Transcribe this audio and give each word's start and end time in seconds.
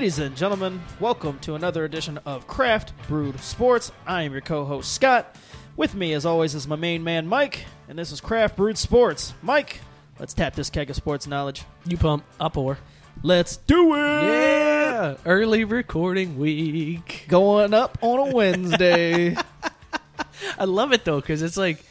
Ladies 0.00 0.18
and 0.18 0.34
gentlemen, 0.34 0.80
welcome 0.98 1.38
to 1.40 1.56
another 1.56 1.84
edition 1.84 2.18
of 2.24 2.46
Craft 2.46 2.94
Brewed 3.06 3.38
Sports. 3.38 3.92
I 4.06 4.22
am 4.22 4.32
your 4.32 4.40
co-host 4.40 4.94
Scott. 4.94 5.36
With 5.76 5.94
me, 5.94 6.14
as 6.14 6.24
always, 6.24 6.54
is 6.54 6.66
my 6.66 6.74
main 6.76 7.04
man 7.04 7.26
Mike, 7.26 7.66
and 7.86 7.98
this 7.98 8.10
is 8.10 8.18
Craft 8.18 8.56
Brewed 8.56 8.78
Sports. 8.78 9.34
Mike, 9.42 9.80
let's 10.18 10.32
tap 10.32 10.54
this 10.54 10.70
keg 10.70 10.88
of 10.88 10.96
sports 10.96 11.26
knowledge. 11.26 11.64
You 11.84 11.98
pump 11.98 12.24
up 12.40 12.56
or 12.56 12.78
Let's 13.22 13.58
do 13.58 13.92
it. 13.94 13.98
yeah, 13.98 15.16
early 15.26 15.64
recording 15.64 16.38
week. 16.38 17.26
Going 17.28 17.74
up 17.74 17.98
on 18.00 18.30
a 18.30 18.34
Wednesday. 18.34 19.36
I 20.58 20.64
love 20.64 20.94
it 20.94 21.04
though 21.04 21.20
because 21.20 21.42
it's 21.42 21.58
like 21.58 21.84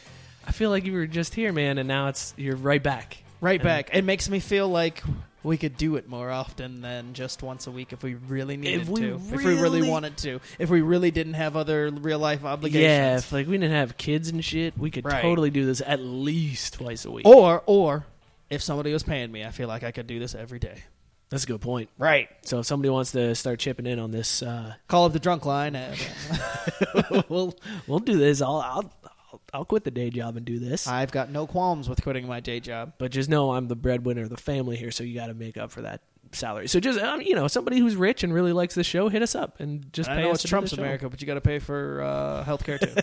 I 0.44 0.50
feel 0.50 0.70
like 0.70 0.84
you 0.84 0.94
were 0.94 1.06
just 1.06 1.32
here, 1.36 1.52
man, 1.52 1.78
and 1.78 1.86
now 1.86 2.08
it's 2.08 2.34
you're 2.36 2.56
right 2.56 2.82
back. 2.82 3.18
right 3.40 3.60
And- 3.60 3.64
back. 3.64 3.90
It 3.94 4.02
makes 4.02 4.28
me 4.28 4.40
feel 4.40 4.68
like 4.68 5.00
we 5.42 5.56
could 5.56 5.76
do 5.76 5.96
it 5.96 6.08
more 6.08 6.30
often 6.30 6.82
than 6.82 7.14
just 7.14 7.42
once 7.42 7.66
a 7.66 7.70
week 7.70 7.92
if 7.92 8.02
we 8.02 8.14
really 8.14 8.56
needed 8.56 8.82
If 8.82 8.88
we 8.88 9.00
to. 9.00 9.14
If 9.14 9.30
we 9.30 9.36
really 9.44 9.60
really- 9.80 9.90
wanted 9.90 10.16
to. 10.18 10.40
If 10.58 10.68
we 10.70 10.82
really 10.82 11.10
didn't 11.10 11.34
have 11.34 11.56
other 11.56 11.90
real 11.90 12.18
life 12.18 12.44
obligations. 12.44 12.82
Yeah, 12.82 13.16
if 13.18 13.32
like 13.32 13.46
we 13.46 13.56
didn't 13.58 13.74
have 13.76 13.96
kids 13.96 14.28
and 14.28 14.44
shit, 14.44 14.76
we 14.76 14.90
could 14.90 15.04
Right. 15.04 15.22
totally 15.22 15.50
do 15.50 15.64
this 15.66 15.80
at 15.84 16.00
least 16.00 16.74
twice 16.74 17.04
a 17.04 17.10
week. 17.10 17.26
Or 17.26 17.62
or 17.66 18.06
if 18.50 18.62
somebody 18.62 18.92
was 18.92 19.02
paying 19.02 19.30
me, 19.32 19.44
I 19.44 19.50
feel 19.50 19.68
like 19.68 19.82
I 19.82 19.92
could 19.92 20.06
do 20.06 20.18
this 20.18 20.34
every 20.34 20.58
day. 20.58 20.82
That's 21.30 21.44
a 21.44 21.46
good 21.46 21.60
point. 21.60 21.88
Right. 21.96 22.28
So 22.42 22.58
if 22.58 22.66
somebody 22.66 22.90
wants 22.90 23.12
to 23.12 23.36
start 23.36 23.60
chipping 23.60 23.86
in 23.86 24.00
on 24.00 24.10
this, 24.10 24.42
uh, 24.42 24.74
Call 24.88 25.04
up 25.04 25.12
the 25.12 25.20
drunk 25.20 25.46
line. 25.46 25.76
And, 25.76 25.96
we'll 27.28 27.56
we'll 27.86 28.00
do 28.00 28.18
this. 28.18 28.42
I'll, 28.42 28.56
I'll 28.56 28.92
I'll 29.32 29.40
I'll 29.52 29.64
quit 29.64 29.84
the 29.84 29.90
day 29.90 30.10
job 30.10 30.36
and 30.36 30.44
do 30.44 30.58
this. 30.58 30.86
I've 30.86 31.10
got 31.12 31.30
no 31.30 31.46
qualms 31.46 31.88
with 31.88 32.02
quitting 32.02 32.26
my 32.26 32.40
day 32.40 32.60
job. 32.60 32.94
but 32.98 33.10
just 33.12 33.28
know 33.28 33.52
I'm 33.52 33.68
the 33.68 33.76
breadwinner 33.76 34.22
of 34.22 34.30
the 34.30 34.36
family 34.36 34.76
here, 34.76 34.90
so 34.90 35.04
you 35.04 35.14
got 35.14 35.26
to 35.28 35.34
make 35.34 35.56
up 35.56 35.70
for 35.70 35.82
that 35.82 36.00
salary. 36.32 36.68
So 36.68 36.80
just 36.80 36.98
um, 37.00 37.20
you 37.20 37.34
know, 37.34 37.46
somebody 37.48 37.78
who's 37.78 37.96
rich 37.96 38.22
and 38.24 38.32
really 38.34 38.52
likes 38.52 38.74
the 38.74 38.84
show, 38.84 39.08
hit 39.08 39.22
us 39.22 39.34
up 39.34 39.60
and 39.60 39.92
just 39.92 40.08
I 40.10 40.16
pay 40.16 40.22
know 40.22 40.30
us 40.30 40.34
it's 40.36 40.42
to 40.42 40.46
do 40.48 40.50
Trump's 40.50 40.70
the 40.70 40.76
show. 40.76 40.82
America, 40.82 41.08
but 41.08 41.20
you 41.20 41.26
got 41.26 41.34
to 41.34 41.40
pay 41.40 41.58
for 41.60 42.02
uh, 42.02 42.44
health 42.44 42.64
care 42.64 42.78
too. 42.78 42.94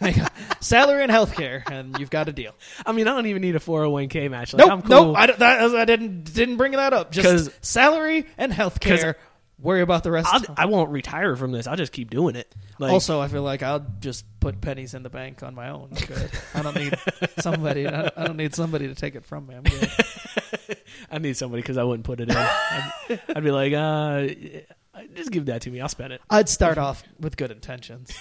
Salary 0.60 1.02
and 1.02 1.10
health 1.10 1.34
care, 1.34 1.62
and 1.70 1.98
you've 1.98 2.10
got 2.10 2.28
a 2.28 2.32
deal. 2.32 2.52
I 2.86 2.92
mean, 2.92 3.08
I 3.08 3.12
don't 3.14 3.26
even 3.26 3.42
need 3.42 3.56
a 3.56 3.60
401k 3.60 4.30
match. 4.30 4.52
Like, 4.54 4.60
Nope, 4.60 4.72
I'm 4.72 4.82
cool. 4.82 4.90
nope. 5.06 5.16
I, 5.16 5.26
don't- 5.26 5.38
that, 5.40 5.74
I 5.74 5.84
didn't 5.84 6.24
didn't 6.32 6.56
bring 6.56 6.72
that 6.72 6.92
up. 6.92 7.12
'Cause- 7.12 7.48
Just 7.48 7.64
salary 7.64 8.26
and 8.38 8.52
health 8.52 8.80
'cause 8.80 9.00
care. 9.00 9.16
Worry 9.60 9.80
about 9.80 10.04
the 10.04 10.10
rest. 10.12 10.28
I'll, 10.32 10.42
I 10.56 10.66
won't 10.66 10.90
retire 10.90 11.34
from 11.34 11.50
this. 11.50 11.66
I'll 11.66 11.76
just 11.76 11.90
keep 11.92 12.10
doing 12.10 12.36
it. 12.36 12.54
Like, 12.78 12.92
also, 12.92 13.20
I 13.20 13.26
feel 13.26 13.42
like 13.42 13.62
I'll 13.64 13.84
just 13.98 14.24
put 14.38 14.60
pennies 14.60 14.94
in 14.94 15.02
the 15.02 15.10
bank 15.10 15.42
on 15.42 15.54
my 15.54 15.70
own. 15.70 15.90
I 16.54 16.62
don't 16.62 16.76
need 16.76 16.94
somebody. 17.40 17.86
I 17.88 18.10
I 18.16 18.24
don't 18.26 18.36
need 18.36 18.54
somebody 18.54 18.86
to 18.86 18.94
take 18.94 19.16
it 19.16 19.24
from 19.24 19.46
me. 19.48 19.56
I'm 19.56 19.64
good. 19.64 19.90
I 21.10 21.18
need 21.18 21.36
somebody 21.36 21.62
because 21.62 21.76
I 21.76 21.82
wouldn't 21.82 22.04
put 22.04 22.20
it 22.20 22.28
in. 22.30 22.36
I'd, 22.36 23.20
I'd 23.34 23.42
be 23.42 23.50
like, 23.50 23.72
uh, 23.72 24.28
just 25.14 25.30
give 25.30 25.46
that 25.46 25.62
to 25.62 25.70
me. 25.70 25.80
I'll 25.80 25.88
spend 25.88 26.12
it. 26.12 26.20
I'd 26.30 26.48
start 26.48 26.76
off 26.78 27.02
with 27.18 27.36
good 27.36 27.50
intentions. 27.50 28.12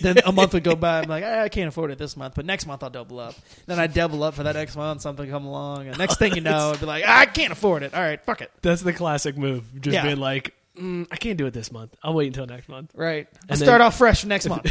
then 0.00 0.16
a 0.26 0.32
month 0.32 0.52
would 0.54 0.64
go 0.64 0.74
by. 0.76 1.00
I'm 1.00 1.08
like, 1.08 1.24
"Ah, 1.26 1.40
I 1.40 1.48
can't 1.48 1.68
afford 1.68 1.90
it 1.90 1.98
this 1.98 2.16
month, 2.18 2.34
but 2.34 2.44
next 2.44 2.66
month 2.66 2.82
I'll 2.82 2.90
double 2.90 3.18
up. 3.18 3.34
Then 3.66 3.78
I'd 3.78 3.94
double 3.94 4.22
up 4.24 4.34
for 4.34 4.42
that 4.42 4.54
next 4.56 4.76
month. 4.76 5.00
Something 5.02 5.30
come 5.30 5.46
along, 5.46 5.88
and 5.88 5.96
next 5.98 6.18
thing 6.18 6.34
you 6.34 6.40
know, 6.42 6.72
I'd 6.74 6.80
be 6.80 6.86
like, 6.86 7.04
"Ah, 7.06 7.20
I 7.20 7.26
can't 7.26 7.52
afford 7.52 7.82
it. 7.82 7.94
All 7.94 8.00
right, 8.02 8.22
fuck 8.24 8.40
it. 8.42 8.50
That's 8.60 8.82
the 8.82 8.92
classic 8.92 9.38
move. 9.38 9.64
Just 9.80 9.94
Yeah. 9.94 10.02
being 10.04 10.18
like, 10.18 10.54
mm, 10.78 11.06
I 11.10 11.16
can't 11.16 11.36
do 11.36 11.46
it 11.46 11.52
this 11.52 11.70
month. 11.70 11.94
I'll 12.02 12.14
wait 12.14 12.26
until 12.28 12.46
next 12.46 12.68
month. 12.68 12.92
Right. 12.94 13.28
I'll 13.32 13.40
And 13.50 13.58
start 13.58 13.80
off 13.80 13.96
fresh 13.96 14.24
next 14.24 14.48
month. 14.48 14.64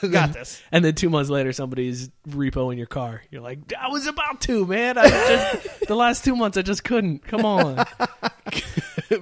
Got 0.10 0.32
this. 0.32 0.62
And 0.70 0.84
then 0.84 0.94
two 0.94 1.10
months 1.10 1.30
later, 1.30 1.52
somebody's 1.52 2.10
repoing 2.28 2.76
your 2.76 2.86
car. 2.86 3.22
You're 3.30 3.42
like, 3.42 3.72
I 3.78 3.88
was 3.88 4.06
about 4.06 4.40
to, 4.42 4.66
man. 4.66 4.98
I 4.98 5.08
just 5.08 5.80
the 5.88 5.96
last 5.96 6.24
two 6.24 6.36
months 6.36 6.56
I 6.56 6.62
just 6.62 6.84
couldn't. 6.84 7.24
Come 7.26 7.44
on, 7.44 7.84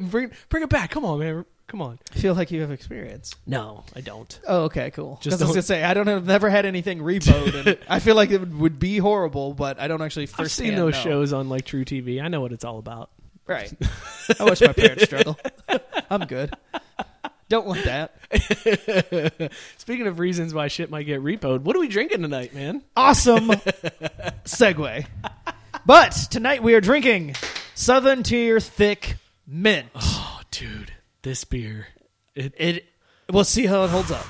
bring 0.00 0.30
bring 0.48 0.62
it 0.62 0.68
back. 0.70 0.90
Come 0.90 1.04
on, 1.04 1.18
man. 1.18 1.44
Come 1.66 1.82
on. 1.82 2.00
I 2.12 2.18
feel 2.18 2.34
like 2.34 2.50
you 2.50 2.62
have 2.62 2.72
experience. 2.72 3.32
No, 3.46 3.84
I 3.94 4.00
don't. 4.00 4.40
Oh, 4.48 4.64
okay, 4.64 4.90
cool. 4.90 5.20
Just 5.22 5.40
I 5.40 5.44
was 5.44 5.52
gonna 5.52 5.62
say 5.62 5.84
I 5.84 5.94
don't 5.94 6.08
have 6.08 6.26
never 6.26 6.50
had 6.50 6.66
anything 6.66 6.98
repoed, 6.98 7.54
and 7.64 7.78
I 7.88 8.00
feel 8.00 8.16
like 8.16 8.32
it 8.32 8.40
would, 8.40 8.58
would 8.58 8.78
be 8.80 8.98
horrible, 8.98 9.54
but 9.54 9.78
I 9.78 9.86
don't 9.86 10.02
actually 10.02 10.26
first 10.26 10.40
I've 10.40 10.50
seen 10.50 10.74
those 10.74 10.96
shows 10.96 11.32
on 11.32 11.48
like 11.48 11.64
truTV. 11.64 12.20
I 12.20 12.26
know 12.26 12.40
what 12.40 12.52
it's 12.52 12.64
all 12.64 12.78
about. 12.78 13.10
Right. 13.50 13.72
I 14.38 14.44
watch 14.44 14.60
my 14.60 14.72
parents 14.72 15.02
struggle. 15.02 15.36
I'm 16.10 16.24
good. 16.26 16.54
Don't 17.48 17.66
want 17.66 17.82
that. 17.82 18.14
Speaking 19.78 20.06
of 20.06 20.20
reasons 20.20 20.54
why 20.54 20.68
shit 20.68 20.88
might 20.88 21.02
get 21.02 21.20
repoed, 21.20 21.62
what 21.62 21.74
are 21.74 21.80
we 21.80 21.88
drinking 21.88 22.22
tonight, 22.22 22.54
man? 22.54 22.82
Awesome 22.96 23.48
segue. 24.44 25.04
But 25.84 26.12
tonight 26.30 26.62
we 26.62 26.74
are 26.74 26.80
drinking 26.80 27.34
Southern 27.74 28.22
Tier 28.22 28.60
Thick 28.60 29.16
Mint. 29.48 29.88
Oh, 29.96 30.42
dude, 30.52 30.92
this 31.22 31.42
beer. 31.42 31.88
It, 32.36 32.54
It. 32.56 32.84
We'll 33.32 33.44
see 33.44 33.66
how 33.66 33.84
it 33.84 33.90
holds 33.90 34.10
up. 34.10 34.26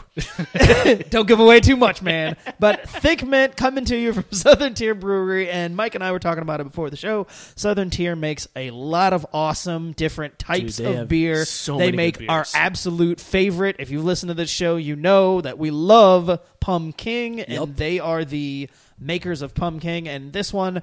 Don't 1.11 1.27
give 1.27 1.41
away 1.41 1.61
too 1.61 1.77
much, 1.77 2.03
man. 2.03 2.37
But 2.59 2.89
thick 2.89 3.27
mint 3.27 3.57
coming 3.57 3.85
to 3.87 3.97
you 3.97 4.13
from 4.13 4.25
Southern 4.31 4.75
Tier 4.75 4.95
Brewery, 4.95 5.51
and 5.51 5.75
Mike 5.75 5.95
and 5.95 6.05
I 6.05 6.13
were 6.13 6.19
talking 6.19 6.43
about 6.43 6.61
it 6.61 6.65
before 6.65 6.91
the 6.91 6.97
show. 6.97 7.27
Southern 7.57 7.91
Tier 7.91 8.15
makes 8.15 8.49
a 8.57 8.71
lot 8.71 9.13
of 9.13 9.27
awesome 9.33 9.93
different 9.93 10.39
types 10.39 10.77
Dude, 10.77 10.97
of 10.97 11.09
beer. 11.09 11.45
so 11.45 11.79
they 11.79 11.93
make 11.93 12.23
our 12.29 12.45
absolute 12.55 13.21
favorite. 13.21 13.77
If 13.79 13.91
you 13.91 14.03
listen 14.03 14.29
to 14.29 14.35
this 14.35 14.51
show, 14.51 14.77
you 14.77 14.97
know 14.97 15.41
that 15.41 15.59
we 15.59 15.71
love 15.71 16.41
Pumking, 16.61 17.41
and 17.41 17.77
they 17.77 17.99
are 17.99 18.25
the 18.25 18.69
makers 18.99 19.43
of 19.43 19.55
Pumking. 19.55 20.09
And 20.09 20.33
this 20.33 20.53
one, 20.53 20.83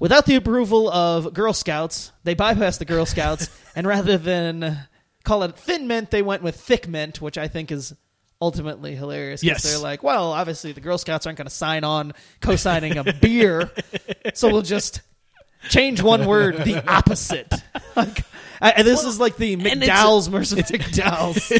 without 0.00 0.26
the 0.26 0.36
approval 0.36 0.90
of 0.90 1.34
Girl 1.34 1.52
Scouts, 1.52 2.12
they 2.24 2.34
bypassed 2.34 2.78
the 2.78 2.84
Girl 2.84 3.04
Scouts, 3.06 3.50
and 3.76 3.86
rather 3.86 4.16
than 4.16 4.78
call 5.24 5.42
it 5.44 5.56
thin 5.56 5.86
mint, 5.86 6.10
they 6.10 6.22
went 6.22 6.42
with 6.42 6.56
thick 6.60 6.88
mint, 6.88 7.20
which 7.20 7.38
I 7.38 7.48
think 7.48 7.70
is 7.70 7.94
ultimately 8.40 8.94
hilarious. 8.96 9.40
'cause 9.40 9.46
Yes. 9.46 9.62
they're 9.62 9.78
like, 9.78 10.02
well, 10.02 10.32
obviously 10.32 10.72
the 10.72 10.80
Girl 10.80 10.98
Scouts 10.98 11.26
aren't 11.26 11.38
going 11.38 11.46
to 11.48 11.54
sign 11.54 11.84
on 11.84 12.12
co-signing 12.40 12.96
a 12.98 13.12
beer, 13.12 13.70
so 14.34 14.48
we'll 14.48 14.62
just 14.62 15.00
change 15.68 16.02
one 16.02 16.26
word, 16.26 16.56
the 16.64 16.84
opposite. 16.90 17.52
like, 17.96 18.24
I, 18.60 18.70
and 18.72 18.86
this 18.86 19.04
is 19.04 19.20
like 19.20 19.36
the 19.36 19.54
and 19.54 19.66
it's- 19.66 19.88
McDowell's 19.88 20.26
versus 20.28 20.58
McDowell's. 20.70 21.52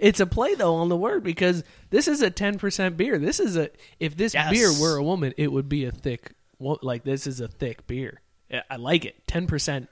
it's 0.00 0.20
a 0.20 0.26
play 0.26 0.54
though 0.54 0.76
on 0.76 0.88
the 0.88 0.96
word 0.96 1.22
because 1.22 1.62
this 1.90 2.08
is 2.08 2.22
a 2.22 2.30
ten 2.30 2.58
percent 2.58 2.96
beer. 2.96 3.18
This 3.18 3.38
is 3.40 3.56
a 3.56 3.70
if 3.98 4.16
this 4.16 4.32
Yes. 4.34 4.50
beer 4.50 4.72
were 4.80 4.96
a 4.96 5.02
woman, 5.02 5.34
it 5.36 5.52
would 5.52 5.68
be 5.68 5.84
a 5.84 5.90
thick. 5.92 6.32
Like 6.58 7.04
this 7.04 7.26
is 7.26 7.40
a 7.40 7.48
thick 7.48 7.86
beer. 7.86 8.20
I 8.70 8.76
like 8.76 9.04
it. 9.06 9.26
Ten 9.26 9.46
percent. 9.46 9.88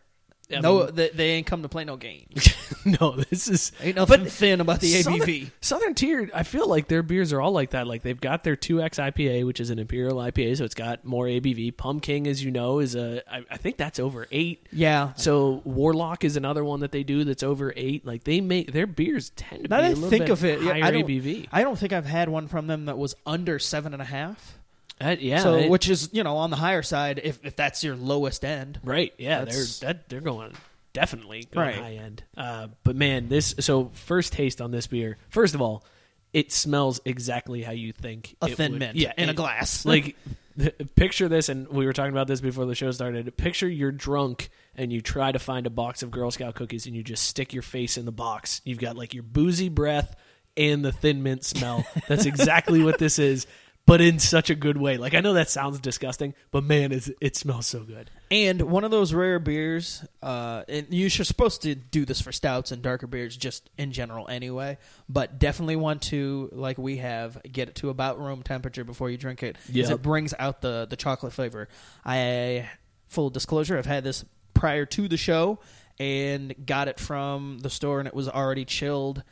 No, 0.50 0.86
they, 0.86 1.10
they 1.10 1.30
ain't 1.30 1.46
come 1.46 1.62
to 1.62 1.68
play 1.68 1.84
no 1.84 1.96
games. 1.96 2.54
no, 3.00 3.12
this 3.12 3.48
is 3.48 3.72
Ain't 3.82 3.96
nothing 3.96 4.24
but 4.24 4.32
thin 4.32 4.60
about 4.60 4.80
the 4.80 4.88
Southern, 4.88 5.20
ABV. 5.20 5.50
Southern 5.60 5.94
Tier, 5.94 6.30
I 6.34 6.42
feel 6.42 6.66
like 6.66 6.88
their 6.88 7.02
beers 7.02 7.32
are 7.32 7.40
all 7.40 7.52
like 7.52 7.70
that. 7.70 7.86
Like 7.86 8.02
they've 8.02 8.20
got 8.20 8.44
their 8.44 8.56
2X 8.56 9.12
IPA, 9.12 9.46
which 9.46 9.60
is 9.60 9.70
an 9.70 9.78
Imperial 9.78 10.16
IPA, 10.16 10.58
so 10.58 10.64
it's 10.64 10.74
got 10.74 11.04
more 11.04 11.26
ABV. 11.26 11.76
Pumpkin, 11.76 12.26
as 12.26 12.42
you 12.42 12.50
know, 12.50 12.78
is 12.78 12.94
a 12.94 13.22
I, 13.32 13.44
I 13.50 13.56
think 13.56 13.76
that's 13.76 13.98
over 13.98 14.26
eight. 14.30 14.66
Yeah. 14.72 15.12
So 15.14 15.62
Warlock 15.64 16.24
is 16.24 16.36
another 16.36 16.64
one 16.64 16.80
that 16.80 16.92
they 16.92 17.02
do 17.02 17.24
that's 17.24 17.42
over 17.42 17.72
eight. 17.76 18.06
Like 18.06 18.24
they 18.24 18.40
make 18.40 18.72
their 18.72 18.86
beers 18.86 19.30
tend 19.30 19.64
to 19.64 19.68
Now 19.68 19.78
be 19.80 19.82
a 19.82 19.86
I 19.86 19.92
little 19.92 20.10
think 20.10 20.24
bit 20.26 20.30
of 20.30 20.44
it, 20.44 20.62
yeah, 20.62 20.72
higher 20.72 20.84
I 20.84 21.02
ABV. 21.02 21.48
I 21.52 21.62
don't 21.62 21.78
think 21.78 21.92
I've 21.92 22.06
had 22.06 22.28
one 22.28 22.48
from 22.48 22.66
them 22.66 22.86
that 22.86 22.96
was 22.96 23.14
under 23.26 23.58
seven 23.58 23.92
and 23.92 24.02
a 24.02 24.06
half. 24.06 24.57
Uh, 25.00 25.16
yeah, 25.18 25.40
so 25.42 25.56
it- 25.56 25.70
which 25.70 25.88
is 25.88 26.10
you 26.12 26.22
know 26.24 26.36
on 26.38 26.50
the 26.50 26.56
higher 26.56 26.82
side 26.82 27.20
if 27.22 27.44
if 27.44 27.54
that's 27.56 27.84
your 27.84 27.96
lowest 27.96 28.44
end. 28.44 28.80
Right. 28.84 29.12
Yeah, 29.18 29.44
they're 29.44 29.64
that 29.82 30.08
they're 30.08 30.20
going 30.20 30.52
definitely 30.92 31.46
going 31.52 31.66
Right. 31.68 31.76
high 31.76 31.94
end. 31.94 32.22
Uh, 32.36 32.68
but 32.82 32.96
man, 32.96 33.28
this 33.28 33.54
so 33.60 33.90
first 33.94 34.32
taste 34.32 34.60
on 34.60 34.70
this 34.70 34.86
beer. 34.86 35.16
First 35.30 35.54
of 35.54 35.62
all, 35.62 35.84
it 36.32 36.50
smells 36.52 37.00
exactly 37.04 37.62
how 37.62 37.72
you 37.72 37.92
think 37.92 38.34
A 38.42 38.46
it 38.46 38.56
thin 38.56 38.72
would. 38.72 38.78
mint 38.80 38.96
yeah, 38.96 39.12
in 39.16 39.28
a 39.28 39.34
glass. 39.34 39.84
like 39.86 40.16
picture 40.96 41.28
this 41.28 41.48
and 41.48 41.68
we 41.68 41.86
were 41.86 41.92
talking 41.92 42.10
about 42.12 42.26
this 42.26 42.40
before 42.40 42.66
the 42.66 42.74
show 42.74 42.90
started 42.90 43.36
picture 43.36 43.68
you're 43.68 43.92
drunk 43.92 44.50
and 44.74 44.92
you 44.92 45.00
try 45.00 45.30
to 45.30 45.38
find 45.38 45.68
a 45.68 45.70
box 45.70 46.02
of 46.02 46.10
girl 46.10 46.32
scout 46.32 46.56
cookies 46.56 46.84
and 46.86 46.96
you 46.96 47.02
just 47.04 47.24
stick 47.24 47.52
your 47.52 47.62
face 47.62 47.96
in 47.96 48.04
the 48.04 48.10
box 48.12 48.60
you've 48.64 48.80
got 48.80 48.96
like 48.96 49.14
your 49.14 49.22
boozy 49.22 49.68
breath 49.68 50.16
and 50.56 50.84
the 50.84 50.90
thin 50.90 51.22
mint 51.22 51.44
smell 51.44 51.86
that's 52.08 52.26
exactly 52.26 52.82
what 52.82 52.98
this 52.98 53.20
is 53.20 53.46
but 53.88 54.00
in 54.00 54.18
such 54.20 54.50
a 54.50 54.54
good 54.54 54.76
way 54.76 54.96
like 54.96 55.14
i 55.14 55.20
know 55.20 55.32
that 55.32 55.48
sounds 55.50 55.80
disgusting 55.80 56.34
but 56.52 56.62
man 56.62 56.92
it's, 56.92 57.10
it 57.20 57.34
smells 57.36 57.66
so 57.66 57.80
good 57.82 58.10
And 58.30 58.60
one 58.70 58.84
of 58.84 58.90
those 58.90 59.14
rare 59.14 59.38
beers, 59.38 60.04
uh, 60.22 60.62
and 60.68 60.86
you're 60.90 61.08
supposed 61.08 61.62
to 61.62 61.74
do 61.74 62.04
this 62.04 62.20
for 62.20 62.30
stouts 62.30 62.72
and 62.72 62.82
darker 62.82 63.06
beers 63.06 63.34
just 63.34 63.70
in 63.78 63.90
general 63.90 64.28
anyway, 64.28 64.76
but 65.08 65.38
definitely 65.38 65.76
want 65.76 66.02
to, 66.02 66.50
like 66.52 66.76
we 66.76 66.98
have, 66.98 67.42
get 67.50 67.70
it 67.70 67.76
to 67.76 67.88
about 67.88 68.20
room 68.20 68.42
temperature 68.42 68.84
before 68.84 69.08
you 69.08 69.16
drink 69.16 69.42
it. 69.42 69.56
'cause 69.56 69.74
Yep. 69.74 69.90
It 69.90 70.02
brings 70.02 70.34
out 70.38 70.60
the, 70.60 70.86
the 70.90 70.96
chocolate 70.96 71.32
flavor. 71.32 71.68
I, 72.04 72.68
full 73.06 73.30
disclosure, 73.30 73.78
I've 73.78 73.86
had 73.86 74.04
this 74.04 74.26
prior 74.52 74.84
to 74.84 75.08
the 75.08 75.16
show 75.16 75.60
and 75.98 76.54
got 76.66 76.88
it 76.88 77.00
from 77.00 77.60
the 77.60 77.70
store 77.70 77.98
and 77.98 78.06
it 78.06 78.14
was 78.14 78.28
already 78.28 78.66
chilled. 78.66 79.22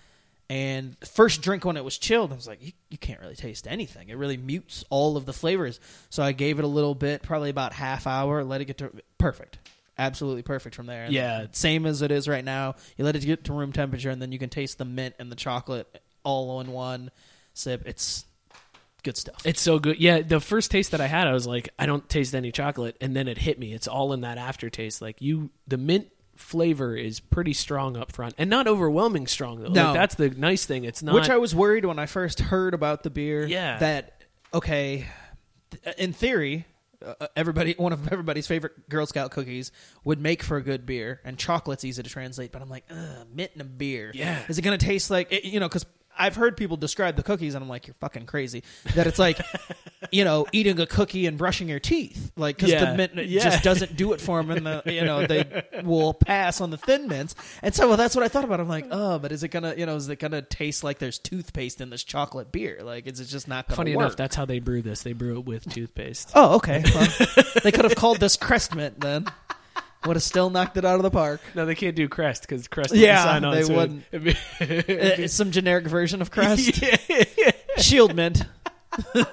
And 0.49 0.97
first 1.05 1.43
drink 1.43 1.65
when 1.65 1.77
it 1.77 1.85
was 1.85 1.99
chilled, 1.99 2.33
I 2.33 2.37
was 2.37 2.47
like, 2.47 2.63
you, 2.63 2.73
you 2.89 2.99
can't 2.99 3.21
really 3.21 3.35
taste 3.35 3.67
anything. 3.67 4.11
It 4.11 4.17
really 4.17 4.37
mutes 4.37 4.85
all 4.91 5.17
of 5.17 5.27
the 5.27 5.33
flavors. 5.33 5.81
So 6.09 6.23
I 6.23 6.33
gave 6.33 6.59
it 6.61 6.65
a 6.65 6.69
little 6.69 6.95
bit, 6.95 7.23
probably 7.23 7.51
about 7.51 7.73
half 7.73 8.07
hour, 8.07 8.45
let 8.45 8.61
it 8.61 8.67
get 8.67 8.79
to 8.79 8.93
perfect. 9.19 9.59
Absolutely 9.99 10.43
perfect 10.43 10.77
from 10.77 10.87
there. 10.87 11.05
And 11.05 11.13
Yeah. 11.13 11.47
Same 11.53 11.85
as 11.87 12.01
it 12.03 12.13
is 12.13 12.29
right 12.29 12.45
now. 12.45 12.77
You 12.97 13.05
let 13.05 13.17
it 13.17 13.25
get 13.25 13.45
to 13.45 13.53
room 13.53 13.73
temperature, 13.73 14.11
and 14.11 14.23
then 14.23 14.31
you 14.31 14.39
can 14.39 14.51
taste 14.51 14.79
the 14.79 14.85
mint 14.85 15.15
and 15.19 15.33
the 15.33 15.37
chocolate 15.37 16.01
all 16.23 16.61
in 16.61 16.71
one 16.71 17.11
sip. 17.55 17.83
It's 17.87 18.25
good 19.03 19.17
stuff. 19.17 19.41
It's 19.45 19.61
so 19.61 19.79
good. 19.79 19.99
Yeah, 19.99 20.21
the 20.21 20.39
first 20.41 20.71
taste 20.71 20.91
that 20.91 21.01
I 21.01 21.07
had, 21.07 21.27
I 21.27 21.33
was 21.33 21.47
like, 21.47 21.71
I 21.79 21.87
don't 21.87 22.09
taste 22.09 22.35
any 22.35 22.53
chocolate, 22.53 22.97
and 23.01 23.17
then 23.17 23.27
it 23.27 23.39
hit 23.39 23.59
me. 23.59 23.73
It's 23.73 23.89
all 23.89 24.13
in 24.13 24.21
that 24.21 24.37
aftertaste. 24.39 25.01
Like 25.01 25.23
you, 25.23 25.51
the 25.67 25.79
mint 25.79 26.09
flavor 26.37 26.97
is 26.97 27.21
pretty 27.21 27.53
strong 27.53 27.97
up 27.97 28.13
front, 28.13 28.35
and 28.39 28.49
not 28.51 28.67
overwhelming 28.69 29.27
strong 29.27 29.61
though. 29.61 29.69
No. 29.69 29.85
Like, 29.87 29.95
that's 29.95 30.15
the 30.15 30.31
nice 30.31 30.65
thing. 30.67 30.85
It's 30.85 31.03
not. 31.03 31.15
Which 31.15 31.31
I 31.31 31.39
was 31.39 31.55
worried 31.55 31.85
when 31.85 31.99
I 31.99 32.07
first 32.07 32.41
heard 32.41 32.75
about 32.75 33.03
the 33.03 33.11
beer. 33.11 33.47
Yeah. 33.47 33.79
That 33.79 34.23
okay, 34.55 35.07
th- 35.71 35.97
in 35.97 36.13
theory, 36.13 36.67
uh, 37.05 37.27
everybody 37.37 37.75
one 37.77 37.93
of 37.93 38.11
everybody's 38.13 38.47
favorite 38.47 38.89
Girl 38.89 39.07
Scout 39.07 39.31
cookies 39.31 39.73
would 40.05 40.21
make 40.21 40.43
for 40.43 40.57
a 40.57 40.63
good 40.63 40.87
beer, 40.87 41.21
and 41.25 41.39
chocolate's 41.39 41.85
easy 41.85 42.03
to 42.03 42.09
translate. 42.11 42.53
But 42.53 42.63
I'm 42.63 42.71
like, 42.71 42.85
Ugh, 42.91 43.27
mint 43.33 43.51
in 43.55 43.61
a 43.61 43.65
beer. 43.65 44.11
Yeah. 44.15 44.39
Is 44.49 44.59
it 44.59 44.63
going 44.63 44.79
to 44.79 44.85
taste 44.87 45.11
like 45.11 45.33
it- 45.33 45.45
you 45.45 45.61
know? 45.61 45.69
Because 45.69 45.87
I've 46.19 46.37
heard 46.37 46.57
people 46.57 46.77
describe 46.77 47.17
the 47.17 47.23
cookies, 47.23 47.55
and 47.55 47.63
I'm 47.63 47.69
like, 47.69 47.87
you're 47.87 47.95
fucking 48.01 48.27
crazy. 48.27 48.63
That 48.95 49.07
it's 49.07 49.19
like, 49.19 49.39
you 50.11 50.25
know, 50.25 50.47
eating 50.53 50.81
a 50.81 50.87
cookie 50.87 51.27
and 51.27 51.37
brushing 51.39 51.69
your 51.69 51.79
teeth, 51.81 52.33
like 52.37 52.57
because 52.57 52.71
Yeah. 52.71 52.91
the 52.93 52.97
mint 52.97 53.15
Yeah. 53.29 53.43
just 53.45 53.63
doesn't 53.63 53.97
do 53.97 54.13
it 54.13 54.21
for 54.21 54.43
them, 54.43 54.51
and 54.51 54.67
the 54.67 54.83
you 54.93 55.05
know 55.05 55.27
they 55.27 55.65
will 55.85 56.15
pass 56.15 56.61
on 56.61 56.71
the 56.71 56.77
thin 56.79 57.09
mints. 57.09 57.35
And 57.63 57.75
so 57.75 57.89
well, 57.89 57.97
that's 57.97 58.15
what 58.15 58.25
I 58.25 58.29
thought 58.29 58.45
about. 58.45 58.61
I'm 58.61 58.69
like, 58.69 58.87
oh, 58.91 59.19
but 59.19 59.33
is 59.33 59.43
it 59.43 59.49
gonna 59.49 59.75
you 59.77 59.87
know 59.87 59.97
is 59.97 60.09
it 60.09 60.19
gonna 60.19 60.43
taste 60.43 60.83
like 60.85 60.99
there's 60.99 61.19
toothpaste 61.19 61.81
in 61.81 61.91
this 61.91 62.05
chocolate 62.05 62.53
beer? 62.53 62.81
Like, 62.83 63.07
is 63.07 63.21
it 63.21 63.27
just 63.27 63.49
not 63.49 63.69
gonna 63.69 63.77
Funny 63.77 63.97
work? 63.97 64.05
enough, 64.07 64.17
that's 64.17 64.37
how 64.37 64.45
they 64.45 64.59
brew 64.59 64.83
this. 64.83 65.03
They 65.03 65.13
brew 65.13 65.39
it 65.39 65.45
with 65.45 65.69
toothpaste. 65.73 66.33
oh, 66.35 66.57
okay. 66.57 66.83
Well, 66.95 67.09
they 67.63 67.73
could 67.73 67.85
have 67.85 67.97
called 67.97 68.19
this 68.21 68.37
Crest 68.47 68.75
Mint 68.75 69.01
then. 69.01 69.27
Would 70.07 70.17
have 70.17 70.23
still 70.23 70.51
knocked 70.51 70.77
it 70.77 70.85
out 70.85 70.97
of 70.97 71.03
the 71.03 71.11
park. 71.11 71.41
No, 71.55 71.67
they 71.67 71.75
can't 71.75 71.97
do 71.97 72.09
Crest 72.09 72.43
because 72.43 72.69
Crest. 72.69 72.95
Yeah, 72.95 73.23
sign 73.25 73.45
on 73.45 73.55
they 73.55 73.63
to 73.65 73.73
it. 73.73 73.77
wouldn't. 73.77 74.05
It'd 74.13 74.25
be- 74.25 74.33
Uh, 74.33 75.23
It's 75.25 75.35
some 75.35 75.51
generic 75.51 75.87
version 75.87 76.23
of 76.23 76.31
Crest. 76.31 76.81
Yeah. 77.09 77.51
Shield 77.79 78.15
Mint. 78.17 78.43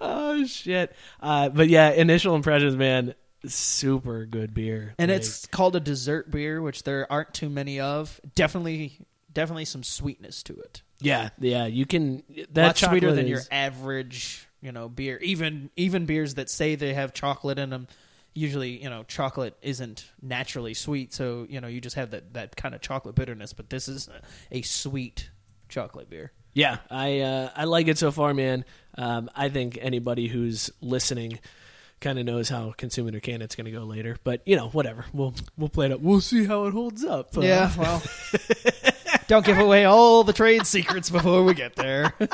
oh 0.00 0.44
shit! 0.44 0.94
Uh, 1.20 1.48
but 1.48 1.68
yeah, 1.68 1.90
initial 1.90 2.34
impressions, 2.34 2.76
man, 2.76 3.14
super 3.46 4.26
good 4.26 4.52
beer, 4.54 4.94
and 4.98 5.10
Like, 5.10 5.18
it's 5.20 5.46
called 5.46 5.76
a 5.76 5.80
dessert 5.80 6.30
beer, 6.30 6.60
which 6.60 6.82
there 6.82 7.10
aren't 7.10 7.32
too 7.32 7.48
many 7.48 7.80
of. 7.80 8.20
Definitely, 8.34 8.98
definitely 9.32 9.64
some 9.64 9.82
sweetness 9.82 10.42
to 10.44 10.54
it. 10.54 10.82
yeah, 11.00 11.30
yeah. 11.38 11.66
You 11.66 11.86
can 11.86 12.22
that 12.52 12.66
Much 12.68 12.80
sweeter 12.80 13.12
than 13.12 13.24
is- 13.26 13.30
your 13.30 13.40
average, 13.50 14.46
you 14.60 14.72
know, 14.72 14.88
beer. 14.88 15.18
Even 15.22 15.70
even 15.76 16.06
beers 16.06 16.34
that 16.34 16.50
say 16.50 16.74
they 16.74 16.94
have 16.94 17.14
chocolate 17.14 17.58
in 17.58 17.70
them, 17.70 17.86
usually, 18.34 18.82
you 18.82 18.90
know, 18.90 19.04
chocolate 19.04 19.56
isn't 19.62 20.10
naturally 20.20 20.74
sweet, 20.74 21.12
so 21.12 21.46
you 21.48 21.60
know, 21.60 21.68
you 21.68 21.80
just 21.80 21.96
have 21.96 22.10
that 22.10 22.34
that 22.34 22.56
kind 22.56 22.74
of 22.74 22.80
chocolate 22.80 23.14
bitterness. 23.14 23.52
But 23.52 23.70
this 23.70 23.88
is 23.88 24.08
a 24.50 24.62
sweet 24.62 25.30
chocolate 25.68 26.10
beer. 26.10 26.32
Yeah, 26.54 26.78
I 26.90 27.20
uh, 27.20 27.50
I 27.56 27.64
like 27.64 27.88
it 27.88 27.98
so 27.98 28.10
far, 28.10 28.34
man. 28.34 28.64
Um, 28.96 29.30
I 29.34 29.48
think 29.48 29.78
anybody 29.80 30.28
who's 30.28 30.70
listening 30.80 31.38
kind 32.00 32.18
of 32.18 32.26
knows 32.26 32.48
how 32.48 32.74
consuming 32.76 33.14
a 33.14 33.20
can 33.20 33.40
it's 33.40 33.54
going 33.54 33.64
to 33.64 33.70
go 33.70 33.84
later. 33.84 34.16
But 34.24 34.42
you 34.46 34.56
know, 34.56 34.68
whatever. 34.68 35.06
We'll 35.12 35.34
we'll 35.56 35.70
play 35.70 35.86
it 35.86 35.92
up. 35.92 36.00
We'll 36.00 36.20
see 36.20 36.44
how 36.44 36.66
it 36.66 36.72
holds 36.72 37.04
up. 37.04 37.36
Uh, 37.36 37.40
Yeah, 37.40 37.72
well, 37.78 38.02
don't 39.32 39.46
give 39.46 39.58
away 39.58 39.86
all 39.86 40.24
the 40.24 40.32
trade 40.34 40.66
secrets 40.66 41.08
before 41.08 41.42
we 41.42 41.54
get 41.54 41.74
there. 41.74 42.12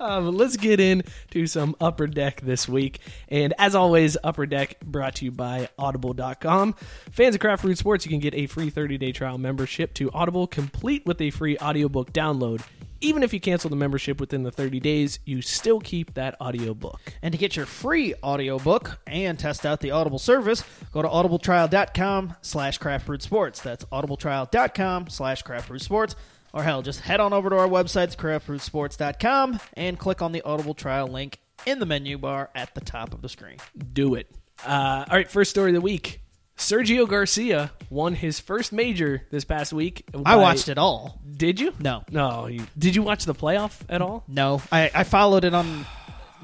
Um, 0.00 0.36
let's 0.36 0.56
get 0.56 0.80
into 0.80 1.46
some 1.46 1.76
Upper 1.80 2.06
Deck 2.06 2.40
this 2.40 2.68
week. 2.68 3.00
And 3.28 3.54
as 3.58 3.74
always, 3.74 4.16
Upper 4.22 4.44
Deck 4.44 4.78
brought 4.80 5.14
to 5.16 5.24
you 5.24 5.30
by 5.30 5.68
Audible.com. 5.78 6.74
Fans 7.10 7.36
of 7.36 7.40
Craft 7.40 7.62
Brewed 7.62 7.78
Sports, 7.78 8.04
you 8.04 8.10
can 8.10 8.18
get 8.18 8.34
a 8.34 8.46
free 8.46 8.70
30 8.70 8.98
day 8.98 9.12
trial 9.12 9.38
membership 9.38 9.94
to 9.94 10.10
Audible, 10.10 10.46
complete 10.46 11.06
with 11.06 11.20
a 11.20 11.30
free 11.30 11.56
audiobook 11.58 12.12
download. 12.12 12.62
Even 13.00 13.22
if 13.22 13.32
you 13.32 13.40
cancel 13.40 13.70
the 13.70 13.76
membership 13.76 14.20
within 14.20 14.42
the 14.42 14.50
30 14.50 14.80
days, 14.80 15.18
you 15.24 15.42
still 15.42 15.80
keep 15.80 16.14
that 16.14 16.40
audiobook. 16.40 17.00
And 17.22 17.32
to 17.32 17.38
get 17.38 17.56
your 17.56 17.66
free 17.66 18.14
audiobook 18.22 18.98
and 19.06 19.38
test 19.38 19.66
out 19.66 19.80
the 19.80 19.90
Audible 19.90 20.18
service, 20.18 20.64
go 20.92 21.02
to 21.02 21.08
audibletrial.com 21.08 22.34
slash 22.42 22.78
craftbrewedsports. 22.78 23.62
That's 23.62 23.84
audibletrial.com 23.86 25.08
slash 25.08 25.42
craftbrewedsports. 25.42 26.14
Or 26.52 26.62
hell, 26.62 26.82
just 26.82 27.00
head 27.00 27.20
on 27.20 27.32
over 27.32 27.50
to 27.50 27.56
our 27.56 27.68
website, 27.68 28.16
craftbrewedsports.com, 28.16 29.60
and 29.74 29.98
click 29.98 30.22
on 30.22 30.32
the 30.32 30.42
Audible 30.42 30.74
trial 30.74 31.08
link 31.08 31.40
in 31.66 31.80
the 31.80 31.86
menu 31.86 32.16
bar 32.16 32.50
at 32.54 32.74
the 32.74 32.80
top 32.80 33.12
of 33.12 33.22
the 33.22 33.28
screen. 33.28 33.56
Do 33.92 34.14
it. 34.14 34.30
Uh, 34.64 35.04
all 35.08 35.16
right, 35.16 35.28
first 35.28 35.50
story 35.50 35.70
of 35.70 35.74
the 35.74 35.80
week. 35.80 36.20
Sergio 36.56 37.08
Garcia 37.08 37.72
won 37.90 38.14
his 38.14 38.40
first 38.40 38.72
major 38.72 39.22
this 39.30 39.44
past 39.44 39.72
week. 39.72 40.04
I 40.24 40.36
watched 40.36 40.68
it 40.68 40.78
all. 40.78 41.20
Did 41.36 41.60
you? 41.60 41.74
No. 41.80 42.04
No. 42.10 42.46
You, 42.46 42.64
did 42.78 42.94
you 42.94 43.02
watch 43.02 43.24
the 43.24 43.34
playoff 43.34 43.80
at 43.88 44.00
all? 44.00 44.24
No, 44.28 44.62
I, 44.70 44.90
I 44.94 45.04
followed 45.04 45.44
it 45.44 45.54
on 45.54 45.84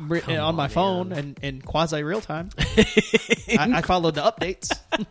re- 0.09 0.21
Come 0.21 0.39
on 0.39 0.55
my 0.55 0.65
on, 0.65 0.71
phone 0.71 1.13
and 1.13 1.39
in 1.43 1.61
quasi 1.63 2.03
real 2.03 2.21
time. 2.21 2.51
I, 2.59 3.71
I 3.75 3.83
followed 3.83 4.15
the 4.15 4.23
updates. 4.23 4.71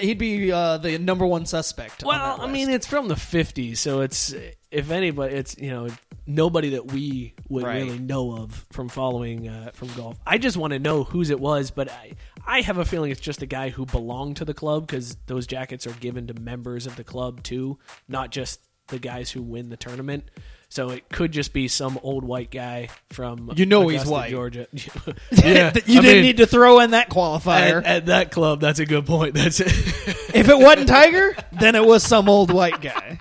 he'd 0.00 0.18
be 0.18 0.52
uh, 0.52 0.78
the 0.78 0.98
number 0.98 1.26
one 1.26 1.46
suspect. 1.46 2.04
Well, 2.04 2.40
I 2.40 2.46
mean, 2.46 2.70
it's 2.70 2.86
from 2.86 3.08
the 3.08 3.14
'50s, 3.14 3.78
so 3.78 4.00
it's 4.02 4.34
if 4.70 4.90
anybody, 4.90 5.34
it's 5.34 5.56
you 5.58 5.70
know 5.70 5.88
nobody 6.26 6.70
that 6.70 6.86
we 6.90 7.34
would 7.48 7.64
Right. 7.64 7.82
really 7.84 7.98
know 7.98 8.36
of 8.38 8.64
from 8.72 8.88
following 8.88 9.48
uh, 9.48 9.70
from 9.74 9.88
golf. 9.94 10.18
I 10.26 10.38
just 10.38 10.56
want 10.56 10.72
to 10.72 10.78
know 10.78 11.04
whose 11.04 11.30
it 11.30 11.38
was, 11.40 11.70
but 11.70 11.90
I 11.90 12.12
I 12.46 12.60
have 12.60 12.78
a 12.78 12.84
feeling 12.84 13.10
it's 13.10 13.20
just 13.20 13.42
a 13.42 13.46
guy 13.46 13.70
who 13.70 13.86
belonged 13.86 14.36
to 14.36 14.44
the 14.44 14.54
club 14.54 14.86
because 14.86 15.16
those 15.26 15.46
jackets 15.46 15.86
are 15.86 15.92
given 15.92 16.26
to 16.26 16.34
members 16.34 16.86
of 16.86 16.96
the 16.96 17.04
club 17.04 17.42
too, 17.42 17.78
not 18.08 18.30
just 18.30 18.60
the 18.88 18.98
guys 18.98 19.30
who 19.30 19.42
win 19.42 19.70
the 19.70 19.76
tournament. 19.76 20.30
So 20.68 20.90
it 20.90 21.08
could 21.08 21.30
just 21.30 21.52
be 21.52 21.68
some 21.68 22.00
old 22.02 22.24
white 22.24 22.50
guy 22.50 22.88
from 23.10 23.52
You 23.54 23.64
know 23.64 23.86
he's 23.88 24.04
white. 24.04 24.30
Georgia. 24.30 24.66
you 24.72 24.82
didn't 25.30 25.86
mean, 25.86 26.22
need 26.22 26.38
to 26.38 26.46
throw 26.46 26.80
in 26.80 26.90
that 26.90 27.08
qualifier. 27.08 27.78
at, 27.78 27.86
at 27.86 28.06
that 28.06 28.30
club. 28.32 28.60
That's 28.60 28.80
a 28.80 28.86
good 28.86 29.06
point. 29.06 29.34
That's 29.34 29.60
it. 29.60 29.68
if 30.34 30.48
it 30.48 30.58
wasn't 30.58 30.88
Tiger, 30.88 31.36
then 31.52 31.76
it 31.76 31.84
was 31.84 32.02
some 32.02 32.28
old 32.28 32.52
white 32.52 32.80
guy. 32.80 33.18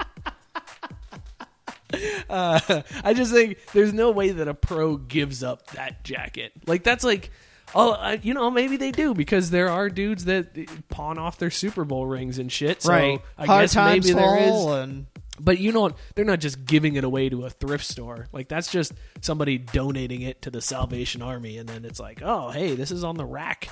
Uh, 2.27 2.81
I 3.03 3.13
just 3.13 3.31
think 3.31 3.59
there's 3.73 3.93
no 3.93 4.09
way 4.09 4.31
that 4.31 4.47
a 4.47 4.55
pro 4.55 4.97
gives 4.97 5.43
up 5.43 5.67
that 5.71 6.03
jacket. 6.03 6.53
Like 6.65 6.83
that's 6.83 7.03
like, 7.03 7.29
oh, 7.75 7.91
uh, 7.93 8.17
you 8.21 8.33
know, 8.33 8.49
maybe 8.51 8.77
they 8.77 8.91
do 8.91 9.13
because 9.13 9.49
there 9.49 9.69
are 9.69 9.89
dudes 9.89 10.25
that 10.25 10.55
pawn 10.89 11.17
off 11.17 11.37
their 11.37 11.51
Super 11.51 11.85
Bowl 11.85 12.05
rings 12.05 12.39
and 12.39 12.51
shit. 12.51 12.81
So 12.83 12.91
I 13.37 13.45
Hard 13.45 13.63
guess 13.63 13.73
times 13.73 14.05
maybe 14.07 14.19
there 14.19 14.37
is. 14.37 14.65
and 14.65 15.07
But 15.39 15.59
you 15.59 15.71
know, 15.71 15.91
they're 16.15 16.25
not 16.25 16.39
just 16.39 16.65
giving 16.65 16.95
it 16.95 17.03
away 17.03 17.29
to 17.29 17.45
a 17.45 17.49
thrift 17.49 17.85
store. 17.85 18.27
Like 18.31 18.47
that's 18.47 18.71
just 18.71 18.93
somebody 19.21 19.57
donating 19.57 20.21
it 20.21 20.41
to 20.43 20.51
the 20.51 20.61
Salvation 20.61 21.21
Army, 21.21 21.57
and 21.57 21.67
then 21.67 21.85
it's 21.85 21.99
like, 21.99 22.21
oh, 22.23 22.49
hey, 22.51 22.75
this 22.75 22.91
is 22.91 23.03
on 23.03 23.15
the 23.17 23.25
rack. 23.25 23.69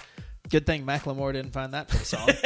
good 0.49 0.65
thing 0.65 0.85
Macklemore 0.85 1.33
didn't 1.33 1.51
find 1.53 1.73
that 1.73 1.89
for 1.89 1.97
the 1.97 2.05
song. 2.05 2.29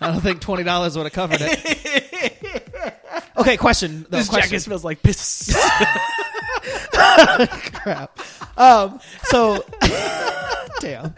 I 0.00 0.10
don't 0.12 0.20
think 0.20 0.40
twenty 0.40 0.64
dollars 0.64 0.96
would 0.96 1.04
have 1.04 1.12
covered 1.12 1.38
it. 1.40 2.30
Okay, 3.36 3.56
question. 3.56 4.06
though, 4.08 4.18
This 4.18 4.28
question. 4.28 4.50
jacket 4.50 4.60
smells 4.60 4.84
like 4.84 5.02
piss. 5.02 5.52
crap. 7.72 8.18
Um, 8.56 9.00
so, 9.24 9.64
damn. 10.80 11.14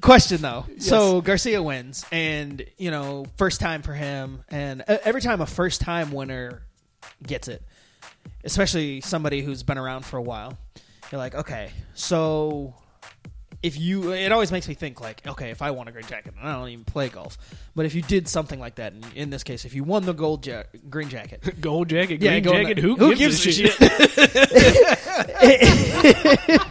Question 0.00 0.42
though. 0.42 0.64
So 0.78 1.20
Garcia 1.20 1.62
wins, 1.62 2.04
and 2.12 2.64
you 2.76 2.90
know, 2.90 3.26
first 3.36 3.60
time 3.60 3.82
for 3.82 3.94
him, 3.94 4.44
and 4.48 4.82
uh, 4.86 4.98
every 5.04 5.20
time 5.20 5.40
a 5.40 5.46
first 5.46 5.80
time 5.80 6.12
winner 6.12 6.62
gets 7.26 7.48
it, 7.48 7.62
especially 8.44 9.00
somebody 9.00 9.42
who's 9.42 9.64
been 9.64 9.78
around 9.78 10.04
for 10.04 10.16
a 10.16 10.22
while, 10.22 10.56
you're 11.10 11.18
like, 11.18 11.34
okay, 11.34 11.70
so 11.94 12.74
if 13.62 13.76
you, 13.78 14.12
it 14.12 14.30
always 14.30 14.52
makes 14.52 14.68
me 14.68 14.74
think 14.74 15.00
like, 15.00 15.26
okay, 15.26 15.50
if 15.50 15.62
I 15.62 15.72
won 15.72 15.88
a 15.88 15.92
green 15.92 16.06
jacket, 16.06 16.34
and 16.38 16.48
I 16.48 16.52
don't 16.52 16.68
even 16.68 16.84
play 16.84 17.08
golf, 17.08 17.36
but 17.74 17.86
if 17.86 17.94
you 17.94 18.02
did 18.02 18.28
something 18.28 18.60
like 18.60 18.76
that, 18.76 18.92
in, 18.92 19.04
in 19.16 19.30
this 19.30 19.42
case, 19.42 19.64
if 19.64 19.74
you 19.74 19.82
won 19.84 20.04
the 20.06 20.12
gold 20.14 20.46
ja- 20.46 20.62
green 20.88 21.08
jacket, 21.08 21.42
Gold 21.60 21.88
jacket, 21.88 22.18
green 22.18 22.46
on 22.46 22.54
jacket. 22.54 22.74
the- 22.76 22.82
Who, 22.82 22.94
who 22.96 23.14
gives, 23.16 23.44
gives 23.44 23.58
a 23.60 23.64
a 23.64 23.68
shit? 23.68 23.78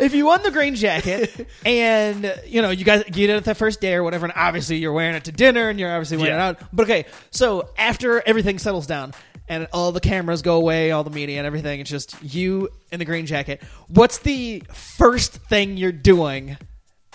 if 0.00 0.14
you 0.14 0.26
won 0.26 0.42
the 0.42 0.50
green 0.50 0.74
jacket 0.74 1.46
and 1.66 2.34
you 2.46 2.62
know 2.62 2.70
you 2.70 2.84
guys 2.84 3.02
get 3.04 3.30
it 3.30 3.34
at 3.36 3.44
the 3.44 3.54
first 3.54 3.80
day 3.80 3.94
or 3.94 4.02
whatever 4.02 4.26
and 4.26 4.32
obviously 4.36 4.76
you're 4.76 4.92
wearing 4.92 5.14
it 5.16 5.24
to 5.24 5.32
dinner 5.32 5.68
and 5.68 5.78
you're 5.80 5.90
obviously 5.92 6.16
wearing 6.16 6.34
Yeah. 6.34 6.50
it 6.50 6.60
out 6.60 6.68
but 6.72 6.84
okay 6.84 7.06
so 7.30 7.68
after 7.76 8.22
everything 8.26 8.58
settles 8.58 8.86
down 8.86 9.12
and 9.48 9.66
all 9.72 9.92
the 9.92 10.00
cameras 10.00 10.42
go 10.42 10.56
away 10.56 10.90
all 10.90 11.04
the 11.04 11.10
media 11.10 11.38
and 11.38 11.46
everything. 11.46 11.80
It's 11.80 11.90
just 11.90 12.16
you 12.22 12.68
in 12.92 12.98
the 12.98 13.04
green 13.04 13.26
jacket. 13.26 13.62
What's 13.88 14.18
the 14.18 14.62
first 14.72 15.32
thing 15.32 15.76
you're 15.76 15.92
doing 15.92 16.56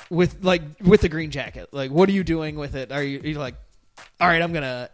with 0.10 0.44
like 0.44 0.62
with 0.82 1.02
the 1.02 1.10
green 1.10 1.32
jacket? 1.32 1.70
Like 1.72 1.92
what 1.92 2.10
are 2.10 2.13
you 2.13 2.24
doing 2.24 2.56
with 2.56 2.75
it? 2.75 2.92
Are 2.92 3.04
you 3.04 3.22
you're 3.24 3.40
like 3.40 3.56
all 4.20 4.28
right 4.28 4.42
i'm 4.42 4.52
gonna 4.54 4.90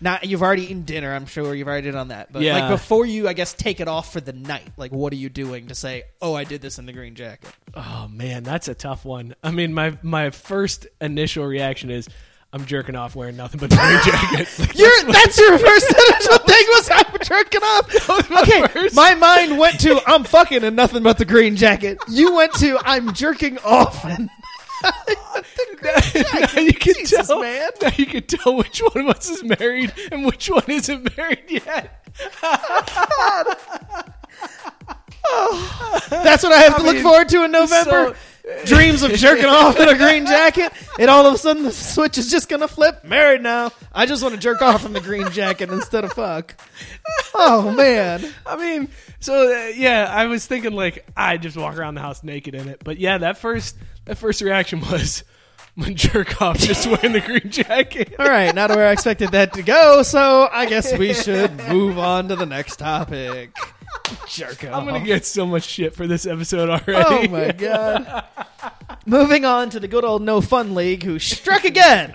not 0.00 0.24
you've 0.24 0.42
already 0.42 0.62
eaten 0.62 0.82
dinner 0.84 1.14
i'm 1.14 1.26
sure 1.26 1.54
you've 1.54 1.68
already 1.68 1.90
done 1.90 2.08
that 2.08 2.32
but 2.32 2.40
Yeah. 2.40 2.58
like 2.58 2.70
before 2.70 3.04
you 3.04 3.28
i 3.28 3.34
guess 3.34 3.52
take 3.52 3.80
it 3.80 3.86
off 3.88 4.10
for 4.14 4.20
the 4.20 4.32
night 4.32 4.66
like 4.78 4.92
what 4.92 5.12
are 5.12 5.16
you 5.16 5.28
doing 5.28 5.66
to 5.68 5.74
say 5.74 6.04
oh 6.22 6.32
i 6.34 6.44
did 6.44 6.62
this 6.62 6.78
in 6.78 6.86
the 6.86 6.92
green 6.94 7.14
jacket? 7.14 7.50
Oh 7.74 8.08
man, 8.10 8.42
that's 8.44 8.66
a 8.66 8.74
tough 8.74 9.04
one. 9.04 9.34
I 9.44 9.50
mean, 9.50 9.74
my 9.74 9.96
my 10.02 10.30
first 10.30 10.86
initial 11.02 11.44
reaction 11.46 11.90
is 11.90 12.08
I'm 12.52 12.66
jerking 12.66 12.96
off 12.96 13.14
wearing 13.14 13.36
nothing 13.36 13.60
but 13.60 13.70
the 13.70 13.76
green 13.76 14.00
jacket. 14.04 14.58
Like, 14.58 14.76
You're, 14.76 15.04
that's 15.12 15.38
your 15.38 15.56
first 15.56 15.88
initial 15.88 16.38
thing 16.38 16.64
was 16.68 16.90
I'm 16.92 17.18
jerking 17.22 17.62
off. 17.62 18.10
Okay, 18.42 18.66
first. 18.68 18.96
my 18.96 19.14
mind 19.14 19.56
went 19.56 19.78
to 19.80 20.00
I'm 20.06 20.24
fucking 20.24 20.64
and 20.64 20.74
nothing 20.74 21.04
but 21.04 21.18
the 21.18 21.24
green 21.24 21.54
jacket. 21.54 21.98
You 22.08 22.34
went 22.34 22.52
to 22.54 22.78
I'm 22.84 23.14
jerking 23.14 23.58
off. 23.58 24.04
And 24.04 24.28
now 24.82 26.60
you 26.60 26.72
can 26.72 26.94
Jesus, 26.94 27.28
tell, 27.28 27.40
man. 27.40 27.70
Now 27.80 27.90
you 27.96 28.06
can 28.06 28.22
tell 28.24 28.56
which 28.56 28.80
one 28.80 29.06
of 29.06 29.16
us 29.16 29.28
is 29.30 29.44
married 29.44 29.92
and 30.10 30.24
which 30.24 30.50
one 30.50 30.64
isn't 30.66 31.16
married 31.16 31.44
yet. 31.48 32.04
that's 36.10 36.42
what 36.42 36.52
I 36.52 36.58
have 36.62 36.76
to 36.76 36.82
look 36.82 36.94
mean, 36.94 37.02
forward 37.02 37.28
to 37.28 37.44
in 37.44 37.52
November. 37.52 38.16
Dreams 38.66 39.02
of 39.02 39.12
jerking 39.12 39.46
off 39.46 39.78
in 39.78 39.88
a 39.88 39.96
green 39.96 40.26
jacket, 40.26 40.72
and 40.98 41.10
all 41.10 41.26
of 41.26 41.34
a 41.34 41.38
sudden 41.38 41.62
the 41.62 41.72
switch 41.72 42.18
is 42.18 42.30
just 42.30 42.48
gonna 42.48 42.68
flip. 42.68 43.04
Married 43.04 43.42
now. 43.42 43.70
I 43.92 44.06
just 44.06 44.22
want 44.22 44.34
to 44.34 44.40
jerk 44.40 44.62
off 44.62 44.84
in 44.84 44.92
the 44.92 45.00
green 45.00 45.30
jacket 45.30 45.70
instead 45.70 46.04
of 46.04 46.12
fuck. 46.12 46.60
Oh 47.34 47.72
man. 47.72 48.24
I 48.44 48.56
mean, 48.56 48.88
so 49.20 49.52
uh, 49.52 49.68
yeah, 49.68 50.08
I 50.10 50.26
was 50.26 50.46
thinking 50.46 50.72
like 50.72 51.06
I 51.16 51.36
just 51.36 51.56
walk 51.56 51.76
around 51.76 51.94
the 51.94 52.00
house 52.00 52.22
naked 52.22 52.54
in 52.54 52.68
it, 52.68 52.82
but 52.84 52.98
yeah, 52.98 53.18
that 53.18 53.38
first 53.38 53.76
that 54.04 54.18
first 54.18 54.40
reaction 54.42 54.80
was 54.80 55.24
I'm 55.78 55.94
jerk 55.94 56.42
off 56.42 56.58
just 56.58 56.86
wearing 56.86 57.12
the 57.12 57.20
green 57.20 57.50
jacket. 57.50 58.14
All 58.18 58.26
right, 58.28 58.54
not 58.54 58.70
where 58.70 58.86
I 58.86 58.92
expected 58.92 59.30
that 59.32 59.54
to 59.54 59.62
go, 59.62 60.02
so 60.02 60.48
I 60.52 60.66
guess 60.66 60.96
we 60.96 61.14
should 61.14 61.56
move 61.68 61.98
on 61.98 62.28
to 62.28 62.36
the 62.36 62.46
next 62.46 62.76
topic. 62.76 63.54
Jerk 64.28 64.64
off. 64.64 64.74
I'm 64.74 64.86
gonna 64.86 65.04
get 65.04 65.24
so 65.24 65.46
much 65.46 65.64
shit 65.64 65.94
for 65.94 66.06
this 66.06 66.26
episode 66.26 66.68
already. 66.68 67.28
Oh 67.28 67.28
my 67.28 67.52
god. 67.52 68.24
Moving 69.06 69.44
on 69.44 69.70
to 69.70 69.80
the 69.80 69.88
good 69.88 70.04
old 70.04 70.22
No 70.22 70.40
Fun 70.40 70.74
League, 70.74 71.02
who 71.02 71.18
struck 71.18 71.64
again. 71.64 72.14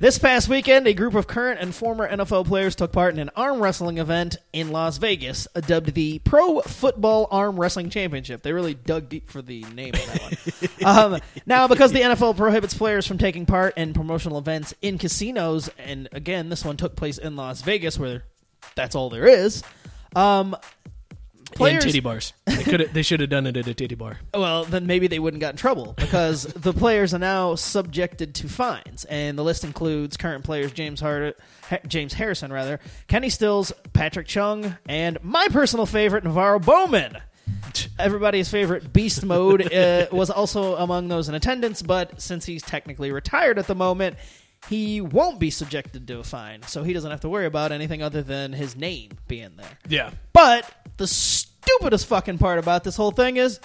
This 0.00 0.18
past 0.18 0.48
weekend, 0.48 0.88
a 0.88 0.92
group 0.92 1.14
of 1.14 1.28
current 1.28 1.60
and 1.60 1.72
former 1.72 2.08
NFL 2.08 2.46
players 2.46 2.74
took 2.74 2.90
part 2.90 3.14
in 3.14 3.20
an 3.20 3.30
arm 3.36 3.62
wrestling 3.62 3.98
event 3.98 4.36
in 4.52 4.72
Las 4.72 4.98
Vegas, 4.98 5.46
dubbed 5.54 5.94
the 5.94 6.18
Pro 6.18 6.62
Football 6.62 7.28
Arm 7.30 7.60
Wrestling 7.60 7.90
Championship. 7.90 8.42
They 8.42 8.52
really 8.52 8.74
dug 8.74 9.08
deep 9.08 9.30
for 9.30 9.40
the 9.40 9.62
name 9.72 9.94
of 9.94 10.04
that 10.06 10.72
one. 10.82 11.14
um, 11.14 11.20
now, 11.46 11.68
because 11.68 11.92
the 11.92 12.00
NFL 12.00 12.36
prohibits 12.36 12.74
players 12.74 13.06
from 13.06 13.18
taking 13.18 13.46
part 13.46 13.78
in 13.78 13.94
promotional 13.94 14.38
events 14.38 14.74
in 14.82 14.98
casinos, 14.98 15.70
and 15.78 16.08
again, 16.10 16.48
this 16.48 16.64
one 16.64 16.76
took 16.76 16.96
place 16.96 17.16
in 17.16 17.36
Las 17.36 17.62
Vegas, 17.62 17.96
where 17.96 18.24
that's 18.74 18.96
all 18.96 19.10
there 19.10 19.28
is. 19.28 19.62
Um, 20.16 20.56
And 21.54 21.58
players, 21.58 21.84
titty 21.84 22.00
bars. 22.00 22.32
They 22.46 22.64
could 22.64 22.90
they 22.92 23.02
should 23.02 23.20
have 23.20 23.30
done 23.30 23.46
it 23.46 23.56
at 23.56 23.66
a 23.66 23.74
titty 23.74 23.94
bar. 23.94 24.18
well, 24.32 24.64
then 24.64 24.86
maybe 24.86 25.06
they 25.06 25.18
wouldn't 25.18 25.40
got 25.40 25.54
in 25.54 25.56
trouble 25.56 25.94
because 25.96 26.44
the 26.56 26.72
players 26.72 27.14
are 27.14 27.18
now 27.18 27.54
subjected 27.54 28.34
to 28.36 28.48
fines, 28.48 29.04
and 29.04 29.38
the 29.38 29.44
list 29.44 29.64
includes 29.64 30.16
current 30.16 30.44
players 30.44 30.72
James 30.72 31.00
Hart, 31.00 31.38
Ha- 31.68 31.78
James 31.86 32.12
Harrison, 32.14 32.52
rather 32.52 32.80
Kenny 33.08 33.30
Stills, 33.30 33.72
Patrick 33.92 34.26
Chung, 34.26 34.76
and 34.88 35.18
my 35.22 35.46
personal 35.48 35.86
favorite 35.86 36.24
NaVorro 36.24 36.64
Bowman. 36.64 37.18
Everybody's 37.98 38.48
favorite 38.48 38.92
Beast 38.92 39.24
Mode 39.24 39.72
uh, 39.72 40.06
was 40.10 40.30
also 40.30 40.76
among 40.76 41.08
those 41.08 41.28
in 41.28 41.34
attendance, 41.34 41.82
but 41.82 42.20
since 42.20 42.44
he's 42.46 42.62
technically 42.62 43.12
retired 43.12 43.58
at 43.58 43.66
the 43.66 43.74
moment, 43.74 44.16
he 44.68 45.00
won't 45.00 45.38
be 45.38 45.50
subjected 45.50 46.06
to 46.08 46.18
a 46.20 46.24
fine, 46.24 46.62
so 46.62 46.82
he 46.82 46.92
doesn't 46.92 47.10
have 47.10 47.20
to 47.20 47.28
worry 47.28 47.46
about 47.46 47.72
anything 47.72 48.02
other 48.02 48.22
than 48.22 48.52
his 48.52 48.76
name 48.76 49.12
being 49.28 49.56
there. 49.56 49.78
Yeah. 49.88 50.10
But 50.32 50.70
the 50.96 51.06
stupidest 51.06 52.06
fucking 52.06 52.38
part 52.38 52.58
about 52.58 52.84
this 52.84 52.96
whole 52.96 53.10
thing 53.10 53.36
is 53.36 53.60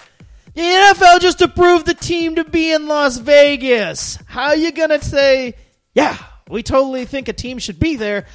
the 0.54 0.62
NFL 0.62 1.20
just 1.20 1.42
approved 1.42 1.86
the 1.86 1.94
team 1.94 2.36
to 2.36 2.44
be 2.44 2.72
in 2.72 2.88
Las 2.88 3.18
Vegas. 3.18 4.18
How 4.26 4.54
you 4.54 4.72
gonna 4.72 5.02
say, 5.02 5.56
yeah, 5.94 6.18
we 6.50 6.64
totally 6.64 7.06
think 7.06 7.28
a 7.28 7.34
team 7.34 7.60
should 7.60 7.80
be 7.80 7.96
there, 7.96 8.26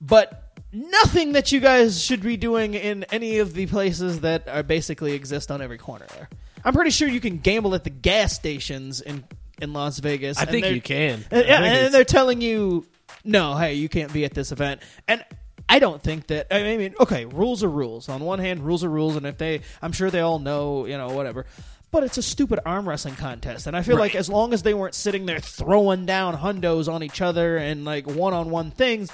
but 0.00 0.56
nothing 0.72 1.32
that 1.32 1.52
you 1.52 1.60
guys 1.60 2.02
should 2.02 2.22
be 2.22 2.36
doing 2.36 2.74
in 2.74 3.04
any 3.04 3.38
of 3.38 3.54
the 3.54 3.66
places 3.66 4.20
that 4.20 4.48
are 4.48 4.62
basically 4.62 5.12
exist 5.12 5.50
on 5.50 5.60
every 5.60 5.78
corner 5.78 6.06
there. 6.16 6.28
I'm 6.64 6.74
pretty 6.74 6.90
sure 6.90 7.08
you 7.08 7.20
can 7.20 7.38
gamble 7.38 7.74
at 7.74 7.84
the 7.84 7.90
gas 7.90 8.34
stations 8.34 9.00
in 9.00 9.24
in 9.62 9.72
Las 9.72 9.98
Vegas. 9.98 10.38
I 10.38 10.44
think 10.44 10.66
you 10.66 10.80
can. 10.80 11.24
uh, 11.30 11.36
I 11.36 11.38
yeah, 11.38 11.42
think 11.42 11.50
and 11.50 11.66
it's- 11.76 11.92
they're 11.92 12.04
telling 12.04 12.40
you, 12.40 12.86
no, 13.24 13.54
hey, 13.56 13.74
you 13.74 13.88
can't 13.88 14.12
be 14.12 14.24
at 14.24 14.34
this 14.34 14.52
event. 14.52 14.80
And 15.08 15.24
I 15.68 15.78
don't 15.78 16.02
think 16.02 16.26
that. 16.28 16.46
I 16.50 16.76
mean, 16.76 16.94
okay, 17.00 17.24
rules 17.26 17.62
are 17.62 17.70
rules. 17.70 18.08
On 18.08 18.20
one 18.22 18.38
hand, 18.38 18.60
rules 18.64 18.82
are 18.84 18.88
rules, 18.88 19.16
and 19.16 19.24
if 19.26 19.38
they, 19.38 19.60
I'm 19.80 19.92
sure 19.92 20.10
they 20.10 20.20
all 20.20 20.38
know, 20.38 20.86
you 20.86 20.96
know, 20.98 21.10
whatever. 21.10 21.46
But 21.92 22.04
it's 22.04 22.18
a 22.18 22.22
stupid 22.22 22.60
arm 22.64 22.88
wrestling 22.88 23.16
contest, 23.16 23.66
and 23.66 23.76
I 23.76 23.82
feel 23.82 23.98
like 23.98 24.14
as 24.14 24.28
long 24.28 24.52
as 24.52 24.62
they 24.62 24.74
weren't 24.74 24.94
sitting 24.94 25.26
there 25.26 25.40
throwing 25.40 26.06
down 26.06 26.36
hundos 26.36 26.92
on 26.92 27.02
each 27.02 27.20
other 27.20 27.56
and 27.56 27.84
like 27.84 28.06
one-on-one 28.06 28.70
things, 28.70 29.10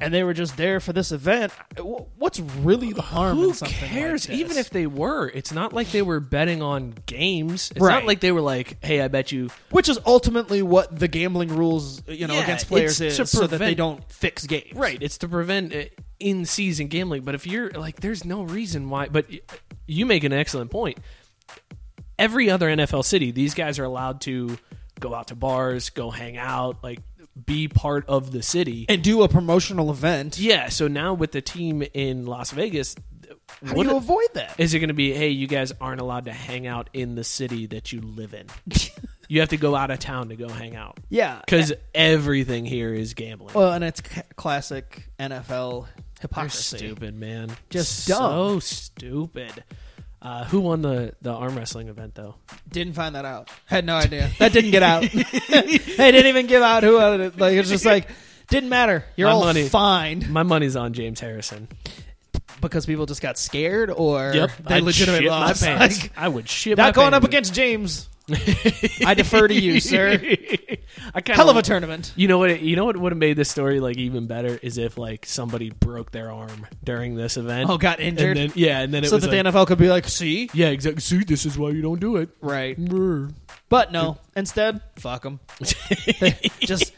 and 0.00 0.12
they 0.14 0.22
were 0.24 0.32
just 0.34 0.56
there 0.56 0.80
for 0.80 0.92
this 0.92 1.12
event, 1.12 1.52
what's 2.16 2.40
really 2.40 2.92
the 2.92 3.02
harm? 3.02 3.36
Who 3.36 3.48
in 3.48 3.54
something 3.54 3.76
cares? 3.76 4.28
Like 4.28 4.38
Even 4.38 4.56
if 4.56 4.70
they 4.70 4.86
were, 4.86 5.28
it's 5.28 5.52
not 5.52 5.72
like 5.72 5.90
they 5.90 6.02
were 6.02 6.20
betting 6.20 6.62
on 6.62 6.94
games. 7.06 7.70
It's 7.70 7.80
Right. 7.80 7.94
not 7.94 8.04
like 8.06 8.20
they 8.20 8.32
were 8.32 8.40
like, 8.40 8.82
"Hey, 8.84 9.00
I 9.02 9.08
bet 9.08 9.32
you." 9.32 9.50
which 9.70 9.88
is 9.88 9.98
ultimately 10.06 10.62
what 10.62 10.98
the 10.98 11.08
gambling 11.08 11.54
rules, 11.56 12.02
you 12.08 12.26
know, 12.26 12.34
Yeah, 12.34 12.42
against 12.44 12.68
players 12.68 13.00
is, 13.00 13.16
to 13.16 13.26
so 13.26 13.46
that 13.46 13.58
they 13.58 13.74
don't 13.74 14.02
fix 14.12 14.46
games. 14.46 14.74
Right. 14.74 14.98
It's 15.00 15.18
to 15.18 15.28
prevent 15.28 15.74
uh, 15.74 15.84
in-season 16.18 16.88
gambling. 16.88 17.22
But 17.22 17.34
if 17.34 17.46
you're 17.46 17.70
like, 17.70 18.00
there's 18.00 18.24
no 18.24 18.42
reason 18.42 18.90
why. 18.90 19.08
But 19.08 19.26
you 19.86 20.06
make 20.06 20.24
an 20.24 20.32
excellent 20.32 20.70
point. 20.70 20.98
every 22.18 22.50
other 22.50 22.68
NFL 22.68 23.04
city, 23.04 23.30
these 23.30 23.54
guys 23.54 23.78
are 23.78 23.84
allowed 23.84 24.20
to 24.22 24.58
go 24.98 25.14
out 25.14 25.28
to 25.28 25.34
bars, 25.34 25.88
go 25.90 26.10
hang 26.10 26.36
out, 26.36 26.82
like 26.84 27.00
be 27.46 27.68
part 27.68 28.04
of 28.08 28.32
the 28.32 28.42
city. 28.42 28.86
and 28.88 29.02
do 29.02 29.22
a 29.22 29.28
promotional 29.28 29.90
event. 29.90 30.38
yeah, 30.38 30.68
so 30.68 30.88
now 30.88 31.14
with 31.14 31.32
the 31.32 31.40
team 31.40 31.82
in 31.94 32.26
Las 32.26 32.50
Vegas, 32.50 32.94
How 33.64 33.74
what 33.74 33.84
do 33.84 33.90
you 33.90 33.96
avoid 33.96 34.28
that? 34.34 34.54
is 34.58 34.74
it 34.74 34.78
going 34.80 34.88
to 34.88 34.94
be? 34.94 35.12
Hey, 35.12 35.28
you 35.30 35.46
guys 35.46 35.72
aren't 35.80 36.00
allowed 36.00 36.24
to 36.26 36.32
hang 36.32 36.66
out 36.66 36.90
in 36.92 37.14
the 37.14 37.24
city 37.24 37.66
that 37.66 37.92
you 37.92 38.00
live 38.00 38.34
in. 38.34 38.46
you 39.28 39.40
have 39.40 39.50
to 39.50 39.56
go 39.56 39.74
out 39.76 39.90
of 39.90 39.98
town 40.00 40.28
to 40.30 40.36
go 40.36 40.48
hang 40.48 40.74
out. 40.76 40.98
Yeah, 41.08 41.40
because 41.44 41.72
everything 41.94 42.64
here 42.66 42.92
is 42.92 43.14
gambling. 43.14 43.54
well, 43.54 43.72
and 43.72 43.84
it's 43.84 44.02
c- 44.08 44.22
classic 44.36 45.08
NFL 45.18 45.84
They're 45.86 46.02
hypocrisy. 46.22 46.78
stupid, 46.78 47.14
man. 47.14 47.50
Just 47.70 48.04
so 48.06 48.58
stupid. 48.58 49.64
Uh, 50.22 50.44
who 50.44 50.60
won 50.60 50.82
the 50.82 51.14
the 51.22 51.30
arm 51.32 51.56
wrestling 51.56 51.88
event 51.88 52.14
though? 52.14 52.34
Didn't 52.68 52.92
find 52.92 53.14
that 53.14 53.24
out. 53.24 53.48
Had 53.66 53.86
no 53.86 53.94
idea. 53.96 54.30
That 54.38 54.52
didn't 54.52 54.70
get 54.70 54.82
out. 54.82 55.02
they 55.12 56.10
didn't 56.12 56.26
even 56.26 56.46
give 56.46 56.62
out 56.62 56.82
who. 56.82 56.98
uh, 56.98 57.30
Like 57.38 57.54
it's 57.54 57.70
just 57.70 57.86
like 57.86 58.08
didn't 58.48 58.68
matter. 58.68 59.04
You're 59.16 59.28
My 59.28 59.34
all 59.34 59.44
money- 59.44 59.68
fined 59.68 60.28
My 60.30 60.42
money's 60.42 60.76
on 60.76 60.92
James 60.92 61.20
Harrison. 61.20 61.68
because 62.60 62.84
people 62.84 63.06
just 63.06 63.22
got 63.22 63.38
scared, 63.38 63.90
or 63.90 64.32
they 64.32 64.74
I'd 64.74 64.82
legitimately 64.82 65.24
shit 65.26 65.30
lost. 65.30 65.62
my 65.62 65.68
pants. 65.78 66.02
Like, 66.02 66.12
I 66.16 66.28
would 66.28 66.48
shit. 66.48 66.76
my 66.76 66.84
not 66.84 66.94
going 66.94 67.14
up 67.14 67.22
pants. 67.22 67.26
against 67.28 67.54
James. 67.54 68.08
I 69.06 69.14
defer 69.14 69.48
to 69.48 69.54
you, 69.54 69.80
sir. 69.80 70.12
I 71.14 71.20
kinda, 71.20 71.34
Hell 71.34 71.50
of 71.50 71.56
a 71.56 71.62
tournament. 71.62 72.12
You 72.16 72.28
know 72.28 72.38
what? 72.38 72.60
You 72.60 72.76
know 72.76 72.84
what 72.84 72.96
would 72.96 73.12
have 73.12 73.18
made 73.18 73.36
this 73.36 73.50
story 73.50 73.80
like 73.80 73.96
even 73.96 74.26
better 74.26 74.58
is 74.62 74.78
if 74.78 74.98
like 74.98 75.26
somebody 75.26 75.70
broke 75.70 76.10
their 76.10 76.30
arm 76.30 76.66
during 76.84 77.14
this 77.14 77.36
event. 77.36 77.70
Oh, 77.70 77.78
got 77.78 78.00
injured? 78.00 78.36
And 78.36 78.50
then, 78.50 78.58
yeah, 78.58 78.80
and 78.80 78.92
then 78.92 79.04
it 79.04 79.08
So 79.08 79.16
was 79.16 79.24
that 79.24 79.30
like, 79.32 79.44
the 79.44 79.50
NFL 79.60 79.66
could 79.66 79.78
be 79.78 79.88
like, 79.88 80.06
see, 80.08 80.50
yeah, 80.52 80.68
exactly. 80.68 81.00
See, 81.00 81.24
this 81.24 81.46
is 81.46 81.58
why 81.58 81.70
you 81.70 81.82
don't 81.82 82.00
do 82.00 82.16
it. 82.16 82.28
right. 82.40 82.76
Brr. 82.76 83.30
But 83.70 83.92
no, 83.92 84.18
instead, 84.34 84.80
fuck 84.96 85.22
them. 85.22 85.38
just 86.58 86.92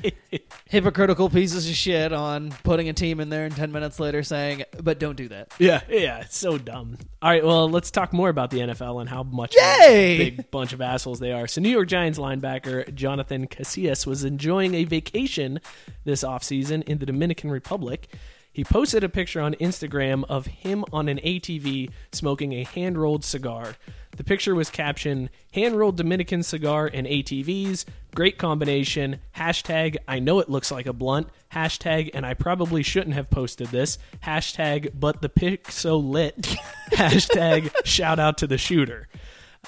hypocritical 0.64 1.28
pieces 1.28 1.68
of 1.68 1.76
shit 1.76 2.14
on 2.14 2.50
putting 2.64 2.88
a 2.88 2.94
team 2.94 3.20
in 3.20 3.28
there 3.28 3.44
and 3.44 3.54
10 3.54 3.72
minutes 3.72 4.00
later 4.00 4.22
saying, 4.22 4.64
but 4.82 4.98
don't 4.98 5.16
do 5.16 5.28
that. 5.28 5.52
Yeah, 5.58 5.82
yeah, 5.90 6.20
it's 6.20 6.36
so 6.38 6.56
dumb. 6.56 6.96
All 7.20 7.28
right, 7.28 7.44
well, 7.44 7.68
let's 7.68 7.90
talk 7.90 8.14
more 8.14 8.30
about 8.30 8.50
the 8.50 8.60
NFL 8.60 9.02
and 9.02 9.10
how 9.10 9.22
much 9.22 9.54
Yay! 9.54 10.14
of 10.14 10.20
a 10.20 10.30
big 10.30 10.50
bunch 10.50 10.72
of 10.72 10.80
assholes 10.80 11.20
they 11.20 11.32
are. 11.32 11.46
So, 11.46 11.60
New 11.60 11.68
York 11.68 11.88
Giants 11.88 12.18
linebacker 12.18 12.92
Jonathan 12.94 13.46
Casillas 13.48 14.06
was 14.06 14.24
enjoying 14.24 14.74
a 14.74 14.84
vacation 14.84 15.60
this 16.04 16.24
offseason 16.24 16.82
in 16.84 16.98
the 16.98 17.06
Dominican 17.06 17.50
Republic. 17.50 18.08
He 18.52 18.64
posted 18.64 19.02
a 19.02 19.08
picture 19.08 19.40
on 19.40 19.54
Instagram 19.54 20.24
of 20.28 20.46
him 20.46 20.84
on 20.92 21.08
an 21.08 21.18
ATV 21.18 21.90
smoking 22.12 22.52
a 22.52 22.64
hand 22.64 22.98
rolled 22.98 23.24
cigar. 23.24 23.76
The 24.16 24.24
picture 24.24 24.54
was 24.54 24.68
captioned 24.68 25.30
Hand 25.54 25.74
rolled 25.78 25.96
Dominican 25.96 26.42
cigar 26.42 26.90
and 26.92 27.06
ATVs. 27.06 27.86
Great 28.14 28.36
combination. 28.36 29.20
Hashtag 29.34 29.96
I 30.06 30.18
know 30.18 30.38
it 30.40 30.50
looks 30.50 30.70
like 30.70 30.84
a 30.84 30.92
blunt. 30.92 31.28
Hashtag 31.52 32.10
and 32.12 32.26
I 32.26 32.34
probably 32.34 32.82
shouldn't 32.82 33.14
have 33.14 33.30
posted 33.30 33.68
this. 33.68 33.98
Hashtag 34.22 34.90
but 34.94 35.22
the 35.22 35.30
pic 35.30 35.70
so 35.70 35.96
lit. 35.96 36.36
Hashtag 36.92 37.70
shout 37.86 38.18
out 38.18 38.38
to 38.38 38.46
the 38.46 38.58
shooter. 38.58 39.08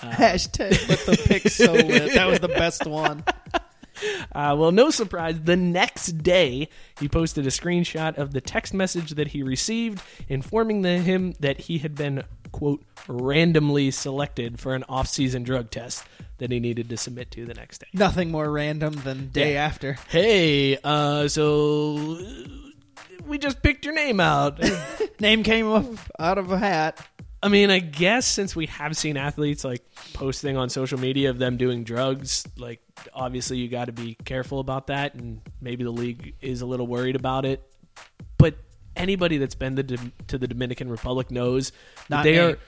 Uh, 0.02 0.10
Hashtag 0.10 0.88
but 0.88 0.98
the 1.06 1.22
pic 1.24 1.48
so 1.48 1.72
lit. 1.72 2.12
That 2.14 2.26
was 2.26 2.40
the 2.40 2.48
best 2.48 2.86
one. 2.86 3.24
Uh, 4.32 4.54
well, 4.58 4.72
no 4.72 4.90
surprise. 4.90 5.40
The 5.40 5.56
next 5.56 6.18
day, 6.22 6.68
he 6.98 7.08
posted 7.08 7.46
a 7.46 7.50
screenshot 7.50 8.16
of 8.18 8.32
the 8.32 8.40
text 8.40 8.74
message 8.74 9.10
that 9.12 9.28
he 9.28 9.42
received, 9.42 10.02
informing 10.28 10.82
the, 10.82 10.98
him 10.98 11.34
that 11.40 11.60
he 11.62 11.78
had 11.78 11.94
been 11.94 12.24
quote 12.52 12.82
randomly 13.08 13.90
selected 13.90 14.60
for 14.60 14.74
an 14.74 14.84
off-season 14.88 15.42
drug 15.42 15.70
test 15.70 16.04
that 16.38 16.50
he 16.52 16.60
needed 16.60 16.88
to 16.88 16.96
submit 16.96 17.30
to 17.32 17.44
the 17.46 17.54
next 17.54 17.78
day. 17.78 17.86
Nothing 17.92 18.30
more 18.30 18.50
random 18.50 18.94
than 19.04 19.28
day 19.28 19.54
Yeah. 19.54 19.64
after. 19.64 19.96
Hey, 20.08 20.76
uh, 20.82 21.26
so 21.28 22.18
we 23.26 23.38
just 23.38 23.62
picked 23.62 23.84
your 23.84 23.94
name 23.94 24.20
out. 24.20 24.60
Name 25.20 25.42
came 25.44 25.70
up 25.70 25.84
out 26.18 26.38
of 26.38 26.50
a 26.50 26.58
hat. 26.58 27.06
I 27.44 27.48
mean, 27.48 27.70
I 27.70 27.78
guess 27.78 28.26
since 28.26 28.56
we 28.56 28.64
have 28.66 28.96
seen 28.96 29.18
athletes 29.18 29.64
like 29.64 29.84
posting 30.14 30.56
on 30.56 30.70
social 30.70 30.98
media 30.98 31.28
of 31.28 31.38
them 31.38 31.58
doing 31.58 31.84
drugs, 31.84 32.46
like 32.56 32.80
obviously 33.12 33.58
you 33.58 33.68
got 33.68 33.84
to 33.84 33.92
be 33.92 34.16
careful 34.24 34.60
about 34.60 34.86
that, 34.86 35.12
and 35.14 35.42
maybe 35.60 35.84
the 35.84 35.90
league 35.90 36.36
is 36.40 36.62
a 36.62 36.66
little 36.66 36.86
worried 36.86 37.16
about 37.16 37.44
it. 37.44 37.62
But 38.38 38.54
anybody 38.96 39.36
that's 39.36 39.54
been 39.54 39.76
to, 39.76 39.98
to 40.28 40.38
the 40.38 40.48
Dominican 40.48 40.88
Republic 40.88 41.30
knows 41.30 41.70
that 42.08 42.16
Not 42.16 42.24
they 42.24 42.32
me. 42.32 42.38
are 42.38 42.58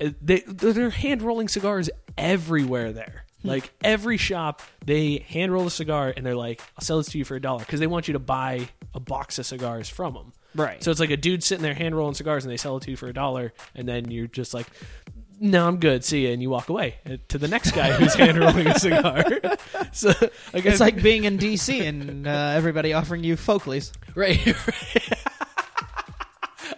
uh, 0.00 0.10
they 0.22 0.40
they're 0.46 0.90
hand 0.90 1.22
rolling 1.22 1.48
cigars 1.48 1.90
everywhere 2.16 2.92
there. 2.92 3.24
Hmm. 3.42 3.48
Like 3.48 3.72
every 3.82 4.18
shop, 4.18 4.62
they 4.84 5.24
hand 5.26 5.52
roll 5.52 5.66
a 5.66 5.70
cigar 5.70 6.14
and 6.16 6.24
they're 6.24 6.36
like, 6.36 6.62
"I'll 6.76 6.84
sell 6.84 6.98
this 6.98 7.08
to 7.08 7.18
you 7.18 7.24
for 7.24 7.34
a 7.34 7.40
dollar" 7.40 7.60
because 7.60 7.80
they 7.80 7.88
want 7.88 8.06
you 8.06 8.12
to 8.12 8.20
buy 8.20 8.68
a 8.94 9.00
box 9.00 9.40
of 9.40 9.46
cigars 9.46 9.88
from 9.88 10.14
them. 10.14 10.32
Right. 10.56 10.82
So 10.82 10.90
it's 10.90 11.00
like 11.00 11.10
a 11.10 11.16
dude 11.16 11.42
sitting 11.44 11.62
there 11.62 11.74
hand 11.74 11.94
rolling 11.96 12.14
cigars 12.14 12.44
and 12.44 12.52
they 12.52 12.56
sell 12.56 12.76
it 12.78 12.82
to 12.84 12.90
you 12.90 12.96
for 12.96 13.06
a 13.08 13.12
dollar, 13.12 13.52
and 13.74 13.88
then 13.88 14.10
you're 14.10 14.26
just 14.26 14.52
like, 14.54 14.66
"No, 15.40 15.66
I'm 15.68 15.76
good. 15.78 16.04
See 16.04 16.26
ya," 16.26 16.32
and 16.32 16.42
you 16.42 16.50
walk 16.50 16.68
away 16.68 16.96
uh, 17.08 17.16
to 17.28 17.38
the 17.38 17.48
next 17.48 17.72
guy 17.72 17.92
who's 17.92 18.14
hand 18.22 18.38
rolling 18.38 18.66
a 18.66 18.78
cigar. 18.78 19.24
so 19.92 20.10
I 20.54 20.60
guess 20.60 20.72
It's 20.74 20.80
like 20.80 21.02
being 21.02 21.24
in 21.24 21.38
DC 21.38 21.80
and 21.86 22.26
uh, 22.26 22.52
everybody 22.56 22.92
offering 22.92 23.22
you 23.24 23.36
Foakleys. 23.36 23.92
right. 24.14 24.44
right. 24.46 25.12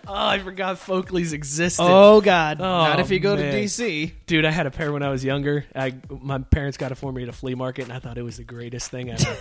oh, 0.07 0.14
I 0.14 0.38
forgot 0.41 0.77
Foakleys 0.77 1.33
existed. 1.33 1.83
Oh 1.85 2.21
God! 2.21 2.61
Oh, 2.61 2.64
Not 2.64 3.01
if 3.01 3.11
you 3.11 3.21
go 3.21 3.37
man. 3.37 3.53
to 3.53 3.59
DC. 3.59 4.12
Dude, 4.27 4.45
I 4.45 4.51
had 4.51 4.67
a 4.67 4.71
pair 4.71 4.93
when 4.93 5.03
I 5.03 5.11
was 5.11 5.25
younger. 5.25 5.64
I 5.75 5.95
my 6.11 6.38
parents 6.38 6.77
got 6.77 6.93
it 6.93 6.97
for 6.97 7.12
me 7.12 7.23
at 7.23 7.29
a 7.29 7.33
flea 7.33 7.55
market, 7.55 7.85
and 7.85 7.93
I 7.93 7.99
thought 7.99 8.19
it 8.19 8.23
was 8.23 8.37
the 8.37 8.45
greatest 8.45 8.91
thing 8.91 9.11
ever. 9.11 9.37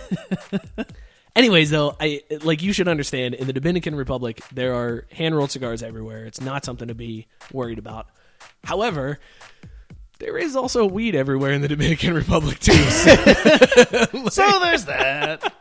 Anyways, 1.38 1.70
though, 1.70 1.94
I 2.00 2.22
like 2.42 2.62
you 2.62 2.72
should 2.72 2.88
understand. 2.88 3.34
In 3.34 3.46
the 3.46 3.52
Dominican 3.52 3.94
Republic, 3.94 4.42
there 4.52 4.74
are 4.74 5.06
hand 5.12 5.36
rolled 5.36 5.52
cigars 5.52 5.84
everywhere. 5.84 6.24
It's 6.24 6.40
not 6.40 6.64
something 6.64 6.88
to 6.88 6.96
be 6.96 7.28
worried 7.52 7.78
about. 7.78 8.08
However, 8.64 9.20
there 10.18 10.36
is 10.36 10.56
also 10.56 10.84
weed 10.84 11.14
everywhere 11.14 11.52
in 11.52 11.60
the 11.60 11.68
Dominican 11.76 12.14
Republic 12.14 12.58
too. 12.58 12.72
So 12.72 14.28
So 14.30 14.58
there's 14.58 14.86
that. 14.86 15.52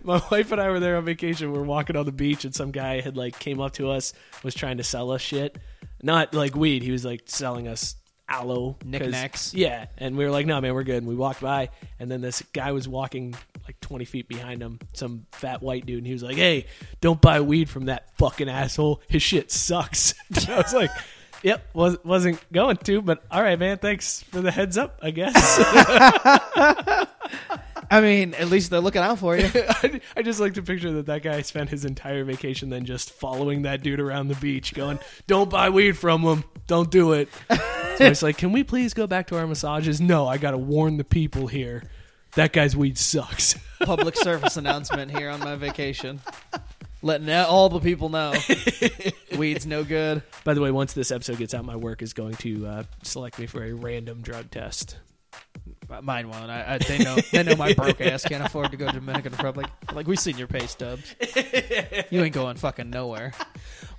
my 0.02 0.20
wife 0.32 0.50
and 0.50 0.60
I 0.60 0.68
were 0.68 0.80
there 0.80 0.96
on 0.96 1.04
vacation. 1.04 1.52
We 1.52 1.58
were 1.58 1.64
walking 1.64 1.94
on 1.94 2.06
the 2.06 2.12
beach, 2.12 2.44
and 2.44 2.52
some 2.52 2.72
guy 2.72 3.00
had 3.00 3.16
like 3.16 3.38
came 3.38 3.60
up 3.60 3.74
to 3.74 3.88
us, 3.88 4.12
was 4.42 4.56
trying 4.56 4.78
to 4.78 4.84
sell 4.84 5.12
us 5.12 5.20
shit, 5.20 5.58
not 6.02 6.34
like 6.34 6.56
weed. 6.56 6.82
He 6.82 6.90
was 6.90 7.04
like 7.04 7.22
selling 7.26 7.68
us 7.68 7.94
aloe 8.30 8.72
'cause- 8.80 8.86
Knickknacks. 8.88 9.52
Yeah, 9.54 9.86
and 9.98 10.16
we 10.16 10.24
were 10.24 10.30
like, 10.30 10.46
"No, 10.46 10.60
man, 10.60 10.72
we're 10.72 10.84
good." 10.84 10.96
And 10.98 11.06
we 11.06 11.14
walked 11.16 11.40
by, 11.42 11.68
and 11.98 12.10
then 12.10 12.20
this 12.20 12.42
guy 12.52 12.72
was 12.72 12.88
walking 12.88 13.34
like 13.66 13.78
twenty 13.80 14.04
feet 14.04 14.28
behind 14.28 14.62
him, 14.62 14.78
some 14.94 15.26
fat 15.32 15.60
white 15.62 15.84
dude, 15.84 15.98
and 15.98 16.06
he 16.06 16.12
was 16.12 16.22
like, 16.22 16.36
"Hey, 16.36 16.66
don't 17.00 17.20
buy 17.20 17.40
weed 17.40 17.68
from 17.68 17.86
that 17.86 18.16
fucking 18.16 18.48
asshole. 18.48 19.02
His 19.08 19.22
shit 19.22 19.50
sucks." 19.50 20.14
I 20.48 20.56
was 20.56 20.72
like. 20.72 20.90
Yep, 21.42 21.70
was, 21.72 21.96
wasn't 22.04 22.38
going 22.52 22.76
to, 22.76 23.00
but 23.00 23.24
all 23.30 23.42
right, 23.42 23.58
man. 23.58 23.78
Thanks 23.78 24.22
for 24.24 24.42
the 24.42 24.50
heads 24.50 24.76
up. 24.76 24.98
I 25.02 25.10
guess. 25.10 25.34
I 27.90 28.00
mean, 28.00 28.34
at 28.34 28.48
least 28.48 28.70
they're 28.70 28.80
looking 28.80 29.02
out 29.02 29.18
for 29.18 29.36
you. 29.36 29.50
I, 29.54 30.00
I 30.16 30.22
just 30.22 30.38
like 30.38 30.54
to 30.54 30.62
picture 30.62 30.92
that 30.92 31.06
that 31.06 31.22
guy 31.22 31.42
spent 31.42 31.70
his 31.70 31.84
entire 31.84 32.22
vacation 32.24 32.70
then 32.70 32.84
just 32.84 33.10
following 33.10 33.62
that 33.62 33.82
dude 33.82 33.98
around 33.98 34.28
the 34.28 34.36
beach, 34.36 34.74
going, 34.74 35.00
"Don't 35.26 35.50
buy 35.50 35.70
weed 35.70 35.98
from 35.98 36.22
him. 36.22 36.44
Don't 36.68 36.90
do 36.90 37.12
it." 37.12 37.28
so 37.50 38.04
it's 38.04 38.22
like, 38.22 38.38
"Can 38.38 38.52
we 38.52 38.62
please 38.62 38.94
go 38.94 39.08
back 39.08 39.26
to 39.28 39.38
our 39.38 39.46
massages?" 39.46 40.00
No, 40.00 40.28
I 40.28 40.38
got 40.38 40.52
to 40.52 40.58
warn 40.58 40.98
the 40.98 41.04
people 41.04 41.48
here. 41.48 41.82
That 42.36 42.52
guy's 42.52 42.76
weed 42.76 42.96
sucks. 42.96 43.58
Public 43.80 44.14
service 44.14 44.56
announcement 44.56 45.10
here 45.10 45.28
on 45.28 45.40
my 45.40 45.56
vacation, 45.56 46.20
letting 47.02 47.28
all 47.28 47.68
the 47.68 47.80
people 47.80 48.08
know 48.08 48.34
weed's 49.36 49.66
no 49.66 49.82
good. 49.82 50.22
By 50.44 50.54
the 50.54 50.60
way, 50.60 50.70
once 50.70 50.92
this 50.92 51.10
episode 51.10 51.38
gets 51.38 51.54
out, 51.54 51.64
my 51.64 51.74
work 51.74 52.02
is 52.02 52.12
going 52.12 52.34
to 52.36 52.66
uh, 52.66 52.82
select 53.02 53.40
me 53.40 53.46
for 53.46 53.64
a 53.64 53.72
random 53.72 54.22
drug 54.22 54.52
test. 54.52 54.96
Mine 56.02 56.28
won't. 56.28 56.50
I, 56.50 56.74
I, 56.74 56.78
they 56.78 56.98
know. 56.98 57.16
They 57.16 57.42
know 57.42 57.56
my 57.56 57.72
broke 57.74 58.00
ass 58.00 58.24
can't 58.24 58.44
afford 58.44 58.70
to 58.70 58.76
go 58.76 58.86
to 58.86 58.92
Dominican 58.92 59.32
Republic. 59.32 59.66
Like 59.92 60.06
we 60.06 60.16
seen 60.16 60.38
your 60.38 60.46
pay 60.46 60.66
stubs. 60.66 61.14
You 62.10 62.22
ain't 62.24 62.34
going 62.34 62.56
fucking 62.56 62.90
nowhere. 62.90 63.32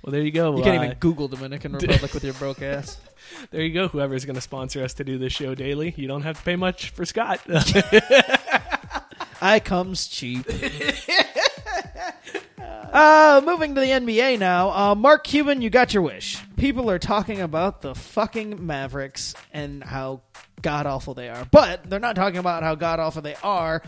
Well, 0.02 0.10
there 0.12 0.20
you 0.20 0.32
go. 0.32 0.56
You 0.56 0.62
can't 0.62 0.78
Uh, 0.80 0.84
even 0.84 0.96
Google 0.98 1.28
Dominican 1.28 1.72
Republic 1.72 2.12
with 2.12 2.24
your 2.24 2.34
broke 2.34 2.60
ass. 2.60 2.98
there 3.50 3.62
you 3.62 3.72
go. 3.72 3.88
Whoever's 3.88 4.24
going 4.26 4.34
to 4.34 4.42
sponsor 4.42 4.82
us 4.84 4.92
to 4.94 5.04
do 5.04 5.16
this 5.18 5.32
show 5.32 5.54
daily, 5.54 5.94
you 5.96 6.06
don't 6.08 6.22
have 6.22 6.36
to 6.38 6.44
pay 6.44 6.56
much 6.56 6.90
for 6.90 7.06
Scott. 7.06 7.40
I 9.40 9.60
comes 9.64 10.08
cheap. 10.08 10.46
Uh, 12.92 13.40
moving 13.44 13.74
to 13.74 13.80
the 13.80 13.86
NBA 13.86 14.38
now. 14.38 14.70
Uh, 14.70 14.94
Mark 14.94 15.24
Cuban, 15.24 15.62
you 15.62 15.70
got 15.70 15.94
your 15.94 16.02
wish. 16.02 16.38
People 16.56 16.90
are 16.90 16.98
talking 16.98 17.40
about 17.40 17.80
the 17.80 17.94
fucking 17.94 18.64
Mavericks 18.66 19.34
and 19.52 19.82
how 19.82 20.20
god 20.62 20.86
awful 20.86 21.14
they 21.14 21.28
are. 21.28 21.44
But 21.50 21.88
they're 21.88 22.00
not 22.00 22.16
talking 22.16 22.38
about 22.38 22.62
how 22.62 22.74
god 22.74 23.00
awful 23.00 23.22
they 23.22 23.36
are 23.42 23.82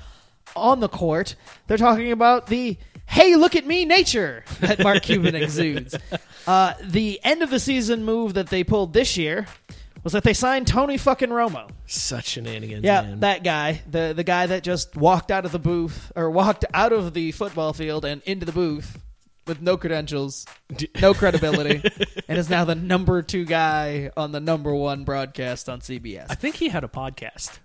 on 0.57 0.81
the 0.81 0.89
court. 0.89 1.37
They're 1.67 1.79
talking 1.79 2.13
about 2.13 2.47
the 2.49 2.77
hey, 3.07 3.37
look 3.37 3.55
at 3.55 3.67
me 3.67 3.85
nature 3.85 4.45
that 4.61 4.83
Mark 4.83 5.03
Cuban 5.03 5.35
exudes. 5.35 5.97
Uh, 6.47 6.73
the 6.83 7.21
end 7.23 7.43
of 7.43 7.51
the 7.51 7.61
season 7.61 8.05
move 8.05 8.35
that 8.35 8.49
they 8.49 8.65
pulled 8.65 8.93
this 8.93 9.17
year 9.17 9.47
was 10.03 10.13
that 10.15 10.25
they 10.25 10.33
signed 10.33 10.67
Tony 10.67 10.97
fucking 10.97 11.31
Romo. 11.31 11.71
Such 11.87 12.29
shenanigans. 12.29 12.85
Yeah, 12.85 13.03
man. 13.03 13.21
that 13.21 13.43
guy, 13.43 13.83
the 13.91 14.13
the 14.15 14.25
guy 14.25 14.47
that 14.47 14.63
just 14.63 14.97
walked 14.97 15.31
out 15.31 15.45
of 15.45 15.53
the 15.53 15.59
booth 15.59 16.13
or 16.15 16.31
walked 16.31 16.65
out 16.75 16.93
of 16.93 17.15
the 17.15 17.33
football 17.33 17.73
field 17.73 18.05
and 18.05 18.23
into 18.23 18.47
the 18.47 18.53
booth 18.53 18.99
with 19.47 19.61
no 19.61 19.77
credentials, 19.77 20.47
no 21.01 21.15
credibility, 21.15 21.83
and 22.29 22.39
is 22.39 22.51
now 22.51 22.65
the 22.65 22.75
number 22.75 23.23
two 23.23 23.45
guy 23.45 24.11
on 24.17 24.33
the 24.33 24.41
number 24.41 24.75
one 24.75 25.05
broadcast 25.05 25.69
on 25.69 25.81
CBS. 25.81 26.27
I 26.31 26.35
think 26.35 26.57
he 26.57 26.69
had 26.69 26.85
a 26.85 26.89
podcast. 26.89 27.59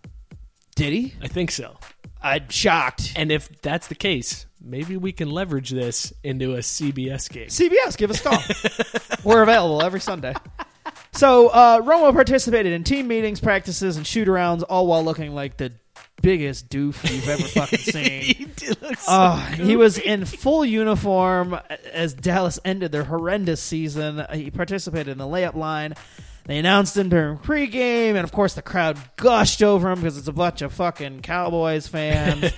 Did 0.76 0.94
he? 0.94 1.14
I 1.22 1.28
think 1.28 1.52
so. 1.52 1.78
I'm 2.22 2.50
shocked. 2.50 3.14
And 3.16 3.32
if 3.32 3.62
that's 3.62 3.88
the 3.88 3.96
case, 3.96 4.46
maybe 4.62 4.98
we 4.98 5.12
can 5.12 5.30
leverage 5.30 5.70
this 5.70 6.14
into 6.24 6.56
a 6.56 6.60
CBS 6.60 7.30
game. 7.30 7.48
CBS, 7.48 7.98
give 7.98 8.10
us 8.12 8.20
a 8.20 8.30
call. 8.30 8.44
We're 9.24 9.42
available 9.42 9.82
every 9.82 10.02
Sunday. 10.02 10.34
So 11.12 11.48
uh, 11.48 11.82
Romo 11.82 12.14
participated 12.14 12.72
in 12.74 12.84
team 12.84 13.08
meetings, 13.08 13.40
practices, 13.40 13.98
and 13.98 14.06
shoot 14.06 14.28
arounds, 14.28 14.64
all 14.68 14.88
while 14.88 15.04
looking 15.04 15.34
like 15.34 15.58
the 15.58 15.74
biggest 16.22 16.70
doof 16.70 17.10
you've 17.10 17.28
ever 17.30 17.44
fucking 17.48 17.80
seen. 17.80 18.22
he 18.22 18.46
did 18.46 18.82
look 18.82 18.98
so 18.98 19.06
Oh, 19.10 19.36
he 19.56 19.76
was 19.76 19.98
in 19.98 20.26
full 20.26 20.64
uniform 20.66 21.60
as 21.94 22.14
Dallas 22.14 22.60
ended 22.66 22.92
their 22.92 23.04
horrendous 23.06 23.62
season. 23.62 24.26
He 24.34 24.52
participated 24.52 25.10
in 25.10 25.18
the 25.18 25.26
layup 25.26 25.56
line. 25.56 25.94
They 26.46 26.58
announced 26.58 26.98
him 26.98 27.10
during 27.10 27.38
pregame, 27.38 28.16
and 28.16 28.20
of 28.20 28.32
course 28.32 28.56
the 28.56 28.64
crowd 28.64 28.98
gushed 29.18 29.62
over 29.62 29.92
him 29.92 30.00
because 30.00 30.18
it's 30.18 30.28
a 30.28 30.34
bunch 30.34 30.64
of 30.64 30.74
fucking 30.74 31.22
Cowboys 31.22 31.88
fans. 31.88 32.52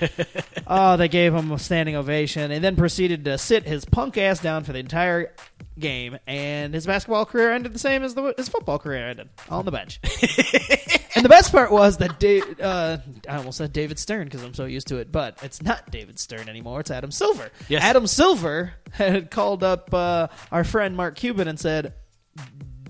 oh, 0.65 0.95
they 0.97 1.09
gave 1.09 1.33
him 1.33 1.51
a 1.51 1.59
standing 1.59 1.97
ovation, 1.97 2.51
and 2.51 2.63
then 2.63 2.77
proceeded 2.77 3.25
to 3.25 3.37
sit 3.37 3.65
his 3.65 3.83
punk 3.83 4.17
ass 4.17 4.39
down 4.39 4.63
for 4.63 4.71
the 4.71 4.79
entire 4.79 5.33
game. 5.77 6.17
And 6.25 6.73
his 6.73 6.85
basketball 6.85 7.25
career 7.25 7.51
ended 7.51 7.73
the 7.73 7.79
same 7.79 8.03
as 8.03 8.13
the, 8.15 8.33
his 8.37 8.47
football 8.47 8.79
career 8.79 9.09
ended 9.09 9.27
on 9.49 9.65
the 9.65 9.71
bench. 9.71 9.99
And 11.15 11.25
the 11.25 11.29
best 11.29 11.51
part 11.51 11.71
was 11.71 11.97
that 11.97 12.19
da- 12.19 12.41
uh, 12.61 12.97
I 13.27 13.37
almost 13.37 13.57
said 13.57 13.73
David 13.73 13.99
Stern 13.99 14.25
because 14.25 14.43
I'm 14.43 14.53
so 14.53 14.65
used 14.65 14.87
to 14.87 14.97
it, 14.97 15.11
but 15.11 15.37
it's 15.43 15.61
not 15.61 15.91
David 15.91 16.19
Stern 16.19 16.47
anymore. 16.49 16.79
It's 16.79 16.91
Adam 16.91 17.11
Silver. 17.11 17.49
Yes. 17.67 17.83
Adam 17.83 18.07
Silver 18.07 18.73
had 18.91 19.29
called 19.31 19.63
up 19.63 19.93
uh, 19.93 20.27
our 20.51 20.63
friend 20.63 20.95
Mark 20.95 21.15
Cuban 21.15 21.47
and 21.47 21.59
said, 21.59 21.93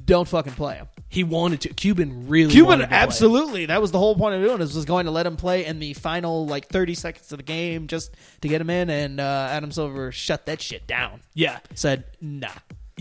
"Don't 0.06 0.28
fucking 0.28 0.54
play 0.54 0.76
him." 0.76 0.88
He 1.10 1.24
wanted 1.26 1.62
to. 1.62 1.70
Cuban 1.74 2.30
really 2.30 2.52
Cuban, 2.54 2.68
wanted 2.70 2.84
to 2.84 2.88
play. 2.90 2.98
absolutely. 2.98 3.66
That 3.66 3.82
was 3.82 3.92
the 3.92 4.00
whole 4.00 4.16
point 4.16 4.36
of 4.36 4.42
doing 4.44 4.60
this 4.60 4.74
was 4.74 4.86
going 4.86 5.06
to 5.08 5.12
let 5.12 5.26
him 5.26 5.36
play 5.36 5.66
in 5.66 5.80
the 5.80 5.94
final 5.94 6.46
like 6.46 6.68
30 6.70 6.94
seconds 6.94 7.32
of 7.34 7.38
the 7.38 7.44
game 7.44 7.88
just 7.88 8.16
to 8.42 8.48
get 8.48 8.62
him 8.62 8.70
in, 8.70 8.90
and 8.90 9.20
uh, 9.20 9.48
Adam 9.52 9.72
Silver 9.72 10.12
shut 10.12 10.46
that 10.46 10.62
shit 10.62 10.88
down. 10.88 11.22
Yeah. 11.34 11.60
Said, 11.76 12.06
"Nah." 12.22 12.48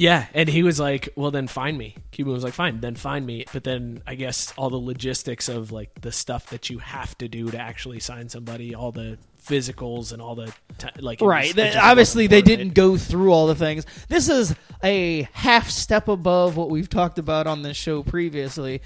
Yeah, 0.00 0.24
and 0.32 0.48
he 0.48 0.62
was 0.62 0.80
like, 0.80 1.10
"Well, 1.14 1.30
then 1.30 1.46
find 1.46 1.76
me." 1.76 1.94
Cuban 2.10 2.32
was 2.32 2.42
like, 2.42 2.54
"Fine, 2.54 2.80
then 2.80 2.94
find 2.94 3.26
me." 3.26 3.44
But 3.52 3.64
then 3.64 4.02
I 4.06 4.14
guess 4.14 4.50
all 4.56 4.70
the 4.70 4.78
logistics 4.78 5.50
of 5.50 5.72
like 5.72 6.00
the 6.00 6.10
stuff 6.10 6.48
that 6.50 6.70
you 6.70 6.78
have 6.78 7.18
to 7.18 7.28
do 7.28 7.50
to 7.50 7.58
actually 7.58 8.00
sign 8.00 8.30
somebody, 8.30 8.74
all 8.74 8.92
the 8.92 9.18
physicals 9.46 10.12
and 10.14 10.22
all 10.22 10.34
the 10.34 10.52
t- 10.78 10.88
like, 11.00 11.20
was- 11.20 11.28
Right. 11.28 11.58
it 11.58 11.76
obviously, 11.76 12.26
they 12.28 12.40
didn't 12.40 12.72
go 12.72 12.96
through 12.96 13.30
all 13.30 13.46
the 13.46 13.54
things. 13.54 13.84
This 14.08 14.30
is 14.30 14.54
a 14.82 15.28
half 15.34 15.68
step 15.68 16.08
above 16.08 16.56
what 16.56 16.70
we've 16.70 16.88
talked 16.88 17.18
about 17.18 17.46
on 17.46 17.60
this 17.60 17.76
show 17.76 18.02
previously. 18.02 18.80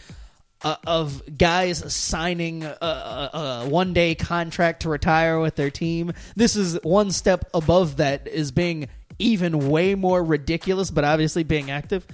Uh, 0.62 0.76
of 0.86 1.22
guys 1.36 1.92
signing 1.94 2.64
a, 2.64 2.68
a, 2.80 3.30
a 3.64 3.68
one 3.68 3.92
day 3.92 4.14
contract 4.14 4.80
to 4.82 4.88
retire 4.88 5.38
with 5.38 5.56
their 5.56 5.70
team. 5.70 6.12
This 6.36 6.56
is 6.56 6.78
one 6.82 7.10
step 7.10 7.44
above 7.52 7.98
that, 7.98 8.26
is 8.26 8.50
being 8.50 8.88
even 9.18 9.70
way 9.70 9.94
more 9.94 10.22
ridiculous, 10.22 10.90
but 10.90 11.04
obviously 11.04 11.42
being 11.44 11.70
active. 11.70 12.06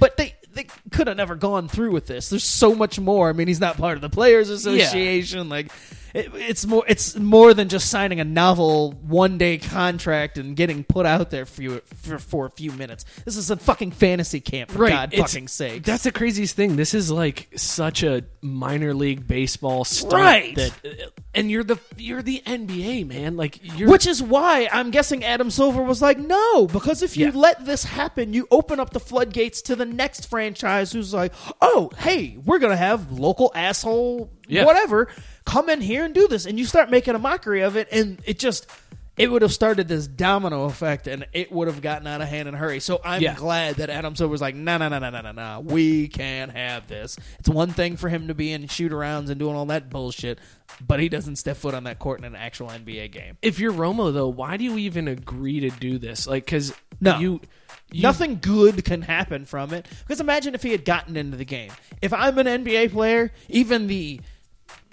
But 0.00 0.16
they 0.16 0.34
they 0.54 0.66
could 0.90 1.06
have 1.06 1.16
never 1.16 1.34
gone 1.34 1.68
through 1.68 1.92
with 1.92 2.06
this. 2.06 2.28
There's 2.28 2.44
so 2.44 2.74
much 2.74 2.98
more. 2.98 3.28
I 3.28 3.32
mean, 3.32 3.48
he's 3.48 3.60
not 3.60 3.76
part 3.76 3.96
of 3.96 4.00
the 4.02 4.10
players' 4.10 4.50
association. 4.50 5.48
Like, 5.48 5.70
it, 6.14 6.30
it's 6.34 6.66
more 6.66 6.84
it's 6.88 7.16
more 7.16 7.54
than 7.54 7.68
just 7.68 7.88
signing 7.90 8.20
a 8.20 8.24
novel 8.24 8.92
one 8.92 9.38
day 9.38 9.58
contract 9.58 10.38
and 10.38 10.54
getting 10.56 10.84
put 10.84 11.06
out 11.06 11.30
there 11.30 11.46
for, 11.46 11.62
you, 11.62 11.80
for 12.02 12.18
for 12.18 12.46
a 12.46 12.50
few 12.50 12.72
minutes. 12.72 13.04
This 13.24 13.36
is 13.36 13.50
a 13.50 13.56
fucking 13.56 13.92
fantasy 13.92 14.40
camp, 14.40 14.70
for 14.70 14.88
God 14.88 15.12
it's- 15.12 15.32
fucking 15.32 15.48
sake. 15.48 15.82
That's 15.84 16.04
the 16.04 16.12
craziest 16.12 16.56
thing. 16.56 16.76
This 16.76 16.94
is 16.94 17.10
like 17.10 17.48
such 17.56 18.02
a 18.02 18.24
minor 18.40 18.94
league 18.94 19.26
baseball 19.26 19.84
stunt 19.84 20.12
Right. 20.12 20.54
that, 20.56 20.72
uh, 20.84 20.88
and 21.34 21.50
you're 21.50 21.64
the 21.64 21.78
you're 21.96 22.22
the 22.22 22.42
NBA 22.46 23.06
man. 23.06 23.36
Like 23.36 23.60
you're 23.78 23.90
Which 23.90 24.06
is 24.06 24.22
why 24.22 24.68
I'm 24.72 24.90
guessing 24.90 25.24
Adam 25.24 25.50
Silver 25.50 25.82
was 25.82 26.02
like, 26.02 26.18
no, 26.18 26.66
because 26.66 27.02
if 27.02 27.16
you 27.16 27.26
Yeah. 27.26 27.32
let 27.34 27.64
this 27.64 27.84
happen, 27.84 28.32
you 28.34 28.46
open 28.50 28.80
up 28.80 28.90
the 28.90 29.00
floodgates 29.00 29.62
to 29.62 29.76
the 29.76 29.84
next 29.86 30.28
franchise 30.28 30.92
who's 30.92 31.14
like, 31.14 31.32
oh, 31.60 31.90
hey, 31.98 32.36
we're 32.44 32.58
going 32.58 32.70
to 32.72 32.76
have 32.76 33.12
local 33.12 33.50
asshole, 33.54 34.30
Yeah. 34.48 34.64
whatever, 34.64 35.08
come 35.52 35.68
in 35.68 35.80
here 35.80 36.04
and 36.04 36.14
do 36.14 36.26
this. 36.28 36.46
And 36.46 36.58
you 36.58 36.64
start 36.64 36.90
making 36.90 37.14
a 37.14 37.18
mockery 37.18 37.60
of 37.62 37.76
it, 37.76 37.88
and 37.92 38.18
it 38.24 38.38
just. 38.38 38.66
It 39.18 39.30
would 39.30 39.42
have 39.42 39.52
started 39.52 39.88
this 39.88 40.06
domino 40.06 40.64
effect, 40.64 41.06
and 41.06 41.26
it 41.34 41.52
would 41.52 41.68
have 41.68 41.82
gotten 41.82 42.06
out 42.06 42.22
of 42.22 42.28
hand 42.28 42.48
in 42.48 42.54
a 42.54 42.56
hurry. 42.56 42.80
So 42.80 42.98
I'm 43.04 43.20
Yeah. 43.20 43.34
glad 43.34 43.76
that 43.76 43.90
Adam 43.90 44.16
Silver 44.16 44.32
was 44.32 44.40
like, 44.40 44.54
no, 44.54 44.78
no, 44.78 44.88
no, 44.88 44.98
no, 44.98 45.10
no, 45.10 45.20
no, 45.20 45.32
no. 45.32 45.60
We 45.60 46.08
can't 46.08 46.50
have 46.50 46.88
this. 46.88 47.18
It's 47.38 47.48
one 47.48 47.72
thing 47.74 47.98
for 47.98 48.08
him 48.08 48.28
to 48.28 48.34
be 48.34 48.52
in 48.52 48.66
shoot 48.68 48.90
arounds 48.90 49.28
and 49.28 49.38
doing 49.38 49.54
all 49.54 49.66
that 49.66 49.90
bullshit, 49.90 50.38
but 50.80 50.98
he 50.98 51.10
doesn't 51.10 51.36
step 51.36 51.58
foot 51.58 51.74
on 51.74 51.84
that 51.84 51.98
court 51.98 52.20
in 52.20 52.24
an 52.24 52.34
actual 52.34 52.68
NBA 52.70 53.08
game. 53.12 53.36
if 53.42 53.58
you're 53.58 53.72
Romo 53.74 54.14
though, 54.14 54.28
why 54.28 54.56
do 54.56 54.64
you 54.64 54.78
even 54.78 55.06
agree 55.08 55.60
to 55.60 55.68
do 55.68 55.98
this? 55.98 56.26
Like, 56.26 56.46
because 56.46 56.72
No. 56.98 57.18
you, 57.18 57.40
you 57.92 58.00
Nothing 58.00 58.38
good 58.40 58.82
can 58.82 59.02
happen 59.02 59.44
from 59.44 59.74
it. 59.74 59.86
Because 60.06 60.20
imagine 60.22 60.54
if 60.54 60.62
he 60.62 60.70
had 60.72 60.86
gotten 60.86 61.18
into 61.18 61.36
the 61.36 61.44
game. 61.44 61.70
If 62.00 62.14
I'm 62.14 62.38
an 62.38 62.46
NBA 62.46 62.90
player, 62.92 63.30
even 63.50 63.88
the 63.88 64.22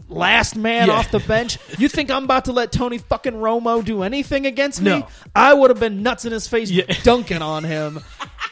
last 0.07 0.55
man 0.55 0.87
Yeah. 0.87 0.93
off 0.93 1.11
the 1.11 1.19
bench, 1.19 1.57
you 1.77 1.87
think 1.89 2.09
I'm 2.11 2.23
about 2.23 2.45
to 2.45 2.51
let 2.51 2.71
Tony 2.71 2.97
fucking 2.97 3.33
Romo 3.33 3.83
do 3.83 4.03
anything 4.03 4.45
against 4.45 4.81
me? 4.81 4.91
No. 4.99 5.07
I 5.35 5.53
would 5.53 5.69
have 5.69 5.79
been 5.79 6.01
nuts 6.03 6.25
in 6.25 6.31
his 6.31 6.47
face 6.47 6.71
dunking 7.03 7.41
on 7.41 7.63
him. 7.63 7.99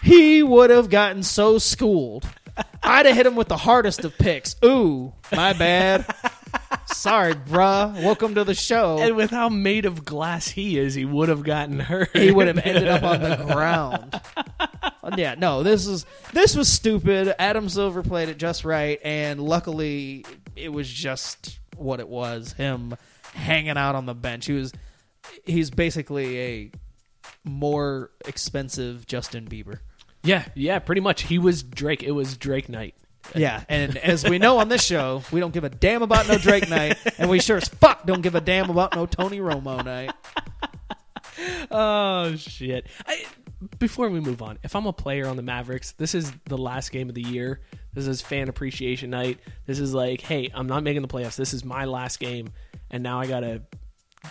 He 0.03 0.43
would 0.43 0.69
have 0.69 0.89
gotten 0.89 1.23
so 1.23 1.57
schooled. 1.57 2.25
I'd 2.83 3.05
have 3.05 3.15
hit 3.15 3.25
him 3.25 3.35
with 3.35 3.47
the 3.49 3.57
hardest 3.57 4.03
of 4.03 4.17
picks. 4.17 4.55
Ooh, 4.65 5.13
my 5.31 5.53
bad. 5.53 6.05
Sorry, 6.87 7.33
bruh. 7.33 7.93
Welcome 8.03 8.33
to 8.35 8.43
the 8.43 8.55
show. 8.55 8.97
And 8.99 9.15
with 9.15 9.29
how 9.29 9.49
made 9.49 9.85
of 9.85 10.03
glass 10.05 10.47
he 10.47 10.77
is, 10.79 10.95
he 10.95 11.05
would 11.05 11.29
have 11.29 11.43
gotten 11.43 11.79
hurt. 11.79 12.09
he 12.15 12.31
would 12.31 12.47
have 12.47 12.57
ended 12.59 12.87
up 12.87 13.03
on 13.03 13.21
the 13.21 13.35
ground. 13.53 14.19
yeah, 15.17 15.35
no, 15.37 15.61
this 15.63 15.85
is 15.85 16.05
this 16.33 16.55
was 16.55 16.71
stupid. 16.71 17.35
Adam 17.37 17.69
Silver 17.69 18.01
played 18.03 18.29
it 18.29 18.37
just 18.37 18.65
right, 18.65 18.99
and 19.03 19.39
luckily 19.41 20.25
it 20.57 20.69
was 20.69 20.89
just 20.89 21.59
what 21.75 21.99
it 21.99 22.07
was. 22.07 22.53
Him 22.53 22.95
hanging 23.33 23.77
out 23.77 23.95
on 23.95 24.05
the 24.05 24.15
bench. 24.15 24.45
He 24.45 24.53
was 24.53 24.73
he's 25.45 25.69
basically 25.69 26.39
a 26.39 26.71
more 27.43 28.11
expensive 28.25 29.05
Justin 29.05 29.47
Bieber. 29.47 29.79
Yeah, 30.23 30.45
yeah, 30.55 30.79
pretty 30.79 31.01
much. 31.01 31.23
He 31.23 31.39
was 31.39 31.63
Drake. 31.63 32.03
It 32.03 32.11
was 32.11 32.37
Drake 32.37 32.69
night. 32.69 32.95
Yeah, 33.35 33.63
and 33.67 33.97
as 33.97 34.23
we 34.23 34.39
know 34.39 34.59
on 34.59 34.69
this 34.69 34.83
show, 34.83 35.23
we 35.31 35.39
don't 35.39 35.53
give 35.53 35.63
a 35.63 35.69
damn 35.69 36.01
about 36.01 36.27
no 36.27 36.37
Drake 36.37 36.69
night, 36.69 36.97
and 37.17 37.29
we 37.29 37.39
sure 37.39 37.57
as 37.57 37.67
fuck 37.67 38.05
don't 38.05 38.21
give 38.21 38.35
a 38.35 38.41
damn 38.41 38.69
about 38.69 38.95
no 38.95 39.05
Tony 39.05 39.39
Romo 39.39 39.83
night. 39.83 40.11
Oh 41.69 42.35
shit! 42.35 42.87
I, 43.05 43.25
before 43.79 44.09
we 44.09 44.19
move 44.19 44.41
on, 44.41 44.59
if 44.63 44.75
I'm 44.75 44.85
a 44.85 44.93
player 44.93 45.27
on 45.27 45.35
the 45.35 45.41
Mavericks, 45.41 45.91
this 45.93 46.15
is 46.15 46.31
the 46.45 46.57
last 46.57 46.91
game 46.91 47.09
of 47.09 47.15
the 47.15 47.21
year. 47.21 47.61
This 47.97 48.05
is 48.05 48.21
fan 48.21 48.47
appreciation 48.47 49.09
night. 49.09 49.39
This 49.65 49.79
is 49.79 49.91
like, 49.91 50.21
hey, 50.21 50.51
I'm 50.53 50.67
not 50.67 50.83
making 50.83 51.01
the 51.01 51.07
playoffs. 51.07 51.35
This 51.35 51.51
is 51.51 51.65
my 51.65 51.85
last 51.85 52.19
game, 52.19 52.49
and 52.91 53.01
now 53.01 53.19
I 53.19 53.25
gotta 53.25 53.63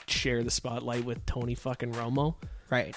share 0.07 0.45
the 0.45 0.53
spotlight 0.53 1.05
with 1.05 1.27
Tony 1.27 1.57
fucking 1.57 1.91
Romo. 1.91 2.37
Right. 2.71 2.95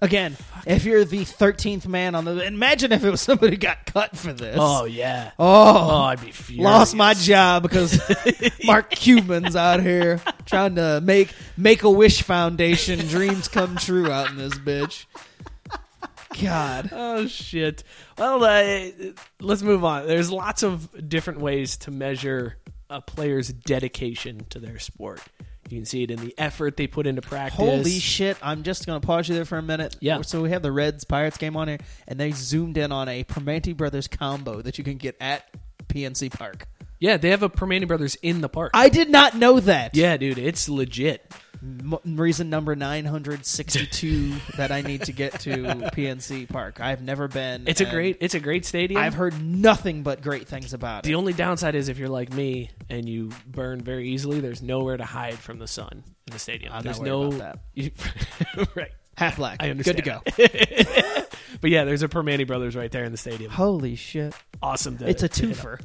Again, 0.00 0.36
if 0.64 0.84
you're 0.84 1.04
the 1.04 1.22
13th 1.24 1.88
man 1.88 2.14
on 2.14 2.24
the. 2.24 2.46
Imagine 2.46 2.92
if 2.92 3.02
it 3.02 3.10
was 3.10 3.20
somebody 3.20 3.50
who 3.50 3.56
got 3.56 3.84
cut 3.84 4.16
for 4.16 4.32
this. 4.32 4.56
Oh 4.60 4.84
yeah. 4.84 5.32
Oh, 5.40 5.88
Oh, 5.90 5.96
I'd 6.04 6.20
be 6.20 6.30
furious. 6.30 6.64
lost 6.64 6.94
my 6.94 7.12
job 7.14 7.64
because 7.64 8.00
Mark 8.64 8.90
Cuban's 8.90 9.56
out 9.56 9.82
here 9.82 10.20
trying 10.46 10.76
to 10.76 11.00
make 11.02 11.32
Make 11.56 11.82
a 11.82 11.90
Wish 11.90 12.22
Foundation 12.22 13.00
dreams 13.08 13.48
come 13.48 13.74
true 13.74 14.08
out 14.08 14.30
in 14.30 14.36
this 14.36 14.54
bitch. 14.54 15.04
God. 16.42 16.90
Oh 17.02 17.26
shit. 17.26 17.82
Well, 18.18 18.44
uh, 18.44 18.90
let's 19.40 19.62
move 19.62 19.84
on. 19.84 20.06
There's 20.06 20.30
lots 20.30 20.62
of 20.62 21.08
different 21.08 21.40
ways 21.40 21.76
to 21.78 21.90
measure 21.90 22.56
a 22.88 23.00
player's 23.00 23.48
dedication 23.48 24.44
to 24.50 24.58
their 24.58 24.78
sport. 24.78 25.20
You 25.68 25.78
can 25.78 25.84
see 25.84 26.02
it 26.02 26.10
in 26.10 26.18
the 26.20 26.34
effort 26.38 26.76
they 26.76 26.86
put 26.88 27.06
into 27.06 27.22
practice. 27.22 27.56
Holy 27.56 27.98
shit. 28.00 28.36
I'm 28.42 28.62
just 28.64 28.86
going 28.86 29.00
to 29.00 29.06
pause 29.06 29.28
you 29.28 29.34
there 29.36 29.44
for 29.44 29.58
a 29.58 29.62
minute. 29.62 29.96
Yeah. 30.00 30.22
So 30.22 30.42
we 30.42 30.50
have 30.50 30.62
the 30.62 30.72
Reds 30.72 31.04
Pirates 31.04 31.36
game 31.36 31.56
on 31.56 31.68
here, 31.68 31.78
and 32.08 32.18
they 32.18 32.32
zoomed 32.32 32.76
in 32.76 32.90
on 32.90 33.08
a 33.08 33.22
Primanti 33.22 33.76
Brothers 33.76 34.08
combo 34.08 34.62
that 34.62 34.78
you 34.78 34.84
can 34.84 34.96
get 34.96 35.16
at 35.20 35.48
PNC 35.86 36.32
Park. 36.36 36.66
Yeah, 36.98 37.16
they 37.18 37.30
have 37.30 37.42
a 37.44 37.48
Primanti 37.48 37.86
Brothers 37.86 38.16
in 38.16 38.40
the 38.40 38.48
park. 38.48 38.72
I 38.74 38.88
did 38.88 39.10
not 39.10 39.34
know 39.36 39.60
that. 39.60 39.94
yeah, 39.96 40.16
dude, 40.16 40.38
it's 40.38 40.68
legit. 40.68 41.32
M- 41.62 41.98
reason 42.04 42.48
number 42.50 42.74
962 42.74 44.34
that 44.56 44.70
I 44.72 44.80
need 44.80 45.02
to 45.04 45.12
get 45.12 45.40
to 45.40 45.50
PNC 45.52 46.48
Park. 46.48 46.80
I've 46.80 47.02
never 47.02 47.28
been. 47.28 47.64
It's 47.66 47.80
a 47.80 47.84
great 47.84 48.16
it's 48.20 48.34
a 48.34 48.40
great 48.40 48.64
stadium. 48.64 49.00
I've 49.00 49.14
heard 49.14 49.40
nothing 49.42 50.02
but 50.02 50.22
great 50.22 50.48
things 50.48 50.72
about 50.72 51.00
it. 51.04 51.08
the 51.08 51.12
it. 51.12 51.16
only 51.16 51.32
downside 51.32 51.74
is 51.74 51.88
if 51.88 51.98
you're 51.98 52.08
like 52.08 52.32
me 52.32 52.70
and 52.88 53.08
you 53.08 53.30
burn 53.46 53.80
very 53.80 54.08
easily, 54.08 54.40
there's 54.40 54.62
nowhere 54.62 54.96
to 54.96 55.04
hide 55.04 55.34
from 55.38 55.58
the 55.58 55.68
sun 55.68 56.02
in 56.26 56.32
the 56.32 56.38
stadium. 56.38 56.72
I'm 56.72 56.76
not 56.78 56.84
there's 56.84 56.98
worried 57.00 57.08
no 57.08 57.32
about 57.36 57.58
right. 58.76 58.90
Half 59.16 59.36
black. 59.36 59.58
I 59.60 59.68
understand. 59.70 60.02
Good 60.02 60.36
to 60.36 60.46
go. 60.46 61.26
But 61.60 61.70
yeah, 61.70 61.84
there's 61.84 62.02
a 62.02 62.08
Primanti 62.08 62.46
Brothers 62.46 62.74
right 62.74 62.90
there 62.90 63.04
in 63.04 63.12
the 63.12 63.18
stadium. 63.18 63.50
Holy 63.50 63.94
shit! 63.96 64.32
Awesome. 64.62 64.96
To, 64.98 65.06
It's 65.08 65.22
a 65.22 65.28
twofer. 65.28 65.78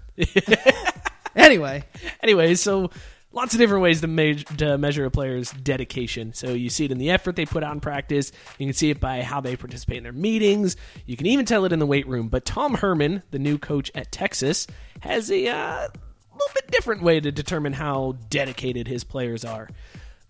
anyway, 1.35 1.83
Anyways, 2.23 2.61
so 2.61 2.91
lots 3.35 3.53
of 3.53 3.59
different 3.59 3.83
ways 3.83 4.01
to, 4.01 4.07
me- 4.07 4.35
to 4.35 4.77
measure 4.77 5.05
a 5.05 5.11
player's 5.11 5.51
dedication. 5.51 6.33
So 6.33 6.53
you 6.53 6.69
see 6.69 6.85
it 6.85 6.91
in 6.91 6.97
the 6.97 7.11
effort 7.11 7.35
they 7.35 7.45
put 7.45 7.63
out 7.63 7.73
in 7.73 7.81
practice. 7.81 8.31
You 8.57 8.65
can 8.65 8.73
see 8.73 8.89
it 8.89 8.99
by 8.99 9.21
how 9.21 9.41
they 9.41 9.55
participate 9.55 9.97
in 9.97 10.03
their 10.03 10.13
meetings. 10.13 10.77
You 11.05 11.17
can 11.17 11.27
even 11.27 11.45
tell 11.45 11.65
it 11.65 11.73
in 11.73 11.79
the 11.79 11.85
weight 11.85 12.07
room. 12.07 12.29
But 12.29 12.45
Tom 12.45 12.75
Herman, 12.75 13.21
the 13.31 13.39
new 13.39 13.57
coach 13.57 13.91
at 13.93 14.11
Texas, 14.11 14.65
has 15.01 15.29
a 15.29 15.47
uh, 15.49 15.87
little 16.33 16.53
bit 16.55 16.71
different 16.71 17.03
way 17.03 17.19
to 17.19 17.31
determine 17.31 17.73
how 17.73 18.15
dedicated 18.29 18.87
his 18.87 19.03
players 19.03 19.43
are 19.43 19.69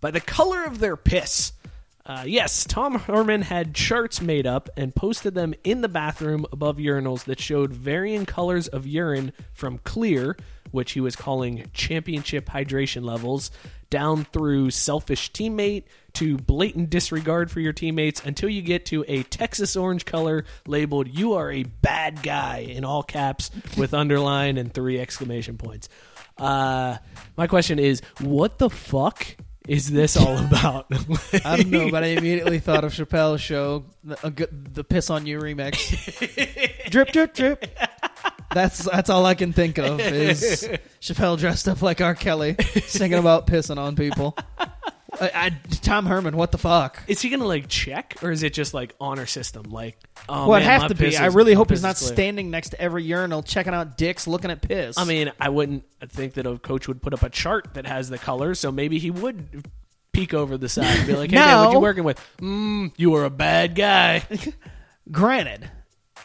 by 0.02 0.12
the 0.12 0.22
color 0.22 0.64
of 0.64 0.80
their 0.80 0.98
piss. 0.98 1.54
Uh, 2.08 2.24
yes, 2.28 2.66
Tom 2.66 3.00
Herman 3.00 3.42
had 3.42 3.74
charts 3.74 4.22
made 4.22 4.46
up 4.46 4.70
and 4.78 4.94
posted 4.94 5.34
them 5.34 5.56
in 5.64 5.82
the 5.82 5.90
bathroom 5.90 6.46
above 6.52 6.78
urinals 6.78 7.24
that 7.24 7.40
showed 7.40 7.74
varying 7.74 8.28
colors 8.28 8.68
of 8.68 8.86
urine 8.86 9.34
from 9.54 9.80
clear, 9.80 10.38
which 10.72 10.94
he 10.94 11.00
was 11.02 11.16
calling 11.16 11.70
championship 11.74 12.48
hydration 12.48 13.04
levels, 13.04 13.52
down 13.90 14.26
through 14.26 14.72
selfish 14.72 15.32
teammate 15.32 15.84
to 16.14 16.38
blatant 16.38 16.90
disregard 16.90 17.52
for 17.52 17.60
your 17.60 17.74
teammates 17.74 18.22
until 18.26 18.50
you 18.50 18.62
get 18.62 18.86
to 18.88 19.06
a 19.08 19.24
Texas 19.24 19.76
orange 19.76 20.06
color 20.06 20.46
labeled 20.68 21.08
"You 21.08 21.34
are 21.34 21.52
a 21.52 21.64
bad 21.64 22.24
guy" 22.24 22.60
in 22.60 22.84
all 22.84 23.04
caps 23.04 23.52
with 23.78 23.94
underline 23.94 24.58
and 24.58 24.74
three 24.74 25.00
exclamation 25.00 25.58
points. 25.58 25.88
Uh, 26.38 26.98
my 27.38 27.48
question 27.48 27.80
is, 27.80 28.02
what 28.20 28.58
the 28.60 28.70
fuck 28.70 29.26
is 29.68 29.90
this 29.90 30.18
all 30.18 30.38
about? 30.46 30.88
I 31.46 31.58
don't 31.58 31.70
know, 31.70 31.90
but 31.90 32.04
I 32.04 32.08
immediately 32.18 32.60
thought 32.60 32.84
of 32.84 32.94
Chappelle's 32.94 33.42
show, 33.42 33.86
the, 34.04 34.18
a 34.26 34.32
good, 34.32 34.74
the 34.74 34.84
"Piss 34.84 35.10
on 35.10 35.26
You" 35.26 35.40
remix. 35.40 36.90
drip, 36.90 37.10
drip, 37.10 37.34
drip. 37.34 37.66
That's 38.56 38.80
that's 38.86 39.10
all 39.10 39.26
I 39.26 39.36
can 39.36 39.52
think 39.52 39.78
of 39.78 40.00
is 40.00 40.68
Chappelle 41.02 41.38
dressed 41.38 41.68
up 41.68 41.82
like 41.82 42.00
R. 42.00 42.16
Kelly, 42.16 42.56
singing 42.86 43.20
about 43.20 43.48
pissing 43.48 43.78
on 43.78 43.98
people. 43.98 44.36
I, 45.20 45.32
I, 45.34 45.50
Tom 45.82 46.06
Herman, 46.06 46.36
what 46.38 46.52
the 46.52 46.58
fuck? 46.58 47.02
Is 47.08 47.22
he 47.22 47.30
gonna 47.30 47.46
like 47.46 47.68
check, 47.68 48.16
or 48.22 48.32
is 48.32 48.44
it 48.44 48.54
just 48.54 48.74
like 48.74 48.96
honor 49.00 49.26
system? 49.26 49.64
Like, 49.64 49.98
oh, 50.30 50.48
well, 50.48 50.62
it 50.62 50.66
man, 50.66 50.82
my 50.82 50.88
to 50.88 50.96
be. 50.96 51.18
I 51.18 51.26
really 51.28 51.54
hope 51.54 51.70
he's 51.70 51.84
not 51.84 51.98
standing 51.98 52.50
next 52.50 52.70
to 52.70 52.82
every 52.82 53.04
urinal 53.04 53.44
checking 53.44 53.74
out 53.74 53.98
dicks, 53.98 54.26
looking 54.26 54.52
at 54.52 54.62
piss. 54.62 54.98
I 54.98 55.04
mean, 55.04 55.34
I 55.40 55.50
wouldn't 55.50 55.84
think 56.08 56.36
that 56.36 56.48
a 56.48 56.58
coach 56.58 56.88
would 56.88 57.02
put 57.02 57.14
up 57.14 57.24
a 57.24 57.30
chart 57.30 57.74
that 57.74 57.86
has 57.86 58.10
the 58.10 58.18
colors, 58.18 58.60
so 58.60 58.72
maybe 58.72 59.00
he 59.00 59.12
would 59.12 59.68
peek 60.14 60.34
over 60.34 60.58
the 60.58 60.70
side 60.70 60.98
and 60.98 61.08
be 61.08 61.14
like, 61.14 61.30
"Hey, 61.30 61.36
man, 61.38 61.60
what 61.60 61.66
No. 61.66 61.72
you 61.74 61.80
working 61.80 62.04
with? 62.06 62.20
Mm, 62.40 62.92
you 62.96 63.16
are 63.16 63.26
a 63.26 63.30
bad 63.30 63.76
guy." 63.76 64.24
granted, 65.12 65.70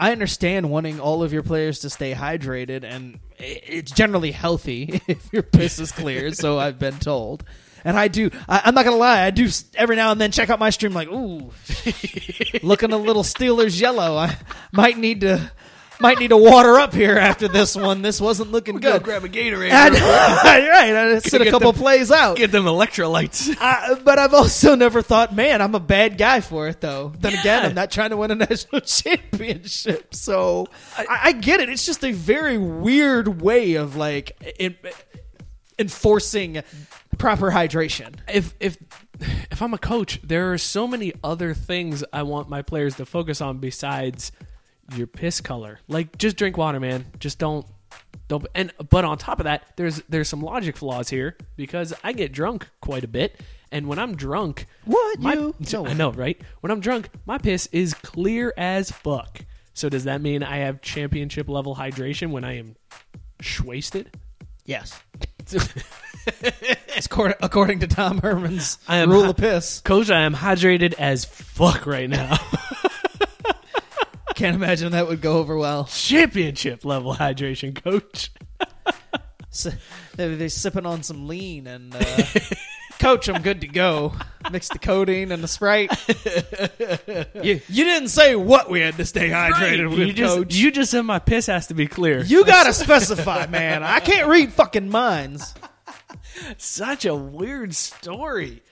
I 0.00 0.12
understand 0.12 0.70
wanting 0.70 0.98
all 0.98 1.22
of 1.22 1.30
your 1.30 1.42
players 1.42 1.80
to 1.80 1.90
stay 1.90 2.14
hydrated, 2.14 2.84
and 2.84 3.20
it's 3.36 3.92
generally 3.92 4.30
healthy 4.30 5.02
if 5.06 5.30
your 5.30 5.42
piss 5.42 5.78
is 5.78 5.92
clear. 5.92 6.32
so 6.32 6.58
I've 6.58 6.78
been 6.78 6.98
told, 6.98 7.44
and 7.84 7.98
I 7.98 8.08
do. 8.08 8.30
I, 8.48 8.62
I'm 8.64 8.74
not 8.74 8.86
gonna 8.86 8.96
lie, 8.96 9.26
I 9.26 9.30
do 9.30 9.46
every 9.74 9.96
now 9.96 10.10
and 10.10 10.18
then 10.18 10.32
check 10.32 10.48
out 10.48 10.58
my 10.58 10.70
stream, 10.70 10.94
like, 10.94 11.08
ooh, 11.08 11.52
looking 12.62 12.92
a 12.92 12.96
little 12.96 13.22
Steelers 13.22 13.78
yellow. 13.78 14.16
I 14.16 14.38
might 14.72 14.96
need 14.96 15.20
to. 15.20 15.52
Might 16.00 16.18
need 16.18 16.28
to 16.28 16.36
water 16.36 16.78
up 16.78 16.94
here 16.94 17.18
after 17.18 17.46
this 17.46 17.76
one. 17.76 18.00
This 18.00 18.20
wasn't 18.20 18.52
looking 18.52 18.76
Go 18.76 18.92
good. 18.92 19.02
grab 19.02 19.24
a 19.24 19.28
Gatorade. 19.28 19.70
I, 19.70 19.88
right, 20.70 20.94
I 20.96 21.18
sit 21.18 21.42
a 21.42 21.50
couple 21.50 21.72
them- 21.72 21.80
plays 21.82 22.10
out. 22.10 22.38
Get 22.38 22.50
them 22.52 22.64
electrolytes. 22.64 23.54
I, 23.60 23.88
uh, 23.92 23.94
but 23.96 24.18
I've 24.18 24.32
also 24.32 24.74
never 24.74 25.02
thought, 25.02 25.34
man, 25.34 25.60
I'm 25.60 25.74
a 25.74 25.80
bad 25.80 26.16
guy 26.16 26.40
for 26.40 26.68
it, 26.68 26.80
though. 26.80 27.12
Then 27.18 27.34
again, 27.34 27.66
I'm 27.66 27.74
not 27.74 27.90
trying 27.90 28.10
to 28.10 28.16
win 28.16 28.30
a 28.30 28.34
national 28.50 28.80
championship, 28.80 30.14
so 30.14 30.68
I, 30.96 31.06
I 31.24 31.32
get 31.32 31.60
it. 31.60 31.68
It's 31.68 31.84
just 31.84 32.02
a 32.04 32.12
very 32.12 32.56
weird 32.56 33.42
way 33.42 33.74
of 33.74 33.96
like 33.96 34.54
in, 34.58 34.76
enforcing 35.78 36.62
proper 37.18 37.50
hydration. 37.50 38.14
if 38.32 38.54
if 38.60 38.78
if 39.50 39.60
I'm 39.60 39.74
a 39.74 39.78
coach, 39.78 40.18
there 40.22 40.52
are 40.52 40.58
so 40.58 40.86
many 40.86 41.12
other 41.22 41.52
things 41.52 42.02
I 42.12 42.22
want 42.22 42.48
my 42.48 42.62
players 42.62 42.96
to 42.96 43.04
focus 43.06 43.40
on 43.42 43.58
besides 43.58 44.32
your 44.94 45.06
piss 45.06 45.40
color. 45.40 45.80
Like 45.88 46.18
just 46.18 46.36
drink 46.36 46.56
water, 46.56 46.80
man. 46.80 47.06
Just 47.18 47.38
don't 47.38 47.66
don't 48.28 48.46
and 48.54 48.72
but 48.90 49.04
on 49.04 49.18
top 49.18 49.40
of 49.40 49.44
that, 49.44 49.72
there's 49.76 50.02
there's 50.08 50.28
some 50.28 50.42
logic 50.42 50.76
flaws 50.76 51.08
here 51.08 51.36
because 51.56 51.92
I 52.04 52.12
get 52.12 52.32
drunk 52.32 52.68
quite 52.80 53.04
a 53.04 53.08
bit 53.08 53.40
and 53.72 53.86
when 53.86 53.98
I'm 53.98 54.16
drunk, 54.16 54.66
What, 54.84 55.20
my, 55.20 55.34
you? 55.34 55.54
No 55.72 55.86
I 55.86 55.92
know, 55.92 56.10
right? 56.12 56.40
When 56.60 56.70
I'm 56.70 56.80
drunk, 56.80 57.08
my 57.26 57.38
piss 57.38 57.68
is 57.72 57.94
clear 57.94 58.52
as 58.56 58.90
fuck. 58.90 59.40
So 59.74 59.88
does 59.88 60.04
that 60.04 60.20
mean 60.20 60.42
I 60.42 60.58
have 60.58 60.82
championship 60.82 61.48
level 61.48 61.76
hydration 61.76 62.30
when 62.30 62.44
I 62.44 62.58
am 62.58 62.76
wasted? 63.64 64.16
Yes. 64.64 65.00
it's 65.50 67.06
according, 67.40 67.80
to 67.80 67.86
Tom 67.86 68.18
Herman's 68.18 68.78
I 68.86 68.98
am 68.98 69.10
rule 69.10 69.30
of 69.30 69.36
piss. 69.36 69.80
Coach, 69.80 70.10
I 70.10 70.20
am 70.22 70.34
hydrated 70.34 70.94
as 70.94 71.24
fuck 71.24 71.86
right 71.86 72.08
now. 72.08 72.36
Can't 74.40 74.56
imagine 74.56 74.92
that 74.92 75.06
would 75.06 75.20
go 75.20 75.38
over 75.38 75.54
well. 75.56 75.84
championship 75.84 76.84
level 76.84 77.14
hydration, 77.14 77.74
coach. 77.74 78.30
S- 79.52 79.76
They 80.16 80.34
they 80.34 80.48
sipping 80.48 80.86
on 80.86 81.02
some 81.02 81.28
lean 81.28 81.66
and 81.66 81.94
uh, 81.94 82.24
coach, 83.00 83.28
I'm 83.28 83.42
good 83.42 83.60
to 83.60 83.68
go. 83.68 84.14
Mix 84.50 84.68
the 84.68 84.78
codeine 84.78 85.30
and 85.32 85.42
the 85.44 85.48
sprite. 85.48 85.90
you 87.44 87.60
you 87.68 87.84
didn't 87.84 88.08
say 88.08 88.34
what 88.34 88.70
we 88.70 88.80
had 88.80 88.96
to 88.96 89.04
stay 89.04 89.28
hydrated 89.28 89.90
with, 89.90 89.98
you 89.98 90.12
just 90.14 90.36
coach. 90.36 90.54
you 90.54 90.70
just 90.70 90.90
said 90.90 91.02
my 91.02 91.18
piss 91.18 91.46
has 91.46 91.66
to 91.66 91.74
be 91.74 91.86
clear. 91.86 92.22
You 92.22 92.44
gotta 92.46 92.72
specify, 92.72 93.46
man. 93.46 93.82
I 93.82 94.00
can't 94.00 94.28
read 94.28 94.52
fucking 94.52 94.88
minds. 94.88 95.54
Such 96.56 97.04
a 97.04 97.14
weird 97.14 97.74
story. 97.74 98.62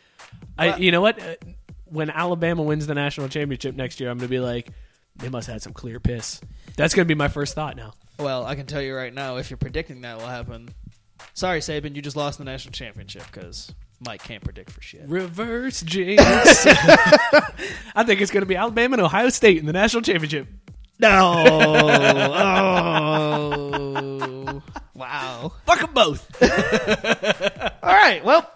I 0.56 0.76
you 0.76 0.92
know 0.92 1.00
what? 1.02 1.20
Uh, 1.22 1.34
When 1.86 2.08
Alabama 2.10 2.62
wins 2.62 2.86
the 2.86 2.94
national 2.94 3.28
championship 3.28 3.74
next 3.76 4.00
year, 4.00 4.10
I'm 4.10 4.16
gonna 4.18 4.28
be 4.28 4.40
like, 4.40 4.70
they 5.18 5.28
must 5.28 5.46
have 5.46 5.54
had 5.54 5.62
some 5.62 5.72
clear 5.72 6.00
piss. 6.00 6.40
That's 6.76 6.94
gonna 6.94 7.06
be 7.06 7.14
my 7.14 7.28
first 7.28 7.54
thought 7.54 7.76
now. 7.76 7.92
Well, 8.18 8.44
I 8.44 8.54
can 8.54 8.66
tell 8.66 8.82
you 8.82 8.94
right 8.94 9.12
now, 9.12 9.36
if 9.36 9.50
you're 9.50 9.56
predicting 9.58 10.00
that 10.02 10.18
will 10.18 10.26
happen, 10.26 10.70
sorry, 11.34 11.60
Saban, 11.60 11.94
you 11.94 12.02
just 12.02 12.16
lost 12.16 12.38
the 12.38 12.44
national 12.44 12.72
championship 12.72 13.24
because 13.30 13.72
Mike 14.00 14.22
can't 14.22 14.42
predict 14.42 14.70
for 14.70 14.80
shit. 14.80 15.02
Reverse 15.06 15.82
jinx. 15.82 16.22
I 16.26 18.04
think 18.04 18.20
it's 18.20 18.30
gonna 18.30 18.46
be 18.46 18.56
Alabama 18.56 18.94
and 18.94 19.02
Ohio 19.02 19.28
State 19.28 19.58
in 19.58 19.66
the 19.66 19.72
national 19.72 20.02
championship. 20.02 20.48
No. 21.00 21.44
oh. 23.94 24.62
Wow. 24.94 25.52
Fuck 25.64 25.80
them 25.80 25.94
both. 25.94 26.42
All 27.82 27.94
right. 27.94 28.24
Well, 28.24 28.50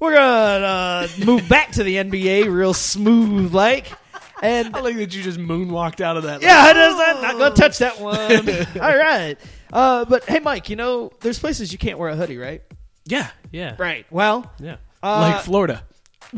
we're 0.00 0.14
gonna 0.14 0.66
uh, 0.66 1.08
move 1.24 1.48
back 1.48 1.72
to 1.72 1.84
the 1.84 1.96
NBA 1.96 2.52
real 2.52 2.74
smooth 2.74 3.54
like. 3.54 3.86
And 4.42 4.76
I 4.76 4.80
like 4.80 4.96
that 4.96 5.14
you 5.14 5.22
just 5.22 5.38
moonwalked 5.38 6.00
out 6.00 6.16
of 6.16 6.24
that. 6.24 6.42
yeah, 6.42 6.58
I 6.58 6.72
just, 6.74 7.00
I'm 7.00 7.22
not 7.22 7.38
gonna 7.38 7.54
touch 7.54 7.78
that 7.78 8.00
one. 8.00 8.48
All 8.82 8.96
right. 8.96 9.36
Uh, 9.72 10.04
but 10.04 10.24
hey, 10.24 10.40
Mike, 10.40 10.68
you 10.68 10.76
know 10.76 11.10
there's 11.20 11.38
places 11.38 11.72
you 11.72 11.78
can't 11.78 11.98
wear 11.98 12.10
a 12.10 12.16
hoodie, 12.16 12.38
right? 12.38 12.62
yeah, 13.06 13.30
yeah, 13.50 13.76
Right. 13.78 14.04
Well, 14.10 14.50
yeah. 14.60 14.76
Uh, 15.02 15.32
like 15.32 15.42
Florida. 15.42 15.84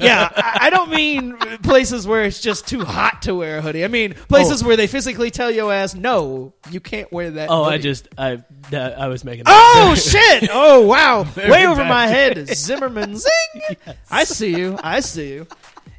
yeah, 0.00 0.30
I, 0.34 0.58
I 0.62 0.70
don't 0.70 0.90
mean 0.90 1.36
places 1.62 2.06
where 2.06 2.24
it's 2.24 2.40
just 2.40 2.66
too 2.66 2.84
hot 2.84 3.22
to 3.22 3.34
wear 3.34 3.58
a 3.58 3.62
hoodie. 3.62 3.84
I 3.84 3.88
mean 3.88 4.14
places 4.14 4.64
where 4.64 4.76
they 4.76 4.86
physically 4.86 5.30
tell 5.30 5.50
your 5.50 5.72
ass, 5.72 5.94
no, 5.94 6.54
you 6.70 6.80
can't 6.80 7.10
wear 7.12 7.30
that. 7.32 7.50
Oh, 7.50 7.64
I 7.64 7.78
just 7.78 8.08
I 8.16 8.42
that, 8.70 8.98
I 8.98 9.08
was 9.08 9.24
making. 9.24 9.44
Oh 9.46 9.94
shit! 9.98 10.48
Oh 10.52 10.86
wow! 10.86 11.26
Way 11.36 11.66
over 11.66 11.82
bad 11.82 11.88
my 11.88 12.06
head, 12.06 12.48
Zimmerman. 12.48 13.16
Zing! 13.16 13.76
I 14.10 14.24
see 14.24 14.56
you. 14.56 14.78
I 14.82 15.00
see 15.00 15.28
you. 15.32 15.46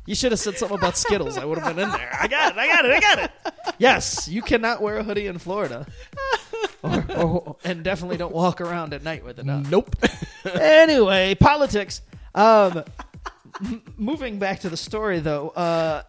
You 0.10 0.15
should 0.15 0.32
have 0.32 0.39
said 0.39 0.58
something 0.58 0.76
about 0.76 0.98
Skittles. 0.98 1.38
I 1.38 1.45
would 1.45 1.60
have 1.60 1.76
been 1.76 1.84
in 1.84 1.91
there. 1.91 2.17
I 2.19 2.28
got 2.28 2.54
it. 2.54 2.58
I 2.58 2.67
got 2.67 2.84
it. 2.86 2.91
I 2.91 3.00
got 3.00 3.19
it. 3.19 3.32
Yes, 3.78 4.28
you 4.28 4.41
cannot 4.41 4.82
wear 4.82 4.98
a 4.98 5.04
hoodie 5.04 5.28
in 5.28 5.38
Florida, 5.38 5.86
or, 6.82 7.06
or, 7.15 7.56
and 7.63 7.84
definitely 7.84 8.17
don't 8.17 8.34
walk 8.34 8.60
around 8.60 8.93
at 8.95 9.04
night 9.04 9.24
with 9.24 9.38
it 9.39 9.48
on. 9.48 9.69
nope. 9.69 9.95
Anyway, 10.60 11.36
politics. 11.36 12.02
Um, 12.36 12.84
m- 13.63 13.82
moving 13.95 14.39
back 14.39 14.62
to 14.62 14.69
the 14.69 14.76
story, 14.76 15.19
though, 15.19 15.50
uh, 15.50 16.02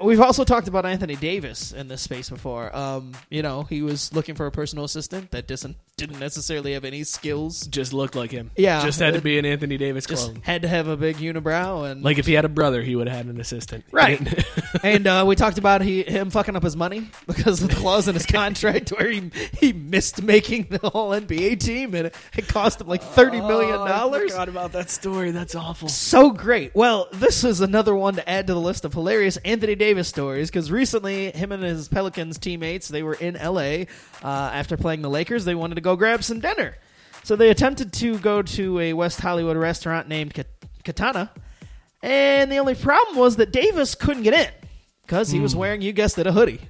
we've 0.00 0.20
also 0.20 0.44
talked 0.44 0.68
about 0.68 0.86
Anthony 0.86 1.16
Davis 1.16 1.72
in 1.72 1.88
this 1.88 2.00
space 2.00 2.30
before. 2.30 2.74
Um, 2.74 3.12
you 3.28 3.42
know, 3.42 3.64
he 3.64 3.82
was 3.82 4.14
looking 4.14 4.36
for 4.36 4.46
a 4.46 4.52
personal 4.52 4.84
assistant 4.84 5.32
that 5.32 5.48
didn't 5.48 5.76
didn't 5.98 6.18
necessarily 6.18 6.72
have 6.72 6.84
any 6.84 7.04
skills. 7.04 7.66
Just 7.66 7.92
looked 7.92 8.14
like 8.14 8.30
him. 8.30 8.50
Yeah. 8.56 8.82
Just 8.84 8.98
had 9.00 9.14
to 9.14 9.20
be 9.20 9.38
an 9.38 9.44
Anthony 9.44 9.76
Davis 9.76 10.06
Just 10.06 10.24
clone. 10.32 10.42
had 10.42 10.62
to 10.62 10.68
have 10.68 10.88
a 10.88 10.96
big 10.96 11.16
unibrow 11.16 11.90
and 11.90 12.02
Like 12.02 12.18
if 12.18 12.26
he 12.26 12.32
had 12.32 12.44
a 12.44 12.48
brother, 12.48 12.80
he 12.82 12.96
would 12.96 13.08
have 13.08 13.16
had 13.18 13.26
an 13.26 13.40
assistant. 13.40 13.84
Right. 13.92 14.20
and 14.82 15.06
uh, 15.06 15.24
we 15.26 15.36
talked 15.36 15.58
about 15.58 15.82
he, 15.82 16.02
him 16.04 16.30
fucking 16.30 16.56
up 16.56 16.62
his 16.62 16.76
money 16.76 17.08
because 17.26 17.62
of 17.62 17.68
the 17.68 17.74
clause 17.74 18.08
in 18.08 18.14
his 18.14 18.24
contract 18.38 18.90
where 18.90 19.10
he 19.10 19.30
he 19.58 19.72
missed 19.72 20.22
making 20.22 20.68
the 20.70 20.88
whole 20.90 21.10
NBA 21.10 21.60
team 21.60 21.94
and 21.94 22.06
it 22.36 22.48
cost 22.48 22.80
him 22.80 22.86
like 22.86 23.02
thirty 23.02 23.40
million 23.40 23.74
Oh, 23.74 23.82
I 23.82 23.88
dollars. 23.88 24.30
forgot 24.30 24.48
about 24.48 24.72
that 24.72 24.88
story. 24.90 25.32
That's 25.32 25.54
awful. 25.54 25.88
so 25.88 26.30
great. 26.30 26.74
Well, 26.74 27.08
this 27.12 27.44
is 27.44 27.60
another 27.60 27.94
one 27.94 28.14
to 28.14 28.28
add 28.28 28.46
to 28.46 28.54
the 28.54 28.60
list 28.60 28.84
of 28.84 28.94
hilarious 28.94 29.36
Anthony 29.38 29.74
Davis 29.74 30.08
stories 30.08 30.48
because 30.50 30.70
recently 30.70 31.32
him 31.32 31.52
and 31.52 31.62
his 31.62 31.88
Pelicans 31.88 32.38
teammates 32.38 32.88
they 32.88 33.02
were 33.02 33.14
in 33.14 33.34
LA 33.34 33.84
uh, 34.22 34.50
after 34.52 34.76
playing 34.76 35.02
the 35.02 35.10
Lakers. 35.10 35.44
They 35.44 35.54
wanted 35.54 35.76
to 35.76 35.80
go 35.80 35.96
grab 35.96 36.22
some 36.24 36.40
dinner, 36.40 36.76
so 37.22 37.36
they 37.36 37.50
attempted 37.50 37.92
to 37.94 38.18
go 38.18 38.42
to 38.42 38.80
a 38.80 38.92
West 38.92 39.20
Hollywood 39.20 39.56
restaurant 39.56 40.08
named 40.08 40.34
Kat- 40.34 40.46
Katana, 40.84 41.30
and 42.02 42.50
the 42.50 42.58
only 42.58 42.74
problem 42.74 43.16
was 43.16 43.36
that 43.36 43.52
Davis 43.52 43.94
couldn't 43.94 44.22
get 44.22 44.34
in 44.34 44.50
because 45.02 45.30
he 45.30 45.40
was 45.40 45.56
wearing, 45.56 45.82
you 45.82 45.92
guessed 45.92 46.18
it, 46.18 46.26
a 46.26 46.32
hoodie. 46.32 46.60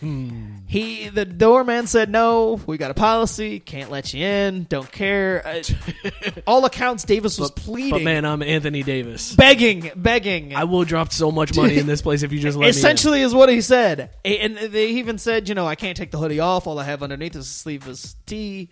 He 0.00 1.08
the 1.08 1.24
doorman 1.24 1.86
said 1.86 2.10
no. 2.10 2.60
We 2.66 2.76
got 2.78 2.90
a 2.90 2.94
policy. 2.94 3.60
Can't 3.60 3.90
let 3.90 4.12
you 4.14 4.24
in. 4.24 4.64
Don't 4.64 4.90
care. 4.90 5.42
Uh, 5.46 5.62
all 6.46 6.64
accounts, 6.64 7.04
Davis 7.04 7.38
was 7.38 7.50
pleading 7.50 7.90
But 7.90 8.02
man, 8.02 8.24
I'm 8.24 8.42
Anthony 8.42 8.82
Davis. 8.82 9.34
begging, 9.34 9.90
begging. 9.96 10.54
I 10.54 10.64
will 10.64 10.84
drop 10.84 11.12
so 11.12 11.30
much 11.30 11.56
money 11.56 11.78
in 11.78 11.86
this 11.86 12.02
place 12.02 12.22
if 12.22 12.32
you 12.32 12.38
just 12.38 12.56
let 12.56 12.64
me. 12.64 12.70
Essentially, 12.70 13.22
is 13.22 13.34
what 13.34 13.48
he 13.48 13.60
said, 13.60 14.10
and 14.24 14.56
they 14.56 14.88
even 14.90 15.18
said, 15.18 15.48
you 15.48 15.54
know, 15.54 15.66
I 15.66 15.74
can't 15.74 15.96
take 15.96 16.10
the 16.10 16.18
hoodie 16.18 16.40
off. 16.40 16.66
All 16.66 16.78
I 16.78 16.84
have 16.84 17.02
underneath 17.02 17.34
is 17.36 17.46
a 17.46 17.48
sleeveless 17.48 18.16
tee. 18.26 18.68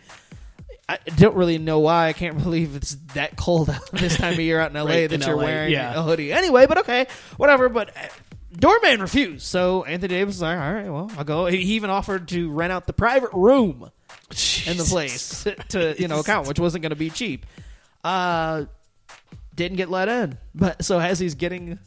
I 0.87 0.99
don't 1.17 1.35
really 1.35 1.57
know 1.57 1.79
why. 1.81 2.09
I 2.09 2.13
can't 2.13 2.37
believe 2.43 2.77
it's 2.77 2.95
that 3.15 3.37
cold 3.37 3.71
out 3.71 3.91
this 3.93 4.17
time 4.17 4.35
of 4.35 4.41
year 4.41 4.61
out 4.61 4.71
in 4.71 4.77
LA 4.77 4.85
Right, 4.85 5.07
that 5.09 5.13
in 5.13 5.23
you're 5.23 5.37
LA, 5.37 5.43
wearing 5.45 5.73
yeah. 5.73 5.99
a 5.99 6.03
hoodie. 6.03 6.33
Anyway, 6.33 6.67
but 6.67 6.79
okay, 6.79 7.07
whatever. 7.39 7.69
But 7.71 7.97
uh, 7.97 8.01
doorman 8.59 9.01
refused, 9.01 9.47
so 9.47 9.85
Anthony 9.85 10.15
Davis 10.15 10.37
was 10.37 10.43
like, 10.43 10.59
all 10.59 10.73
right, 10.73 10.91
well, 10.91 11.11
I'll 11.17 11.25
go. 11.25 11.47
He 11.47 11.59
even 11.75 11.91
offered 11.91 12.29
to 12.29 12.51
rent 12.51 12.73
out 12.73 12.87
the 12.87 12.93
private 12.93 13.33
room 13.33 13.91
me. 14.31 14.71
in 14.71 14.77
the 14.77 14.85
place 14.89 15.47
to 15.71 15.95
you 16.01 16.09
know 16.09 16.21
account, 16.21 16.49
which 16.49 16.59
wasn't 16.59 16.83
going 16.83 16.91
to 16.91 16.97
be 16.97 17.11
cheap. 17.11 17.47
Uh, 18.03 18.65
didn't 19.55 19.77
get 19.77 19.91
let 19.91 20.09
in, 20.09 20.39
but 20.55 20.85
so 20.85 20.99
as 20.99 21.19
he's 21.19 21.35
getting 21.35 21.79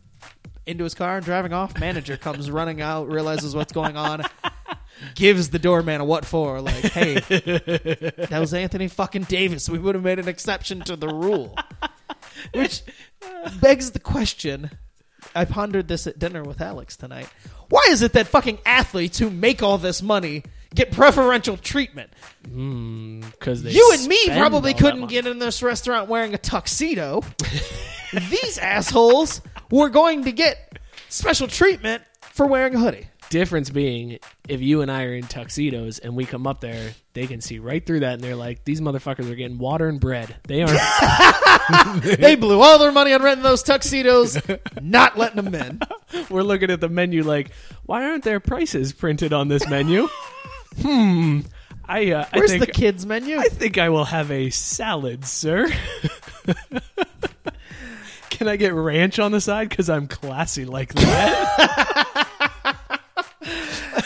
into 0.65 0.83
his 0.83 0.93
car 0.93 1.17
and 1.17 1.25
driving 1.25 1.53
off, 1.53 1.79
manager 1.79 2.17
comes 2.17 2.49
running 2.51 2.81
out, 2.81 3.07
realizes 3.09 3.55
what's 3.55 3.73
going 3.73 3.97
on, 3.97 4.23
gives 5.15 5.49
the 5.49 5.59
doorman 5.59 6.01
a 6.01 6.05
what 6.05 6.25
for, 6.25 6.61
like, 6.61 6.83
hey, 6.85 7.15
that 7.19 8.37
was 8.39 8.53
Anthony 8.53 8.87
fucking 8.87 9.23
Davis. 9.23 9.69
We 9.69 9.79
would 9.79 9.95
have 9.95 10.03
made 10.03 10.19
an 10.19 10.27
exception 10.27 10.81
to 10.81 10.95
the 10.95 11.07
rule, 11.07 11.55
which 12.53 12.83
begs 13.61 13.91
the 13.91 13.99
question. 13.99 14.71
I 15.35 15.45
pondered 15.45 15.87
this 15.87 16.07
at 16.07 16.19
dinner 16.19 16.43
with 16.43 16.61
Alex 16.61 16.95
tonight. 16.97 17.29
Why 17.69 17.81
is 17.89 18.01
it 18.01 18.13
that 18.13 18.27
fucking 18.27 18.59
athletes 18.65 19.17
who 19.19 19.29
make 19.29 19.61
all 19.61 19.77
this 19.77 20.01
money 20.01 20.43
get 20.73 20.91
preferential 20.91 21.57
treatment? 21.57 22.11
Hmm, 22.47 23.21
because 23.21 23.63
you 23.63 23.89
and 23.93 24.07
me 24.07 24.17
spend 24.23 24.39
probably 24.39 24.71
all 24.71 24.77
that 24.77 24.83
couldn't 24.83 24.99
money. 25.01 25.11
get 25.13 25.27
in 25.27 25.39
this 25.39 25.61
restaurant 25.61 26.09
wearing 26.09 26.33
a 26.33 26.37
tuxedo. 26.37 27.21
These 28.13 28.57
assholes 28.57 29.41
were 29.69 29.89
going 29.89 30.23
to 30.23 30.31
get 30.31 30.79
special 31.09 31.47
treatment 31.47 32.03
for 32.21 32.45
wearing 32.45 32.75
a 32.75 32.79
hoodie. 32.79 33.07
Difference 33.29 33.69
being, 33.69 34.19
if 34.47 34.61
you 34.61 34.81
and 34.81 34.89
I 34.89 35.03
are 35.03 35.13
in 35.13 35.23
tuxedos 35.23 35.99
and 35.99 36.15
we 36.15 36.25
come 36.25 36.47
up 36.47 36.61
there, 36.61 36.93
they 37.13 37.27
can 37.27 37.41
see 37.41 37.59
right 37.59 37.85
through 37.85 38.01
that, 38.01 38.13
and 38.13 38.21
they're 38.21 38.35
like, 38.35 38.63
"These 38.63 38.79
motherfuckers 38.79 39.29
are 39.29 39.35
getting 39.35 39.57
water 39.57 39.89
and 39.89 39.99
bread. 39.99 40.35
They 40.47 40.63
aren't. 40.63 40.79
They 42.01 42.35
blew 42.35 42.61
all 42.61 42.79
their 42.79 42.91
money 42.91 43.13
on 43.13 43.21
renting 43.21 43.43
those 43.43 43.63
tuxedos, 43.63 44.37
not 44.81 45.17
letting 45.17 45.43
them 45.43 45.53
in. 45.53 45.81
We're 46.29 46.43
looking 46.43 46.71
at 46.71 46.79
the 46.79 46.89
menu 46.89 47.23
like, 47.23 47.51
why 47.85 48.05
aren't 48.05 48.23
there 48.23 48.39
prices 48.39 48.93
printed 48.93 49.33
on 49.33 49.47
this 49.47 49.67
menu? 49.67 50.07
hmm. 50.81 51.41
I 51.89 52.11
uh, 52.11 52.25
I 52.31 52.37
Where's 52.37 52.51
think 52.51 52.65
the 52.65 52.71
kids 52.71 53.05
menu? 53.05 53.37
I 53.37 53.47
think 53.47 53.77
I 53.77 53.89
will 53.89 54.05
have 54.05 54.29
a 54.31 54.49
salad, 54.49 55.25
sir. 55.25 55.69
Can 58.29 58.47
I 58.47 58.57
get 58.57 58.73
ranch 58.73 59.19
on 59.19 59.31
the 59.31 59.41
side? 59.41 59.69
Because 59.69 59.89
I'm 59.89 60.07
classy 60.07 60.65
like 60.65 60.93
that. 60.93 62.27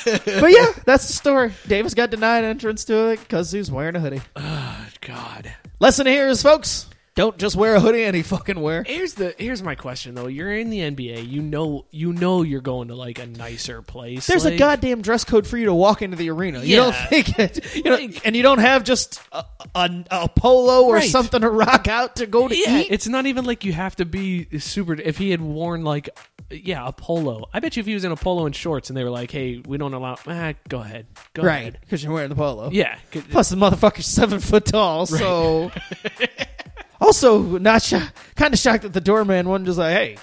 But 0.05 0.51
yeah, 0.51 0.71
that's 0.85 1.07
the 1.07 1.13
story. 1.13 1.53
Davis 1.67 1.93
got 1.93 2.09
denied 2.09 2.43
entrance 2.43 2.85
to 2.85 3.09
it 3.09 3.19
because 3.19 3.51
he 3.51 3.57
was 3.59 3.71
wearing 3.71 3.95
a 3.95 3.99
hoodie. 3.99 4.21
Oh, 4.35 4.87
God. 5.01 5.53
Lesson 5.79 6.05
here 6.07 6.27
is, 6.27 6.41
folks, 6.43 6.87
don't 7.21 7.37
just 7.37 7.55
wear 7.55 7.75
a 7.75 7.79
hoodie 7.79 8.03
any 8.03 8.21
fucking 8.23 8.59
wear. 8.59 8.83
Here's 8.83 9.13
the 9.13 9.35
here's 9.37 9.61
my 9.61 9.75
question 9.75 10.15
though. 10.15 10.27
You're 10.27 10.51
in 10.55 10.69
the 10.69 10.79
NBA. 10.79 11.29
You 11.29 11.41
know 11.41 11.85
you 11.91 12.13
know 12.13 12.41
you're 12.41 12.61
going 12.61 12.87
to 12.87 12.95
like 12.95 13.19
a 13.19 13.25
nicer 13.27 13.81
place. 13.81 14.25
There's 14.27 14.45
a 14.45 14.57
goddamn 14.57 15.01
dress 15.01 15.23
code 15.23 15.45
for 15.45 15.57
you 15.57 15.65
to 15.67 15.73
walk 15.73 16.01
into 16.01 16.17
the 16.17 16.29
arena. 16.31 16.63
You 16.63 16.77
don't 16.77 16.95
think 17.09 17.37
it, 17.39 17.75
you 17.75 17.83
know, 17.83 17.91
Like- 17.95 18.25
and 18.25 18.35
you 18.35 18.43
don't 18.43 18.59
have 18.59 18.83
just 18.83 19.21
a, 19.31 19.45
a, 19.75 20.05
a 20.11 20.29
polo 20.29 20.85
or 20.87 20.95
Right. 20.95 21.09
something 21.09 21.41
to 21.41 21.49
rock 21.49 21.87
out 21.87 22.15
to 22.17 22.25
go 22.25 22.47
to 22.47 22.55
Yeah, 22.57 22.79
eat. 22.79 22.87
it's 22.89 23.07
not 23.07 23.25
even 23.27 23.45
like 23.45 23.63
you 23.65 23.73
have 23.73 23.95
to 23.97 24.05
be 24.05 24.47
super. 24.59 24.93
If 24.93 25.17
he 25.17 25.29
had 25.31 25.41
worn 25.41 25.83
like, 25.83 26.09
yeah, 26.49 26.87
a 26.87 26.91
polo, 26.91 27.47
I 27.53 27.59
bet 27.59 27.77
you 27.77 27.81
if 27.81 27.85
he 27.87 27.93
was 27.93 28.03
in 28.03 28.11
a 28.11 28.15
polo 28.15 28.45
and 28.45 28.55
shorts 28.55 28.89
and 28.89 28.97
they 28.97 29.03
were 29.05 29.09
like, 29.09 29.31
"Hey, 29.31 29.61
we 29.65 29.77
don't 29.77 29.93
allow," 29.93 30.17
ah, 30.27 30.53
go 30.67 30.79
ahead, 30.81 31.05
go 31.33 31.43
right, 31.43 31.59
ahead. 31.61 31.77
because 31.81 32.03
you're 32.03 32.11
wearing 32.11 32.29
the 32.29 32.35
polo. 32.35 32.69
Yeah, 32.71 32.97
'cause- 33.11 33.23
Plus, 33.29 33.49
the 33.49 33.55
motherfucker's 33.55 34.05
seven 34.05 34.39
foot 34.39 34.65
tall, 34.65 35.05
so. 35.05 35.71
also, 37.01 37.41
not 37.57 37.81
sh- 37.81 37.95
kind 38.35 38.53
of 38.53 38.59
shocked 38.59 38.83
that 38.83 38.93
the 38.93 39.01
doorman 39.01 39.49
wasn't 39.49 39.65
just 39.67 39.77
like, 39.79 39.93
"Hey, 39.93 40.17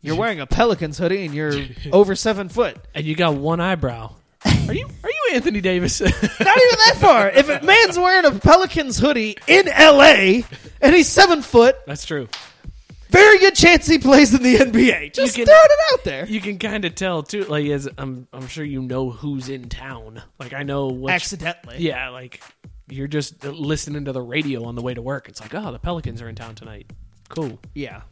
you're 0.00 0.16
wearing 0.16 0.40
a 0.40 0.46
Pelicans 0.46 0.98
hoodie 0.98 1.24
and 1.24 1.34
you're 1.34 1.54
over 1.92 2.14
seven 2.14 2.48
foot." 2.48 2.76
and 2.94 3.04
you 3.04 3.14
got 3.16 3.34
one 3.34 3.60
eyebrow. 3.60 4.14
Are 4.68 4.74
you 4.74 4.86
are 5.04 5.10
you 5.10 5.30
Anthony 5.34 5.60
Davis? 5.60 6.00
Not 6.00 6.10
even 6.12 6.20
that 6.40 6.96
far. 7.00 7.28
If 7.30 7.48
a 7.48 7.64
man's 7.64 7.98
wearing 7.98 8.24
a 8.24 8.32
Pelicans 8.38 8.98
hoodie 8.98 9.36
in 9.46 9.68
L.A. 9.68 10.44
and 10.80 10.94
he's 10.94 11.08
seven 11.08 11.42
foot, 11.42 11.76
That's 11.86 12.04
true. 12.04 12.28
very 13.08 13.38
good 13.38 13.54
chance 13.54 13.86
he 13.86 13.98
plays 13.98 14.34
in 14.34 14.42
the 14.42 14.56
NBA. 14.56 15.14
Just 15.14 15.36
can- 15.36 15.44
throwing 15.46 15.60
it 15.62 15.92
out 15.92 16.04
there. 16.04 16.26
You 16.26 16.40
can 16.40 16.58
kind 16.58 16.84
of 16.84 16.94
tell 16.96 17.22
too. 17.22 17.44
Like, 17.44 17.66
as 17.66 17.88
I'm 17.96 18.26
I'm 18.32 18.48
sure 18.48 18.64
you 18.64 18.82
know 18.82 19.10
who's 19.10 19.48
in 19.48 19.68
town. 19.68 20.20
Like, 20.40 20.52
I 20.52 20.64
know 20.64 20.88
which, 20.88 21.12
Accidentally. 21.12 21.76
Yeah, 21.78 22.08
like 22.08 22.42
you're 22.92 23.08
just 23.08 23.44
listening 23.44 24.04
to 24.06 24.12
the 24.12 24.22
radio 24.22 24.64
on 24.64 24.74
the 24.74 24.82
way 24.82 24.94
to 24.94 25.02
work. 25.02 25.28
It's 25.28 25.40
like, 25.40 25.54
oh, 25.54 25.72
the 25.72 25.78
Pelicans 25.78 26.20
are 26.22 26.28
in 26.28 26.34
town 26.34 26.54
tonight. 26.54 26.90
Cool. 27.28 27.58
Yeah. 27.74 28.02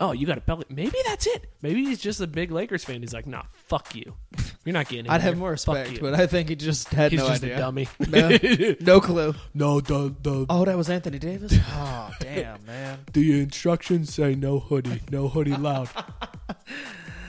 Oh, 0.00 0.12
you 0.12 0.26
got 0.26 0.36
a 0.36 0.40
Pelican. 0.40 0.74
Maybe 0.74 0.98
that's 1.06 1.26
it. 1.26 1.48
Maybe 1.62 1.84
he's 1.84 2.00
just 2.00 2.20
a 2.20 2.26
big 2.26 2.50
Lakers 2.50 2.84
fan. 2.84 3.00
He's 3.00 3.14
like, 3.14 3.26
nah, 3.26 3.42
fuck 3.52 3.94
you. 3.94 4.14
You're 4.64 4.72
not 4.72 4.88
getting. 4.88 5.06
in 5.06 5.10
I'd 5.12 5.20
have 5.20 5.38
more 5.38 5.50
respect, 5.52 6.00
but 6.00 6.12
I 6.14 6.26
think 6.26 6.48
he 6.48 6.56
just 6.56 6.88
had 6.92 7.12
he's 7.12 7.20
no 7.20 7.28
just 7.28 7.44
idea. 7.44 7.54
a 7.56 7.58
dummy. 7.60 7.88
No, 8.08 8.36
no 8.80 9.00
clue. 9.00 9.34
no, 9.54 9.80
the 9.80 10.12
the 10.22 10.46
Oh, 10.50 10.64
that 10.64 10.76
was 10.76 10.90
Anthony 10.90 11.20
Davis? 11.20 11.52
Oh, 11.70 12.10
damn, 12.20 12.64
man. 12.66 12.98
the 13.12 13.40
instructions 13.42 14.12
say 14.12 14.34
no 14.34 14.58
hoodie, 14.58 15.02
no 15.10 15.28
hoodie 15.28 15.56
loud. 15.56 15.88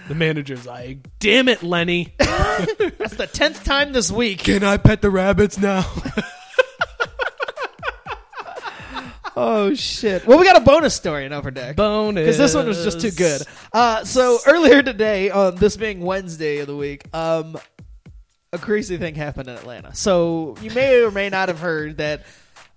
the 0.08 0.16
manager's 0.16 0.66
like, 0.66 0.98
damn 1.20 1.48
it, 1.48 1.62
Lenny. 1.62 2.16
That's 2.18 3.16
the 3.16 3.30
tenth 3.32 3.64
time 3.64 3.94
this 3.94 4.12
week. 4.12 4.40
Can 4.40 4.64
I 4.64 4.78
pet 4.78 5.04
the 5.04 5.12
rabbits 5.12 5.60
now? 5.60 5.86
Oh, 9.40 9.76
shit. 9.76 10.26
Well, 10.26 10.40
we 10.40 10.46
got 10.46 10.56
a 10.56 10.66
bonus 10.66 10.96
story 10.96 11.26
in 11.26 11.32
Deck. 11.54 11.76
Bonus. 11.76 12.22
Because 12.22 12.40
this 12.40 12.56
one 12.56 12.66
was 12.66 12.84
just 12.84 13.00
too 13.00 13.12
good. 13.12 13.44
Uh, 13.72 14.04
so 14.04 14.40
earlier 14.48 14.82
today, 14.82 15.30
on 15.30 15.56
this 15.58 15.78
being 15.78 16.02
Wednesday 16.02 16.58
of 16.58 16.66
the 16.66 16.76
week, 16.76 17.04
um, 17.14 17.56
a 18.52 18.58
crazy 18.58 18.98
thing 18.98 19.14
happened 19.14 19.48
in 19.48 19.56
Atlanta. 19.56 19.94
So 19.94 20.56
you 20.60 20.72
may 20.72 21.04
or 21.04 21.12
may 21.12 21.30
not 21.30 21.50
have 21.50 21.60
heard 21.60 21.98
that 21.98 22.26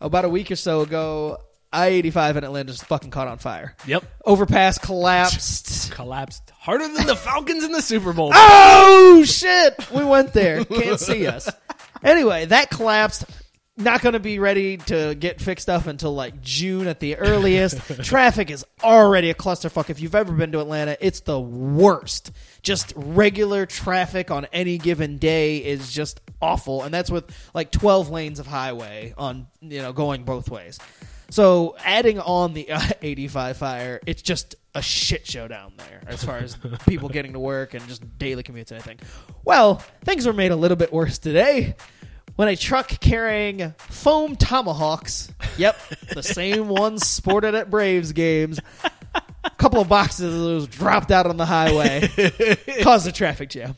about 0.02 0.26
a 0.26 0.28
week 0.28 0.50
or 0.50 0.56
so 0.56 0.82
ago, 0.82 1.38
I 1.72 1.86
eighty 1.88 2.10
five 2.10 2.36
in 2.36 2.44
Atlanta 2.44 2.72
just 2.72 2.84
fucking 2.84 3.10
caught 3.10 3.28
on 3.28 3.38
fire. 3.38 3.74
Yep. 3.86 4.04
Overpass 4.26 4.76
collapsed. 4.78 5.92
Collapsed 5.92 6.50
harder 6.50 6.88
than 6.88 7.06
the 7.06 7.16
Falcons 7.16 7.64
in 7.64 7.72
the 7.72 7.80
Super 7.80 8.12
Bowl. 8.12 8.32
Oh 8.34 9.22
shit! 9.24 9.90
We 9.90 10.04
went 10.04 10.34
there. 10.34 10.64
Can't 10.64 11.00
see 11.00 11.26
us. 11.26 11.48
Anyway, 12.02 12.44
that 12.46 12.68
collapsed. 12.70 13.24
Not 13.76 14.02
going 14.02 14.12
to 14.12 14.20
be 14.20 14.38
ready 14.38 14.76
to 14.76 15.14
get 15.14 15.40
fixed 15.40 15.68
up 15.70 15.86
until 15.86 16.14
like 16.14 16.42
June 16.42 16.86
at 16.86 17.00
the 17.00 17.16
earliest. 17.16 17.78
Traffic 18.04 18.50
is 18.50 18.64
already 18.82 19.30
a 19.30 19.34
clusterfuck. 19.34 19.88
If 19.88 20.00
you've 20.00 20.14
ever 20.14 20.32
been 20.32 20.52
to 20.52 20.60
Atlanta, 20.60 20.96
it's 21.00 21.20
the 21.20 21.40
worst. 21.40 22.32
Just 22.62 22.92
regular 22.96 23.66
traffic 23.66 24.30
on 24.30 24.46
any 24.52 24.76
given 24.76 25.18
day 25.18 25.58
is 25.58 25.92
just 25.92 26.20
awful, 26.42 26.82
and 26.82 26.92
that's 26.92 27.10
with 27.10 27.34
like 27.54 27.70
12 27.70 28.10
lanes 28.10 28.38
of 28.38 28.46
highway 28.46 29.14
on 29.16 29.46
you 29.60 29.80
know 29.80 29.92
going 29.92 30.24
both 30.24 30.50
ways. 30.50 30.78
So 31.30 31.76
adding 31.78 32.18
on 32.18 32.54
the 32.54 32.72
uh, 32.72 32.82
85 33.02 33.56
fire, 33.56 34.00
it's 34.04 34.20
just 34.20 34.56
a 34.74 34.82
shit 34.82 35.26
show 35.26 35.48
down 35.48 35.72
there 35.76 36.02
as 36.06 36.22
far 36.22 36.38
as 36.38 36.56
people 36.86 37.08
getting 37.08 37.32
to 37.32 37.38
work 37.38 37.72
and 37.74 37.86
just 37.88 38.18
daily 38.18 38.42
commutes 38.42 38.72
and 38.72 38.80
everything. 38.80 38.98
Well, 39.44 39.82
things 40.04 40.26
were 40.26 40.32
made 40.32 40.50
a 40.50 40.56
little 40.56 40.76
bit 40.76 40.92
worse 40.92 41.18
today 41.18 41.76
when 42.36 42.48
a 42.48 42.56
truck 42.56 42.88
carrying 43.00 43.74
foam 43.78 44.36
tomahawks, 44.36 45.32
yep, 45.56 45.78
the 46.12 46.22
same 46.22 46.68
ones 46.68 47.06
sported 47.06 47.54
at 47.54 47.70
Braves 47.70 48.12
games, 48.12 48.60
a 49.44 49.50
couple 49.58 49.80
of 49.80 49.88
boxes 49.88 50.34
of 50.34 50.40
those 50.40 50.66
dropped 50.66 51.10
out 51.10 51.26
on 51.26 51.36
the 51.36 51.46
highway, 51.46 52.08
caused 52.82 53.06
a 53.06 53.12
traffic 53.12 53.50
jam. 53.50 53.76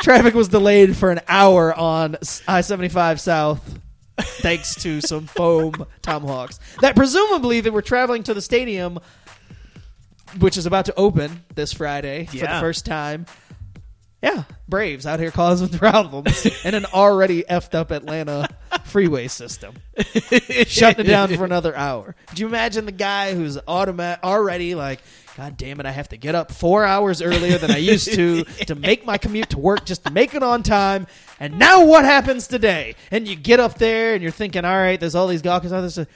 Traffic 0.00 0.34
was 0.34 0.48
delayed 0.48 0.96
for 0.96 1.10
an 1.10 1.20
hour 1.28 1.74
on 1.74 2.16
I 2.46 2.60
75 2.60 3.20
South 3.20 3.78
thanks 4.18 4.74
to 4.76 5.00
some 5.00 5.26
foam 5.26 5.86
tomahawks 6.02 6.58
that 6.80 6.96
presumably 6.96 7.60
they 7.60 7.70
were 7.70 7.82
traveling 7.82 8.22
to 8.24 8.34
the 8.34 8.42
stadium, 8.42 8.98
which 10.38 10.56
is 10.56 10.66
about 10.66 10.84
to 10.86 10.94
open 10.96 11.44
this 11.54 11.72
Friday 11.72 12.26
for 12.26 12.36
the 12.36 12.60
first 12.60 12.84
time. 12.86 13.26
Yeah, 14.20 14.44
Braves 14.68 15.06
out 15.06 15.20
here 15.20 15.30
causing 15.30 15.68
problems 15.78 16.44
in 16.64 16.74
an 16.74 16.86
already 16.86 17.44
effed 17.44 17.74
up 17.74 17.92
Atlanta 17.92 18.48
freeway 18.84 19.28
system, 19.28 19.76
shutting 20.66 21.06
it 21.06 21.08
down 21.08 21.34
for 21.36 21.44
another 21.44 21.76
hour. 21.76 22.16
Do 22.34 22.42
you 22.42 22.48
imagine 22.48 22.84
the 22.84 22.92
guy 22.92 23.34
who's 23.34 23.56
already 23.58 24.74
like, 24.74 25.00
God 25.36 25.56
damn 25.56 25.78
it, 25.78 25.86
I 25.86 25.92
have 25.92 26.08
to 26.08 26.16
get 26.16 26.34
up 26.34 26.50
four 26.50 26.84
hours 26.84 27.22
earlier 27.22 27.58
than 27.58 27.70
I 27.70 27.76
used 27.76 28.12
to 28.14 28.42
to 28.42 28.74
make 28.74 29.06
my 29.06 29.18
commute 29.18 29.50
to 29.50 29.58
work 29.58 29.84
just 29.84 30.04
to 30.04 30.10
make 30.10 30.34
it 30.34 30.42
on 30.42 30.64
time. 30.64 31.06
And 31.38 31.56
now 31.56 31.84
what 31.84 32.04
happens 32.04 32.48
today? 32.48 32.96
And 33.12 33.28
you 33.28 33.36
get 33.36 33.60
up 33.60 33.78
there 33.78 34.14
and 34.14 34.22
you're 34.22 34.32
thinking, 34.32 34.64
all 34.64 34.76
right, 34.76 34.98
there's 34.98 35.14
all 35.14 35.28
these 35.28 35.42
gawkers 35.42 35.72
out 35.72 35.88
there. 35.88 36.06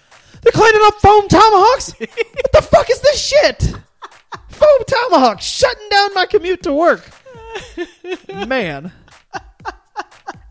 They're 0.41 0.53
cleaning 0.53 0.81
up 0.85 0.95
foam 0.95 1.29
tomahawks. 1.29 1.95
what 2.01 2.53
the 2.53 2.63
fuck 2.63 2.91
is 2.91 3.01
this 3.01 3.25
shit? 3.25 3.63
Foam 4.49 4.79
tomahawks 4.89 5.45
shutting 5.45 5.89
down 5.89 6.15
my 6.15 6.27
commute 6.27 6.65
to 6.65 6.73
work. 6.75 7.09
Man. 8.47 8.93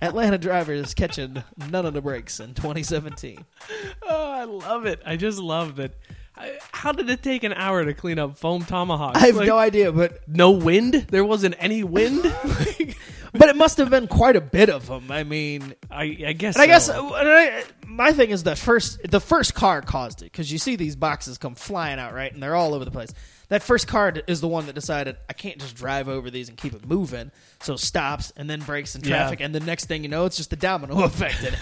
Atlanta 0.02 0.38
drivers 0.40 0.94
catching 0.96 1.44
none 1.70 1.86
of 1.86 1.94
the 1.94 2.02
breaks 2.02 2.40
in 2.40 2.54
2017. 2.56 3.46
Oh, 4.02 4.32
I 4.32 4.44
love 4.46 4.86
it. 4.86 5.00
I 5.06 5.16
just 5.16 5.38
love 5.40 5.76
that. 5.76 5.92
I- 6.36 6.58
How 6.72 6.92
did 6.92 7.10
it 7.10 7.22
take 7.22 7.44
an 7.44 7.54
hour 7.54 7.86
to 7.86 7.94
clean 7.94 8.18
up 8.18 8.38
foam 8.38 8.66
tomahawks? 8.66 9.22
I 9.22 9.28
have 9.28 9.36
Like, 9.36 9.48
no 9.48 9.58
idea, 9.60 9.92
but 9.92 10.28
no 10.28 10.52
wind. 10.52 10.94
There 11.12 11.24
wasn't 11.24 11.56
any 11.60 11.84
wind. 11.84 12.24
but 13.34 13.50
it 13.50 13.56
must 13.56 13.78
have 13.78 13.92
been 13.92 14.08
quite 14.08 14.36
a 14.36 14.42
bit 14.42 14.70
of 14.70 14.88
them. 14.88 15.12
I 15.12 15.24
mean, 15.24 15.76
I, 15.92 16.04
I 16.28 16.34
guess. 16.34 16.56
and 16.56 16.64
I 16.64 16.68
guess 16.68 16.90
uh, 16.90 17.00
I- 17.14 17.64
my 17.86 18.12
thing 18.12 18.32
is 18.32 18.44
that 18.44 18.58
first 18.58 19.00
the 19.12 19.20
first 19.20 19.54
car 19.54 19.82
caused 19.82 20.22
it 20.22 20.26
because 20.32 20.52
you 20.52 20.58
see 20.58 20.78
these 20.78 20.96
boxes 20.96 21.38
come 21.38 21.54
flying 21.54 22.00
out 22.00 22.14
right, 22.16 22.34
and 22.34 22.42
they're 22.42 22.56
all 22.56 22.74
over 22.74 22.86
the 22.86 22.92
place. 22.92 23.14
That 23.52 23.62
first 23.62 23.86
car 23.86 24.14
is 24.28 24.40
the 24.40 24.48
one 24.48 24.66
that 24.68 24.76
decided 24.76 25.18
I 25.30 25.34
can't 25.34 25.58
just 25.58 25.76
drive 25.76 26.08
over 26.08 26.32
these 26.32 26.48
and 26.48 26.58
keep 26.58 26.74
it 26.74 26.88
moving, 26.88 27.32
so 27.60 27.76
stops 27.76 28.32
and 28.38 28.50
then 28.50 28.62
breaks 28.62 28.96
in 28.96 29.02
traffic, 29.02 29.42
and 29.42 29.54
the 29.54 29.60
next 29.60 29.88
thing 29.88 30.04
you 30.04 30.10
know, 30.10 30.24
it's 30.24 30.38
just 30.38 30.52
the 30.52 30.56
domino 30.56 31.04
effect. 31.04 31.44
And 31.44 31.58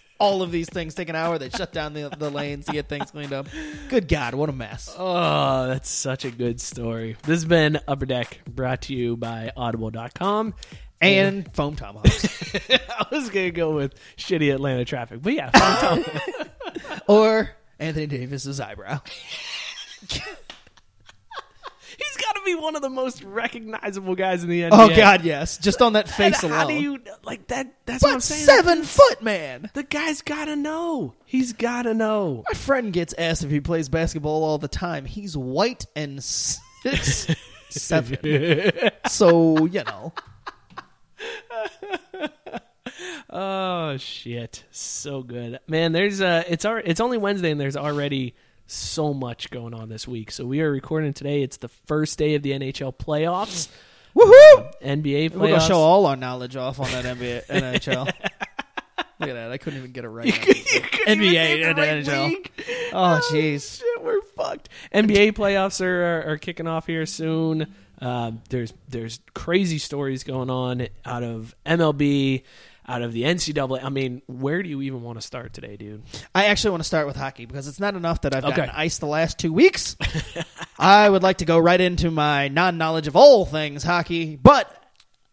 all 0.18 0.42
of 0.42 0.50
these 0.50 0.68
things 0.68 0.96
take 0.96 1.08
an 1.08 1.14
hour. 1.14 1.38
They 1.38 1.50
shut 1.50 1.72
down 1.72 1.94
the, 1.94 2.12
the 2.18 2.30
lanes 2.30 2.66
to 2.66 2.72
get 2.72 2.88
things 2.88 3.12
cleaned 3.12 3.32
up. 3.32 3.46
Good 3.90 4.08
God, 4.08 4.34
what 4.34 4.48
a 4.48 4.52
mess! 4.52 4.92
Oh, 4.98 5.68
that's 5.68 5.88
such 5.88 6.24
a 6.24 6.32
good 6.32 6.60
story. 6.60 7.16
This 7.22 7.36
has 7.36 7.44
been 7.44 7.78
Upper 7.86 8.06
Deck, 8.06 8.40
brought 8.48 8.82
to 8.82 8.94
you 8.94 9.16
by 9.16 9.52
Audible.com. 9.56 10.54
And 11.00 11.54
foam 11.54 11.76
tomahawks, 11.76 12.54
I 12.70 13.06
was 13.12 13.30
going 13.30 13.46
to 13.46 13.50
go 13.52 13.72
with 13.76 13.94
shitty 14.16 14.52
Atlanta 14.52 14.84
traffic. 14.84 15.22
But 15.22 15.34
yeah, 15.34 15.50
foam 15.50 16.02
tomahawk. 16.02 17.02
or 17.06 17.50
Anthony 17.78 18.08
Davis's 18.08 18.58
eyebrow. 18.58 19.00
He's 22.44 22.50
got 22.52 22.56
to 22.56 22.56
be 22.58 22.62
one 22.62 22.76
of 22.76 22.82
the 22.82 22.90
most 22.90 23.22
recognizable 23.22 24.14
guys 24.14 24.42
in 24.44 24.50
the 24.50 24.62
NBA. 24.62 24.68
Oh 24.72 24.94
God, 24.94 25.24
yes, 25.24 25.58
just 25.58 25.80
on 25.82 25.94
that 25.94 26.06
And 26.06 26.14
face 26.14 26.40
how 26.42 26.66
do 26.66 26.74
you, 26.74 27.00
like, 27.24 27.46
that? 27.48 27.72
That's 27.86 28.02
what 28.02 28.12
I'm 28.14 28.20
saying. 28.20 28.44
seven 28.44 28.82
foot 28.82 29.22
man. 29.22 29.70
The 29.74 29.82
guy's 29.82 30.22
got 30.22 30.46
to 30.46 30.56
know. 30.56 31.14
He's 31.24 31.52
got 31.52 31.82
to 31.82 31.94
know. 31.94 32.44
My 32.50 32.56
friend 32.56 32.92
gets 32.92 33.14
asked 33.18 33.44
if 33.44 33.50
he 33.50 33.60
plays 33.60 33.88
basketball 33.88 34.44
all 34.44 34.58
the 34.58 34.68
time. 34.68 35.04
He's 35.04 35.36
white 35.36 35.86
and 35.96 36.22
six 36.22 37.26
seven. 37.70 38.70
so 39.06 39.66
you 39.66 39.82
know, 39.84 40.12
Oh 43.30 43.96
shit, 43.96 44.64
so 44.70 45.22
good, 45.22 45.58
man. 45.66 45.92
There's 45.92 46.20
uh, 46.20 46.44
it's 46.46 46.64
our, 46.64 46.78
it's 46.78 47.00
only 47.00 47.18
Wednesday 47.18 47.50
and 47.50 47.60
there's 47.60 47.76
already 47.76 48.34
so 48.66 49.12
much 49.14 49.50
going 49.50 49.74
on 49.74 49.88
this 49.88 50.06
week. 50.08 50.30
So 50.30 50.44
we 50.46 50.60
are 50.60 50.70
recording 50.70 51.12
today. 51.12 51.42
It's 51.42 51.56
the 51.58 51.68
first 51.68 52.18
day 52.18 52.34
of 52.34 52.42
the 52.42 52.52
NHL 52.52 52.94
playoffs, 52.96 53.68
woohoo! 54.16 54.72
NBA 54.82 55.30
We're 55.32 55.48
gonna 55.48 55.58
playoffs. 55.58 55.68
show 55.68 55.78
all 55.78 56.06
our 56.06 56.16
knowledge 56.16 56.56
off 56.56 56.80
on 56.80 56.90
that 56.92 57.04
NBA 57.04 57.46
NHL. 57.48 58.06
Look 59.20 59.30
at 59.30 59.34
that! 59.34 59.50
I 59.52 59.58
couldn't 59.58 59.78
even 59.78 59.92
get 59.92 60.04
it 60.04 60.08
right. 60.08 60.26
NBA 61.06 61.64
and 61.68 61.78
right 61.78 62.04
NHL. 62.04 62.28
league. 62.28 62.50
Oh 62.92 63.20
jeez. 63.30 63.78
Shit, 63.78 64.02
we're 64.04 64.22
fucked. 64.36 64.68
NBA 64.92 65.32
playoffs 65.32 65.80
are, 65.84 66.04
are, 66.04 66.32
are 66.32 66.38
kicking 66.38 66.66
off 66.66 66.86
here 66.86 67.06
soon. 67.06 67.72
Uh, 68.00 68.32
there's 68.50 68.72
there's 68.88 69.20
crazy 69.34 69.78
stories 69.78 70.24
going 70.24 70.50
on 70.50 70.88
out 71.04 71.22
of 71.22 71.54
MLB, 71.64 72.42
out 72.86 73.02
of 73.02 73.12
the 73.12 73.22
NCAA. 73.22 73.82
I 73.82 73.88
mean, 73.88 74.20
where 74.26 74.62
do 74.62 74.68
you 74.68 74.82
even 74.82 75.02
want 75.02 75.18
to 75.20 75.26
start 75.26 75.52
today, 75.54 75.76
dude? 75.76 76.02
I 76.34 76.46
actually 76.46 76.72
want 76.72 76.82
to 76.82 76.86
start 76.86 77.06
with 77.06 77.16
hockey 77.16 77.46
because 77.46 77.66
it's 77.68 77.80
not 77.80 77.94
enough 77.94 78.20
that 78.22 78.34
I've 78.34 78.42
gotten 78.42 78.64
Okay. 78.64 78.72
ice 78.74 78.98
the 78.98 79.06
last 79.06 79.38
two 79.38 79.52
weeks. 79.52 79.96
I 80.78 81.08
would 81.08 81.22
like 81.22 81.38
to 81.38 81.44
go 81.44 81.58
right 81.58 81.80
into 81.80 82.10
my 82.10 82.48
non-knowledge 82.48 83.06
of 83.06 83.16
all 83.16 83.46
things 83.46 83.82
hockey, 83.82 84.36
but 84.36 84.70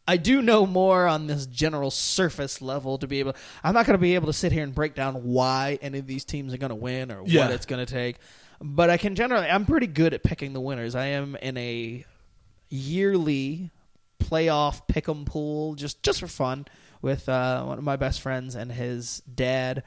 I 0.07 0.17
do 0.17 0.41
know 0.41 0.65
more 0.65 1.07
on 1.07 1.27
this 1.27 1.45
general 1.45 1.91
surface 1.91 2.61
level 2.61 2.97
to 2.99 3.07
be 3.07 3.19
able. 3.19 3.35
I'm 3.63 3.73
not 3.73 3.85
going 3.85 3.97
to 3.97 4.01
be 4.01 4.15
able 4.15 4.27
to 4.27 4.33
sit 4.33 4.51
here 4.51 4.63
and 4.63 4.73
break 4.73 4.95
down 4.95 5.15
why 5.15 5.77
any 5.81 5.99
of 5.99 6.07
these 6.07 6.23
teams 6.25 6.53
are 6.53 6.57
going 6.57 6.69
to 6.69 6.75
win 6.75 7.11
or 7.11 7.23
Yeah. 7.25 7.41
what 7.45 7.51
it's 7.51 7.65
going 7.65 7.85
to 7.85 7.91
take, 7.91 8.15
but 8.61 8.89
I 8.89 8.97
can 8.97 9.15
generally. 9.15 9.47
I'm 9.47 9.65
pretty 9.65 9.87
good 9.87 10.13
at 10.13 10.23
picking 10.23 10.53
the 10.53 10.61
winners. 10.61 10.95
I 10.95 11.07
am 11.07 11.35
in 11.35 11.57
a 11.57 12.05
yearly 12.69 13.69
playoff 14.19 14.81
pick'em 14.87 15.25
pool 15.25 15.75
just 15.75 16.01
just 16.03 16.19
for 16.19 16.27
fun 16.27 16.65
with 17.01 17.27
uh, 17.29 17.63
one 17.63 17.77
of 17.77 17.83
my 17.83 17.95
best 17.95 18.21
friends 18.21 18.55
and 18.55 18.71
his 18.71 19.21
dad 19.33 19.83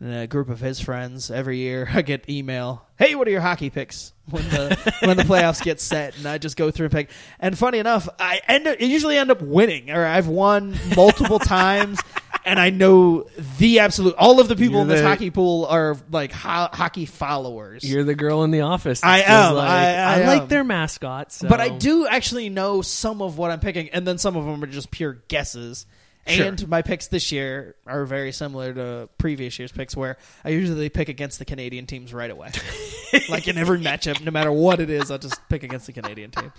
and 0.00 0.12
a 0.14 0.26
group 0.26 0.48
of 0.48 0.60
his 0.60 0.80
friends. 0.80 1.30
Every 1.30 1.58
year, 1.58 1.88
I 1.92 2.02
get 2.02 2.28
email, 2.28 2.84
"Hey, 2.98 3.14
what 3.14 3.28
are 3.28 3.30
your 3.30 3.40
hockey 3.40 3.70
picks?" 3.70 4.12
When 4.30 4.42
the 4.48 4.94
when 5.04 5.16
the 5.16 5.22
playoffs 5.34 5.62
get 5.62 5.80
set, 5.80 6.16
and 6.16 6.26
I 6.26 6.38
just 6.38 6.56
go 6.56 6.70
through 6.70 6.86
and 6.86 6.92
pick. 6.92 7.10
And 7.38 7.56
funny 7.58 7.78
enough, 7.78 8.08
I 8.18 8.40
end 8.48 8.66
up, 8.66 8.78
I 8.80 8.84
usually 8.84 9.16
end 9.18 9.30
up 9.30 9.42
winning, 9.42 9.90
or 9.90 10.04
I've 10.04 10.28
won 10.28 10.76
multiple 10.96 11.38
times. 11.40 12.00
And 12.46 12.60
I 12.60 12.68
know 12.68 13.26
the 13.58 13.78
absolute 13.78 14.14
all 14.18 14.38
of 14.38 14.48
the 14.48 14.56
people 14.56 14.74
You're 14.74 14.82
in 14.82 14.88
this 14.88 15.00
the- 15.00 15.06
hockey 15.08 15.30
pool 15.30 15.64
are 15.64 15.96
like 16.10 16.30
ho- 16.30 16.68
hockey 16.70 17.06
followers. 17.06 17.82
You're 17.82 18.04
the 18.04 18.14
girl 18.14 18.44
in 18.44 18.50
the 18.50 18.60
office. 18.60 19.00
that 19.00 19.06
I 19.08 19.18
feels 19.22 19.28
am. 19.30 19.54
Like, 19.54 19.68
I- 19.70 19.94
I 20.22 20.26
like 20.26 20.42
am. 20.42 20.48
their 20.48 20.64
mascot. 20.64 21.32
So. 21.32 21.48
But 21.48 21.60
I 21.62 21.70
do 21.70 22.06
actually 22.06 22.50
know 22.50 22.82
some 22.82 23.22
of 23.22 23.38
what 23.38 23.50
I'm 23.50 23.60
picking, 23.60 23.88
and 23.90 24.06
then 24.06 24.18
some 24.18 24.36
of 24.36 24.44
them 24.44 24.62
are 24.62 24.66
just 24.66 24.90
pure 24.90 25.14
guesses. 25.28 25.86
Sure. 26.26 26.46
And 26.46 26.68
my 26.68 26.80
picks 26.80 27.08
this 27.08 27.30
year 27.30 27.74
are 27.86 28.06
very 28.06 28.32
similar 28.32 28.72
to 28.72 29.08
previous 29.18 29.58
year's 29.58 29.72
picks, 29.72 29.94
where 29.94 30.16
I 30.44 30.50
usually 30.50 30.88
pick 30.88 31.08
against 31.08 31.38
the 31.38 31.44
Canadian 31.44 31.86
teams 31.86 32.14
right 32.14 32.30
away. 32.30 32.50
like 33.28 33.46
in 33.46 33.58
every 33.58 33.78
matchup, 33.78 34.22
no 34.22 34.30
matter 34.30 34.50
what 34.50 34.80
it 34.80 34.88
is, 34.88 35.10
I'll 35.10 35.18
just 35.18 35.40
pick 35.48 35.62
against 35.62 35.86
the 35.86 35.92
Canadian 35.92 36.30
teams. 36.30 36.52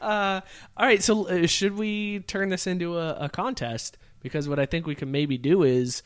Uh, 0.00 0.40
all 0.76 0.86
right, 0.86 1.02
so 1.02 1.28
uh, 1.28 1.46
should 1.46 1.76
we 1.76 2.20
turn 2.20 2.48
this 2.48 2.66
into 2.66 2.96
a, 2.96 3.14
a 3.14 3.28
contest? 3.28 3.98
Because 4.20 4.48
what 4.48 4.58
I 4.58 4.66
think 4.66 4.86
we 4.86 4.94
can 4.94 5.10
maybe 5.10 5.36
do 5.36 5.62
is 5.62 6.02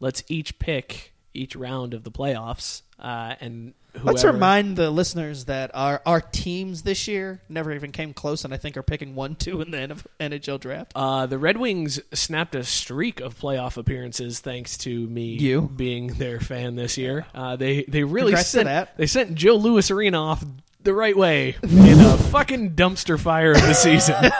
let's 0.00 0.22
each 0.28 0.58
pick 0.58 1.14
each 1.32 1.56
round 1.56 1.94
of 1.94 2.04
the 2.04 2.10
playoffs, 2.10 2.82
uh, 2.98 3.34
and 3.40 3.74
whoever, 3.94 4.06
Let's 4.06 4.24
remind 4.24 4.76
the 4.76 4.90
listeners 4.90 5.46
that 5.46 5.70
our 5.74 6.02
our 6.04 6.20
teams 6.20 6.82
this 6.82 7.08
year 7.08 7.40
never 7.48 7.72
even 7.72 7.92
came 7.92 8.12
close, 8.12 8.44
and 8.44 8.52
I 8.52 8.56
think 8.56 8.76
are 8.76 8.82
picking 8.82 9.14
one, 9.14 9.34
two 9.36 9.60
in 9.60 9.70
the 9.70 10.02
NHL 10.20 10.60
draft. 10.60 10.92
Uh, 10.94 11.26
the 11.26 11.38
Red 11.38 11.56
Wings 11.56 12.00
snapped 12.12 12.54
a 12.54 12.64
streak 12.64 13.20
of 13.20 13.38
playoff 13.38 13.76
appearances 13.76 14.40
thanks 14.40 14.76
to 14.78 15.06
me 15.08 15.36
You. 15.38 15.62
being 15.62 16.08
their 16.08 16.40
fan 16.40 16.76
this 16.76 16.98
year. 16.98 17.26
Uh, 17.34 17.56
they 17.56 17.84
they 17.84 18.04
really 18.04 18.32
Congrats 18.32 18.48
sent 18.48 18.88
they 18.96 19.06
sent 19.06 19.34
Joe 19.34 19.54
Louis 19.56 19.90
Arena 19.90 20.20
off 20.20 20.44
the 20.82 20.94
right 20.94 21.16
way 21.16 21.56
in 21.62 21.98
a 22.00 22.16
fucking 22.30 22.72
dumpster 22.74 23.18
fire 23.18 23.52
of 23.52 23.62
the 23.62 23.72
season. 23.72 24.14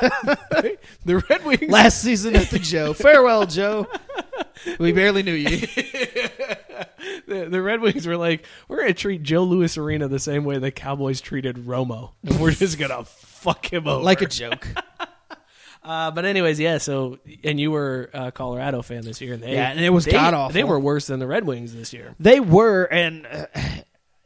the 1.04 1.24
Red 1.30 1.44
Wings 1.44 1.70
Last 1.70 2.02
season 2.02 2.36
at 2.36 2.50
the 2.50 2.58
Joe. 2.58 2.92
Farewell, 2.92 3.46
Joe. 3.46 3.86
We 4.78 4.92
barely 4.92 5.22
knew 5.22 5.32
you. 5.32 5.66
The, 7.26 7.48
the 7.50 7.62
Red 7.62 7.80
Wings 7.80 8.06
were 8.06 8.16
like, 8.16 8.44
we're 8.68 8.76
going 8.76 8.88
to 8.88 8.94
treat 8.94 9.22
Joe 9.22 9.44
Louis 9.44 9.76
Arena 9.76 10.08
the 10.08 10.18
same 10.18 10.44
way 10.44 10.58
the 10.58 10.70
Cowboys 10.70 11.20
treated 11.20 11.56
Romo, 11.56 12.12
and 12.24 12.40
we're 12.40 12.52
just 12.52 12.78
going 12.78 12.90
to 12.90 13.04
fuck 13.04 13.72
him 13.72 13.86
over 13.88 14.02
Like 14.02 14.22
a 14.22 14.26
joke. 14.26 14.66
Uh, 15.84 16.10
but 16.10 16.24
anyways, 16.24 16.58
yeah. 16.58 16.78
So, 16.78 17.18
and 17.42 17.60
you 17.60 17.70
were 17.70 18.08
a 18.14 18.32
Colorado 18.32 18.80
fan 18.80 19.02
this 19.02 19.20
year, 19.20 19.34
and 19.34 19.42
they 19.42 19.52
Yeah, 19.52 19.70
and 19.70 19.78
it 19.78 19.90
was 19.90 20.06
god-awful. 20.06 20.54
They 20.54 20.64
were 20.64 20.80
worse 20.80 21.08
than 21.08 21.20
the 21.20 21.26
Red 21.26 21.44
Wings 21.44 21.74
this 21.74 21.92
year. 21.92 22.14
They 22.18 22.40
were, 22.40 22.84
and 22.84 23.26
uh, 23.26 23.46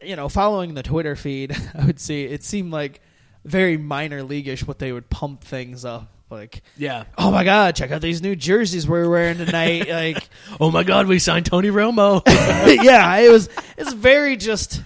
you 0.01 0.15
know, 0.15 0.29
following 0.29 0.75
the 0.75 0.85
Twitter 0.85 1.17
feed, 1.17 1.57
I 1.75 1.85
would 1.85 1.99
see 1.99 2.25
it 2.25 2.45
seemed 2.45 2.71
like 2.71 3.01
very 3.45 3.77
minor 3.77 4.23
leagueish 4.23 4.67
what 4.69 4.79
they 4.79 4.93
would 4.93 5.11
pump 5.11 5.43
things 5.43 5.85
up 5.85 6.13
Like, 6.31 6.63
Yeah. 6.77 7.05
oh 7.17 7.31
my 7.31 7.43
god, 7.45 7.75
check 7.77 7.91
out 7.91 8.03
these 8.03 8.21
new 8.21 8.37
jerseys 8.37 8.87
we're 8.87 9.09
wearing 9.09 9.39
tonight. 9.39 9.89
like, 9.91 10.29
Oh 10.61 10.71
my 10.71 10.83
God, 10.85 11.07
we 11.07 11.19
signed 11.19 11.47
Tony 11.47 11.69
Romo. 11.69 12.23
yeah, 12.85 13.17
it 13.17 13.31
was. 13.31 13.49
It's 13.77 13.93
very 13.93 14.37
just. 14.37 14.83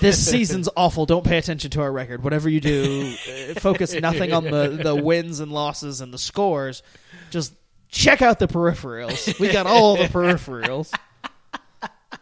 This 0.00 0.26
season's 0.26 0.70
awful. 0.74 1.04
Don't 1.04 1.24
pay 1.24 1.36
attention 1.36 1.70
to 1.72 1.82
our 1.82 1.92
record. 1.92 2.24
Whatever 2.24 2.48
you 2.48 2.60
do, 2.60 3.14
uh, 3.28 3.60
focus 3.60 3.92
nothing 3.92 4.32
on 4.32 4.44
the 4.44 4.68
the 4.82 4.96
wins 4.96 5.38
and 5.40 5.52
losses 5.52 6.00
and 6.00 6.14
the 6.14 6.18
scores. 6.18 6.82
Just 7.30 7.52
check 7.90 8.22
out 8.22 8.38
the 8.38 8.48
peripherals. 8.48 9.38
We 9.38 9.52
got 9.52 9.66
all 9.66 9.96
the 9.96 10.04
peripherals. 10.04 10.90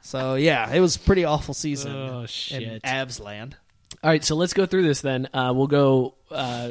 So 0.02 0.34
yeah, 0.34 0.72
it 0.72 0.80
was 0.80 0.96
pretty 0.96 1.24
awful 1.24 1.54
season 1.54 1.94
Oh, 1.94 2.20
in 2.22 2.26
shit. 2.26 2.82
Avs 2.82 3.20
land. 3.20 3.56
All 4.02 4.10
right, 4.10 4.24
so 4.24 4.34
let's 4.34 4.52
go 4.54 4.66
through 4.66 4.82
this 4.82 5.00
then. 5.00 5.28
Uh, 5.32 5.52
we'll 5.54 5.66
go 5.66 6.14
uh, 6.30 6.70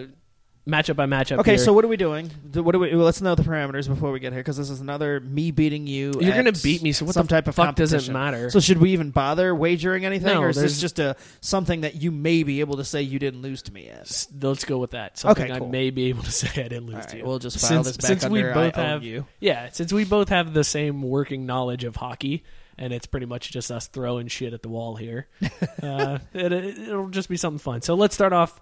matchup 0.69 0.95
by 0.95 1.05
matchup. 1.05 1.39
Okay, 1.39 1.51
here. 1.51 1.57
so 1.57 1.73
what 1.73 1.83
are 1.83 1.87
we 1.89 1.97
doing? 1.97 2.29
Do- 2.49 2.63
What 2.63 2.71
do 2.73 2.79
we? 2.79 2.95
well, 2.95 3.05
Let's 3.05 3.21
know 3.21 3.35
the 3.35 3.43
parameters 3.43 3.87
before 3.87 4.11
we 4.11 4.19
get 4.19 4.31
here, 4.33 4.41
because 4.41 4.57
this 4.57 4.69
is 4.69 4.79
another 4.81 5.19
me 5.19 5.51
beating 5.51 5.87
you. 5.87 6.13
You're 6.19 6.31
at 6.33 6.37
gonna 6.37 6.51
beat 6.51 6.81
me, 6.81 6.91
so 6.91 7.05
what 7.05 7.13
some 7.15 7.25
the 7.25 7.29
type 7.35 7.47
of 7.47 7.55
fuck 7.55 7.75
doesn't 7.75 7.97
competition. 7.97 8.13
matter? 8.13 8.49
So 8.49 8.59
should 8.59 8.77
we 8.77 8.91
even 8.93 9.11
bother 9.11 9.53
wagering 9.53 10.05
anything, 10.05 10.33
No, 10.33 10.41
or 10.43 10.49
is 10.49 10.55
there's- 10.55 10.71
this 10.73 10.79
just 10.81 10.99
a 10.99 11.15
something 11.41 11.81
that 11.81 11.95
you 12.01 12.11
may 12.11 12.43
be 12.43 12.59
able 12.61 12.77
to 12.77 12.83
say 12.83 13.01
you 13.01 13.19
didn't 13.19 13.41
lose 13.41 13.61
to 13.63 13.73
me 13.73 13.89
at? 13.89 14.01
S- 14.01 14.27
let's 14.41 14.63
go 14.65 14.77
with 14.77 14.91
that. 14.91 15.17
Something 15.17 15.45
Okay, 15.51 15.57
cool. 15.59 15.67
I 15.67 15.71
may 15.71 15.89
be 15.89 16.05
able 16.09 16.23
to 16.23 16.31
say 16.31 16.47
I 16.49 16.67
didn't 16.67 16.85
lose 16.85 16.95
All 16.95 17.01
to 17.01 17.07
right, 17.07 17.17
you. 17.17 17.23
we'll 17.25 17.39
just 17.39 17.59
file 17.59 17.83
since, 17.83 17.87
this 17.87 17.97
back 17.97 18.07
since 18.21 18.25
we 18.31 18.39
under 18.41 18.53
both 18.53 18.77
I 18.77 18.81
own 18.81 18.87
have 18.87 19.03
you. 19.03 19.25
yeah, 19.39 19.69
since 19.71 19.91
we 19.91 20.05
both 20.05 20.29
have 20.29 20.53
the 20.53 20.63
same 20.63 21.01
working 21.01 21.45
knowledge 21.45 21.83
of 21.83 21.95
hockey, 21.95 22.43
and 22.77 22.93
it's 22.93 23.07
pretty 23.07 23.25
much 23.25 23.51
just 23.51 23.71
us 23.71 23.87
throwing 23.87 24.27
shit 24.27 24.53
at 24.53 24.61
the 24.61 24.69
wall 24.69 24.95
here. 24.95 25.27
uh, 25.83 26.19
it, 26.33 26.53
it'll 26.53 27.09
just 27.09 27.27
be 27.27 27.35
something 27.35 27.59
fun. 27.59 27.81
So 27.81 27.95
let's 27.95 28.15
start 28.15 28.31
off. 28.31 28.61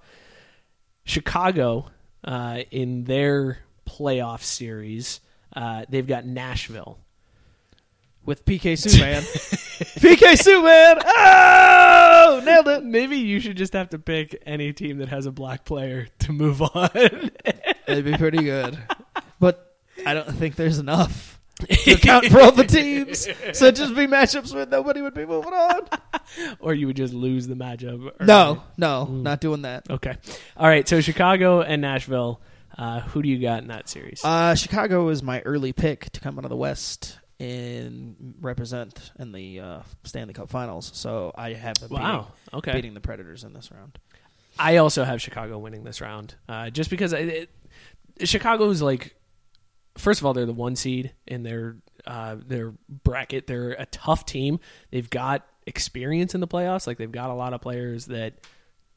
Chicago 1.06 1.90
uh, 2.24 2.60
in 2.72 3.04
their 3.06 3.60
playoff 3.88 4.42
series, 4.44 5.20
uh, 5.56 5.86
they've 5.90 6.08
got 6.08 6.26
Nashville. 6.26 7.00
with 8.26 8.44
PK 8.46 8.74
Subban. 8.74 9.22
PK 10.02 10.34
Subban. 10.34 11.02
Oh, 11.06 12.42
nailed 12.44 12.68
it. 12.68 12.84
Maybe 12.84 13.18
you 13.18 13.40
should 13.40 13.56
just 13.58 13.74
have 13.74 13.90
to 13.92 14.00
pick 14.00 14.42
any 14.46 14.74
team 14.74 14.98
that 14.98 15.08
has 15.10 15.26
a 15.26 15.32
black 15.32 15.64
player 15.66 16.08
to 16.20 16.32
move 16.34 16.62
on. 16.62 16.90
That'd 17.88 18.04
be 18.06 18.18
pretty 18.18 18.44
good, 18.44 18.78
but 19.40 19.78
I 20.06 20.14
don't 20.14 20.32
think 20.34 20.56
there's 20.56 20.80
enough 20.80 21.37
to 21.60 21.92
account 21.94 22.26
for 22.28 22.40
all 22.42 22.52
the 22.52 22.64
teams. 22.66 23.28
So 23.54 23.72
just 23.72 23.96
be 23.96 24.08
matchups 24.08 24.54
where 24.54 24.66
nobody 24.66 25.02
would 25.02 25.14
be 25.14 25.26
moving 25.26 25.54
on. 25.54 25.82
or 26.60 26.74
you 26.74 26.88
would 26.88 26.96
just 26.96 27.14
lose 27.14 27.48
the 27.48 27.56
matchup. 27.56 28.12
or- 28.20 28.26
No, 28.26 28.64
no, 28.78 29.06
not 29.06 29.42
doing 29.42 29.64
that. 29.64 29.90
Okay. 29.90 30.16
All 30.56 30.68
right. 30.68 30.88
So 30.88 31.02
Chicago 31.02 31.62
and 31.62 31.82
Nashville. 31.82 32.42
Uh, 32.78 33.00
who 33.00 33.24
do 33.24 33.30
you 33.30 33.40
got 33.40 33.64
in 33.64 33.70
that 33.70 33.90
series? 33.90 34.22
Uh, 34.24 34.54
Chicago 34.54 35.10
is 35.10 35.24
my 35.24 35.42
early 35.42 35.74
pick 35.74 36.12
to 36.12 36.20
come 36.20 36.38
out 36.38 36.46
of 36.46 36.50
the 36.52 36.56
West 36.56 37.18
and 37.40 38.36
represent 38.40 39.12
in 39.18 39.32
the 39.32 39.60
uh, 39.60 39.80
Stanley 40.04 40.34
Cup 40.36 40.50
Finals. 40.52 40.92
So 40.94 41.32
I 41.36 41.54
have 41.54 41.74
them 41.80 41.90
wow. 41.90 42.20
beating, 42.20 42.58
Okay. 42.60 42.72
beating 42.74 42.94
the 42.94 43.00
Predators 43.00 43.44
in 43.44 43.54
this 43.54 43.72
round. 43.72 43.98
I 44.60 44.78
also 44.78 45.04
have 45.04 45.20
Chicago 45.22 45.58
winning 45.58 45.86
this 45.86 46.02
round, 46.02 46.36
uh, 46.48 46.70
just 46.70 46.92
because 46.92 47.14
it, 47.14 47.50
it, 48.20 48.28
Chicago's 48.28 48.82
like, 48.82 49.16
first 49.98 50.20
of 50.22 50.26
all, 50.26 50.34
they're 50.34 50.46
the 50.46 50.54
one 50.54 50.76
seed 50.76 51.14
in 51.26 51.44
their 51.44 51.78
uh, 52.06 52.38
their 52.46 52.74
bracket. 52.90 53.48
They're 53.48 53.72
a 53.72 53.86
tough 53.88 54.26
team. 54.26 54.60
They've 54.92 55.10
got 55.10 55.46
experience 55.66 56.34
in 56.36 56.42
the 56.42 56.48
playoffs. 56.48 56.88
Like 56.88 56.98
they've 56.98 57.12
got 57.12 57.30
a 57.30 57.34
lot 57.34 57.54
of 57.54 57.62
players 57.62 58.06
that 58.06 58.34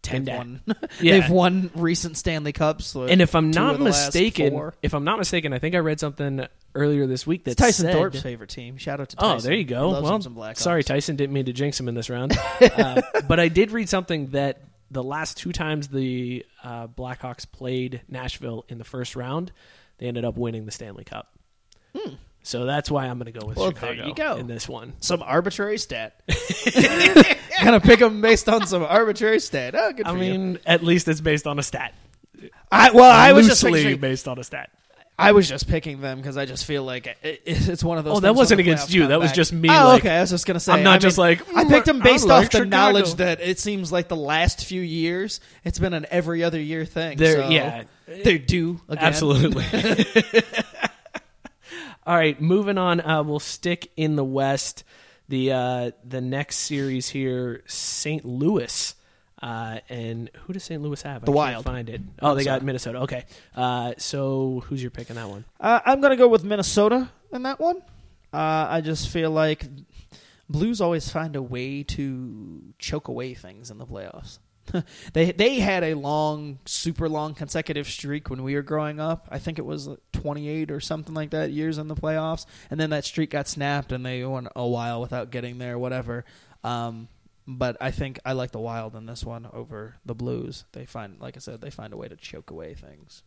tend 0.02 0.26
They've 0.26 0.34
to 0.34 0.38
won. 0.38 0.60
Yeah. 1.00 1.20
They've 1.20 1.30
won 1.30 1.70
recent 1.74 2.16
Stanley 2.16 2.52
Cups. 2.52 2.94
like, 2.94 3.10
And 3.10 3.20
if 3.20 3.34
I'm 3.34 3.50
not 3.50 3.74
of 3.74 3.78
the 3.78 3.84
last 3.86 4.06
mistaken, 4.14 4.72
if 4.82 4.94
I'm 4.94 5.04
not 5.04 5.18
mistaken, 5.18 5.52
I 5.52 5.58
think 5.58 5.74
I 5.74 5.78
read 5.78 6.00
something 6.00 6.46
earlier 6.74 7.06
this 7.06 7.26
week 7.26 7.44
that 7.44 7.52
it's 7.52 7.60
Tyson 7.60 7.86
said, 7.86 7.94
Thorpe's 7.94 8.22
favorite 8.22 8.50
team. 8.50 8.76
Shout 8.76 9.00
out 9.00 9.08
to 9.10 9.16
Oh, 9.18 9.32
Tyson. 9.34 9.50
there 9.50 9.58
you 9.58 9.64
go. 9.64 9.90
Loves 9.90 10.28
well, 10.28 10.54
sorry, 10.54 10.84
Tyson. 10.84 11.16
Didn't 11.16 11.32
mean 11.32 11.46
to 11.46 11.52
jinx 11.52 11.78
him 11.80 11.88
in 11.88 11.94
this 11.94 12.08
round. 12.10 12.36
uh, 12.60 13.02
but 13.26 13.40
I 13.40 13.48
did 13.48 13.72
read 13.72 13.88
something 13.88 14.28
that 14.28 14.62
the 14.90 15.02
last 15.02 15.36
two 15.36 15.52
times 15.52 15.88
the 15.88 16.44
uh, 16.62 16.86
Blackhawks 16.88 17.50
played 17.50 18.02
Nashville 18.08 18.64
in 18.68 18.78
the 18.78 18.84
first 18.84 19.16
round, 19.16 19.52
they 20.00 20.06
ended 20.06 20.24
up 20.24 20.36
winning 20.36 20.64
the 20.66 20.72
Stanley 20.72 21.04
Cup. 21.04 21.28
So 22.42 22.64
that's 22.64 22.90
why 22.90 23.06
I'm 23.06 23.18
going 23.18 23.30
to 23.32 23.38
go 23.38 23.46
with 23.46 23.56
Hmm. 23.56 23.60
Well, 23.60 23.70
there 23.72 23.90
Chicago 23.94 24.08
you 24.08 24.14
go. 24.14 24.36
in 24.36 24.46
this 24.46 24.66
one. 24.68 24.94
Some 25.00 25.22
arbitrary 25.22 25.76
stat. 25.78 26.22
Gonna 27.62 27.80
pick 27.80 27.98
them 28.00 28.22
based 28.22 28.48
on 28.48 28.66
some 28.66 28.82
arbitrary 28.82 29.40
stat. 29.40 29.74
Oh, 29.76 29.92
good 29.92 30.06
for 30.06 30.12
I 30.12 30.14
you. 30.14 30.18
mean, 30.18 30.58
at 30.64 30.82
least 30.82 31.06
it's 31.08 31.20
based 31.20 31.46
on 31.46 31.58
a 31.58 31.62
stat. 31.62 31.92
I, 32.72 32.90
well, 32.92 33.10
I 33.10 33.32
was 33.34 33.46
just 33.46 33.62
based 33.62 34.26
on 34.26 34.38
a 34.38 34.44
stat. 34.44 34.70
I 35.18 35.32
was 35.32 35.46
just 35.46 35.68
picking 35.68 36.00
them 36.00 36.16
because 36.16 36.38
I 36.38 36.46
just 36.46 36.64
feel 36.64 36.82
like 36.82 37.06
it, 37.06 37.18
it, 37.22 37.42
it's 37.44 37.84
one 37.84 37.98
of 37.98 38.04
those. 38.06 38.16
Oh, 38.16 38.20
that 38.20 38.34
wasn't 38.34 38.60
against 38.60 38.90
you. 38.90 39.08
That 39.08 39.20
was 39.20 39.32
just 39.32 39.52
me, 39.52 39.68
Oh, 39.68 39.72
like- 39.88 40.00
okay. 40.00 40.16
I 40.16 40.22
was 40.22 40.30
just 40.30 40.46
gonna 40.46 40.58
say. 40.60 40.72
I'm 40.72 40.82
not 40.82 40.94
I 40.94 40.98
just 40.98 41.18
mean, 41.18 41.26
like, 41.26 41.54
I 41.54 41.64
"Mm, 41.64 41.68
picked 41.68 41.84
them 41.84 42.00
based 42.00 42.26
like 42.26 42.46
off 42.46 42.50
the 42.52 42.64
knowledge 42.64 43.14
that 43.16 43.42
it 43.42 43.58
seems 43.58 43.92
like 43.92 44.08
the 44.08 44.16
last 44.16 44.64
few 44.64 44.80
years 44.80 45.40
it's 45.62 45.78
been 45.78 45.92
an 45.92 46.06
every 46.10 46.42
other 46.42 46.58
year 46.58 46.86
thing. 46.86 47.18
They're- 47.18 47.42
so 47.42 47.48
yeah. 47.50 47.82
They're 48.24 48.38
due 48.38 48.80
again. 48.88 49.04
Absolutely. 49.04 49.64
All 52.06 52.16
right, 52.16 52.40
moving 52.40 52.78
on. 52.78 53.00
Uh, 53.00 53.22
we'll 53.22 53.38
stick 53.38 53.90
in 53.96 54.16
the 54.16 54.24
West. 54.24 54.84
The 55.28 55.52
uh, 55.52 55.90
the 56.04 56.20
next 56.20 56.56
series 56.58 57.08
here, 57.08 57.62
St. 57.66 58.24
Louis. 58.24 58.94
Uh, 59.40 59.78
and 59.88 60.28
who 60.44 60.52
does 60.52 60.64
St. 60.64 60.82
Louis 60.82 61.00
have? 61.02 61.24
The 61.24 61.32
I 61.32 61.34
can't 61.34 61.36
Wild. 61.36 61.64
find 61.64 61.88
it. 61.88 62.00
Oh, 62.20 62.34
they 62.34 62.44
got 62.44 62.62
Minnesota. 62.62 63.00
Okay. 63.00 63.24
Uh, 63.56 63.94
so 63.96 64.62
who's 64.66 64.82
your 64.82 64.90
pick 64.90 65.08
in 65.08 65.16
that 65.16 65.28
one? 65.28 65.44
Uh, 65.58 65.80
I'm 65.84 66.00
gonna 66.00 66.16
go 66.16 66.28
with 66.28 66.44
Minnesota 66.44 67.08
in 67.32 67.44
that 67.44 67.58
one. 67.60 67.76
Uh, 68.32 68.66
I 68.68 68.80
just 68.80 69.08
feel 69.08 69.30
like 69.30 69.64
Blues 70.48 70.80
always 70.80 71.08
find 71.08 71.36
a 71.36 71.42
way 71.42 71.84
to 71.84 72.60
choke 72.78 73.08
away 73.08 73.34
things 73.34 73.70
in 73.70 73.78
the 73.78 73.86
playoffs. 73.86 74.38
they 75.12 75.32
they 75.32 75.60
had 75.60 75.82
a 75.84 75.94
long, 75.94 76.58
super 76.64 77.08
long 77.08 77.34
consecutive 77.34 77.88
streak 77.88 78.30
when 78.30 78.42
we 78.42 78.54
were 78.54 78.62
growing 78.62 79.00
up. 79.00 79.28
I 79.30 79.38
think 79.38 79.58
it 79.58 79.64
was 79.64 79.88
like 79.88 80.00
28 80.12 80.70
or 80.70 80.80
something 80.80 81.14
like 81.14 81.30
that 81.30 81.50
years 81.50 81.78
in 81.78 81.88
the 81.88 81.94
playoffs, 81.94 82.46
and 82.70 82.78
then 82.78 82.90
that 82.90 83.04
streak 83.04 83.30
got 83.30 83.48
snapped, 83.48 83.92
and 83.92 84.04
they 84.04 84.24
went 84.24 84.48
a 84.54 84.66
while 84.66 85.00
without 85.00 85.30
getting 85.30 85.58
there. 85.58 85.78
Whatever. 85.78 86.24
Um, 86.64 87.08
but 87.46 87.76
I 87.80 87.90
think 87.90 88.20
I 88.24 88.32
like 88.32 88.52
the 88.52 88.60
Wild 88.60 88.94
in 88.94 89.06
this 89.06 89.24
one 89.24 89.48
over 89.52 89.96
the 90.04 90.14
Blues. 90.14 90.64
They 90.72 90.86
find, 90.86 91.20
like 91.20 91.36
I 91.36 91.40
said, 91.40 91.60
they 91.60 91.70
find 91.70 91.92
a 91.92 91.96
way 91.96 92.06
to 92.06 92.16
choke 92.16 92.50
away 92.50 92.74
things. 92.74 93.22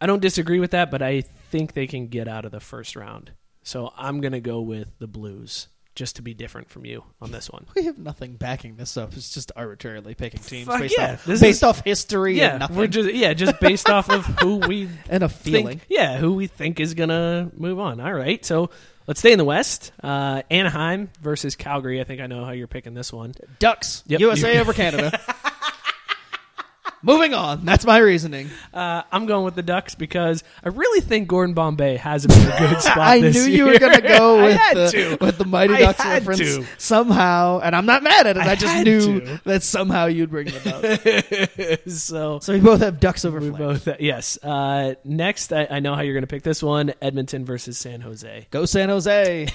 I 0.00 0.06
don't 0.06 0.22
disagree 0.22 0.60
with 0.60 0.70
that, 0.70 0.90
but 0.90 1.02
I 1.02 1.22
think 1.22 1.72
they 1.72 1.86
can 1.86 2.06
get 2.06 2.28
out 2.28 2.44
of 2.44 2.52
the 2.52 2.60
first 2.60 2.96
round. 2.96 3.32
So 3.62 3.92
I'm 3.96 4.20
gonna 4.20 4.40
go 4.40 4.60
with 4.60 4.98
the 4.98 5.06
Blues, 5.06 5.68
just 5.94 6.16
to 6.16 6.22
be 6.22 6.34
different 6.34 6.70
from 6.70 6.84
you 6.86 7.02
on 7.20 7.30
this 7.32 7.50
one. 7.50 7.66
We 7.74 7.84
have 7.84 7.98
nothing 7.98 8.34
backing 8.36 8.76
this 8.76 8.96
up. 8.96 9.12
It's 9.14 9.32
just 9.34 9.52
arbitrarily 9.56 10.14
picking 10.14 10.40
teams 10.40 10.66
Fuck 10.68 10.80
based, 10.80 10.94
yeah. 10.96 11.12
off, 11.14 11.24
This 11.24 11.40
based 11.40 11.58
is- 11.58 11.62
off 11.62 11.84
history 11.84 12.32
and 12.32 12.52
Yeah, 12.52 12.58
nothing. 12.58 12.76
we're 12.76 12.86
just 12.86 13.12
yeah, 13.14 13.32
just 13.34 13.58
based 13.60 13.88
off 13.90 14.08
of 14.10 14.24
who 14.24 14.56
we 14.68 14.88
and 15.08 15.22
a 15.22 15.28
feeling. 15.28 15.78
think, 15.78 15.86
yeah, 15.88 16.18
who 16.18 16.34
we 16.34 16.46
think 16.46 16.78
is 16.80 16.94
gonna 16.94 17.50
move 17.56 17.78
on. 17.78 18.00
All 18.00 18.12
right, 18.12 18.44
so 18.44 18.70
let's 19.06 19.20
stay 19.20 19.32
in 19.32 19.38
the 19.38 19.44
West. 19.44 19.92
Uh, 20.02 20.42
Anaheim 20.50 21.10
versus 21.20 21.56
Calgary. 21.56 22.00
I 22.00 22.04
think 22.04 22.20
I 22.20 22.26
know 22.26 22.44
how 22.44 22.52
you're 22.52 22.66
picking 22.68 22.94
this 22.94 23.12
one. 23.12 23.34
Ducks, 23.58 24.04
Yep. 24.06 24.20
USA 24.20 24.58
over 24.60 24.72
Canada. 24.72 25.18
Moving 27.02 27.32
on. 27.32 27.64
That's 27.64 27.86
my 27.86 27.98
reasoning. 27.98 28.50
Uh, 28.74 29.02
I'm 29.10 29.24
going 29.24 29.44
with 29.44 29.54
the 29.54 29.62
Ducks 29.62 29.94
because 29.94 30.44
I 30.62 30.68
really 30.68 31.00
think 31.00 31.28
Gordon 31.28 31.54
Bombay 31.54 31.96
has 31.96 32.26
a 32.26 32.28
good 32.58 32.80
spot. 32.82 32.98
I 32.98 33.20
knew 33.20 33.42
you 33.42 33.64
were 33.64 33.78
going 33.78 33.94
to 34.00 34.06
go 34.06 34.42
with 34.44 34.60
the, 34.74 34.90
to. 34.90 35.24
with 35.24 35.38
the 35.38 35.46
Mighty 35.46 35.74
I 35.74 35.80
Ducks 35.80 36.04
reference 36.04 36.40
to. 36.40 36.66
somehow, 36.76 37.60
and 37.60 37.74
I'm 37.74 37.86
not 37.86 38.02
mad 38.02 38.26
at 38.26 38.36
it. 38.36 38.42
I, 38.42 38.50
I 38.50 38.54
just 38.54 38.84
knew 38.84 39.20
to. 39.20 39.40
that 39.44 39.62
somehow 39.62 40.06
you'd 40.06 40.30
bring 40.30 40.48
them 40.48 40.74
up. 40.74 41.80
so 41.88 42.38
so 42.40 42.52
we 42.52 42.60
both 42.60 42.80
have 42.80 43.00
Ducks 43.00 43.24
over 43.24 43.40
we 43.40 43.50
both 43.50 43.88
yes. 43.98 44.38
Uh, 44.42 44.94
next, 45.04 45.52
I, 45.52 45.66
I 45.70 45.80
know 45.80 45.94
how 45.94 46.02
you're 46.02 46.14
going 46.14 46.22
to 46.22 46.26
pick 46.26 46.42
this 46.42 46.62
one: 46.62 46.92
Edmonton 47.00 47.44
versus 47.46 47.78
San 47.78 48.02
Jose. 48.02 48.46
Go 48.50 48.66
San 48.66 48.90
Jose. 48.90 49.48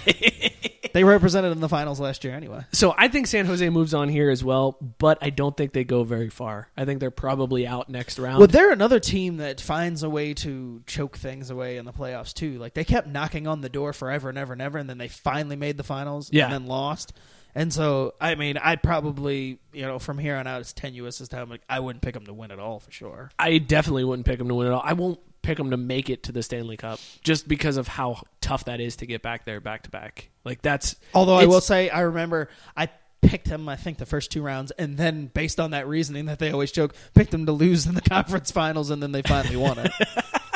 They 0.96 1.04
represented 1.04 1.52
in 1.52 1.60
the 1.60 1.68
finals 1.68 2.00
last 2.00 2.24
year 2.24 2.34
anyway. 2.34 2.62
So 2.72 2.96
I 2.98 3.10
think 3.10 3.28
San 3.28 3.46
Jose 3.46 3.70
moves 3.70 3.94
on 3.94 4.08
here 4.08 4.30
as 4.30 4.46
well, 4.46 4.78
but 4.98 5.18
I 5.22 5.30
don't 5.30 5.56
think 5.56 5.74
they 5.74 5.84
go 5.84 6.06
very 6.06 6.30
far. 6.30 6.70
I 6.78 6.86
think 6.86 7.02
they're 7.02 7.12
probably 7.12 7.68
out 7.68 7.90
next 7.90 8.18
round. 8.18 8.40
Well, 8.40 8.48
they're 8.48 8.72
another 8.72 9.02
team 9.02 9.38
that 9.38 9.60
finds 9.60 10.04
a 10.04 10.10
way 10.10 10.34
to 10.36 10.82
choke 10.88 11.18
things 11.18 11.50
away 11.50 11.76
in 11.76 11.84
the 11.84 11.92
playoffs 11.92 12.34
too. 12.34 12.58
Like 12.60 12.76
they 12.76 12.86
kept 12.86 13.10
knocking 13.10 13.46
on 13.46 13.60
the 13.60 13.68
door 13.68 13.92
forever 13.92 14.30
and 14.30 14.38
ever 14.38 14.54
and 14.54 14.62
ever, 14.62 14.78
and 14.78 14.90
then 14.90 14.98
they 14.98 15.10
finally 15.10 15.58
made 15.58 15.76
the 15.76 15.84
finals 15.84 16.30
Yeah. 16.32 16.46
and 16.46 16.54
then 16.54 16.66
lost. 16.68 17.12
And 17.58 17.74
so, 17.74 18.14
I 18.22 18.36
mean, 18.36 18.58
I'd 18.58 18.82
probably, 18.82 19.60
you 19.74 19.84
know, 19.84 20.00
from 20.00 20.18
here 20.18 20.36
on 20.38 20.48
out, 20.48 20.62
it's 20.62 20.72
tenuous 20.74 21.20
as 21.20 21.30
to 21.30 21.36
how 21.36 21.46
much 21.46 21.62
I 21.70 21.80
wouldn't 21.82 22.04
pick 22.04 22.14
them 22.14 22.26
to 22.26 22.34
win 22.34 22.52
at 22.52 22.60
all 22.60 22.80
for 22.80 22.92
sure. 22.92 23.32
I 23.38 23.58
definitely 23.60 24.04
wouldn't 24.06 24.26
pick 24.26 24.38
them 24.40 24.48
to 24.48 24.56
win 24.56 24.68
at 24.68 24.74
all. 24.74 24.82
I 24.84 24.94
won't 24.94 25.20
pick 25.46 25.58
them 25.58 25.72
to 25.72 25.78
make 25.78 26.10
it 26.10 26.24
to 26.24 26.32
the 26.32 26.44
Stanley 26.44 26.78
Cup 26.78 27.00
just 27.24 27.48
because 27.48 27.78
of 27.78 27.88
how 27.88 28.24
tough 28.42 28.66
that 28.66 28.80
is 28.80 28.98
to 28.98 29.06
get 29.06 29.22
back 29.22 29.46
there 29.46 29.60
back 29.60 29.84
to 29.84 29.90
back. 29.90 30.30
Like 30.44 30.62
that's 30.62 30.96
Although 31.14 31.36
I 31.36 31.46
will 31.46 31.62
say, 31.62 31.90
I 31.90 32.02
remember 32.02 32.50
I 32.76 32.90
picked 33.22 33.50
them, 33.50 33.68
I 33.68 33.76
think, 33.76 33.98
the 33.98 34.06
first 34.06 34.32
two 34.32 34.42
rounds, 34.42 34.72
and 34.72 34.98
then 34.98 35.28
based 35.28 35.60
on 35.60 35.72
that 35.72 35.88
reasoning 35.88 36.26
that 36.26 36.40
they 36.40 36.52
always 36.52 36.72
joke 36.72 36.96
picked 37.14 37.32
them 37.32 37.46
to 37.46 37.52
lose 37.52 37.86
in 37.88 37.96
the 37.96 38.02
conference 38.10 38.52
finals, 38.52 38.90
and 38.90 39.02
then 39.02 39.12
they 39.12 39.22
finally 39.22 39.58
won 39.58 39.80
it. 39.80 39.92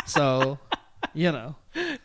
So, 0.06 0.58
you 1.14 1.32
know, 1.32 1.56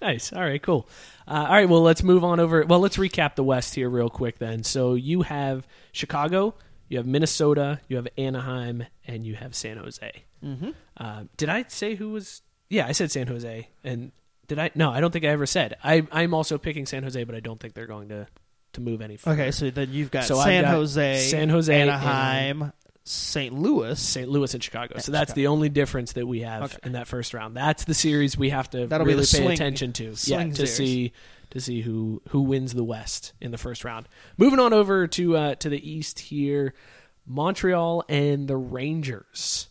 Nice. 0.01 0.33
All 0.33 0.43
right, 0.43 0.63
cool. 0.63 0.89
Uh, 1.27 1.47
all 1.49 1.55
right, 1.55 1.69
well, 1.69 1.83
let's 1.83 2.03
move 2.03 2.25
on 2.25 2.41
over. 2.41 2.65
Well, 2.65 2.81
let's 2.81 2.97
recap 2.97 3.35
the 3.35 3.45
West 3.45 3.75
here 3.75 3.89
real 3.89 4.11
quick 4.11 4.39
then. 4.39 4.63
So 4.63 4.95
you 4.95 5.23
have 5.23 5.67
Chicago, 5.93 6.55
you 6.89 6.99
have 6.99 7.07
Minnesota, 7.07 7.81
you 7.89 7.97
have 7.97 8.09
Anaheim, 8.19 8.85
and 9.07 9.25
you 9.25 9.35
have 9.35 9.55
San 9.55 9.79
Jose. 9.79 10.25
Mm-hmm. 10.45 10.71
Uh, 10.97 11.25
did 11.37 11.49
I 11.49 11.65
say 11.69 11.95
who 11.95 12.11
was? 12.11 12.43
Yeah, 12.75 12.87
I 12.87 12.93
said 12.93 13.11
San 13.11 13.27
Jose. 13.27 13.69
And 13.85 14.13
did 14.49 14.59
I? 14.59 14.71
No, 14.75 14.91
I 14.91 15.01
don't 15.01 15.11
think 15.11 15.25
I 15.25 15.29
ever 15.29 15.47
said. 15.47 15.77
I, 15.83 16.07
I'm 16.13 16.35
also 16.35 16.59
picking 16.59 16.87
San 16.87 17.03
Jose, 17.03 17.23
but 17.25 17.35
I 17.35 17.41
don't 17.41 17.59
think 17.61 17.75
they're 17.75 17.87
going 17.87 18.09
to, 18.09 18.27
to 18.75 18.81
move 18.81 19.01
any 19.01 19.17
further. 19.17 19.41
okay. 19.43 19.51
So 19.51 19.71
then 19.71 19.89
you've 19.93 20.11
got 20.11 20.25
So 20.25 20.37
I've 20.39 20.45
San 20.47 20.65
got 20.65 20.75
Jose, 20.75 21.19
San 21.31 21.49
Jose, 21.49 21.81
Anaheim, 21.81 22.73
St. 23.05 23.55
Louis. 23.55 23.99
St. 24.01 24.29
Louis 24.29 24.53
and 24.55 24.63
Chicago. 24.63 24.99
So 24.99 25.13
that's 25.13 25.33
the 25.35 25.47
only 25.47 25.69
difference 25.69 26.13
that 26.15 26.27
we 26.27 26.41
have 26.41 26.65
Okay. 26.65 26.77
in 26.85 26.93
that 26.93 27.07
first 27.07 27.33
round. 27.35 27.57
That's 27.57 27.85
the 27.85 27.95
series 27.95 28.37
we 28.37 28.51
have 28.51 28.69
to 28.71 28.87
That'll 28.87 29.07
be 29.07 29.13
really 29.13 29.25
the 29.25 29.31
pay 29.37 29.43
swing- 29.45 29.53
attention 29.53 29.93
to. 29.95 30.05
Yeah, 30.25 30.45
to 30.45 30.55
series. 30.55 30.75
see 30.77 31.13
to 31.51 31.61
see 31.61 31.81
who 31.83 32.21
who 32.31 32.43
wins 32.43 32.75
the 32.75 32.83
West 32.85 33.33
in 33.41 33.51
the 33.53 33.59
first 33.59 33.85
round. 33.85 34.09
Moving 34.37 34.59
on 34.59 34.73
over 34.73 35.07
to 35.07 35.37
uh, 35.37 35.55
to 35.57 35.69
the 35.69 35.89
East 35.91 36.19
here, 36.19 36.75
Montreal 37.27 38.05
and 38.09 38.49
the 38.49 38.57
Rangers. 38.57 39.69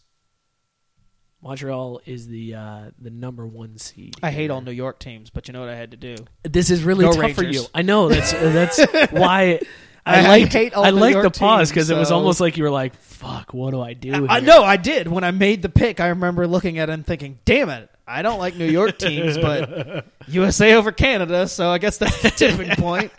Montreal 1.44 2.02
is 2.06 2.28
the 2.28 2.56
uh, 2.56 2.82
the 3.00 3.10
number 3.10 3.46
one 3.46 3.78
seed. 3.78 4.16
I 4.24 4.32
hate 4.32 4.50
all 4.50 4.62
New 4.62 4.72
York 4.72 4.98
teams, 5.00 5.30
but 5.30 5.48
you 5.48 5.54
know 5.54 5.60
what 5.60 5.70
I 5.70 5.76
had 5.76 5.92
to 5.92 5.98
do? 5.98 6.16
This 6.44 6.70
is 6.70 6.84
really 6.84 7.04
Go 7.06 7.12
tough 7.14 7.34
for 7.34 7.44
you. 7.44 7.66
I 7.76 7.82
know 7.82 8.08
that's 8.08 8.32
that's 8.32 8.80
why 9.12 9.60
I, 10.06 10.20
I- 10.20 10.28
liked, 10.28 10.54
hate 10.54 10.74
all 10.74 10.86
I 10.86 10.92
New 10.92 11.00
liked 11.00 11.22
the 11.22 11.32
pause 11.32 11.70
because 11.70 11.90
it 11.90 11.98
was 11.98 12.12
almost 12.12 12.40
like 12.40 12.56
you 12.56 12.64
were 12.64 12.70
like, 12.70 12.96
"Fuck, 12.96 13.54
what 13.54 13.72
do 13.72 13.82
I 13.82 13.94
do?" 13.94 14.26
I 14.28 14.40
know 14.40 14.64
I 14.64 14.78
did 14.78 15.08
when 15.10 15.24
I 15.26 15.32
made 15.32 15.62
the 15.62 15.70
pick. 15.70 16.00
I 16.00 16.08
remember 16.08 16.48
looking 16.48 16.80
at 16.80 16.90
it 16.90 16.94
and 16.94 17.06
thinking, 17.06 17.40
"Damn 17.44 17.70
it, 17.70 17.90
I 18.08 18.22
don't 18.22 18.40
like 18.40 18.56
New 18.56 18.66
York 18.70 18.98
teams, 18.98 19.38
but 19.38 20.06
USA 20.30 20.76
over 20.76 20.94
Canada, 20.94 21.48
so 21.50 21.70
I 21.70 21.78
guess 21.78 21.98
that's 21.98 22.22
the 22.22 22.30
tipping 22.32 22.70
point." 22.78 23.12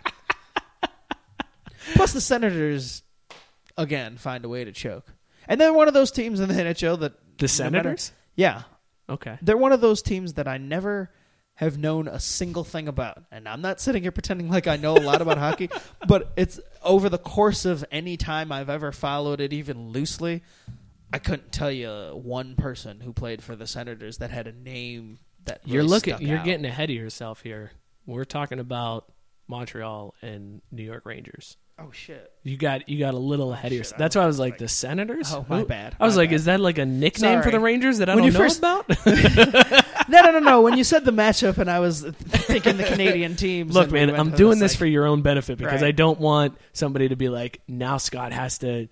Plus, 1.93 2.13
the 2.13 2.21
Senators 2.21 3.03
again 3.77 4.17
find 4.17 4.43
a 4.45 4.49
way 4.49 4.65
to 4.65 4.71
choke, 4.71 5.05
and 5.47 5.61
they're 5.61 5.73
one 5.73 5.87
of 5.87 5.93
those 5.93 6.09
teams 6.11 6.39
in 6.39 6.49
the 6.49 6.55
NHL 6.55 6.99
that 7.01 7.13
The 7.37 7.43
no 7.43 7.47
Senators? 7.47 8.11
yeah, 8.35 8.63
Okay. 9.09 9.37
they're 9.41 9.57
one 9.57 9.71
of 9.71 9.81
those 9.81 10.01
teams 10.01 10.33
that 10.33 10.47
I 10.47 10.57
never 10.57 11.11
have 11.55 11.77
known 11.77 12.07
a 12.07 12.19
single 12.19 12.63
thing 12.65 12.87
about. 12.87 13.23
And 13.31 13.47
I'm 13.47 13.61
not 13.61 13.79
sitting 13.79 14.01
here 14.03 14.11
pretending 14.11 14.49
like 14.49 14.67
I 14.67 14.75
know 14.75 14.97
a 14.97 14.99
lot 14.99 15.21
about 15.21 15.37
hockey, 15.37 15.69
but 16.07 16.33
it's 16.35 16.59
over 16.83 17.07
the 17.07 17.17
course 17.17 17.63
of 17.65 17.85
any 17.91 18.17
time 18.17 18.51
I've 18.51 18.69
ever 18.69 18.91
followed 18.91 19.39
it 19.39 19.53
even 19.53 19.89
loosely, 19.89 20.43
I 21.13 21.19
couldn't 21.19 21.51
tell 21.53 21.71
you 21.71 21.89
one 22.21 22.55
person 22.55 22.99
who 22.99 23.13
played 23.13 23.41
for 23.41 23.55
the 23.55 23.67
Senators 23.67 24.17
that 24.17 24.31
had 24.31 24.47
a 24.47 24.51
name 24.51 25.19
that 25.45 25.61
You're 25.63 25.83
looking. 25.83 26.19
You're 26.19 26.39
out. 26.39 26.45
getting 26.45 26.65
ahead 26.65 26.89
of 26.89 26.95
yourself 26.95 27.41
here. 27.41 27.71
We're 28.05 28.25
talking 28.25 28.59
about 28.59 29.09
Montreal 29.47 30.13
and 30.21 30.61
New 30.71 30.83
York 30.83 31.05
Rangers. 31.05 31.57
Oh 31.77 31.91
shit. 31.91 32.31
You 32.43 32.55
got 32.55 32.87
you 32.87 32.97
got 32.99 33.13
a 33.15 33.17
little 33.19 33.49
oh, 33.49 33.53
ahead 33.53 33.71
of 33.73 33.77
yourself. 33.77 33.99
That's 33.99 34.15
why 34.15 34.23
I 34.23 34.27
was 34.27 34.39
like 34.39 34.57
the 34.57 34.67
Senators. 34.69 35.33
Oh, 35.33 35.45
my 35.49 35.59
Who- 35.59 35.65
bad, 35.65 35.95
I 35.99 36.05
was 36.05 36.15
my 36.15 36.21
like, 36.21 36.29
bad. 36.29 36.35
is 36.35 36.45
that 36.45 36.59
like 36.61 36.77
a 36.77 36.85
nickname 36.85 37.41
for 37.41 37.51
the 37.51 37.59
Rangers 37.59 37.97
that 37.97 38.07
I 38.09 38.15
When 38.15 38.23
don't 38.23 38.31
you 38.33 38.37
know 38.39 38.45
first- 38.45 38.59
about? 38.59 38.89
No, 40.07 40.21
no, 40.21 40.31
no, 40.33 40.39
no. 40.39 40.61
When 40.61 40.77
you 40.77 40.83
said 40.83 41.03
the 41.03 41.11
matchup 41.11 41.57
and 41.57 41.69
I 41.69 41.79
was 41.79 42.01
thinking 42.03 42.77
the 42.77 42.83
Canadian 42.83 43.35
teams. 43.37 43.73
Look, 43.73 43.85
and 43.85 43.93
we 43.93 44.05
man, 44.05 44.15
I'm 44.19 44.29
doing 44.31 44.59
this 44.59 44.73
like, 44.73 44.79
for 44.79 44.85
your 44.85 45.07
own 45.07 45.23
benefit 45.23 45.57
because 45.57 45.81
Right. 45.81 45.87
I 45.87 45.91
don't 45.93 46.19
want 46.19 46.55
somebody 46.73 47.09
to 47.09 47.15
be 47.15 47.27
like, 47.27 47.61
now 47.67 47.97
Scott 47.97 48.31
has 48.31 48.59
to. 48.59 48.87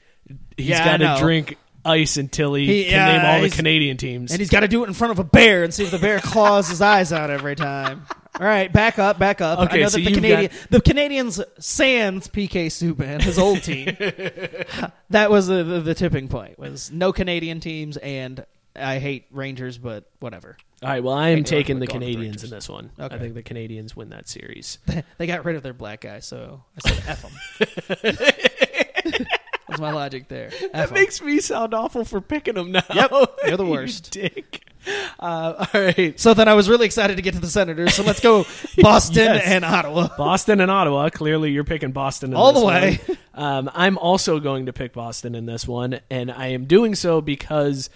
He's 0.58 0.70
Yeah, 0.70 0.98
got 0.98 1.18
to 1.18 1.22
drink 1.22 1.58
ice 1.86 2.18
until 2.18 2.56
he, 2.56 2.66
He- 2.66 2.90
can 2.90 3.08
name 3.22 3.26
all 3.28 3.42
the 3.42 3.52
Canadian 3.56 3.98
teams. 3.98 4.32
And 4.32 4.40
he's 4.40 4.50
got 4.50 4.62
to 4.62 4.68
do 4.68 4.84
it 4.84 4.88
in 4.88 4.94
front 4.96 5.12
of 5.12 5.20
a 5.20 5.24
bear 5.24 5.64
and 5.64 5.72
see 5.72 5.84
if 5.84 5.92
the 5.92 6.00
bear 6.00 6.20
claws 6.20 6.68
his 6.70 6.82
eyes 6.82 7.14
out 7.14 7.30
every 7.30 7.56
time. 7.56 8.08
All 8.40 8.46
right, 8.48 8.72
back 8.74 8.98
up, 8.98 9.20
back 9.20 9.42
up. 9.42 9.60
Okay, 9.60 9.78
I 9.80 9.82
know 9.84 9.90
so 9.90 9.98
that 9.98 10.04
the 10.06 10.10
you've 10.10 10.16
Canadian, 10.22 10.52
the 10.72 10.82
Canadiens 10.82 11.44
sans 11.60 12.28
PK 12.28 12.66
Subban, 12.68 13.22
his 13.22 13.38
old 13.38 13.62
team. 13.62 13.86
that 15.12 15.30
was 15.30 15.48
the, 15.48 15.64
the, 15.64 15.80
the 15.82 15.94
tipping 15.96 16.28
point. 16.28 16.58
Was 16.58 16.92
no 16.92 17.14
Canadian 17.14 17.60
teams, 17.60 17.98
and 17.98 18.44
I 18.76 18.98
hate 18.98 19.26
Rangers, 19.30 19.78
but 19.78 20.06
whatever. 20.20 20.58
all 20.82 20.90
right, 20.90 21.04
well, 21.04 21.14
I 21.14 21.30
am 21.30 21.38
Hate 21.40 21.46
taking 21.46 21.78
the 21.80 21.86
going 21.86 22.00
with 22.00 22.08
the 22.08 22.16
Canadiens 22.16 22.20
in 22.24 22.30
Rangers. 22.32 22.50
this 22.50 22.70
one. 22.70 22.90
I 22.98 23.18
think 23.20 23.36
the 23.36 23.44
Canadiens 23.44 23.96
win 23.96 24.10
that 24.10 24.28
series. 24.28 24.80
they 25.20 25.28
got 25.28 25.46
rid 25.46 25.56
of 25.56 25.62
their 25.62 25.74
black 25.74 26.02
guy, 26.02 26.20
so 26.20 26.64
I 26.84 26.90
said 26.90 27.04
F 27.08 27.22
them. 27.22 28.16
That's 29.68 29.80
my 29.80 29.92
logic 29.92 30.28
there. 30.28 30.48
F 30.48 30.72
That 30.72 30.88
'em. 30.90 30.94
makes 30.94 31.22
me 31.22 31.40
sound 31.40 31.74
awful 31.74 32.04
for 32.04 32.20
picking 32.22 32.56
them 32.56 32.72
now. 32.72 32.84
Yep, 32.94 33.12
you're 33.48 33.58
the 33.58 33.64
You 33.66 33.70
worst. 33.72 34.12
dick. 34.12 34.62
Uh, 35.20 35.66
all 35.74 35.82
right. 35.82 36.20
so 36.20 36.34
then 36.34 36.50
I 36.50 36.54
was 36.54 36.68
really 36.68 36.86
excited 36.86 37.16
to 37.16 37.22
get 37.22 37.34
to 37.36 37.40
the 37.40 37.48
Senators. 37.48 37.94
So 37.94 38.04
let's 38.04 38.20
go 38.20 38.46
Boston 38.80 39.24
Yes. 39.24 39.44
and 39.46 39.64
Ottawa. 39.64 40.10
Boston 40.18 40.60
and 40.60 40.70
Ottawa. 40.70 41.08
Clearly, 41.10 41.52
you're 41.52 41.64
picking 41.64 41.94
Boston 41.94 42.32
in 42.32 42.36
All 42.36 42.52
this 42.52 42.62
the 42.62 42.68
way. 42.68 43.18
Um, 43.34 43.72
I'm 43.74 43.98
also 43.98 44.42
going 44.42 44.66
to 44.66 44.74
pick 44.74 44.92
Boston 44.92 45.34
in 45.36 45.46
this 45.46 45.66
one, 45.66 46.02
and 46.10 46.30
I 46.30 46.48
am 46.48 46.66
doing 46.66 46.94
so 46.96 47.22
because 47.22 47.90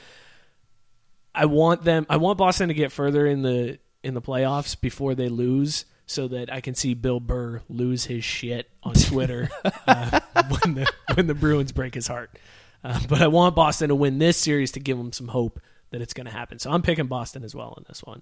I 1.36 1.46
want 1.46 1.84
them. 1.84 2.06
I 2.10 2.16
want 2.18 2.38
Boston 2.38 2.70
to 2.70 2.74
get 2.74 2.92
further 2.94 3.28
in 3.28 3.42
the 3.42 3.78
in 4.04 4.14
the 4.14 4.22
playoffs 4.22 4.80
before 4.80 5.14
they 5.14 5.28
lose, 5.28 5.84
so 6.06 6.30
that 6.30 6.52
I 6.54 6.62
can 6.62 6.76
see 6.76 6.94
Bill 6.94 7.20
Burr 7.20 7.62
lose 7.68 8.06
his 8.06 8.24
shit 8.24 8.70
on 8.84 8.94
Twitter 8.96 9.50
uh, 9.86 10.20
when 10.64 10.76
the 10.76 10.92
when 11.16 11.28
the 11.28 11.36
Bruins 11.36 11.74
break 11.74 11.94
his 11.94 12.08
heart. 12.08 12.32
Uh, 12.84 13.00
but 13.10 13.22
I 13.22 13.28
want 13.28 13.54
Boston 13.56 13.90
to 13.90 13.96
win 13.96 14.18
this 14.18 14.38
series 14.38 14.72
to 14.74 14.80
give 14.80 14.98
them 14.98 15.12
some 15.12 15.28
hope 15.28 15.60
that 15.92 16.02
it's 16.02 16.14
going 16.14 16.26
to 16.28 16.32
happen. 16.34 16.60
So 16.60 16.72
I'm 16.72 16.82
picking 16.82 17.08
Boston 17.08 17.44
as 17.44 17.56
well 17.56 17.74
in 17.78 17.86
this 17.88 18.04
one. 18.04 18.22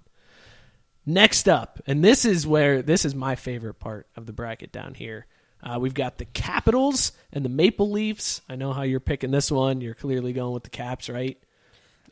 Next 1.08 1.48
up, 1.48 1.80
and 1.86 2.02
this 2.04 2.24
is 2.24 2.46
where 2.46 2.82
this 2.82 3.04
is 3.04 3.14
my 3.14 3.36
favorite 3.36 3.74
part 3.74 4.08
of 4.16 4.26
the 4.26 4.32
bracket 4.32 4.72
down 4.72 4.94
here. 4.94 5.26
Uh, 5.62 5.78
we've 5.78 5.94
got 5.94 6.18
the 6.18 6.24
Capitals 6.24 7.12
and 7.32 7.44
the 7.44 7.48
Maple 7.48 7.90
Leafs. 7.90 8.42
I 8.48 8.56
know 8.56 8.72
how 8.72 8.82
you're 8.82 9.00
picking 9.00 9.30
this 9.30 9.50
one. 9.50 9.80
You're 9.80 9.94
clearly 9.94 10.32
going 10.32 10.52
with 10.52 10.64
the 10.64 10.70
Caps, 10.70 11.08
right? 11.08 11.38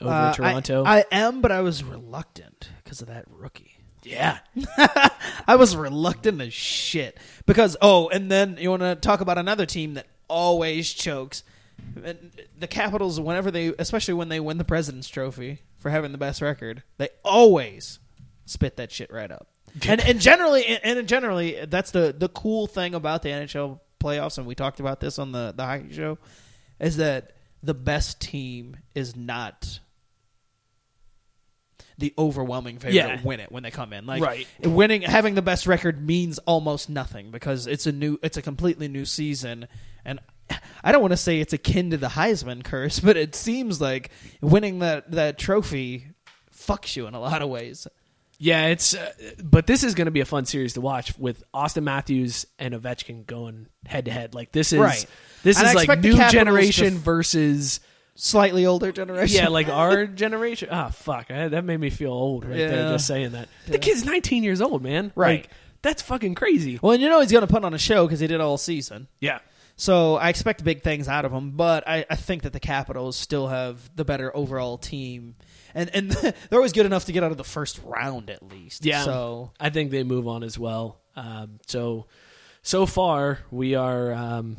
Over 0.01 0.11
Uh, 0.13 0.33
Toronto. 0.33 0.85
I, 0.85 0.99
I 1.01 1.05
am, 1.11 1.41
but 1.41 1.51
I 1.53 1.61
was 1.61 1.83
reluctant 1.83 2.71
because 2.83 3.01
of 3.03 3.09
that 3.09 3.25
rookie. 3.29 3.73
yeah. 4.05 4.39
I 5.47 5.57
was 5.57 5.75
reluctant 5.77 6.41
as 6.41 6.53
shit 6.55 7.19
because 7.47 7.77
oh, 7.83 8.09
and 8.11 8.31
then 8.31 8.59
you 8.61 8.71
want 8.71 8.83
to 8.83 8.95
talk 8.95 9.21
about 9.21 9.39
another 9.39 9.67
team 9.67 9.95
that 9.95 10.07
always 10.29 10.93
chokes. 10.93 11.43
And 12.03 12.33
The 12.59 12.67
Capitals, 12.67 13.21
whenever 13.21 13.51
they, 13.51 13.73
especially 13.79 14.15
when 14.15 14.29
they 14.29 14.41
win 14.41 14.59
the 14.59 14.65
President's 14.65 15.09
Trophy 15.09 15.61
for 15.79 15.91
having 15.91 16.13
the 16.13 16.19
best 16.19 16.41
record, 16.43 16.83
they 16.99 17.09
always 17.25 17.99
spit 18.47 18.77
that 18.77 18.91
shit 18.91 19.13
right 19.13 19.31
up. 19.31 19.49
And 19.89 20.01
and 20.01 20.21
generally, 20.21 20.65
and 20.67 21.07
generally, 21.09 21.65
that's 21.67 21.91
the 21.91 22.15
the 22.17 22.29
cool 22.29 22.67
thing 22.67 22.95
about 22.95 23.23
the 23.23 23.31
NHL 23.31 23.81
playoffs, 24.01 24.39
and 24.39 24.47
we 24.47 24.55
talked 24.55 24.79
about 24.81 25.01
this 25.01 25.19
on 25.19 25.33
the 25.33 25.53
the 25.57 25.65
hockey 25.65 25.93
show, 25.93 26.19
is 26.79 26.99
that 26.99 27.33
the 27.63 27.75
best 27.75 28.21
team 28.21 28.77
is 28.95 29.17
not 29.17 29.81
the 31.99 32.13
overwhelming 32.19 32.79
favorite 32.79 32.95
Yeah. 32.95 33.17
to 33.17 33.27
win 33.27 33.41
it 33.41 33.53
when 33.53 33.63
they 33.63 33.71
come 33.71 33.93
in. 33.93 34.05
Like 34.05 34.23
Right. 34.23 34.47
winning, 34.63 35.03
having 35.03 35.35
the 35.35 35.43
best 35.43 35.67
record 35.67 36.05
means 36.05 36.39
almost 36.41 36.89
nothing 36.91 37.31
because 37.31 37.67
it's 37.67 37.87
a 37.87 37.93
new, 37.93 38.19
it's 38.23 38.37
a 38.37 38.43
completely 38.43 38.89
new 38.89 39.05
season, 39.05 39.69
and 40.05 40.19
I 40.83 40.93
don't 40.93 41.01
want 41.01 41.13
to 41.13 41.17
say 41.17 41.41
it's 41.41 41.53
akin 41.53 41.91
to 41.91 41.97
the 41.97 42.09
Heisman 42.09 42.63
curse, 42.63 43.01
but 43.01 43.17
it 43.17 43.35
seems 43.35 43.81
like 43.81 44.11
winning 44.41 44.81
that 44.81 45.11
that 45.13 45.39
trophy 45.39 46.09
fucks 46.55 46.97
you 46.97 47.07
in 47.07 47.15
a 47.15 47.21
lot 47.21 47.41
of 47.43 47.49
ways. 47.49 47.87
Yeah, 48.39 48.67
it's 48.67 48.95
uh, 48.95 49.13
but 49.43 49.67
this 49.67 49.85
is 49.85 49.95
going 49.95 50.07
to 50.07 50.11
be 50.11 50.21
a 50.21 50.25
fun 50.25 50.45
series 50.45 50.75
to 50.75 50.81
watch 50.81 51.17
with 51.19 51.43
Auston 51.55 51.85
Matthews 51.85 52.47
and 52.59 52.75
Ovechkin 52.75 53.27
going 53.27 53.69
head 53.87 54.05
to 54.07 54.11
head. 54.11 54.35
Like 54.35 54.53
this 54.53 54.73
is 54.73 54.81
Right. 54.81 55.07
this 55.43 55.59
And 55.59 55.69
is 55.69 55.75
like 55.75 56.01
new 56.01 56.17
generation 56.29 56.97
f- 56.97 57.01
versus 57.01 57.81
Slightly 58.17 58.65
older 58.65 58.93
generation, 58.93 59.37
yeah, 59.43 59.49
like 59.49 59.69
our 59.69 60.07
generation. 60.23 60.69
Ah, 60.71 60.89
fuck, 60.91 61.33
I, 61.33 61.49
that 61.49 61.65
made 61.65 61.81
me 61.81 61.91
feel 61.91 62.13
old 62.13 62.45
right 62.45 62.57
there 62.59 62.91
just 62.93 63.09
saying 63.09 63.33
that. 63.33 63.49
The 63.67 63.77
kid's 63.79 64.05
19 64.05 64.45
years 64.45 64.61
old, 64.61 64.85
man. 64.85 65.11
Right. 65.17 65.41
Like, 65.41 65.51
that's 65.83 66.01
fucking 66.01 66.37
crazy. 66.37 66.79
Well, 66.81 66.93
and 66.93 67.03
you 67.03 67.09
know 67.09 67.19
he's 67.21 67.33
going 67.33 67.45
to 67.45 67.53
put 67.53 67.65
on 67.65 67.75
a 67.75 67.79
show 67.79 68.07
because 68.07 68.21
he 68.21 68.29
did 68.29 68.41
all 68.41 68.57
season. 68.57 69.09
Yeah. 69.21 69.41
So 69.77 70.17
I 70.17 70.29
expect 70.29 70.63
big 70.63 70.83
things 70.83 71.09
out 71.09 71.25
of 71.25 71.33
them, 71.33 71.53
but 71.53 71.87
I, 71.87 72.07
I 72.09 72.17
think 72.17 72.43
that 72.43 72.53
the 72.53 72.61
Capitals 72.61 73.17
still 73.17 73.49
have 73.49 73.91
the 73.97 74.05
better 74.05 74.35
overall 74.37 74.79
team, 74.79 75.35
and 75.75 75.91
and 75.95 76.11
they're 76.13 76.35
always 76.53 76.73
good 76.73 76.87
enough 76.87 77.07
to 77.07 77.13
get 77.13 77.25
out 77.25 77.33
of 77.33 77.39
the 77.39 77.45
first 77.45 77.81
round 77.85 78.31
at 78.31 78.43
least. 78.43 78.85
Yeah. 78.85 79.03
So 79.03 79.53
I 79.59 79.71
think 79.71 79.91
they 79.91 80.05
move 80.05 80.29
on 80.29 80.45
as 80.45 80.59
well. 80.59 81.01
Um, 81.17 81.59
so 81.67 82.07
so 82.63 82.87
far 82.87 83.41
we 83.51 83.75
are 83.75 84.13
um, 84.13 84.57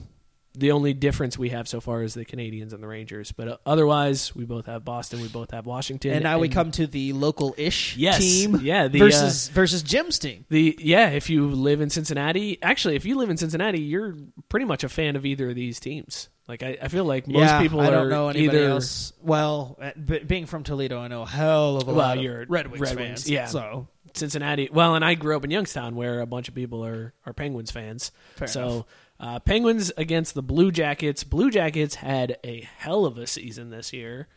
the 0.55 0.71
only 0.71 0.93
difference 0.93 1.37
we 1.37 1.49
have 1.49 1.67
so 1.67 1.79
far 1.81 2.01
is 2.01 2.13
the 2.13 2.25
Canadiens 2.25 2.73
and 2.73 2.81
the 2.81 2.87
Rangers, 2.87 3.31
but 3.31 3.47
uh, 3.47 3.57
otherwise 3.65 4.35
we 4.35 4.45
both 4.45 4.65
have 4.65 4.83
Boston, 4.83 5.21
we 5.21 5.27
both 5.27 5.51
have 5.51 5.65
Washington, 5.65 6.11
and 6.11 6.23
now 6.23 6.39
we 6.39 6.49
come 6.49 6.71
to 6.71 6.87
the 6.87 7.13
local-ish 7.13 7.97
Yes. 7.97 8.19
team, 8.19 8.59
Yeah, 8.61 8.87
the, 8.87 9.01
uh, 9.01 9.05
versus 9.05 9.49
versus 9.49 9.83
Jim's 9.83 10.17
team. 10.19 10.45
the 10.49 10.77
yeah. 10.81 11.09
If 11.09 11.29
you 11.29 11.47
live 11.49 11.81
in 11.81 11.89
Cincinnati, 11.89 12.57
actually, 12.61 12.95
if 12.95 13.05
you 13.05 13.15
live 13.15 13.29
in 13.29 13.37
Cincinnati, 13.37 13.79
you're 13.81 14.15
pretty 14.49 14.65
much 14.65 14.83
a 14.83 14.89
fan 14.89 15.15
of 15.15 15.25
either 15.25 15.49
of 15.49 15.55
these 15.55 15.79
teams. 15.79 16.29
Like 16.47 16.61
I, 16.61 16.77
I 16.81 16.87
feel 16.89 17.05
like 17.05 17.27
most 17.27 17.39
yeah, 17.39 17.59
people 17.61 17.79
I 17.81 17.89
don't 17.89 18.07
know 18.09 18.29
anybody 18.29 18.57
either 18.59 18.69
else. 18.69 19.13
Well, 19.21 19.79
uh, 19.81 19.91
being 20.27 20.45
from 20.45 20.63
Toledo, 20.63 20.99
I 20.99 21.07
know 21.07 21.23
a 21.23 21.27
hell 21.27 21.77
of 21.77 21.83
a 21.87 21.93
Well, 21.93 21.95
lot 21.95 22.19
you're 22.19 22.43
of 22.43 22.49
Red 22.51 22.67
Wings 22.67 22.81
Red 22.81 22.89
fans. 22.95 22.99
Wings, 23.25 23.29
yeah. 23.29 23.45
So 23.47 23.87
Cincinnati. 24.13 24.69
Well, 24.71 24.95
and 24.95 25.03
I 25.03 25.15
grew 25.15 25.35
up 25.35 25.43
in 25.43 25.49
Youngstown, 25.51 25.95
where 25.95 26.21
a 26.21 26.25
bunch 26.27 26.47
of 26.47 26.53
people 26.55 26.85
are 26.85 27.13
are 27.25 27.33
Penguins 27.33 27.71
fans. 27.71 28.11
Fair 28.35 28.47
so 28.47 28.85
uh, 29.19 29.39
Penguins 29.39 29.91
against 29.97 30.33
the 30.33 30.43
Blue 30.43 30.71
Jackets. 30.71 31.23
Blue 31.23 31.49
Jackets 31.49 31.95
had 31.95 32.37
a 32.43 32.67
hell 32.77 33.05
of 33.05 33.17
a 33.17 33.27
season 33.27 33.69
this 33.69 33.93
year. 33.93 34.27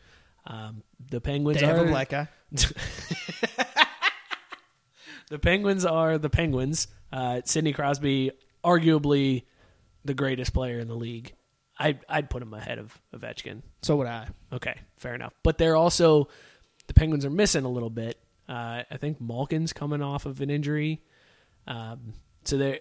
Um, 0.47 0.83
the 1.11 1.20
Penguins 1.20 1.61
they 1.61 1.66
have 1.66 1.79
a 1.79 1.85
black 1.85 2.11
guy. 2.11 2.29
the 5.31 5.39
Penguins 5.39 5.85
are 5.85 6.16
the 6.18 6.31
Penguins. 6.31 6.89
Uh, 7.12 7.41
Sidney 7.45 7.72
Crosby, 7.72 8.31
arguably 8.64 9.45
the 10.05 10.14
greatest 10.14 10.53
player 10.55 10.79
in 10.79 10.89
the 10.89 10.97
league. 10.97 11.35
I'd, 11.79 12.01
I'd 12.09 12.31
put 12.31 12.43
him 12.43 12.55
ahead 12.55 12.79
of 12.79 12.99
Ovechkin. 13.14 13.62
So 13.83 13.97
would 13.97 14.07
I. 14.07 14.29
Okay, 14.53 14.74
fair 14.97 15.14
enough. 15.14 15.35
But 15.43 15.59
they're 15.59 15.76
also 15.76 16.29
the 16.87 16.95
Penguins 16.95 17.24
are 17.24 17.31
missing 17.31 17.64
a 17.64 17.68
little 17.68 17.91
bit. 17.91 18.18
Uh, 18.49 18.83
I 18.91 18.97
think 18.97 19.20
Malkin's 19.20 19.72
coming 19.72 20.03
off 20.03 20.24
of 20.26 20.41
an 20.41 20.51
injury, 20.51 21.03
um, 21.66 22.14
so 22.45 22.57
they're 22.57 22.81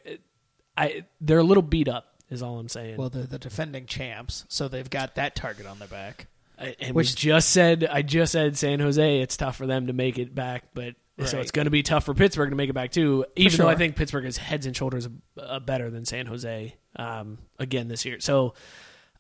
I 0.78 1.04
they're 1.20 1.40
a 1.40 1.44
little 1.44 1.64
beat 1.64 1.88
up. 1.90 2.14
Is 2.30 2.44
all 2.44 2.60
I'm 2.60 2.68
saying. 2.70 2.98
Well, 2.98 3.10
they're 3.10 3.24
the 3.26 3.40
defending 3.40 3.86
champs, 3.86 4.46
so 4.50 4.68
they've 4.68 4.90
got 4.90 5.16
that 5.16 5.36
target 5.36 5.66
on 5.66 5.80
their 5.80 5.88
back. 5.88 6.28
I- 6.60 6.76
and 6.80 6.94
which- 6.96 7.12
we 7.12 7.16
just 7.16 7.50
said 7.52 7.88
I 7.90 8.02
just 8.02 8.32
said 8.34 8.58
San 8.58 8.80
Jose. 8.80 9.20
It's 9.22 9.38
tough 9.38 9.56
for 9.56 9.66
them 9.66 9.88
to 9.88 9.94
make 9.94 10.18
it 10.20 10.36
back, 10.36 10.66
but 10.74 10.96
so 11.26 11.40
it's 11.40 11.52
going 11.52 11.66
to 11.66 11.72
be 11.72 11.82
tough 11.84 12.04
for 12.06 12.14
Pittsburgh 12.14 12.52
to 12.52 12.56
make 12.56 12.70
it 12.70 12.74
back 12.74 12.92
too. 12.92 13.26
Even 13.36 13.58
though 13.58 13.68
I 13.70 13.76
think 13.76 13.96
Pittsburgh 13.96 14.26
is 14.26 14.38
heads 14.38 14.66
and 14.68 14.76
shoulders 14.76 15.08
uh, 15.42 15.60
better 15.60 15.90
than 15.90 16.06
San 16.06 16.28
Jose 16.28 16.76
um, 16.96 17.40
again 17.58 17.88
this 17.88 18.06
year. 18.06 18.20
So 18.20 18.54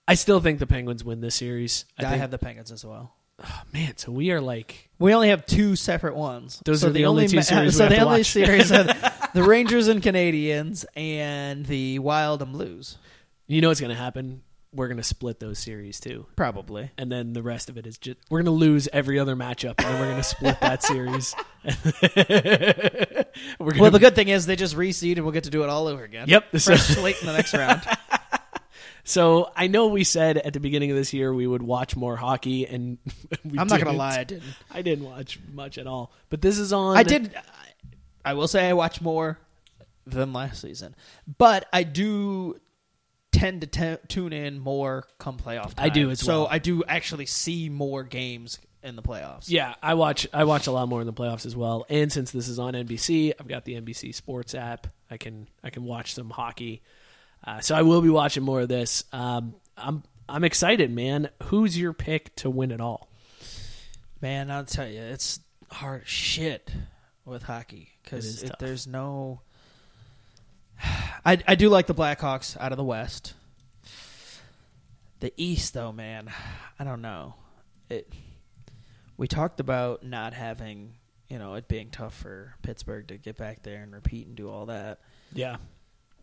I 0.07 0.13
still 0.13 0.39
think 0.39 0.59
the 0.59 0.67
Penguins 0.67 1.03
win 1.03 1.21
this 1.21 1.35
series. 1.35 1.85
I, 1.97 2.03
think, 2.03 2.21
have 2.21 2.29
the 2.31 2.37
Penguins 2.37 2.71
as 2.71 2.85
well. 2.85 3.13
Oh, 3.43 3.61
man. 3.71 3.97
So 3.97 4.11
we 4.11 4.31
are 4.31 4.41
like 4.41 4.89
We 4.99 5.13
only 5.13 5.29
have 5.29 5.45
two 5.45 5.75
separate 5.75 6.15
ones. 6.15 6.61
Those 6.65 6.81
so 6.81 6.87
are 6.87 6.91
the 6.91 7.05
only 7.05 7.27
two 7.27 7.35
ma- 7.37 7.41
series 7.43 7.75
So 7.77 7.87
the 7.87 7.99
only 7.99 8.19
watch. 8.19 8.31
series 8.31 8.71
are 8.71 8.83
the 9.33 9.43
Rangers 9.43 9.87
and 9.87 10.01
Canadiens 10.01 10.85
and 10.95 11.65
the 11.65 11.99
Wild 11.99 12.41
and 12.41 12.51
Blues. 12.53 12.97
you 13.47 13.61
know 13.61 13.67
what's 13.67 13.79
going 13.81 13.91
to 13.95 14.01
happen. 14.01 14.41
We're 14.73 14.87
going 14.87 14.97
to 14.97 15.03
split 15.03 15.39
those 15.39 15.59
series 15.59 15.99
too. 15.99 16.25
Probably. 16.35 16.91
and 16.97 17.11
then 17.11 17.33
the 17.33 17.41
rest 17.41 17.69
of 17.69 17.77
it 17.77 17.87
is 17.87 17.97
just 17.97 18.17
we're 18.29 18.39
going 18.39 18.45
to 18.53 18.59
lose 18.59 18.87
every 18.91 19.17
other 19.17 19.35
matchup, 19.35 19.75
and 19.77 19.87
then 19.87 19.99
we're 19.99 20.05
going 20.07 20.17
to 20.17 20.23
split 20.23 20.59
that 20.61 20.83
series. 20.83 21.33
Well, 23.59 23.91
the 23.91 23.99
good 23.99 24.15
thing 24.15 24.29
is 24.29 24.45
they 24.45 24.55
just 24.55 24.75
reseed 24.75 25.13
and 25.17 25.23
we'll 25.23 25.31
get 25.31 25.43
to 25.45 25.49
do 25.49 25.63
it 25.63 25.69
all 25.69 25.87
over 25.87 26.03
again. 26.03 26.27
Yep. 26.27 26.51
Fresh 26.59 26.81
slate 26.87 27.19
in 27.21 27.27
the 27.27 27.33
next 27.33 27.53
round. 27.53 27.81
So 29.07 29.49
I 29.55 29.67
know 29.67 29.87
we 29.87 30.03
said 30.03 30.37
at 30.37 30.51
the 30.51 30.59
beginning 30.59 30.91
of 30.91 30.97
this 30.97 31.13
year 31.13 31.33
we 31.33 31.47
would 31.47 31.61
watch 31.61 31.95
more 31.95 32.17
hockey, 32.17 32.65
and 32.67 32.97
we 33.45 33.57
I'm 33.57 33.67
not 33.67 33.79
gonna 33.79 33.97
lie, 33.97 34.19
I 34.19 34.23
didn't. 34.25 34.43
I 34.69 34.81
didn't 34.81 35.05
watch 35.05 35.39
much 35.53 35.77
at 35.77 35.87
all. 35.87 36.11
But 36.29 36.41
this 36.41 36.59
is 36.59 36.73
on. 36.73 36.97
I 36.97 37.03
did. 37.03 37.33
I 38.25 38.33
will 38.33 38.49
say 38.49 38.67
I 38.67 38.73
watch 38.73 38.99
more 38.99 39.39
than 40.05 40.33
last 40.33 40.61
season, 40.61 40.93
but 41.37 41.67
I 41.71 41.83
do 41.83 42.59
tend 43.31 43.61
to 43.61 43.67
t- 43.67 44.01
tune 44.09 44.33
in 44.33 44.59
more 44.59 45.05
come 45.19 45.37
playoff. 45.37 45.73
Time. 45.75 45.85
I 45.85 45.89
do 45.89 46.09
as 46.09 46.19
So 46.19 46.39
well. 46.39 46.47
I 46.51 46.59
do 46.59 46.83
actually 46.85 47.27
see 47.27 47.69
more 47.69 48.03
games 48.03 48.59
in 48.83 48.97
the 48.97 49.01
playoffs. 49.01 49.45
Yeah, 49.47 49.75
I 49.81 49.93
watch. 49.93 50.27
I 50.33 50.43
watch 50.43 50.67
a 50.67 50.71
lot 50.71 50.89
more 50.89 50.99
in 50.99 51.07
the 51.07 51.13
playoffs 51.13 51.45
as 51.45 51.55
well. 51.55 51.85
And 51.89 52.11
since 52.11 52.31
this 52.31 52.49
is 52.49 52.59
on 52.59 52.73
NBC, 52.73 53.33
I've 53.39 53.47
got 53.47 53.63
the 53.63 53.79
NBC 53.79 54.13
Sports 54.13 54.53
app. 54.53 54.87
I 55.09 55.15
can 55.15 55.47
I 55.63 55.69
can 55.69 55.85
watch 55.85 56.13
some 56.13 56.29
hockey. 56.29 56.81
Uh, 57.43 57.59
so 57.59 57.75
I 57.75 57.81
will 57.83 58.01
be 58.01 58.09
watching 58.09 58.43
more 58.43 58.61
of 58.61 58.67
this. 58.67 59.03
Um, 59.13 59.55
I'm 59.77 60.03
I'm 60.27 60.43
excited, 60.43 60.91
man. 60.91 61.29
Who's 61.43 61.77
your 61.77 61.93
pick 61.93 62.35
to 62.37 62.49
win 62.49 62.71
it 62.71 62.81
all? 62.81 63.09
Man, 64.21 64.51
I'll 64.51 64.65
tell 64.65 64.87
you, 64.87 64.99
it's 64.99 65.39
hard 65.71 66.07
shit 66.07 66.71
with 67.25 67.43
hockey 67.43 67.89
because 68.03 68.43
there's 68.59 68.87
no. 68.87 69.41
I 70.83 71.37
I 71.47 71.55
do 71.55 71.69
like 71.69 71.87
the 71.87 71.95
Blackhawks 71.95 72.57
out 72.59 72.71
of 72.71 72.77
the 72.77 72.83
West. 72.83 73.33
The 75.19 75.33
East, 75.35 75.73
though, 75.73 75.91
man, 75.91 76.29
I 76.77 76.83
don't 76.83 77.01
know. 77.01 77.35
It. 77.89 78.11
We 79.17 79.27
talked 79.27 79.59
about 79.59 80.03
not 80.03 80.33
having, 80.33 80.93
you 81.27 81.39
know, 81.39 81.55
it 81.55 81.67
being 81.67 81.89
tough 81.89 82.13
for 82.13 82.53
Pittsburgh 82.61 83.07
to 83.07 83.17
get 83.17 83.35
back 83.35 83.63
there 83.63 83.81
and 83.81 83.91
repeat 83.95 84.27
and 84.27 84.35
do 84.35 84.47
all 84.47 84.67
that, 84.67 84.99
Yeah, 85.33 85.57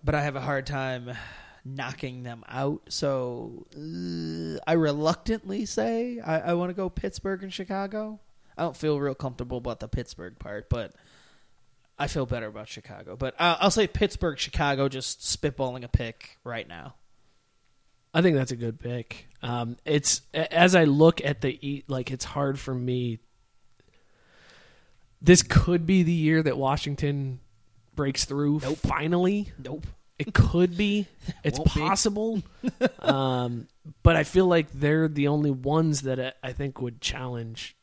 but 0.05 0.15
I 0.15 0.23
have 0.23 0.37
a 0.37 0.41
hard 0.41 0.67
time 0.67 1.11
knocking 1.65 2.23
them 2.23 2.45
out. 2.47 2.83
So 2.91 3.67
uh, 3.75 4.61
I 4.67 4.75
reluctantly 4.75 5.65
say 5.65 6.21
I, 6.21 6.51
I 6.51 6.55
want 6.55 6.69
to 6.71 6.75
go 6.75 6.91
Pittsburgh 6.91 7.43
and 7.43 7.53
Chicago. 7.53 8.21
I 8.57 8.63
don't 8.63 8.77
feel 8.77 9.01
real 9.01 9.15
comfortable 9.15 9.59
about 9.59 9.81
the 9.81 9.89
Pittsburgh 9.89 10.39
part, 10.39 10.69
but 10.69 10.93
I 11.99 12.07
feel 12.07 12.27
better 12.27 12.47
about 12.47 12.69
Chicago. 12.69 13.17
But 13.17 13.35
I'll, 13.39 13.57
I'll 13.61 13.71
say 13.71 13.87
Pittsburgh, 13.87 14.39
Chicago, 14.39 14.89
just 14.89 15.21
spitballing 15.21 15.85
a 15.85 15.89
pick 15.89 16.39
right 16.45 16.69
now. 16.69 16.95
I 18.13 18.23
think 18.23 18.37
that's 18.37 18.53
a 18.53 18.57
good 18.57 18.79
pick. 18.79 19.27
Um, 19.43 19.77
it's 19.85 20.21
as 20.33 20.77
I 20.77 20.85
look 20.85 21.25
at 21.25 21.41
the 21.41 21.59
eat, 21.67 21.91
like, 21.91 22.13
it's 22.13 22.25
hard 22.25 22.61
for 22.61 22.75
me. 22.75 23.19
This 25.21 25.43
could 25.43 25.87
be 25.87 26.03
the 26.03 26.13
year 26.13 26.43
that 26.43 26.57
Washington 26.57 27.41
breaks 27.95 28.25
through. 28.25 28.61
Nope. 28.63 28.79
Finally, 28.79 29.53
Nope. 29.63 29.87
it 30.19 30.33
could 30.35 30.77
be. 30.77 31.07
It's 31.45 31.59
Won't 31.59 31.75
be. 31.75 31.81
possible. 31.81 32.43
um, 33.01 33.69
but 34.03 34.17
I 34.17 34.25
feel 34.25 34.47
like 34.47 34.71
they're 34.73 35.09
the 35.09 35.29
only 35.29 35.51
ones 35.51 36.03
that 36.03 36.19
I, 36.21 36.33
I 36.43 36.53
think 36.53 36.81
would 36.81 37.01
challenge 37.01 37.77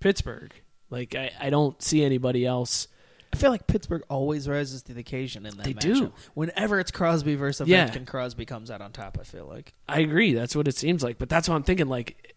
Pittsburgh. 0.00 0.52
Like 0.90 1.14
I, 1.14 1.30
I 1.40 1.50
don't 1.50 1.80
see 1.82 2.02
anybody 2.04 2.44
else. 2.46 2.88
I 3.32 3.36
feel 3.36 3.50
like 3.50 3.66
Pittsburgh 3.66 4.02
always 4.08 4.48
rises 4.48 4.82
to 4.84 4.94
the 4.94 5.00
occasion 5.00 5.44
in 5.44 5.54
that 5.58 5.64
They 5.64 5.74
matchup. 5.74 5.80
do. 5.80 6.12
Whenever 6.32 6.80
it's 6.80 6.90
Crosby 6.90 7.34
versus 7.34 7.68
Yeah. 7.68 7.86
Ovechkin, 7.88 8.06
Crosby 8.06 8.46
comes 8.46 8.70
out 8.70 8.80
on 8.80 8.90
top. 8.92 9.18
I 9.20 9.24
feel 9.24 9.44
like 9.46 9.74
I 9.86 10.00
agree. 10.00 10.32
That's 10.32 10.56
what 10.56 10.66
it 10.66 10.74
seems 10.76 11.02
like. 11.02 11.18
But 11.18 11.28
that's 11.28 11.46
what 11.48 11.54
I'm 11.56 11.62
thinking. 11.62 11.88
Like 11.88 12.34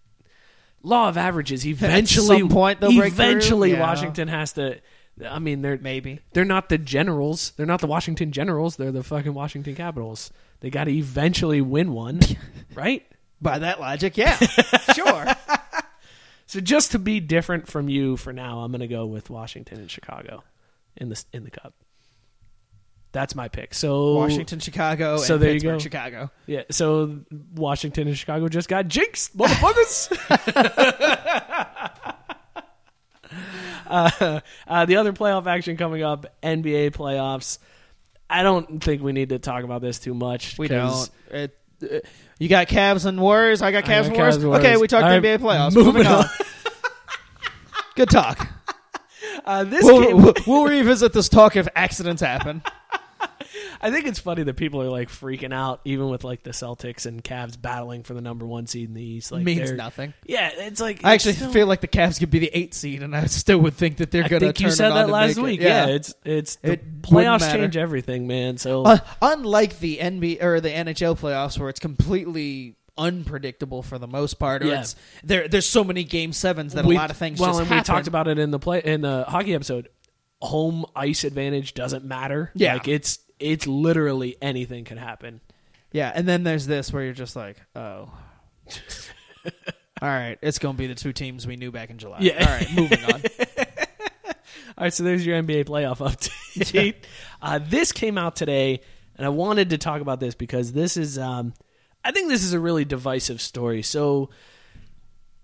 law 0.83 1.07
of 1.07 1.15
averages. 1.17 1.65
Eventually, 1.65 2.39
some 2.39 2.49
point 2.49 2.81
they'll 2.81 2.91
break 2.97 3.13
through. 3.13 3.25
eventually 3.25 3.71
Yeah. 3.71 3.79
Washington 3.79 4.27
has 4.27 4.53
to. 4.53 4.81
I 5.25 5.39
mean, 5.39 5.61
they're 5.61 5.77
maybe. 5.77 6.19
they're 6.33 6.45
not 6.45 6.69
the 6.69 6.77
Generals. 6.77 7.51
They're 7.57 7.65
not 7.65 7.81
the 7.81 7.87
Washington 7.87 8.31
Generals. 8.31 8.75
They're 8.77 8.91
the 8.91 9.03
fucking 9.03 9.33
Washington 9.33 9.75
Capitals. 9.75 10.31
They 10.61 10.69
got 10.69 10.85
to 10.85 10.91
eventually 10.91 11.61
win 11.61 11.93
one, 11.93 12.19
right? 12.75 13.05
By 13.41 13.59
that 13.59 13.79
logic, 13.79 14.17
yeah, 14.17 14.35
sure. 14.95 15.25
So 16.45 16.59
just 16.59 16.91
to 16.91 16.99
be 16.99 17.19
different 17.19 17.67
from 17.67 17.89
you 17.89 18.17
for 18.17 18.31
now, 18.33 18.59
I'm 18.59 18.71
going 18.71 18.81
to 18.81 18.87
go 18.87 19.05
with 19.05 19.29
Washington 19.29 19.79
and 19.79 19.89
Chicago 19.89 20.43
in 20.97 21.09
the 21.09 21.23
in 21.33 21.43
the 21.43 21.51
cup. 21.51 21.73
That's 23.13 23.35
my 23.35 23.47
pick. 23.49 23.73
So 23.73 24.13
Washington, 24.15 24.59
Chicago, 24.59 25.17
So 25.17 25.33
and 25.35 25.43
there 25.43 25.53
you 25.53 25.59
go. 25.59 25.79
Chicago. 25.79 26.31
yeah. 26.45 26.63
So 26.71 27.19
Washington 27.55 28.07
and 28.07 28.17
Chicago 28.17 28.47
just 28.47 28.69
got 28.69 28.87
jinxed, 28.87 29.35
motherfuckers. 29.35 30.07
uh, 34.21 34.39
uh, 34.67 34.85
the 34.85 34.95
other 34.95 35.11
playoff 35.13 35.45
action 35.47 35.75
coming 35.75 36.01
up, 36.01 36.25
NBA 36.41 36.91
playoffs. 36.91 37.59
I 38.29 38.43
don't 38.43 38.81
think 38.81 39.01
we 39.01 39.11
need 39.11 39.29
to 39.29 39.39
talk 39.39 39.65
about 39.65 39.81
this 39.81 39.99
too 39.99 40.13
much. 40.13 40.57
We 40.57 40.69
don't. 40.69 41.09
It, 41.29 41.57
uh, 41.83 41.99
you 42.39 42.47
got 42.47 42.67
Cavs 42.67 43.05
and 43.05 43.19
Warriors. 43.19 43.61
I 43.61 43.71
got 43.71 43.83
I 43.83 43.87
Cavs 43.87 44.03
got 44.03 44.05
and 44.05 44.15
Warriors. 44.15 44.35
Cavs 44.35 44.39
and 44.39 44.49
Warriors. 44.49 44.65
Okay, 44.65 44.77
we 44.77 44.87
talked 44.87 45.03
right, 45.03 45.21
NBA 45.21 45.39
playoffs. 45.39 45.75
moving 45.75 46.07
on. 46.07 46.23
on. 46.23 46.29
Good 47.95 48.09
talk. 48.09 48.47
Uh, 49.43 49.63
this 49.63 49.83
we'll, 49.83 50.33
we'll 50.45 50.65
revisit 50.65 51.13
this 51.13 51.27
talk 51.27 51.55
if 51.55 51.67
accidents 51.75 52.21
happen. 52.21 52.61
I 53.81 53.89
think 53.91 54.05
it's 54.05 54.19
funny 54.19 54.43
that 54.43 54.55
people 54.55 54.81
are 54.81 54.89
like 54.89 55.09
freaking 55.09 55.53
out, 55.53 55.81
even 55.85 56.09
with 56.09 56.23
like 56.23 56.43
the 56.43 56.51
Celtics 56.51 57.05
and 57.05 57.23
Cavs 57.23 57.59
battling 57.59 58.03
for 58.03 58.13
the 58.13 58.21
number 58.21 58.45
one 58.45 58.67
seed 58.67 58.87
in 58.89 58.93
the 58.93 59.03
East. 59.03 59.31
Like 59.31 59.43
means 59.43 59.69
they're- 59.69 59.75
nothing. 59.75 60.13
Yeah, 60.25 60.51
it's 60.53 60.79
like 60.79 61.03
I 61.03 61.15
it's 61.15 61.25
actually 61.25 61.37
still- 61.37 61.51
feel 61.51 61.67
like 61.67 61.81
the 61.81 61.87
Cavs 61.87 62.19
could 62.19 62.29
be 62.29 62.39
the 62.39 62.51
eight 62.53 62.73
seed, 62.73 63.01
and 63.03 63.15
I 63.15 63.25
still 63.25 63.59
would 63.59 63.73
think 63.73 63.97
that 63.97 64.11
they're 64.11 64.23
I 64.23 64.27
going 64.27 64.39
to 64.41 64.45
think 64.47 64.57
turn 64.57 64.67
you 64.67 64.71
said 64.71 64.87
it 64.87 64.91
on 64.91 64.95
that 64.97 65.05
to 65.07 65.11
last 65.11 65.27
make 65.29 65.37
it. 65.37 65.41
week. 65.43 65.61
Yeah. 65.61 65.85
it's 65.87 66.13
it's 66.23 66.55
the 66.57 66.73
It 66.73 66.79
wouldn't 66.83 67.01
playoffs 67.03 67.39
matter. 67.41 67.57
change 67.59 67.77
everything, 67.77 68.27
man. 68.27 68.57
So 68.57 68.83
Uh, 68.83 68.97
unlike 69.21 69.79
the 69.79 69.97
NBA 69.99 70.43
or 70.43 70.61
the 70.61 70.69
NHL 70.69 71.15
playoffs, 71.19 71.57
where 71.57 71.69
it's 71.69 71.79
completely 71.79 72.75
unpredictable 72.97 73.81
for 73.81 73.97
the 73.97 74.07
most 74.07 74.35
part, 74.35 74.63
or 74.63 74.67
Yeah. 74.67 74.81
it's 74.81 74.95
there. 75.23 75.47
There's 75.47 75.65
so 75.65 75.83
many 75.83 76.03
game 76.03 76.33
sevens 76.33 76.73
that 76.73 76.85
we- 76.85 76.95
a 76.95 76.99
lot 76.99 77.09
of 77.09 77.17
things. 77.17 77.39
Well, 77.39 77.49
just 77.49 77.61
and 77.61 77.69
we 77.69 77.75
happen. 77.77 77.93
talked 77.95 78.07
about 78.07 78.27
it 78.27 78.37
in 78.37 78.51
the 78.51 78.59
play 78.59 78.81
in 78.83 79.01
the 79.01 79.25
hockey 79.27 79.53
episode. 79.55 79.87
Home 80.41 80.85
ice 80.95 81.23
advantage 81.23 81.73
doesn't 81.73 82.03
matter. 82.05 82.51
Yeah. 82.55 82.73
like 82.73 82.87
it's 82.87 83.19
it's 83.41 83.67
literally 83.67 84.37
anything 84.41 84.85
can 84.85 84.97
happen. 84.97 85.41
Yeah, 85.91 86.11
and 86.13 86.27
then 86.27 86.43
there's 86.43 86.67
this 86.67 86.93
where 86.93 87.03
you're 87.03 87.13
just 87.13 87.35
like, 87.35 87.57
oh. 87.75 88.11
All 90.01 90.09
right, 90.09 90.37
it's 90.41 90.57
going 90.57 90.75
to 90.75 90.77
be 90.77 90.87
the 90.87 90.95
two 90.95 91.13
teams 91.13 91.45
we 91.45 91.57
knew 91.57 91.71
back 91.71 91.89
in 91.89 91.97
July. 91.97 92.19
Yeah. 92.21 92.39
All 92.39 92.57
right, 92.57 92.71
moving 92.73 93.03
on. 93.05 93.21
All 94.77 94.85
right, 94.85 94.93
so 94.93 95.03
there's 95.03 95.25
your 95.25 95.41
NBA 95.41 95.65
playoff 95.65 95.97
update. 96.55 96.95
uh, 97.41 97.59
this 97.59 97.91
came 97.91 98.17
out 98.17 98.35
today, 98.35 98.81
and 99.15 99.25
I 99.25 99.29
wanted 99.29 99.71
to 99.71 99.77
talk 99.77 100.01
about 100.01 100.19
this 100.19 100.33
because 100.33 100.71
this 100.71 100.97
is 100.97 101.19
um, 101.19 101.53
I 102.03 102.11
think 102.11 102.29
this 102.29 102.43
is 102.43 102.53
a 102.53 102.59
really 102.59 102.85
divisive 102.85 103.41
story. 103.41 103.83
So, 103.83 104.29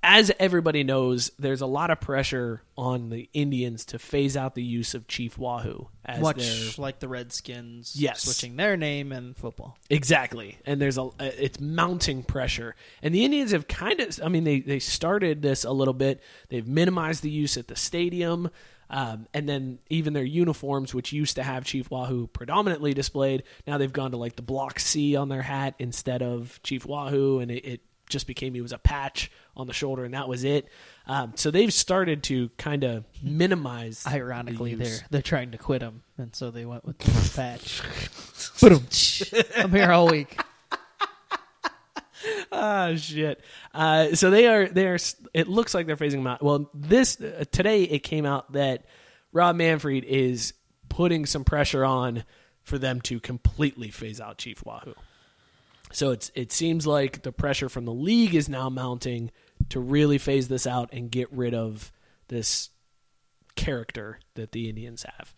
as 0.10 0.32
everybody 0.40 0.86
knows, 0.86 1.32
there's 1.38 1.60
a 1.60 1.66
lot 1.66 1.92
of 1.92 2.00
pressure 2.00 2.62
on 2.78 3.10
the 3.10 3.30
Indians 3.34 3.84
to 3.88 4.00
phase 4.00 4.38
out 4.38 4.56
the 4.56 4.64
use 4.64 4.94
of 4.94 5.06
Chief 5.10 5.38
Wahoo 5.38 5.90
as 6.06 6.22
Much 6.22 6.38
their 6.38 6.70
like 6.78 7.00
the 7.00 7.10
Redskins 7.10 7.94
Yes. 7.94 8.22
switching 8.22 8.56
their 8.56 8.78
name 8.78 9.12
in 9.12 9.34
football. 9.34 9.78
Exactly. 9.90 10.60
And 10.66 10.82
there's 10.82 10.98
a 10.98 11.10
it's 11.20 11.60
mounting 11.60 12.24
pressure. 12.24 12.74
And 13.04 13.14
the 13.14 13.26
Indians 13.26 13.52
have 13.52 13.68
kind 13.68 14.00
of 14.00 14.18
I 14.24 14.30
mean 14.30 14.46
they 14.46 14.62
they 14.62 14.80
started 14.80 15.42
this 15.42 15.66
a 15.66 15.72
little 15.72 15.94
bit. 15.94 16.24
They've 16.48 16.66
minimized 16.66 17.22
the 17.22 17.30
use 17.30 17.58
at 17.58 17.68
the 17.68 17.76
stadium. 17.76 18.50
Um, 18.90 19.28
and 19.34 19.50
then 19.50 19.80
even 19.90 20.14
their 20.14 20.24
uniforms, 20.24 20.94
which 20.94 21.12
used 21.12 21.36
to 21.36 21.44
have 21.44 21.66
Chief 21.66 21.92
Wahoo 21.92 22.28
predominantly 22.28 22.94
displayed, 22.94 23.44
now 23.68 23.78
they've 23.78 23.92
gone 23.92 24.12
to 24.12 24.18
like 24.18 24.38
the 24.38 24.42
block 24.42 24.80
C 24.80 25.18
on 25.18 25.28
their 25.28 25.42
hat 25.42 25.76
instead 25.80 26.22
of 26.22 26.62
Chief 26.64 26.86
Wahoo, 26.86 27.40
and 27.40 27.52
it, 27.52 27.66
it 27.66 27.82
just 28.10 28.28
became 28.28 28.56
it 28.56 28.62
was 28.62 28.72
a 28.72 28.78
patch 28.78 29.30
on 29.58 29.68
the 29.68 29.74
shoulder, 29.74 30.06
and 30.06 30.14
that 30.14 30.30
was 30.30 30.44
it. 30.44 30.70
Um, 31.08 31.34
so 31.36 31.52
they've 31.52 31.74
started 31.74 32.24
to 32.24 32.50
kind 32.58 32.84
of 32.84 33.04
minimize. 33.22 34.06
Ironically, 34.08 34.72
use. 34.72 34.80
they're 34.80 35.08
they're 35.10 35.22
trying 35.22 35.52
to 35.52 35.58
quit 35.58 35.82
him, 35.82 36.04
and 36.18 36.34
so 36.36 36.52
they 36.52 36.66
went 36.66 36.86
with 36.86 36.98
the 37.00 37.32
patch. 37.36 37.82
I'm 39.58 39.72
here 39.72 39.92
all 39.92 40.08
week. 40.08 40.40
ah 42.52 42.94
shit 42.96 43.42
uh, 43.74 44.16
so 44.16 44.30
they 44.32 44.48
are 44.48 44.68
they 44.68 44.88
are 44.88 44.98
it 45.34 45.48
looks 45.48 45.74
like 45.74 45.86
they're 45.86 45.96
phasing 45.96 46.14
them 46.14 46.28
out 46.28 46.42
well 46.42 46.70
this 46.74 47.22
uh, 47.22 47.44
today 47.52 47.84
it 47.84 48.00
came 48.00 48.26
out 48.26 48.52
that 48.54 48.86
rob 49.32 49.56
manfred 49.56 50.04
is 50.04 50.54
putting 50.90 51.26
some 51.26 51.44
pressure 51.44 51.86
on 51.86 52.24
for 52.64 52.78
them 52.78 53.00
to 53.02 53.20
completely 53.20 53.92
phase 53.92 54.20
out 54.20 54.38
chief 54.38 54.66
wahoo 54.66 54.94
so 55.92 56.12
it's 56.12 56.32
it 56.34 56.52
seems 56.52 56.88
like 56.88 57.22
the 57.22 57.32
pressure 57.32 57.70
from 57.70 57.86
the 57.86 57.94
league 57.94 58.36
is 58.36 58.50
now 58.50 58.70
mounting 58.70 59.32
to 59.70 59.80
really 59.80 60.18
phase 60.18 60.48
this 60.48 60.66
out 60.66 60.90
and 60.92 61.12
get 61.12 61.32
rid 61.32 61.54
of 61.54 61.92
this 62.28 62.70
character 63.56 64.20
that 64.36 64.52
the 64.52 64.70
indians 64.70 65.04
have 65.04 65.34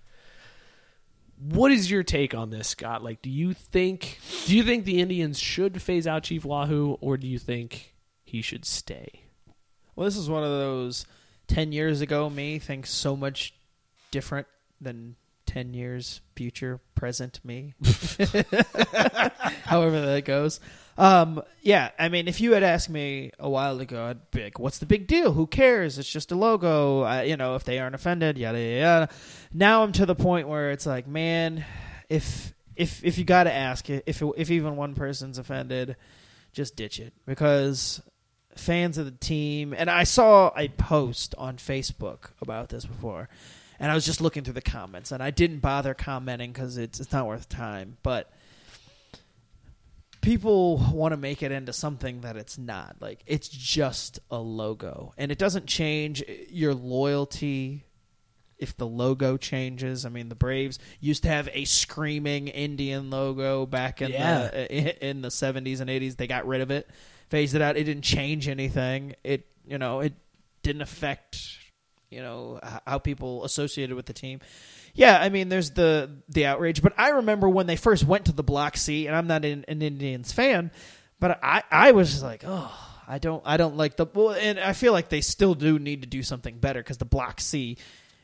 what 1.39 1.71
is 1.71 1.89
your 1.89 2.03
take 2.03 2.35
on 2.35 2.49
this, 2.49 2.67
Scott? 2.67 3.03
Like, 3.03 3.21
do 3.21 3.29
you 3.29 3.53
think 3.53 4.19
do 4.45 4.55
you 4.55 4.63
think 4.63 4.85
the 4.85 4.99
Indians 4.99 5.39
should 5.39 5.81
phase 5.81 6.05
out 6.05 6.23
Chief 6.23 6.43
Wahoo, 6.43 6.97
or 6.99 7.17
do 7.17 7.27
you 7.27 7.39
think 7.39 7.95
he 8.23 8.41
should 8.41 8.65
stay? 8.65 9.23
Well, 9.95 10.05
this 10.05 10.17
is 10.17 10.29
one 10.29 10.43
of 10.43 10.49
those 10.49 11.05
ten 11.47 11.71
years 11.71 12.01
ago 12.01 12.29
me 12.29 12.59
thinks 12.59 12.91
so 12.91 13.15
much 13.15 13.53
different 14.11 14.47
than 14.81 15.15
ten 15.49 15.73
years 15.73 16.21
future 16.35 16.79
present 16.93 17.39
me. 17.43 17.73
However 19.63 19.99
that 20.01 20.21
goes. 20.25 20.59
Um, 20.95 21.41
yeah, 21.61 21.89
I 21.97 22.09
mean, 22.09 22.27
if 22.27 22.39
you 22.39 22.51
had 22.51 22.61
asked 22.61 22.89
me 22.89 23.31
a 23.39 23.49
while 23.49 23.79
ago, 23.79 24.05
I'd 24.05 24.29
be 24.29 24.43
like, 24.43 24.59
"What's 24.59 24.77
the 24.77 24.85
big 24.85 25.07
deal? 25.07 25.33
Who 25.33 25.47
cares? 25.47 25.97
It's 25.97 26.11
just 26.11 26.31
a 26.31 26.35
logo." 26.35 27.03
Uh, 27.03 27.21
you 27.21 27.35
know, 27.35 27.55
if 27.55 27.63
they 27.63 27.79
aren't 27.79 27.95
offended, 27.95 28.37
yada 28.37 28.59
yada. 28.59 28.79
yada. 28.79 29.09
Now 29.51 29.83
I'm 29.83 29.91
to 29.93 30.05
the 30.05 30.13
point 30.13 30.47
where 30.47 30.69
it's 30.69 30.85
like, 30.85 31.07
man, 31.07 31.65
if 32.09 32.53
if 32.75 33.03
if 33.03 33.17
you 33.17 33.25
got 33.25 33.45
to 33.45 33.53
ask 33.53 33.89
if 33.89 34.21
if 34.37 34.51
even 34.51 34.75
one 34.75 34.93
person's 34.93 35.39
offended, 35.39 35.95
just 36.53 36.75
ditch 36.75 36.99
it 36.99 37.13
because 37.25 38.01
fans 38.55 38.97
of 38.97 39.05
the 39.05 39.11
team 39.11 39.73
and 39.75 39.89
I 39.89 40.03
saw 40.03 40.51
a 40.55 40.67
post 40.67 41.33
on 41.37 41.57
Facebook 41.57 42.31
about 42.41 42.69
this 42.69 42.85
before 42.85 43.29
and 43.79 43.89
I 43.91 43.95
was 43.95 44.05
just 44.05 44.21
looking 44.21 44.43
through 44.43 44.53
the 44.55 44.61
comments 44.61 45.11
and 45.11 45.23
I 45.23 45.31
didn't 45.31 45.59
bother 45.59 45.93
commenting 45.93 46.53
cuz 46.53 46.77
it's 46.77 46.99
it's 46.99 47.11
not 47.11 47.27
worth 47.27 47.47
time 47.49 47.97
but 48.03 48.31
people 50.21 50.77
want 50.91 51.13
to 51.13 51.17
make 51.17 51.41
it 51.41 51.51
into 51.51 51.71
something 51.71 52.21
that 52.21 52.35
it's 52.35 52.57
not 52.57 52.97
like 52.99 53.21
it's 53.25 53.47
just 53.47 54.19
a 54.29 54.37
logo 54.37 55.13
and 55.17 55.31
it 55.31 55.37
doesn't 55.37 55.65
change 55.65 56.21
eh, 56.27 56.33
your 56.49 56.73
loyalty 56.73 57.85
if 58.57 58.75
the 58.75 58.85
logo 58.85 59.37
changes. 59.37 60.05
I 60.05 60.09
mean, 60.09 60.27
the 60.27 60.35
Braves 60.35 60.79
used 60.99 61.23
to 61.23 61.29
have 61.29 61.47
a 61.53 61.63
screaming 61.63 62.49
Indian 62.49 63.09
logo 63.09 63.65
back 63.65 64.01
in 64.01 64.11
Yeah. 64.11 64.49
the 64.49 65.07
in 65.09 65.21
the 65.21 65.29
70s 65.29 65.79
and 65.79 65.89
80s. 65.89 66.17
They 66.17 66.27
got 66.27 66.45
rid 66.45 66.59
of 66.59 66.69
it, 66.69 66.89
phased 67.29 67.55
it 67.55 67.61
out. 67.61 67.77
It 67.77 67.85
didn't 67.85 68.03
change 68.03 68.49
anything. 68.49 69.15
It 69.23 69.45
you 69.65 69.77
know 69.77 70.01
it 70.01 70.11
didn't 70.61 70.81
affect 70.81 71.58
you 72.09 72.21
know 72.21 72.59
how 72.85 72.99
people 72.99 73.43
associated 73.45 73.95
with 73.95 74.05
the 74.05 74.13
team. 74.13 74.39
Yeah, 74.93 75.19
I 75.19 75.29
mean, 75.29 75.49
there's 75.49 75.71
the 75.71 76.17
the 76.27 76.45
outrage, 76.45 76.81
but 76.81 76.93
I 76.97 77.09
remember 77.09 77.47
when 77.47 77.67
they 77.67 77.75
first 77.75 78.03
went 78.03 78.25
to 78.25 78.31
the 78.31 78.43
Block 78.43 78.77
C, 78.77 79.07
and 79.07 79.15
I'm 79.15 79.27
not 79.27 79.45
an, 79.45 79.65
an 79.67 79.81
Indians 79.81 80.31
fan, 80.31 80.71
but 81.19 81.39
I 81.43 81.63
I 81.69 81.91
was 81.91 82.11
just 82.11 82.23
like, 82.23 82.43
oh, 82.45 82.71
I 83.07 83.19
don't 83.19 83.43
I 83.45 83.57
don't 83.57 83.77
like 83.77 83.95
the 83.95 84.05
well, 84.13 84.31
and 84.31 84.59
I 84.59 84.73
feel 84.73 84.93
like 84.93 85.09
they 85.09 85.21
still 85.21 85.53
do 85.53 85.79
need 85.79 86.01
to 86.01 86.07
do 86.07 86.23
something 86.23 86.57
better 86.57 86.81
because 86.81 86.97
the 86.97 87.05
Block 87.05 87.39
C 87.41 87.77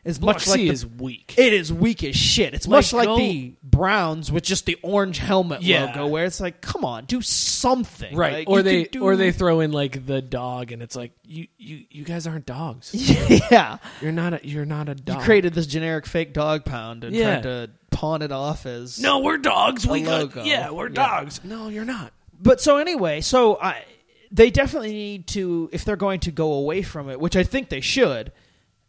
is 0.05 0.19
Block 0.19 0.35
much 0.35 0.47
like 0.47 0.59
C 0.59 0.67
the- 0.67 0.73
is 0.73 0.85
weak. 0.85 1.33
it 1.37 1.51
is 1.51 1.73
weak 1.73 2.03
as 2.03 2.15
shit. 2.15 2.53
It's 2.53 2.67
Like, 2.67 2.77
much 2.77 2.93
like 2.93 3.07
go- 3.07 3.17
the 3.17 3.53
Browns 3.63 4.31
with 4.31 4.43
just 4.43 4.65
the 4.67 4.77
orange 4.83 5.17
helmet 5.17 5.61
Yeah. 5.63 5.85
logo, 5.85 6.07
where 6.07 6.25
it's 6.25 6.39
like, 6.39 6.61
come 6.61 6.85
on, 6.85 7.05
do 7.05 7.21
something, 7.21 8.15
right, 8.15 8.33
Like, 8.33 8.49
or 8.49 8.61
they 8.61 8.83
do- 8.85 9.03
or 9.03 9.15
they 9.15 9.31
throw 9.31 9.59
in 9.61 9.71
like 9.71 10.05
the 10.05 10.21
dog, 10.21 10.71
and 10.71 10.81
it's 10.81 10.95
like 10.95 11.11
you 11.25 11.47
you 11.57 11.85
you 11.89 12.03
guys 12.03 12.27
aren't 12.27 12.45
dogs. 12.45 12.91
yeah. 13.51 13.77
You're 14.01 14.11
not 14.11 14.33
a 14.35 14.47
you're 14.47 14.65
not 14.65 14.89
a 14.89 14.95
dog. 14.95 15.17
You 15.17 15.23
created 15.23 15.53
this 15.53 15.67
generic 15.67 16.05
fake 16.05 16.33
dog 16.33 16.65
pound 16.65 17.03
and 17.03 17.15
Yeah. 17.15 17.39
tried 17.39 17.43
to 17.43 17.69
pawn 17.91 18.21
it 18.21 18.31
off 18.31 18.65
as 18.65 18.99
no, 18.99 19.19
we're 19.19 19.37
dogs. 19.37 19.87
We 19.87 20.01
got 20.01 20.19
logo. 20.19 20.43
yeah, 20.43 20.69
we're 20.69 20.87
Yeah. 20.89 20.93
dogs. 20.93 21.41
No, 21.43 21.69
you're 21.69 21.85
not. 21.85 22.11
But 22.39 22.61
so 22.61 22.77
anyway, 22.77 23.21
so 23.21 23.57
I 23.59 23.83
they 24.31 24.49
definitely 24.51 24.91
need 24.93 25.27
to 25.27 25.69
if 25.71 25.85
they're 25.85 25.95
going 25.95 26.19
to 26.21 26.31
go 26.31 26.53
away 26.53 26.81
from 26.81 27.09
it, 27.09 27.19
which 27.19 27.35
I 27.35 27.43
think 27.43 27.69
they 27.69 27.81
should, 27.81 28.31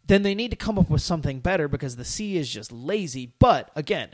then 0.07 0.23
they 0.23 0.33
need 0.33 0.51
to 0.51 0.57
come 0.57 0.79
up 0.79 0.89
with 0.89 1.01
something 1.01 1.39
better 1.39 1.67
because 1.67 1.95
the 1.95 2.05
C 2.05 2.37
is 2.37 2.49
just 2.49 2.71
lazy. 2.71 3.33
But 3.39 3.69
again, 3.75 4.09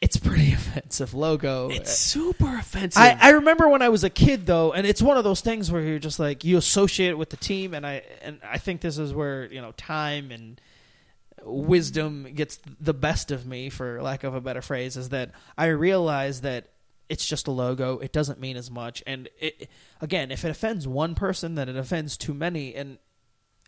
it's 0.00 0.16
pretty 0.16 0.52
offensive 0.52 1.14
logo. 1.14 1.68
It's 1.70 1.96
super 1.96 2.56
offensive. 2.58 3.00
I, 3.00 3.16
I 3.20 3.30
remember 3.30 3.68
when 3.68 3.82
I 3.82 3.88
was 3.88 4.02
a 4.02 4.10
kid 4.10 4.46
though, 4.46 4.72
and 4.72 4.86
it's 4.86 5.00
one 5.00 5.16
of 5.16 5.24
those 5.24 5.40
things 5.40 5.70
where 5.70 5.82
you're 5.82 5.98
just 5.98 6.18
like 6.18 6.44
you 6.44 6.56
associate 6.56 7.10
it 7.10 7.18
with 7.18 7.30
the 7.30 7.36
team, 7.36 7.72
and 7.72 7.86
I 7.86 8.02
and 8.22 8.40
I 8.42 8.58
think 8.58 8.80
this 8.80 8.98
is 8.98 9.14
where 9.14 9.50
you 9.50 9.60
know 9.60 9.72
time 9.72 10.30
and 10.30 10.60
wisdom 11.44 12.28
gets 12.34 12.58
the 12.80 12.94
best 12.94 13.30
of 13.30 13.46
me, 13.46 13.70
for 13.70 14.02
lack 14.02 14.24
of 14.24 14.34
a 14.34 14.40
better 14.40 14.62
phrase, 14.62 14.96
is 14.96 15.10
that 15.10 15.30
I 15.56 15.66
realize 15.66 16.40
that 16.42 16.70
it's 17.08 17.26
just 17.26 17.46
a 17.46 17.52
logo; 17.52 17.98
it 17.98 18.12
doesn't 18.12 18.40
mean 18.40 18.56
as 18.56 18.70
much. 18.70 19.02
And 19.06 19.28
it 19.38 19.68
again, 20.00 20.30
if 20.30 20.44
it 20.44 20.50
offends 20.50 20.88
one 20.88 21.14
person, 21.14 21.54
then 21.54 21.68
it 21.68 21.76
offends 21.76 22.16
too 22.16 22.34
many, 22.34 22.74
and 22.74 22.98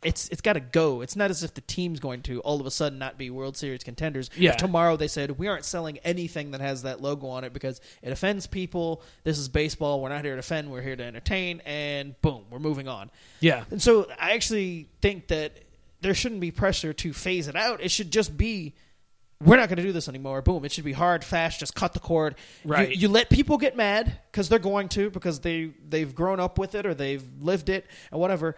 it's 0.04 0.28
it's 0.28 0.40
got 0.40 0.52
to 0.54 0.60
go. 0.60 1.00
It's 1.00 1.16
not 1.16 1.30
as 1.30 1.42
if 1.42 1.54
the 1.54 1.60
team's 1.62 1.98
going 2.00 2.22
to 2.22 2.40
all 2.40 2.60
of 2.60 2.66
a 2.66 2.70
sudden 2.70 2.98
not 2.98 3.16
be 3.18 3.30
World 3.30 3.56
Series 3.56 3.82
contenders. 3.82 4.30
Yeah. 4.36 4.50
If 4.50 4.58
tomorrow 4.58 4.96
they 4.96 5.08
said 5.08 5.32
we 5.38 5.48
aren't 5.48 5.64
selling 5.64 5.98
anything 5.98 6.50
that 6.52 6.60
has 6.60 6.82
that 6.82 7.00
logo 7.02 7.26
on 7.28 7.44
it 7.44 7.52
because 7.52 7.80
it 8.02 8.12
offends 8.12 8.46
people. 8.46 9.02
This 9.24 9.38
is 9.38 9.48
baseball. 9.48 10.00
We're 10.00 10.10
not 10.10 10.24
here 10.24 10.34
to 10.34 10.40
offend. 10.40 10.70
We're 10.70 10.82
here 10.82 10.96
to 10.96 11.04
entertain. 11.04 11.60
And 11.66 12.20
boom, 12.22 12.44
we're 12.50 12.58
moving 12.58 12.88
on. 12.88 13.10
yeah. 13.40 13.64
And 13.70 13.80
so 13.82 14.06
I 14.20 14.32
actually 14.32 14.88
think 15.02 15.28
that 15.28 15.52
there 16.00 16.14
shouldn't 16.14 16.40
be 16.42 16.50
pressure 16.50 16.92
to 16.92 17.12
phase 17.14 17.48
it 17.48 17.56
out. 17.56 17.80
It 17.82 17.90
should 17.90 18.10
just 18.10 18.36
be 18.36 18.74
we're 19.42 19.56
not 19.56 19.68
going 19.68 19.76
to 19.78 19.82
do 19.82 19.92
this 19.92 20.08
anymore. 20.08 20.40
Boom. 20.42 20.64
It 20.64 20.72
should 20.72 20.84
be 20.84 20.92
hard, 20.92 21.22
fast. 21.24 21.58
Just 21.60 21.74
cut 21.74 21.92
the 21.92 21.98
cord. 22.00 22.36
You- 22.64 22.70
Right. 22.70 22.96
You, 22.96 23.08
let 23.08 23.28
people 23.28 23.58
get 23.58 23.76
mad 23.76 24.18
because 24.30 24.48
they're 24.48 24.58
going 24.60 24.88
to 24.90 25.10
because 25.10 25.40
they 25.40 25.72
they've 25.88 26.14
grown 26.14 26.40
up 26.40 26.56
with 26.58 26.74
it 26.74 26.86
or 26.86 26.94
they've 26.94 27.22
lived 27.40 27.68
it 27.68 27.84
and 28.12 28.20
whatever. 28.20 28.54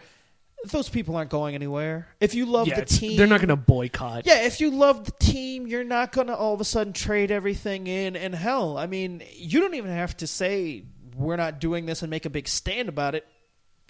Those 0.65 0.89
people 0.89 1.15
aren't 1.15 1.29
going 1.29 1.55
anywhere. 1.55 2.07
If 2.19 2.33
you 2.35 2.45
love 2.45 2.67
yeah, 2.67 2.79
the 2.79 2.85
team, 2.85 3.15
they're 3.15 3.27
not 3.27 3.39
going 3.39 3.49
to 3.49 3.55
boycott. 3.55 4.25
yeah, 4.25 4.45
if 4.45 4.59
you 4.59 4.71
love 4.71 5.05
the 5.05 5.11
team, 5.11 5.67
you're 5.67 5.83
not 5.83 6.11
going 6.11 6.27
to 6.27 6.35
all 6.35 6.53
of 6.53 6.59
a 6.61 6.65
sudden 6.65 6.93
trade 6.93 7.31
everything 7.31 7.87
in. 7.87 8.15
And 8.15 8.33
hell, 8.33 8.77
I 8.77 8.87
mean, 8.87 9.21
you 9.35 9.61
don't 9.61 9.75
even 9.75 9.91
have 9.91 10.17
to 10.17 10.27
say 10.27 10.83
we're 11.15 11.35
not 11.35 11.59
doing 11.59 11.85
this 11.85 12.01
and 12.01 12.09
make 12.09 12.25
a 12.25 12.29
big 12.29 12.47
stand 12.47 12.89
about 12.89 13.15
it. 13.15 13.25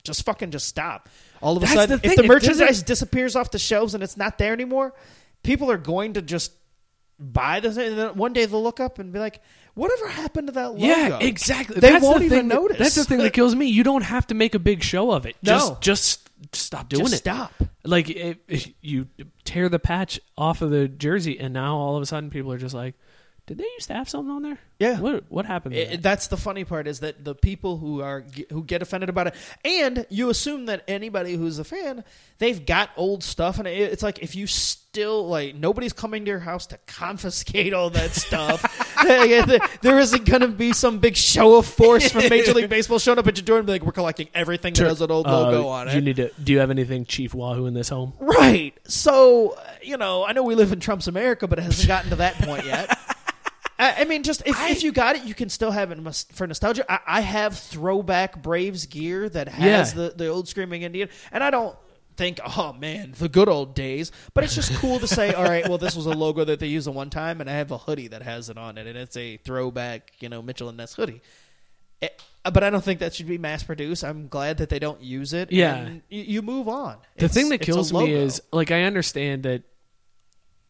Just 0.04 0.26
fucking 0.26 0.52
just 0.52 0.68
stop. 0.68 1.10
All 1.42 1.58
of 1.58 1.64
a 1.64 1.66
That's 1.66 1.74
sudden, 1.76 2.00
the 2.00 2.08
if 2.08 2.16
the 2.18 2.24
it 2.24 2.28
merchandise 2.28 2.84
disappears 2.84 3.36
off 3.36 3.50
the 3.52 3.60
shelves 3.60 3.94
and 3.94 4.04
it's 4.04 4.18
not 4.18 4.38
there 4.38 4.54
anymore, 4.54 4.94
people 5.44 5.72
are 5.72 5.78
going 5.78 6.14
to 6.14 6.22
just 6.22 6.52
buy 7.20 7.60
this, 7.60 7.78
and 7.78 7.98
then 7.98 8.16
one 8.16 8.34
day 8.34 8.46
they'll 8.46 8.62
look 8.62 8.80
up 8.80 9.00
and 9.00 9.12
be 9.12 9.20
like, 9.20 9.42
"Whatever 9.74 10.08
happened 10.10 10.48
to 10.48 10.54
that 10.54 10.74
logo?" 10.74 10.86
Yeah, 10.86 11.20
exactly. 11.20 11.80
They 11.80 11.92
That's 11.92 12.04
won't 12.04 12.20
the 12.20 12.26
even 12.26 12.48
that- 12.50 12.56
notice. 12.56 12.78
that's 12.78 12.96
the 12.96 13.06
thing 13.06 13.20
that 13.20 13.34
kills 13.34 13.56
me. 13.56 13.66
You 13.68 13.84
don't 13.84 14.04
have 14.04 14.28
to 14.28 14.36
make 14.36 14.54
a 14.56 14.60
big 14.60 14.84
show 14.84 15.12
of 15.12 15.26
it. 15.26 15.36
No. 15.42 15.52
Just 15.52 15.82
just 15.82 16.27
stop 16.54 16.90
doing 16.90 17.04
Just 17.04 17.16
it. 17.16 17.18
stop. 17.18 17.54
Like 17.84 18.10
if, 18.10 18.38
if 18.48 18.70
you 18.82 19.08
tear 19.44 19.70
the 19.70 19.80
patch 19.80 20.20
off 20.38 20.62
of 20.62 20.72
the 20.72 20.88
jersey, 20.88 21.40
and 21.40 21.54
now 21.54 21.78
all 21.78 21.96
of 21.96 22.04
a 22.04 22.06
sudden 22.06 22.30
people 22.30 22.52
are 22.52 22.58
just 22.58 22.76
like, 22.76 22.96
Did 23.48 23.58
they 23.60 23.64
used 23.76 23.88
to 23.88 23.94
have 23.94 24.10
something 24.10 24.30
on 24.30 24.44
there? 24.44 24.58
Yeah. 24.78 25.00
What 25.00 25.24
what 25.30 25.46
happened? 25.46 25.74
To 25.74 25.82
It- 25.82 25.90
that? 25.92 26.02
that's 26.04 26.28
the 26.28 26.38
funny 26.38 26.66
part 26.66 26.86
is 26.88 27.00
that 27.00 27.24
the 27.24 27.34
people 27.34 27.78
who 27.78 28.02
are 28.02 28.26
who 28.52 28.64
get 28.64 28.82
offended 28.82 29.08
about 29.10 29.28
it, 29.28 29.36
and 29.66 30.06
you 30.10 30.30
assume 30.30 30.66
that 30.66 30.84
anybody 30.88 31.36
who's 31.36 31.58
a 31.58 31.64
fan, 31.64 32.04
they've 32.40 32.64
got 32.66 32.90
old 32.98 33.24
stuff, 33.24 33.58
and 33.58 33.68
it- 33.68 33.92
it's 33.94 34.04
like 34.04 34.20
if 34.22 34.36
you 34.36 34.48
still 34.48 35.28
like 35.30 35.56
nobody's 35.56 35.94
coming 35.94 36.26
to 36.26 36.30
your 36.30 36.40
house 36.40 36.68
to 36.68 36.78
confiscate 36.88 37.74
all 37.74 37.90
that 37.92 38.12
stuff. 38.12 38.62
there 39.82 40.00
isn't 40.00 40.26
going 40.26 40.42
to 40.42 40.48
be 40.48 40.74
some 40.74 41.00
big 41.00 41.16
show 41.16 41.56
of 41.58 41.66
force 41.66 42.12
from 42.12 42.28
Major 42.30 42.54
League 42.54 42.70
Baseball 42.78 43.00
showing 43.00 43.20
up 43.20 43.28
at 43.28 43.38
your 43.38 43.46
door 43.46 43.58
and 43.60 43.66
be 43.66 43.74
like, 43.74 43.84
"We're 43.84 43.92
collecting 43.92 44.28
everything 44.34 44.74
that 44.74 44.88
has 44.88 45.02
an 45.02 45.12
old 45.12 45.26
logo 45.28 45.64
Uh, 45.68 45.72
on 45.72 45.96
You 45.96 46.02
need 46.02 46.18
to. 46.18 46.32
Do 46.44 46.52
you 46.52 46.60
have 46.60 46.72
anything 46.72 47.06
Chief 47.06 47.34
Wahoo 47.34 47.66
in 47.68 47.74
this 47.74 47.90
home? 47.90 48.14
Right. 48.20 48.74
So, 48.86 49.52
uh, 49.52 49.62
you 49.82 49.98
know, 49.98 50.26
I 50.26 50.34
know 50.34 50.44
we 50.44 50.56
live 50.56 50.74
in 50.74 50.80
Trump's 50.80 51.08
America, 51.08 51.48
but 51.48 51.60
it 51.60 51.62
hasn't 51.64 51.88
gotten 51.88 52.10
to 52.10 52.18
that 52.18 52.36
point 52.36 52.66
yet. 52.66 52.98
I, 53.80 54.02
I 54.02 54.06
mean, 54.06 54.24
just 54.24 54.42
if, 54.46 54.56
if 54.70 54.84
you 54.84 54.92
got 54.92 55.16
it, 55.16 55.24
you 55.26 55.34
can 55.34 55.50
still 55.50 55.72
have 55.72 55.92
it 55.92 56.26
for 56.32 56.48
nostalgia. 56.48 56.90
I, 56.92 57.00
I 57.06 57.22
have 57.22 57.58
throwback 57.58 58.42
Braves 58.42 58.86
gear 58.88 59.30
that 59.30 59.48
has 59.48 59.94
Yeah. 59.96 60.04
the, 60.04 60.10
the 60.16 60.28
old 60.28 60.48
Screaming 60.48 60.82
Indian, 60.82 61.10
and 61.32 61.44
I 61.44 61.50
don't 61.52 61.76
think, 62.16 62.40
oh 62.58 62.74
man, 62.74 63.14
the 63.20 63.30
good 63.30 63.48
old 63.48 63.76
days. 63.76 64.12
But 64.34 64.44
it's 64.44 64.56
just 64.56 64.74
cool 64.76 64.98
to 65.00 65.08
say, 65.08 65.34
all 65.34 65.44
right, 65.44 65.68
well, 65.70 65.78
this 65.78 65.96
was 65.96 66.08
a 66.08 66.12
logo 66.14 66.44
that 66.46 66.60
they 66.60 66.66
used 66.68 66.88
at 66.88 66.94
one 66.96 67.10
time, 67.12 67.40
and 67.42 67.50
I 67.50 67.54
have 67.54 67.70
a 67.72 67.78
hoodie 67.78 68.08
that 68.08 68.24
has 68.24 68.50
it 68.50 68.58
on 68.58 68.78
it, 68.80 68.88
and 68.88 68.98
it's 68.98 69.16
a 69.16 69.38
throwback, 69.38 70.12
you 70.20 70.30
know, 70.30 70.42
Mitchell 70.42 70.70
and 70.70 70.78
Ness 70.78 70.94
hoodie. 70.96 71.22
It- 72.02 72.22
but 72.52 72.64
I 72.64 72.70
don't 72.70 72.84
think 72.84 73.02
that 73.02 73.14
should 73.14 73.28
be 73.28 73.38
mass 73.38 73.62
produced. 73.64 74.06
I'm 74.06 74.30
glad 74.30 74.60
that 74.60 74.70
they 74.70 74.80
don't 74.80 75.02
use 75.02 75.34
it. 75.34 75.52
Yeah. 75.52 75.76
and 75.76 76.02
you, 76.10 76.22
you 76.24 76.42
move 76.42 76.70
on. 76.70 76.96
The 77.18 77.26
It's- 77.26 77.34
thing 77.34 77.50
that 77.50 77.58
kills 77.60 77.92
me 77.92 78.14
is 78.14 78.42
like 78.54 78.72
I 78.72 78.84
understand 78.84 79.44
that 79.44 79.64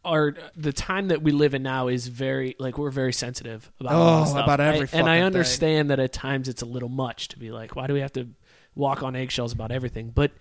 our 0.07 0.33
the 0.55 0.73
time 0.73 1.09
that 1.09 1.21
we 1.21 1.31
live 1.31 1.53
in 1.53 1.61
now 1.63 1.87
is 1.87 2.07
very 2.07 2.55
like 2.59 2.77
we're 2.77 2.89
very 2.89 3.13
sensitive 3.13 3.71
about 3.79 3.93
Oh, 3.93 4.25
stuff. 4.25 4.43
about 4.43 4.59
every 4.59 4.87
I- 4.87 4.97
and 4.97 5.07
I 5.09 5.17
thing. 5.17 5.23
understand 5.25 5.89
that 5.91 5.99
at 5.99 6.13
times 6.13 6.47
it's 6.47 6.61
a 6.61 6.65
little 6.65 6.89
much 6.89 7.27
to 7.29 7.39
be 7.39 7.51
like, 7.51 7.75
why 7.75 7.87
do 7.87 7.93
we 7.93 7.99
have 7.99 8.13
to 8.13 8.27
walk 8.75 9.03
on 9.03 9.15
eggshells 9.15 9.53
about 9.53 9.71
everything? 9.71 10.11
But 10.15 10.31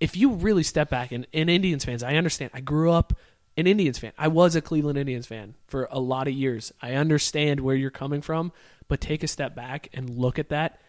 if 0.00 0.16
you 0.16 0.32
really 0.32 0.62
step 0.64 0.90
back 0.90 1.12
and, 1.12 1.26
and 1.32 1.48
Indians 1.48 1.84
fans, 1.84 2.02
I 2.02 2.16
understand. 2.16 2.50
I 2.52 2.60
grew 2.60 2.90
up 2.90 3.12
an 3.56 3.66
Indians 3.66 3.98
fan. 3.98 4.12
I 4.18 4.28
was 4.28 4.56
a 4.56 4.60
Cleveland 4.60 4.98
Indians 4.98 5.26
fan 5.26 5.54
for 5.68 5.86
a 5.90 6.00
lot 6.00 6.26
of 6.26 6.34
years. 6.34 6.72
I 6.82 6.94
understand 6.94 7.60
where 7.60 7.76
you're 7.76 7.90
coming 7.90 8.20
from, 8.22 8.50
but 8.88 9.00
take 9.00 9.22
a 9.22 9.28
step 9.28 9.54
back 9.54 9.88
and 9.94 10.10
look 10.10 10.38
at 10.38 10.48
that. 10.48 10.80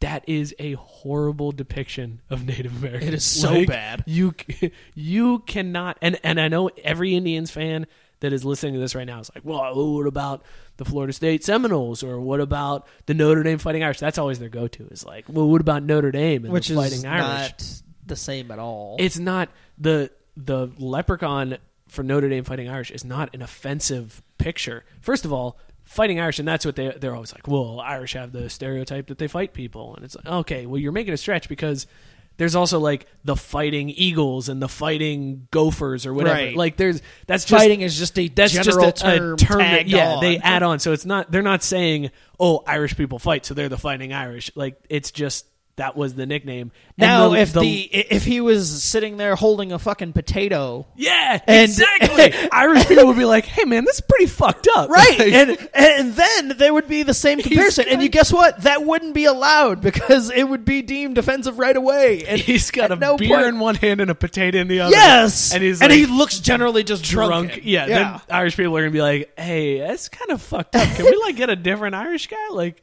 That 0.00 0.26
is 0.28 0.54
a 0.58 0.72
horrible 0.74 1.52
depiction 1.52 2.20
of 2.30 2.46
Native 2.46 2.76
Americans. 2.78 3.08
It 3.08 3.14
is 3.14 3.24
so 3.24 3.52
Like, 3.52 3.68
bad. 3.68 4.04
You 4.06 4.34
you 4.94 5.40
cannot 5.40 5.98
and 6.00 6.18
and 6.24 6.40
I 6.40 6.48
know 6.48 6.70
every 6.82 7.14
Indians 7.14 7.50
fan 7.50 7.86
that 8.20 8.32
is 8.32 8.44
listening 8.44 8.74
to 8.74 8.80
this 8.80 8.94
right 8.94 9.06
now 9.06 9.20
is 9.20 9.30
like, 9.34 9.44
well, 9.44 9.74
what 9.74 10.06
about 10.06 10.42
the 10.76 10.84
Florida 10.84 11.12
State 11.12 11.42
Seminoles 11.44 12.02
or 12.02 12.20
what 12.20 12.40
about 12.40 12.86
the 13.06 13.14
Notre 13.14 13.42
Dame 13.42 13.58
Fighting 13.58 13.82
Irish? 13.82 13.98
That's 13.98 14.18
always 14.18 14.38
their 14.38 14.48
go-to. 14.50 14.86
Is 14.90 15.04
like, 15.04 15.24
well, 15.28 15.48
what 15.48 15.60
about 15.60 15.82
Notre 15.82 16.10
Dame 16.12 16.44
and 16.44 16.52
which 16.52 16.68
the 16.68 16.74
is 16.74 16.80
Fighting 16.80 17.06
Irish? 17.06 17.50
not 17.50 17.82
the 18.06 18.16
same 18.16 18.50
at 18.50 18.58
all. 18.58 18.96
It's 18.98 19.18
not 19.18 19.48
the 19.78 20.10
the 20.36 20.70
leprechaun 20.78 21.58
for 21.88 22.02
Notre 22.02 22.28
Dame 22.28 22.44
Fighting 22.44 22.68
Irish 22.68 22.90
is 22.90 23.04
not 23.04 23.34
an 23.34 23.42
offensive 23.42 24.22
picture. 24.38 24.84
First 25.00 25.24
of 25.24 25.32
all, 25.32 25.58
Fighting 25.90 26.20
Irish, 26.20 26.38
and 26.38 26.46
that's 26.46 26.64
what 26.64 26.76
they 26.76 26.94
they're 27.00 27.16
always 27.16 27.32
like. 27.32 27.48
Well, 27.48 27.80
Irish 27.80 28.12
have 28.12 28.30
the 28.30 28.48
stereotype 28.48 29.08
that 29.08 29.18
they 29.18 29.26
fight 29.26 29.52
people, 29.52 29.96
and 29.96 30.04
it's 30.04 30.14
like 30.14 30.24
okay, 30.24 30.64
well, 30.64 30.78
you're 30.78 30.92
making 30.92 31.12
a 31.12 31.16
stretch 31.16 31.48
because 31.48 31.88
there's 32.36 32.54
also 32.54 32.78
like 32.78 33.06
the 33.24 33.34
fighting 33.34 33.90
eagles 33.90 34.48
and 34.48 34.62
the 34.62 34.68
fighting 34.68 35.48
gophers 35.50 36.06
or 36.06 36.14
whatever. 36.14 36.36
Right. 36.36 36.56
Like 36.56 36.76
there's 36.76 37.02
that's 37.26 37.44
just 37.44 37.60
Fighting 37.60 37.80
is 37.80 37.98
just 37.98 38.16
a 38.20 38.28
that's 38.28 38.52
just 38.52 38.68
a, 38.68 38.92
term 38.92 39.34
a 39.34 39.36
term 39.36 39.58
that, 39.58 39.88
yeah 39.88 40.14
on. 40.14 40.20
they 40.22 40.38
add 40.38 40.62
on. 40.62 40.78
So 40.78 40.92
it's 40.92 41.04
not 41.04 41.32
they're 41.32 41.42
not 41.42 41.64
saying 41.64 42.12
oh 42.38 42.62
Irish 42.68 42.96
people 42.96 43.18
fight, 43.18 43.44
so 43.44 43.54
they're 43.54 43.68
the 43.68 43.76
fighting 43.76 44.12
Irish. 44.12 44.52
Like 44.54 44.80
it's 44.88 45.10
just 45.10 45.44
that 45.76 45.96
was 45.96 46.14
the 46.14 46.26
nickname. 46.26 46.72
And 46.98 47.08
now, 47.08 47.28
the- 47.30 47.38
if 47.40 47.52
the- 47.54 47.60
the, 47.60 47.80
if 47.94 48.24
he 48.24 48.42
was 48.42 48.82
sitting 48.82 49.16
there 49.16 49.34
holding 49.34 49.72
a 49.72 49.78
fucking 49.78 50.12
potato, 50.12 50.86
Yeah, 50.94 51.40
And- 51.46 51.64
exactly. 51.70 52.34
Irish 52.52 52.86
people 52.86 53.06
would 53.06 53.16
be 53.16 53.24
like, 53.24 53.46
"Hey, 53.46 53.64
man, 53.64 53.84
this 53.86 53.94
is 53.96 54.00
pretty 54.02 54.26
fucked 54.26 54.68
up." 54.76 54.90
right, 54.90 55.18
Like, 55.18 55.32
and 55.32 55.68
and 55.72 56.12
then 56.14 56.58
there 56.58 56.74
would 56.74 56.86
be 56.86 57.02
the 57.02 57.14
same 57.14 57.40
comparison, 57.40 57.86
and 57.88 58.02
you 58.02 58.10
guess 58.10 58.30
what? 58.30 58.62
That 58.64 58.84
wouldn't 58.84 59.14
be 59.14 59.24
allowed 59.24 59.80
because 59.80 60.30
it 60.30 60.46
would 60.46 60.66
be 60.66 60.82
deemed 60.82 61.16
offensive 61.16 61.58
right 61.58 61.76
away. 61.76 62.24
And 62.26 62.38
he's 62.40 62.70
got 62.70 62.90
a 62.90 62.96
no 62.96 63.16
beer 63.16 63.36
point- 63.36 63.46
in 63.46 63.58
one 63.58 63.74
hand 63.76 64.02
and 64.02 64.10
a 64.10 64.14
potato 64.14 64.58
in 64.58 64.68
the 64.68 64.80
other. 64.80 64.92
Yes, 64.92 65.54
and 65.54 65.62
he's 65.62 65.80
and 65.80 65.90
he 65.90 66.04
looks 66.04 66.40
generally 66.40 66.84
just 66.84 67.04
drunk. 67.04 67.52
drunk. 67.52 67.62
Yeah, 67.64 67.86
then 67.86 68.20
Irish 68.28 68.56
people 68.56 68.76
are 68.76 68.80
gonna 68.82 68.90
be 68.90 69.00
like, 69.00 69.32
"Hey, 69.38 69.78
that's 69.78 70.10
kind 70.10 70.30
of 70.30 70.42
fucked 70.42 70.76
up. 70.76 70.86
Can 70.96 71.06
we 71.06 71.16
like 71.24 71.36
get 71.36 71.48
a 71.48 71.56
different 71.56 71.94
Irish 71.94 72.26
guy?" 72.26 72.36
Like, 72.50 72.82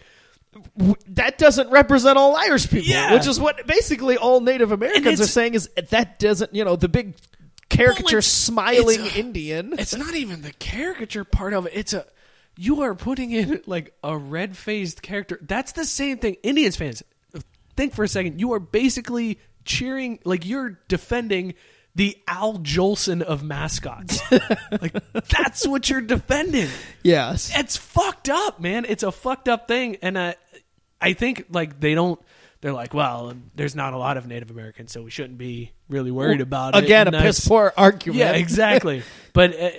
that 1.10 1.38
doesn't 1.38 1.70
represent 1.70 2.18
all 2.18 2.36
Irish 2.36 2.70
people, 2.70 2.88
Yeah. 2.90 3.14
which 3.14 3.28
is 3.28 3.40
what 3.40 3.66
basically 3.68 4.18
all 4.18 4.42
Native 4.42 4.72
Americans 4.72 5.20
are 5.22 5.28
saying 5.28 5.54
is 5.56 5.70
that 5.90 6.20
doesn't, 6.20 6.54
you 6.56 6.64
know, 6.66 6.76
the 6.76 6.88
big 6.90 7.16
caricature 7.70 8.20
it's- 8.20 8.28
smiling 8.32 9.06
it's 9.06 9.16
a- 9.16 9.20
Indian. 9.20 9.74
it's 9.78 9.96
not 9.96 10.16
even 10.16 10.42
the 10.42 10.54
caricature 10.54 11.24
part 11.24 11.54
of 11.54 11.66
it. 11.66 11.74
It's 11.76 11.94
a 11.94 12.06
you 12.60 12.82
are 12.82 12.96
putting 12.96 13.32
in 13.32 13.62
like 13.68 13.94
a 14.04 14.18
red 14.18 14.58
faced 14.58 15.02
character. 15.02 15.40
That's 15.42 15.74
the 15.74 15.86
same 15.86 16.18
thing. 16.18 16.38
Indians 16.44 16.76
fans, 16.76 17.04
think 17.76 17.94
for 17.94 18.04
a 18.04 18.08
second. 18.08 18.40
You 18.40 18.54
are 18.54 18.60
basically 18.60 19.40
cheering, 19.66 20.20
like 20.24 20.46
you're 20.46 20.80
defending 20.88 21.54
the 21.98 22.16
Al 22.28 22.60
Jolson 22.60 23.24
of 23.24 23.44
mascots. 23.44 24.22
like 24.82 24.94
that's 25.30 25.68
what 25.68 25.90
you're 25.90 26.00
defending. 26.00 26.70
yes. 27.04 27.52
It's 27.56 27.76
fucked 27.76 28.30
up, 28.30 28.62
man. 28.62 28.86
It's 28.88 29.02
a 29.02 29.12
fucked 29.12 29.50
up 29.50 29.68
thing, 29.68 29.98
and 30.04 30.16
uh, 30.16 30.34
I 31.02 31.14
think 31.14 31.48
like 31.50 31.80
they 31.80 31.96
don't. 31.96 32.22
They're 32.62 32.74
like, 32.74 32.94
well, 32.94 33.34
there's 33.56 33.76
not 33.76 33.94
a 33.94 33.98
lot 33.98 34.18
of 34.18 34.28
Native 34.28 34.52
Americans, 34.52 34.92
so 34.92 35.02
we 35.02 35.10
shouldn't 35.10 35.38
be 35.38 35.72
really 35.90 36.12
worried 36.12 36.42
about 36.42 36.76
it. 36.76 36.84
Again, 36.84 37.08
a 37.08 37.22
piss 37.22 37.48
poor 37.48 37.74
argument. 37.76 38.20
yeah, 38.20 38.32
exactly. 38.34 39.02
but 39.34 39.60
uh, 39.60 39.70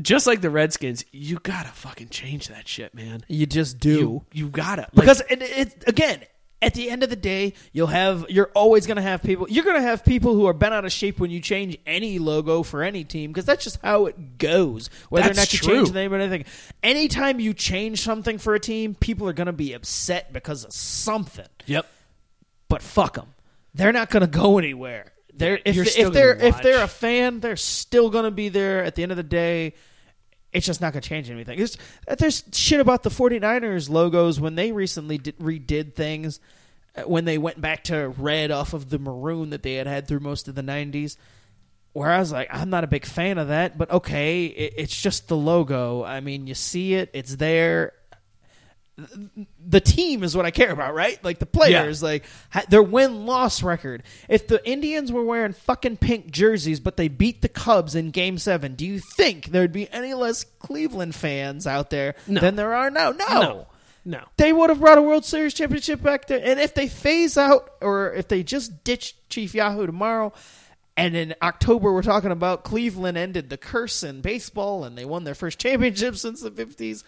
just 0.00 0.26
like 0.26 0.40
the 0.40 0.50
Redskins, 0.50 1.04
you 1.12 1.38
gotta 1.38 1.70
fucking 1.70 2.08
change 2.08 2.48
that 2.48 2.66
shit, 2.66 2.94
man. 2.94 3.22
You 3.28 3.44
just 3.44 3.78
do. 3.78 3.90
You 3.90 4.24
you 4.32 4.48
gotta 4.48 4.82
Like, 4.94 4.94
because 4.94 5.20
it, 5.28 5.42
it 5.42 5.84
again 5.86 6.20
at 6.62 6.74
the 6.74 6.90
end 6.90 7.02
of 7.02 7.10
the 7.10 7.16
day 7.16 7.52
you'll 7.72 7.86
have 7.86 8.24
you're 8.28 8.50
always 8.54 8.86
going 8.86 8.96
to 8.96 9.02
have 9.02 9.22
people 9.22 9.46
you're 9.48 9.64
going 9.64 9.76
to 9.76 9.82
have 9.82 10.04
people 10.04 10.34
who 10.34 10.46
are 10.46 10.54
bent 10.54 10.72
out 10.72 10.84
of 10.84 10.92
shape 10.92 11.20
when 11.20 11.30
you 11.30 11.40
change 11.40 11.76
any 11.86 12.18
logo 12.18 12.62
for 12.62 12.82
any 12.82 13.04
team 13.04 13.30
because 13.30 13.44
that's 13.44 13.62
just 13.62 13.78
how 13.82 14.06
it 14.06 14.38
goes 14.38 14.88
whether 15.10 15.28
That's 15.28 15.38
or 15.38 15.40
not 15.40 15.52
you 15.52 15.58
true. 15.58 15.74
change 15.76 15.88
the 15.88 15.94
name 15.94 16.12
or 16.12 16.16
anything. 16.16 16.44
Anytime 16.82 17.40
you 17.40 17.52
change 17.52 18.00
something 18.00 18.38
for 18.38 18.54
a 18.54 18.60
team 18.60 18.94
people 18.94 19.28
are 19.28 19.34
going 19.34 19.46
to 19.46 19.52
be 19.52 19.74
upset 19.74 20.32
because 20.32 20.64
of 20.64 20.72
something. 20.72 21.46
Yep. 21.66 21.86
but 22.68 22.82
fuck 22.82 23.14
them 23.14 23.34
they're 23.74 23.92
not 23.92 24.08
going 24.08 24.22
to 24.22 24.26
go 24.26 24.56
anywhere. 24.56 25.12
They're 25.34 25.60
if, 25.66 25.98
if 25.98 26.12
they're 26.14 26.34
if 26.34 26.62
they're 26.62 26.82
a 26.82 26.88
fan 26.88 27.40
they're 27.40 27.56
still 27.56 28.08
going 28.08 28.24
to 28.24 28.30
be 28.30 28.48
there 28.48 28.82
at 28.82 28.94
the 28.94 29.02
end 29.02 29.12
of 29.12 29.16
the 29.16 29.22
day 29.22 29.74
it's 30.56 30.64
just 30.64 30.80
not 30.80 30.94
going 30.94 31.02
to 31.02 31.08
change 31.08 31.28
anything. 31.28 31.58
It's, 31.58 31.76
there's 32.18 32.42
shit 32.52 32.80
about 32.80 33.02
the 33.02 33.10
49ers 33.10 33.90
logos 33.90 34.40
when 34.40 34.54
they 34.54 34.72
recently 34.72 35.18
did, 35.18 35.38
redid 35.38 35.92
things, 35.92 36.40
uh, 36.96 37.02
when 37.02 37.26
they 37.26 37.36
went 37.36 37.60
back 37.60 37.84
to 37.84 38.08
red 38.16 38.50
off 38.50 38.72
of 38.72 38.88
the 38.88 38.98
maroon 38.98 39.50
that 39.50 39.62
they 39.62 39.74
had 39.74 39.86
had 39.86 40.08
through 40.08 40.20
most 40.20 40.48
of 40.48 40.54
the 40.54 40.62
90s. 40.62 41.18
Where 41.92 42.10
I 42.10 42.18
was 42.18 42.32
like, 42.32 42.48
I'm 42.50 42.70
not 42.70 42.84
a 42.84 42.86
big 42.86 43.04
fan 43.04 43.36
of 43.36 43.48
that, 43.48 43.76
but 43.76 43.90
okay, 43.90 44.46
it, 44.46 44.74
it's 44.78 45.02
just 45.02 45.28
the 45.28 45.36
logo. 45.36 46.02
I 46.04 46.20
mean, 46.20 46.46
you 46.46 46.54
see 46.54 46.94
it, 46.94 47.10
it's 47.12 47.36
there. 47.36 47.92
The 49.68 49.80
team 49.80 50.22
is 50.22 50.34
what 50.36 50.46
I 50.46 50.50
care 50.50 50.70
about, 50.70 50.94
right? 50.94 51.22
Like 51.22 51.38
the 51.38 51.46
players, 51.46 52.02
like 52.02 52.24
their 52.70 52.82
win 52.82 53.26
loss 53.26 53.62
record. 53.62 54.02
If 54.28 54.48
the 54.48 54.66
Indians 54.68 55.12
were 55.12 55.24
wearing 55.24 55.52
fucking 55.52 55.98
pink 55.98 56.30
jerseys, 56.30 56.80
but 56.80 56.96
they 56.96 57.08
beat 57.08 57.42
the 57.42 57.48
Cubs 57.48 57.94
in 57.94 58.10
Game 58.10 58.38
Seven, 58.38 58.74
do 58.74 58.86
you 58.86 59.00
think 59.00 59.46
there'd 59.46 59.72
be 59.72 59.90
any 59.92 60.14
less 60.14 60.44
Cleveland 60.44 61.14
fans 61.14 61.66
out 61.66 61.90
there 61.90 62.14
No. 62.26 62.40
than 62.40 62.56
there 62.56 62.74
are 62.74 62.90
now? 62.90 63.10
No. 63.10 63.26
No. 63.40 63.66
No. 64.06 64.20
They 64.36 64.52
would 64.52 64.70
have 64.70 64.78
brought 64.80 64.98
a 64.98 65.02
World 65.02 65.24
Series 65.24 65.52
championship 65.52 66.00
back 66.00 66.28
there. 66.28 66.40
And 66.42 66.60
if 66.60 66.74
they 66.74 66.86
phase 66.88 67.36
out, 67.36 67.72
or 67.82 68.12
if 68.14 68.28
they 68.28 68.42
just 68.44 68.84
ditch 68.84 69.16
Chief 69.28 69.52
Wahoo 69.54 69.84
tomorrow, 69.84 70.32
and 70.96 71.14
in 71.16 71.34
October 71.42 71.92
we're 71.92 72.02
talking 72.02 72.30
about 72.30 72.62
Cleveland 72.64 73.18
ended 73.18 73.50
the 73.50 73.58
curse 73.58 74.02
in 74.02 74.20
baseball 74.22 74.84
and 74.84 74.96
they 74.96 75.04
won 75.04 75.24
their 75.24 75.34
first 75.34 75.58
championship 75.58 76.16
since 76.16 76.40
the 76.40 76.50
fifties. 76.50 77.04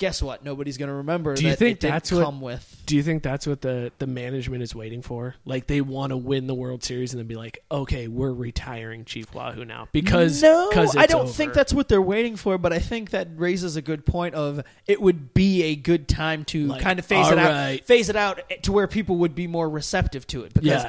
Guess 0.00 0.22
what? 0.22 0.42
Nobody's 0.42 0.78
going 0.78 0.88
to 0.88 0.94
remember. 0.94 1.34
Do 1.34 1.44
you 1.44 1.50
that 1.50 1.58
think 1.58 1.78
that's 1.78 2.10
what- 2.10 2.24
come 2.24 2.40
with? 2.40 2.82
Do 2.86 2.96
you 2.96 3.02
think 3.02 3.22
that's 3.22 3.46
what 3.46 3.60
the, 3.60 3.92
the 3.98 4.06
management 4.06 4.62
is 4.62 4.74
waiting 4.74 5.02
for? 5.02 5.34
Like 5.44 5.66
they 5.66 5.82
want 5.82 6.10
to 6.10 6.16
win 6.16 6.46
the 6.46 6.54
World 6.54 6.82
Series 6.82 7.12
and 7.12 7.20
then 7.20 7.26
be 7.26 7.34
like, 7.36 7.62
okay, 7.70 8.08
we're 8.08 8.32
retiring 8.32 9.04
Chief 9.04 9.32
Wahoo 9.34 9.66
now 9.66 9.88
because 9.92 10.42
no, 10.42 10.70
I 10.74 11.04
don't 11.06 11.24
over. 11.24 11.32
think 11.32 11.52
that's 11.52 11.74
what 11.74 11.88
they're 11.88 12.00
waiting 12.00 12.36
for. 12.36 12.56
But 12.56 12.72
I 12.72 12.78
think 12.78 13.10
that 13.10 13.28
raises 13.36 13.76
a 13.76 13.82
good 13.82 14.06
point 14.06 14.34
of 14.34 14.62
it 14.86 15.02
would 15.02 15.34
be 15.34 15.64
a 15.64 15.76
good 15.76 16.08
time 16.08 16.46
to 16.46 16.66
Like, 16.68 16.80
kind 16.82 16.98
of 16.98 17.04
phase 17.04 17.28
it 17.30 17.38
out, 17.38 17.50
right. 17.52 17.86
phase 17.86 18.08
it 18.08 18.16
out 18.16 18.40
to 18.62 18.72
where 18.72 18.88
people 18.88 19.16
would 19.18 19.34
be 19.34 19.46
more 19.46 19.68
receptive 19.68 20.26
to 20.28 20.44
it. 20.44 20.54
Because, 20.54 20.86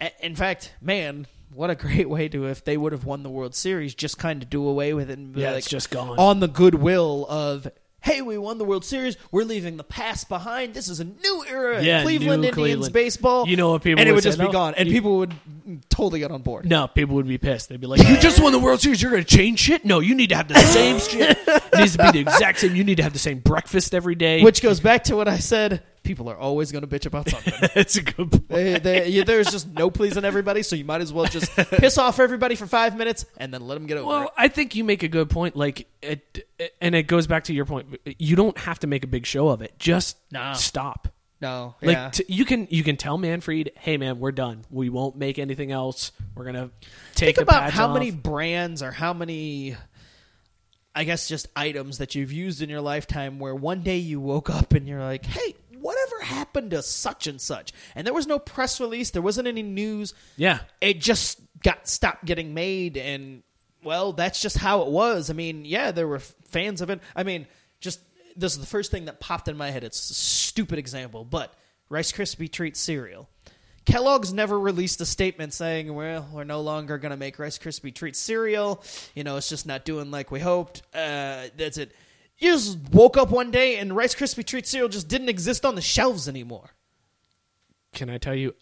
Yeah. 0.00 0.08
in 0.20 0.36
fact, 0.36 0.72
man, 0.80 1.26
what 1.52 1.70
a 1.70 1.74
great 1.74 2.08
way 2.08 2.28
to 2.28 2.46
if 2.46 2.64
they 2.64 2.76
would 2.76 2.92
have 2.92 3.04
won 3.04 3.24
the 3.24 3.30
World 3.30 3.56
Series, 3.56 3.94
just 3.96 4.16
kind 4.16 4.44
of 4.44 4.48
do 4.48 4.66
away 4.66 4.94
with 4.94 5.10
it 5.10 5.18
and 5.18 5.32
be 5.34 5.40
Yeah, 5.40 5.50
like, 5.50 5.58
it's 5.58 5.68
just 5.68 5.90
gone. 5.90 6.18
on 6.18 6.38
the 6.40 6.48
goodwill 6.48 7.26
of. 7.28 7.66
"Hey, 8.04 8.20
we 8.22 8.36
won 8.38 8.58
the 8.58 8.64
World 8.64 8.84
Series. 8.84 9.16
We're 9.32 9.44
leaving 9.44 9.76
the 9.78 9.82
past 9.84 10.28
behind. 10.28 10.74
This 10.74 10.88
is 10.88 11.00
a 11.00 11.04
new 11.04 11.44
era 11.48 11.82
in 12.00 12.04
Cleveland 12.04 12.44
Indians 12.44 12.54
Cleveland. 12.54 12.92
baseball." 12.92 13.48
You 13.48 13.56
know 13.56 13.70
what 13.70 13.82
people 13.82 14.00
and 14.00 14.08
it 14.08 14.12
would 14.12 14.16
would 14.16 14.24
say, 14.24 14.28
just 14.30 14.38
be 14.40 14.52
gone, 14.52 14.74
and 14.76 14.88
you- 14.88 14.94
people 14.94 15.16
would 15.18 15.34
totally 15.88 16.20
get 16.20 16.30
on 16.30 16.42
board. 16.42 16.66
No, 16.66 16.86
people 16.88 17.16
would 17.16 17.26
be 17.28 17.38
pissed. 17.38 17.68
They'd 17.68 17.80
be 17.80 17.86
like, 17.86 18.00
"You 18.06 18.18
just 18.18 18.40
won 18.42 18.52
the 18.52 18.58
World 18.58 18.80
Series. 18.80 19.00
You're 19.02 19.10
going 19.10 19.24
to 19.24 19.36
change 19.36 19.60
shit? 19.60 19.84
No, 19.84 20.00
you 20.00 20.14
need 20.14 20.28
to 20.30 20.36
have 20.36 20.48
the 20.48 20.54
same 20.72 20.98
shit. 21.00 21.38
It 21.46 21.62
needs 21.78 21.96
to 21.96 22.04
be 22.04 22.10
the 22.12 22.20
exact 22.20 22.60
same. 22.60 22.74
You 22.76 22.84
need 22.84 22.96
to 22.96 23.02
have 23.02 23.12
the 23.12 23.18
same 23.18 23.38
breakfast 23.40 23.94
every 23.94 24.14
day." 24.14 24.42
Which 24.42 24.62
goes 24.62 24.80
back 24.80 25.04
to 25.04 25.16
what 25.16 25.28
I 25.28 25.38
said: 25.38 25.82
people 26.02 26.28
are 26.28 26.36
always 26.36 26.70
going 26.72 26.86
to 26.86 26.88
bitch 26.88 27.06
about 27.06 27.28
something. 27.28 27.52
it's 27.74 27.96
a 27.96 28.02
good 28.02 28.30
point. 28.30 28.48
They- 28.48 28.78
they- 28.78 29.08
you- 29.08 29.24
there's 29.24 29.50
just 29.50 29.68
no 29.68 29.90
pleasing 29.90 30.24
everybody, 30.24 30.62
so 30.62 30.76
you 30.76 30.84
might 30.84 31.00
as 31.00 31.12
well 31.12 31.24
just 31.26 31.50
piss 31.70 31.96
off 31.98 32.20
everybody 32.20 32.54
for 32.56 32.66
five 32.66 32.96
minutes 32.96 33.24
and 33.38 33.52
then 33.52 33.66
let 33.66 33.74
them 33.74 33.86
get 33.86 33.96
over 33.98 34.06
Well, 34.08 34.22
it. 34.24 34.30
I 34.36 34.48
think 34.48 34.74
you 34.74 34.84
make 34.84 35.02
a 35.02 35.08
good 35.08 35.30
point. 35.30 35.56
Like, 35.56 35.86
it, 36.02 36.46
and 36.80 36.94
it 36.94 37.04
goes 37.04 37.26
back 37.26 37.44
to 37.44 37.54
your 37.54 37.64
point. 37.64 37.98
You 38.18 38.36
don't 38.36 38.56
have 38.58 38.78
to 38.80 38.86
make 38.86 39.04
a 39.04 39.08
big 39.08 39.24
show 39.26 39.48
of 39.48 39.62
it. 39.62 39.78
Just 39.78 40.18
No. 40.30 40.52
stop. 40.54 41.08
No, 41.40 41.74
Like 41.82 41.94
yeah. 41.96 42.08
t- 42.10 42.24
you 42.28 42.44
can 42.44 42.66
you 42.70 42.82
can 42.82 42.96
tell 42.96 43.18
Manfred, 43.18 43.72
hey 43.78 43.96
man, 43.98 44.18
we're 44.18 44.32
done. 44.32 44.64
We 44.70 44.88
won't 44.88 45.16
make 45.16 45.38
anything 45.38 45.72
else. 45.72 46.12
We're 46.34 46.44
gonna 46.46 46.70
take 47.14 47.36
think 47.36 47.42
about 47.48 47.70
how 47.70 47.88
off." 47.88 47.94
many 47.94 48.10
brands 48.10 48.82
or 48.82 48.90
how 48.92 49.12
many 49.12 49.76
i 50.96 51.02
guess 51.02 51.26
just 51.26 51.48
items 51.56 51.98
that 51.98 52.14
you've 52.14 52.30
used 52.32 52.62
in 52.62 52.68
your 52.70 52.80
lifetime 52.80 53.40
where 53.40 53.52
one 53.54 53.82
day 53.82 53.96
you 53.98 54.20
woke 54.20 54.48
up 54.48 54.74
and 54.74 54.86
you're 54.86 55.02
like 55.02 55.24
hey 55.26 55.56
whatever 55.80 56.20
happened 56.22 56.70
to 56.70 56.80
such 56.82 57.26
and 57.26 57.40
such 57.40 57.72
and 57.96 58.06
there 58.06 58.14
was 58.14 58.28
no 58.28 58.38
press 58.38 58.80
release 58.80 59.10
there 59.10 59.20
wasn't 59.20 59.46
any 59.48 59.62
news 59.64 60.14
Yeah, 60.36 60.60
it 60.80 61.00
just 61.00 61.40
got 61.64 61.88
stopped 61.88 62.24
getting 62.24 62.54
made 62.54 62.96
and 62.96 63.42
well 63.82 64.12
that's 64.12 64.40
just 64.40 64.56
how 64.56 64.82
it 64.82 64.88
was 64.88 65.30
i 65.30 65.32
mean 65.32 65.64
yeah 65.64 65.90
there 65.90 66.06
were 66.06 66.20
fans 66.20 66.80
of 66.80 66.90
it 66.90 67.00
i 67.16 67.24
mean 67.24 67.48
this 68.36 68.52
is 68.52 68.58
the 68.60 68.66
first 68.66 68.90
thing 68.90 69.06
that 69.06 69.20
popped 69.20 69.48
in 69.48 69.56
my 69.56 69.70
head 69.70 69.84
it's 69.84 70.10
a 70.10 70.14
stupid 70.14 70.78
example 70.78 71.24
but 71.24 71.54
rice 71.88 72.12
krispie 72.12 72.50
treat 72.50 72.76
cereal 72.76 73.28
kellogg's 73.84 74.32
never 74.32 74.58
released 74.58 75.00
a 75.00 75.06
statement 75.06 75.52
saying 75.52 75.94
well 75.94 76.26
we're 76.32 76.44
no 76.44 76.60
longer 76.60 76.98
going 76.98 77.10
to 77.10 77.16
make 77.16 77.38
rice 77.38 77.58
krispie 77.58 77.94
treat 77.94 78.16
cereal 78.16 78.82
you 79.14 79.24
know 79.24 79.36
it's 79.36 79.48
just 79.48 79.66
not 79.66 79.84
doing 79.84 80.10
like 80.10 80.30
we 80.30 80.40
hoped 80.40 80.82
uh, 80.94 81.44
that's 81.56 81.78
it 81.78 81.92
you 82.38 82.52
just 82.52 82.78
woke 82.90 83.16
up 83.16 83.30
one 83.30 83.50
day 83.50 83.76
and 83.76 83.94
rice 83.94 84.14
krispie 84.14 84.44
treat 84.44 84.66
cereal 84.66 84.88
just 84.88 85.08
didn't 85.08 85.28
exist 85.28 85.64
on 85.64 85.74
the 85.74 85.82
shelves 85.82 86.28
anymore 86.28 86.70
can 87.94 88.10
I 88.10 88.18
tell 88.18 88.34
you? 88.34 88.54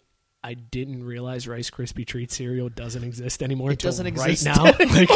I 0.43 0.53
didn't 0.53 1.03
realize 1.03 1.47
Rice 1.47 1.69
Krispie 1.69 2.05
treat 2.05 2.31
cereal 2.31 2.69
doesn't 2.69 3.03
exist 3.03 3.41
anymore. 3.41 3.71
It 3.71 3.79
doesn't 3.79 4.05
exist 4.05 4.45
right 4.45 4.55
now. 4.55 4.63
like, 4.93 5.09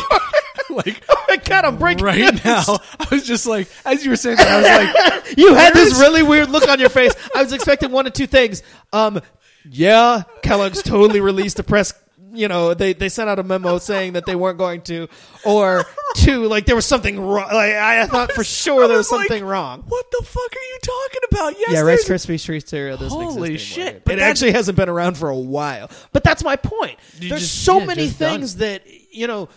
like 0.86 1.04
oh 1.10 1.26
my 1.30 1.38
god 1.38 1.66
i'm 1.66 1.78
breaking 1.78 2.04
right 2.04 2.20
news. 2.34 2.46
now, 2.46 2.64
I 3.00 3.08
was 3.12 3.26
just 3.26 3.46
like, 3.46 3.68
as 3.86 4.04
you 4.04 4.12
were 4.12 4.16
saying 4.18 4.38
that, 4.38 4.48
I 4.48 4.58
was 4.58 5.24
like, 5.26 5.38
You 5.38 5.54
had 5.56 5.74
this 5.74 6.00
really 6.00 6.24
weird 6.24 6.50
look 6.50 6.68
on 6.70 6.80
your 6.80 6.90
face. 6.90 7.14
I 7.36 7.44
was 7.44 7.52
expecting 7.54 7.92
one 7.92 8.08
of 8.08 8.14
two 8.14 8.28
things. 8.28 8.64
Um, 8.94 9.22
yeah, 9.70 10.24
Kellogg's 10.42 10.82
totally 10.82 11.20
released 11.20 11.60
a 11.60 11.64
press. 11.64 11.94
You 12.34 12.48
know, 12.48 12.74
they 12.74 12.94
they 12.94 13.10
sent 13.10 13.30
out 13.30 13.40
a 13.40 13.44
memo 13.44 13.78
saying 13.80 14.14
that 14.14 14.26
they 14.26 14.36
weren't 14.36 14.58
going 14.58 14.82
to, 14.84 15.08
or 15.44 15.86
two, 16.16 16.46
like 16.46 16.66
there 16.66 16.76
was 16.76 16.86
something 16.86 17.20
wrong. 17.20 17.48
Like 17.52 17.74
I, 17.74 18.02
I 18.02 18.06
thought 18.06 18.32
for 18.32 18.44
sure 18.46 18.88
there 18.88 18.98
was 18.98 19.12
I 19.12 19.16
was 19.16 19.20
like, 19.22 19.28
something 19.30 19.46
wrong. 19.46 19.84
What 19.88 20.06
the 20.12 20.24
fuck 20.26 20.52
are 20.56 20.60
you 20.70 20.80
talking 20.82 21.22
about? 21.32 21.60
Yes, 21.60 21.72
Yeah, 21.72 21.82
Rice 21.82 22.08
Krispie 22.08 22.44
treat 22.44 22.68
cereal 22.68 22.98
doesn't 22.98 23.18
Holy 23.20 23.54
exist 23.56 23.72
shit, 23.72 24.06
but 24.06 24.16
it 24.16 24.22
actually 24.22 24.52
hasn't 24.52 24.78
been 24.78 24.90
around 24.90 25.18
for 25.18 25.30
a 25.30 25.38
while. 25.38 25.90
But 26.14 26.24
that's 26.24 26.44
my 26.44 26.58
point. 26.58 27.00
There's 27.20 27.42
just- 27.42 27.64
so 27.66 27.80
yeah, 27.80 27.86
many 27.86 28.06
just 28.08 28.20
done. 28.20 28.40
things 28.40 28.56
that 28.58 28.84
you 29.12 29.28
know 29.28 29.50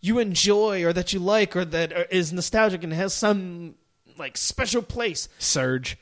you 0.00 0.18
enjoy 0.18 0.84
or 0.84 0.92
that 0.92 1.12
you 1.12 1.18
like 1.18 1.56
or 1.56 1.64
that 1.64 2.12
is 2.12 2.32
nostalgic 2.32 2.84
and 2.84 2.92
has 2.92 3.12
some 3.12 3.74
like 4.16 4.36
special 4.36 4.82
place. 4.82 5.28
Surge. 5.38 5.98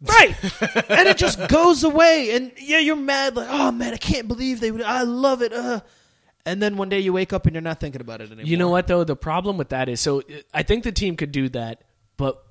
Right. 0.00 0.36
and 0.88 1.08
it 1.08 1.16
just 1.16 1.48
goes 1.48 1.82
away. 1.82 2.34
And 2.34 2.52
yeah, 2.58 2.78
you're 2.78 2.96
mad, 2.96 3.36
like, 3.36 3.48
oh 3.50 3.72
man, 3.72 3.94
I 3.94 3.96
can't 3.96 4.28
believe 4.28 4.60
they 4.60 4.70
would 4.70 4.82
I 4.82 5.02
love 5.02 5.42
it. 5.42 5.52
Uh. 5.52 5.80
And 6.46 6.62
then 6.62 6.76
one 6.76 6.88
day 6.88 7.00
you 7.00 7.12
wake 7.12 7.32
up 7.32 7.46
and 7.46 7.54
you're 7.54 7.62
not 7.62 7.80
thinking 7.80 8.00
about 8.00 8.20
it 8.20 8.30
anymore. 8.30 8.46
You 8.46 8.56
know 8.56 8.68
what 8.68 8.86
though? 8.86 9.04
The 9.04 9.16
problem 9.16 9.56
with 9.56 9.70
that 9.70 9.88
is 9.88 10.00
so 10.00 10.22
I 10.54 10.62
think 10.62 10.84
the 10.84 10.92
team 10.92 11.16
could 11.16 11.32
do 11.32 11.48
that, 11.50 11.82
but 12.16 12.44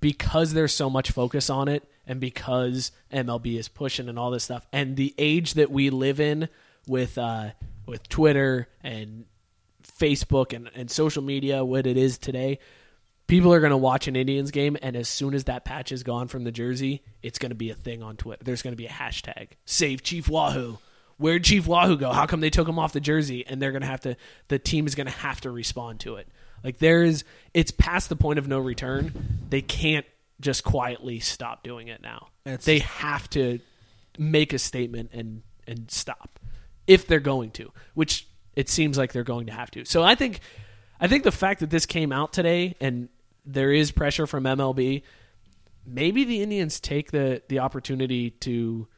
because 0.00 0.52
there's 0.52 0.72
so 0.72 0.88
much 0.88 1.10
focus 1.10 1.50
on 1.50 1.68
it 1.68 1.84
and 2.06 2.20
because 2.20 2.90
MLB 3.12 3.58
is 3.58 3.68
pushing 3.68 4.08
and 4.08 4.18
all 4.18 4.30
this 4.30 4.44
stuff 4.44 4.66
and 4.72 4.96
the 4.96 5.14
age 5.18 5.54
that 5.54 5.70
we 5.70 5.90
live 5.90 6.20
in 6.20 6.48
with 6.86 7.18
uh 7.18 7.50
with 7.86 8.08
Twitter 8.08 8.68
and 8.82 9.26
Facebook 10.04 10.52
and, 10.54 10.70
and 10.74 10.90
social 10.90 11.22
media 11.22 11.64
what 11.64 11.86
it 11.86 11.96
is 11.96 12.18
today, 12.18 12.58
people 13.26 13.52
are 13.52 13.60
going 13.60 13.70
to 13.70 13.76
watch 13.76 14.06
an 14.08 14.16
Indians 14.16 14.50
game 14.50 14.76
and 14.82 14.96
as 14.96 15.08
soon 15.08 15.34
as 15.34 15.44
that 15.44 15.64
patch 15.64 15.92
is 15.92 16.02
gone 16.02 16.28
from 16.28 16.44
the 16.44 16.52
jersey, 16.52 17.02
it's 17.22 17.38
going 17.38 17.50
to 17.50 17.56
be 17.56 17.70
a 17.70 17.74
thing 17.74 18.02
on 18.02 18.16
Twitter. 18.16 18.44
There's 18.44 18.62
going 18.62 18.72
to 18.72 18.76
be 18.76 18.86
a 18.86 18.90
hashtag, 18.90 19.48
save 19.64 20.02
Chief 20.02 20.28
Wahoo. 20.28 20.78
Where'd 21.16 21.44
Chief 21.44 21.66
Wahoo 21.66 21.96
go? 21.96 22.12
How 22.12 22.26
come 22.26 22.40
they 22.40 22.50
took 22.50 22.68
him 22.68 22.78
off 22.78 22.92
the 22.92 23.00
jersey? 23.00 23.46
And 23.46 23.62
they're 23.62 23.70
going 23.70 23.82
to 23.82 23.88
have 23.88 24.00
to, 24.00 24.16
the 24.48 24.58
team 24.58 24.86
is 24.86 24.94
going 24.94 25.06
to 25.06 25.12
have 25.12 25.40
to 25.42 25.50
respond 25.50 26.00
to 26.00 26.16
it. 26.16 26.28
Like 26.62 26.78
there 26.78 27.04
is, 27.04 27.24
it's 27.54 27.70
past 27.70 28.08
the 28.08 28.16
point 28.16 28.38
of 28.38 28.48
no 28.48 28.58
return. 28.58 29.12
They 29.48 29.62
can't 29.62 30.06
just 30.40 30.64
quietly 30.64 31.20
stop 31.20 31.62
doing 31.62 31.88
it 31.88 32.02
now. 32.02 32.28
It's- 32.44 32.64
they 32.64 32.80
have 32.80 33.30
to 33.30 33.60
make 34.18 34.52
a 34.52 34.58
statement 34.58 35.10
and 35.12 35.42
and 35.66 35.90
stop 35.90 36.38
if 36.86 37.06
they're 37.06 37.18
going 37.20 37.50
to, 37.50 37.72
which 37.94 38.28
it 38.56 38.68
seems 38.68 38.96
like 38.98 39.12
they're 39.12 39.24
going 39.24 39.46
to 39.46 39.52
have 39.52 39.70
to. 39.72 39.84
So 39.84 40.02
I 40.02 40.14
think 40.14 40.40
I 41.00 41.08
think 41.08 41.24
the 41.24 41.32
fact 41.32 41.60
that 41.60 41.70
this 41.70 41.86
came 41.86 42.12
out 42.12 42.32
today 42.32 42.76
and 42.80 43.08
there 43.44 43.72
is 43.72 43.90
pressure 43.90 44.26
from 44.26 44.44
MLB, 44.44 45.02
maybe 45.86 46.24
the 46.24 46.42
Indians 46.42 46.80
take 46.80 47.10
the 47.10 47.42
the 47.48 47.60
opportunity 47.60 48.30
to 48.30 48.88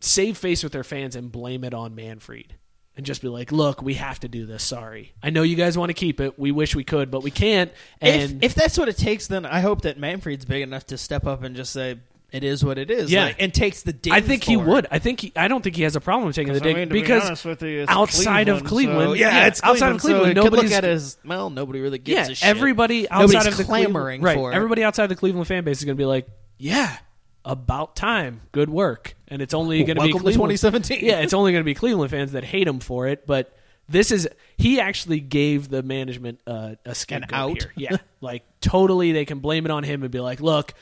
save 0.00 0.36
face 0.36 0.62
with 0.62 0.72
their 0.72 0.84
fans 0.84 1.16
and 1.16 1.32
blame 1.32 1.64
it 1.64 1.74
on 1.74 1.94
Manfred. 1.94 2.56
And 2.96 3.04
just 3.04 3.20
be 3.20 3.28
like, 3.28 3.52
look, 3.52 3.82
we 3.82 3.92
have 3.94 4.20
to 4.20 4.28
do 4.28 4.46
this. 4.46 4.62
Sorry. 4.62 5.12
I 5.22 5.28
know 5.28 5.42
you 5.42 5.54
guys 5.54 5.76
want 5.76 5.90
to 5.90 5.94
keep 5.94 6.18
it. 6.18 6.38
We 6.38 6.50
wish 6.50 6.74
we 6.74 6.82
could, 6.82 7.10
but 7.10 7.22
we 7.22 7.30
can't. 7.30 7.70
And 8.00 8.42
if, 8.42 8.52
if 8.52 8.54
that's 8.54 8.78
what 8.78 8.88
it 8.88 8.96
takes, 8.96 9.26
then 9.26 9.44
I 9.44 9.60
hope 9.60 9.82
that 9.82 9.98
Manfred's 9.98 10.46
big 10.46 10.62
enough 10.62 10.86
to 10.86 10.96
step 10.96 11.26
up 11.26 11.42
and 11.42 11.54
just 11.54 11.74
say 11.74 11.98
it 12.32 12.42
is 12.42 12.64
what 12.64 12.76
it 12.76 12.90
is. 12.90 13.10
Yeah. 13.10 13.26
like, 13.26 13.36
and 13.40 13.54
takes 13.54 13.82
the 13.82 13.92
ding 13.92 14.12
I 14.12 14.20
think 14.20 14.42
he 14.44 14.56
for 14.56 14.62
it. 14.62 14.66
would. 14.66 14.86
I 14.90 14.98
think 14.98 15.20
he, 15.20 15.32
I 15.36 15.48
don't 15.48 15.62
think 15.62 15.76
he 15.76 15.84
has 15.84 15.96
a 15.96 16.00
problem 16.00 16.32
taking 16.32 16.52
the 16.52 16.60
I 16.60 16.62
dig 16.62 16.76
mean, 16.76 16.88
to 16.88 16.92
be 16.92 17.00
because 17.00 17.24
honest 17.24 17.44
with 17.44 17.62
you, 17.62 17.82
it's 17.82 17.90
outside 17.90 18.48
of 18.48 18.64
Cleveland, 18.64 18.98
Cleveland, 18.98 19.10
so- 19.10 19.14
yeah, 19.14 19.46
it's 19.46 19.62
outside 19.62 19.92
of 19.92 20.00
so 20.00 20.08
Cleveland, 20.08 20.38
it 20.38 20.42
could 20.42 20.52
look 20.52 20.70
at 20.72 20.84
it 20.84 20.90
as 20.90 21.18
well. 21.24 21.50
Nobody 21.50 21.80
really 21.80 21.98
gives 21.98 22.28
yeah. 22.28 22.32
a 22.32 22.34
shit. 22.34 22.48
Everybody 22.48 23.08
outside 23.08 23.32
Nobody's 23.32 23.46
of 23.46 23.56
the 23.56 23.64
clamoring 23.64 24.20
Cleveland, 24.20 24.24
right? 24.24 24.34
for 24.36 24.52
it. 24.52 24.56
Everybody 24.56 24.82
outside 24.82 25.06
the 25.06 25.16
Cleveland 25.16 25.46
fan 25.46 25.64
base 25.64 25.78
is 25.78 25.84
going 25.84 25.96
to 25.96 26.00
be 26.00 26.06
like, 26.06 26.28
yeah, 26.58 26.96
about 27.44 27.94
time, 27.94 28.40
good 28.50 28.68
work, 28.68 29.14
and 29.28 29.40
it's 29.40 29.54
only 29.54 29.84
going 29.84 29.96
to 29.96 30.02
be 30.02 30.10
Cleveland. 30.12 30.34
2017. 30.34 31.04
Yeah, 31.04 31.20
it's 31.20 31.32
only 31.32 31.52
going 31.52 31.62
to 31.62 31.66
be 31.66 31.74
Cleveland 31.74 32.10
fans 32.10 32.32
that 32.32 32.44
hate 32.44 32.66
him 32.66 32.80
for 32.80 33.06
it, 33.06 33.26
but. 33.26 33.52
This 33.88 34.10
is 34.10 34.28
he 34.56 34.80
actually 34.80 35.20
gave 35.20 35.68
the 35.68 35.80
management 35.80 36.40
uh, 36.44 36.74
a 36.84 36.92
scapegoat 36.92 37.32
out? 37.32 37.62
here. 37.62 37.72
Yeah, 37.76 37.96
like 38.20 38.42
totally, 38.60 39.12
they 39.12 39.24
can 39.24 39.38
blame 39.38 39.64
it 39.64 39.70
on 39.70 39.84
him 39.84 40.02
and 40.02 40.10
be 40.10 40.18
like, 40.18 40.40
"Look, 40.40 40.74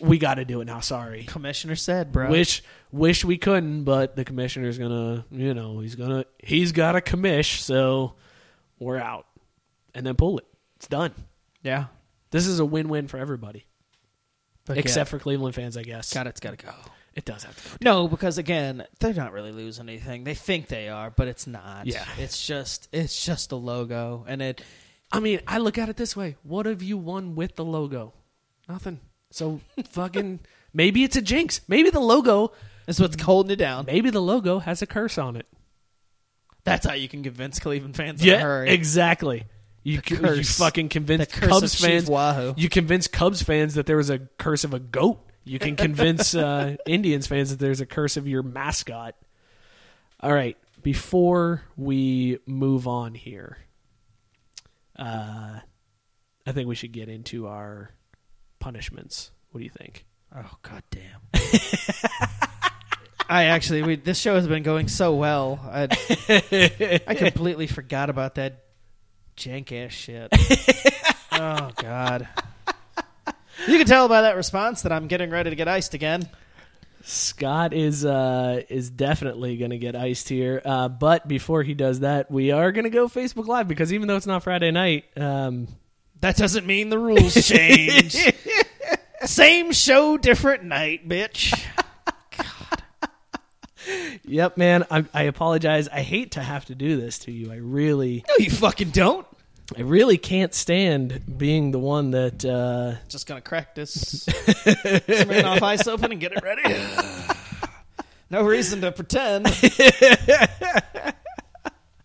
we 0.00 0.18
got 0.18 0.34
to 0.34 0.44
do 0.44 0.60
it 0.60 0.64
now. 0.66 0.80
Sorry, 0.80 1.24
Commissioner 1.24 1.76
said, 1.76 2.12
bro. 2.12 2.30
Wish 2.30 2.62
wish 2.92 3.24
we 3.24 3.38
couldn't, 3.38 3.84
but 3.84 4.16
the 4.16 4.24
commissioner's 4.24 4.78
gonna, 4.78 5.24
you 5.30 5.54
know, 5.54 5.80
he's 5.80 5.94
gonna 5.94 6.24
he's 6.38 6.72
got 6.72 6.96
a 6.96 7.00
commish, 7.00 7.58
so 7.60 8.14
we're 8.78 8.98
out. 8.98 9.26
And 9.94 10.04
then 10.04 10.16
pull 10.16 10.38
it. 10.38 10.46
It's 10.76 10.88
done. 10.88 11.12
yeah, 11.62 11.86
This 12.32 12.46
is 12.48 12.58
a 12.58 12.64
win-win 12.64 13.06
for 13.06 13.16
everybody, 13.16 13.64
But 14.66 14.76
except 14.76 15.08
for 15.08 15.20
Cleveland 15.20 15.54
fans, 15.54 15.76
I 15.76 15.82
guess. 15.84 16.12
God, 16.12 16.26
it's 16.26 16.40
got 16.40 16.58
to 16.58 16.66
go. 16.66 16.72
It 17.14 17.24
does 17.24 17.44
have 17.44 17.56
to 17.62 17.68
go. 17.70 17.76
No, 17.80 18.08
because 18.08 18.38
again, 18.38 18.84
they're 18.98 19.14
not 19.14 19.32
really 19.32 19.52
losing 19.52 19.88
anything. 19.88 20.24
They 20.24 20.34
think 20.34 20.66
they 20.66 20.88
are, 20.88 21.10
but 21.10 21.28
it's 21.28 21.46
not. 21.46 21.86
Yeah. 21.86 22.04
it's 22.18 22.44
just 22.44 22.88
it's 22.90 23.24
just 23.24 23.52
a 23.52 23.56
logo, 23.56 24.24
and 24.26 24.42
it. 24.42 24.62
I 25.12 25.20
mean, 25.20 25.40
I 25.46 25.58
look 25.58 25.78
at 25.78 25.88
it 25.88 25.96
this 25.96 26.16
way: 26.16 26.36
What 26.42 26.66
have 26.66 26.82
you 26.82 26.98
won 26.98 27.36
with 27.36 27.54
the 27.54 27.64
logo? 27.64 28.14
Nothing. 28.68 28.98
So 29.34 29.60
fucking 29.90 30.38
maybe 30.72 31.02
it's 31.02 31.16
a 31.16 31.22
jinx. 31.22 31.60
Maybe 31.66 31.90
the 31.90 31.98
logo, 32.00 32.52
is 32.86 33.00
what's 33.00 33.20
holding 33.20 33.50
it 33.50 33.56
down. 33.56 33.86
maybe 33.86 34.10
the 34.10 34.22
logo 34.22 34.60
has 34.60 34.80
a 34.80 34.86
curse 34.86 35.18
on 35.18 35.36
it. 35.36 35.46
That's 36.62 36.86
how 36.86 36.94
you 36.94 37.08
can 37.08 37.22
convince 37.24 37.58
Cleveland 37.58 37.96
fans. 37.96 38.24
in 38.24 38.32
a 38.32 38.38
hurry. 38.38 38.70
exactly. 38.70 39.44
You, 39.82 40.00
c- 40.06 40.14
you 40.14 40.20
curse. 40.20 40.56
fucking 40.56 40.88
convince 40.88 41.26
The 41.26 41.40
curse 41.40 41.48
Cubs 41.50 41.74
Chief 41.74 41.86
fans. 41.90 42.08
Wahoo. 42.08 42.54
You 42.56 42.68
convince 42.68 43.06
Cubs 43.08 43.42
fans 43.42 43.74
that 43.74 43.86
there 43.86 43.96
was 43.96 44.08
a 44.08 44.20
curse 44.38 44.64
of 44.64 44.72
a 44.72 44.78
goat. 44.78 45.18
You 45.44 45.58
can 45.58 45.74
convince 45.76 46.34
uh, 46.34 46.76
Indians 46.86 47.26
fans 47.26 47.50
that 47.50 47.58
there's 47.58 47.80
a 47.82 47.86
curse 47.86 48.16
of 48.16 48.26
your 48.28 48.42
mascot. 48.42 49.14
All 50.20 50.32
right. 50.32 50.56
Before 50.82 51.62
we 51.76 52.38
move 52.46 52.86
on 52.86 53.14
here, 53.14 53.58
uh, 54.98 55.58
I 56.46 56.52
think 56.52 56.68
we 56.68 56.76
should 56.76 56.92
get 56.92 57.08
into 57.08 57.46
our 57.46 57.90
punishments. 58.58 59.30
What 59.54 59.60
do 59.60 59.64
you 59.66 59.70
think? 59.70 60.04
Oh 60.34 60.50
god 60.62 60.82
damn. 60.90 61.20
I 63.28 63.44
actually 63.44 63.84
we, 63.84 63.94
this 63.94 64.18
show 64.18 64.34
has 64.34 64.48
been 64.48 64.64
going 64.64 64.88
so 64.88 65.14
well. 65.14 65.60
I 65.64 65.86
I 67.06 67.14
completely 67.16 67.68
forgot 67.68 68.10
about 68.10 68.34
that 68.34 68.64
jank 69.36 69.70
ass 69.70 69.92
shit. 69.92 70.32
Oh 71.30 71.70
God. 71.76 72.26
You 73.68 73.78
can 73.78 73.86
tell 73.86 74.08
by 74.08 74.22
that 74.22 74.34
response 74.34 74.82
that 74.82 74.90
I'm 74.90 75.06
getting 75.06 75.30
ready 75.30 75.50
to 75.50 75.56
get 75.56 75.68
iced 75.68 75.94
again. 75.94 76.28
Scott 77.04 77.72
is 77.72 78.04
uh, 78.04 78.62
is 78.68 78.90
definitely 78.90 79.56
going 79.56 79.70
to 79.70 79.78
get 79.78 79.94
iced 79.94 80.28
here. 80.28 80.60
Uh, 80.64 80.88
but 80.88 81.28
before 81.28 81.62
he 81.62 81.74
does 81.74 82.00
that, 82.00 82.28
we 82.28 82.50
are 82.50 82.72
going 82.72 82.84
to 82.84 82.90
go 82.90 83.06
Facebook 83.06 83.46
Live 83.46 83.68
because 83.68 83.92
even 83.92 84.08
though 84.08 84.16
it's 84.16 84.26
not 84.26 84.42
Friday 84.42 84.72
night, 84.72 85.04
um, 85.16 85.68
That 86.22 86.36
doesn't 86.36 86.66
mean 86.66 86.88
the 86.88 86.98
rules 86.98 87.34
change. 87.46 88.16
Same 89.26 89.72
show, 89.72 90.16
different 90.16 90.64
night, 90.64 91.08
bitch. 91.08 91.52
God. 92.36 92.82
Yep, 94.26 94.56
man, 94.56 94.86
I, 94.90 95.04
I 95.12 95.24
apologize. 95.24 95.88
I 95.88 96.00
hate 96.00 96.32
to 96.32 96.40
have 96.40 96.64
to 96.66 96.74
do 96.74 96.96
this 96.98 97.18
to 97.20 97.30
you. 97.30 97.52
I 97.52 97.56
really, 97.56 98.24
No, 98.26 98.34
you 98.38 98.50
fucking 98.50 98.88
don't. 98.90 99.26
I 99.76 99.82
really 99.82 100.16
can't 100.16 100.54
stand 100.54 101.38
being 101.38 101.70
the 101.70 101.78
one 101.78 102.10
that. 102.12 102.42
Uh, 102.44 102.94
Just 103.08 103.26
gonna 103.26 103.42
crack 103.42 103.74
this 103.74 104.24
Smirnoff 104.24 105.60
Ice 105.62 105.86
open 105.86 106.12
and 106.12 106.20
get 106.20 106.32
it 106.32 106.42
ready. 106.42 106.62
no 108.30 108.42
reason 108.44 108.80
to 108.80 108.92
pretend. 108.92 109.46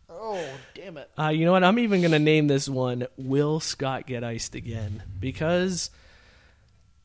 oh, 0.10 0.46
damn 0.74 0.98
it. 0.98 1.10
Uh, 1.18 1.30
you 1.30 1.46
know 1.46 1.52
what? 1.52 1.64
I'm 1.64 1.80
even 1.80 2.02
going 2.02 2.12
to 2.12 2.20
name 2.20 2.48
this 2.48 2.68
one 2.70 3.08
Will 3.18 3.60
Scott 3.60 4.06
Get 4.06 4.24
Iced 4.24 4.56
Again? 4.56 5.04
Because 5.20 5.90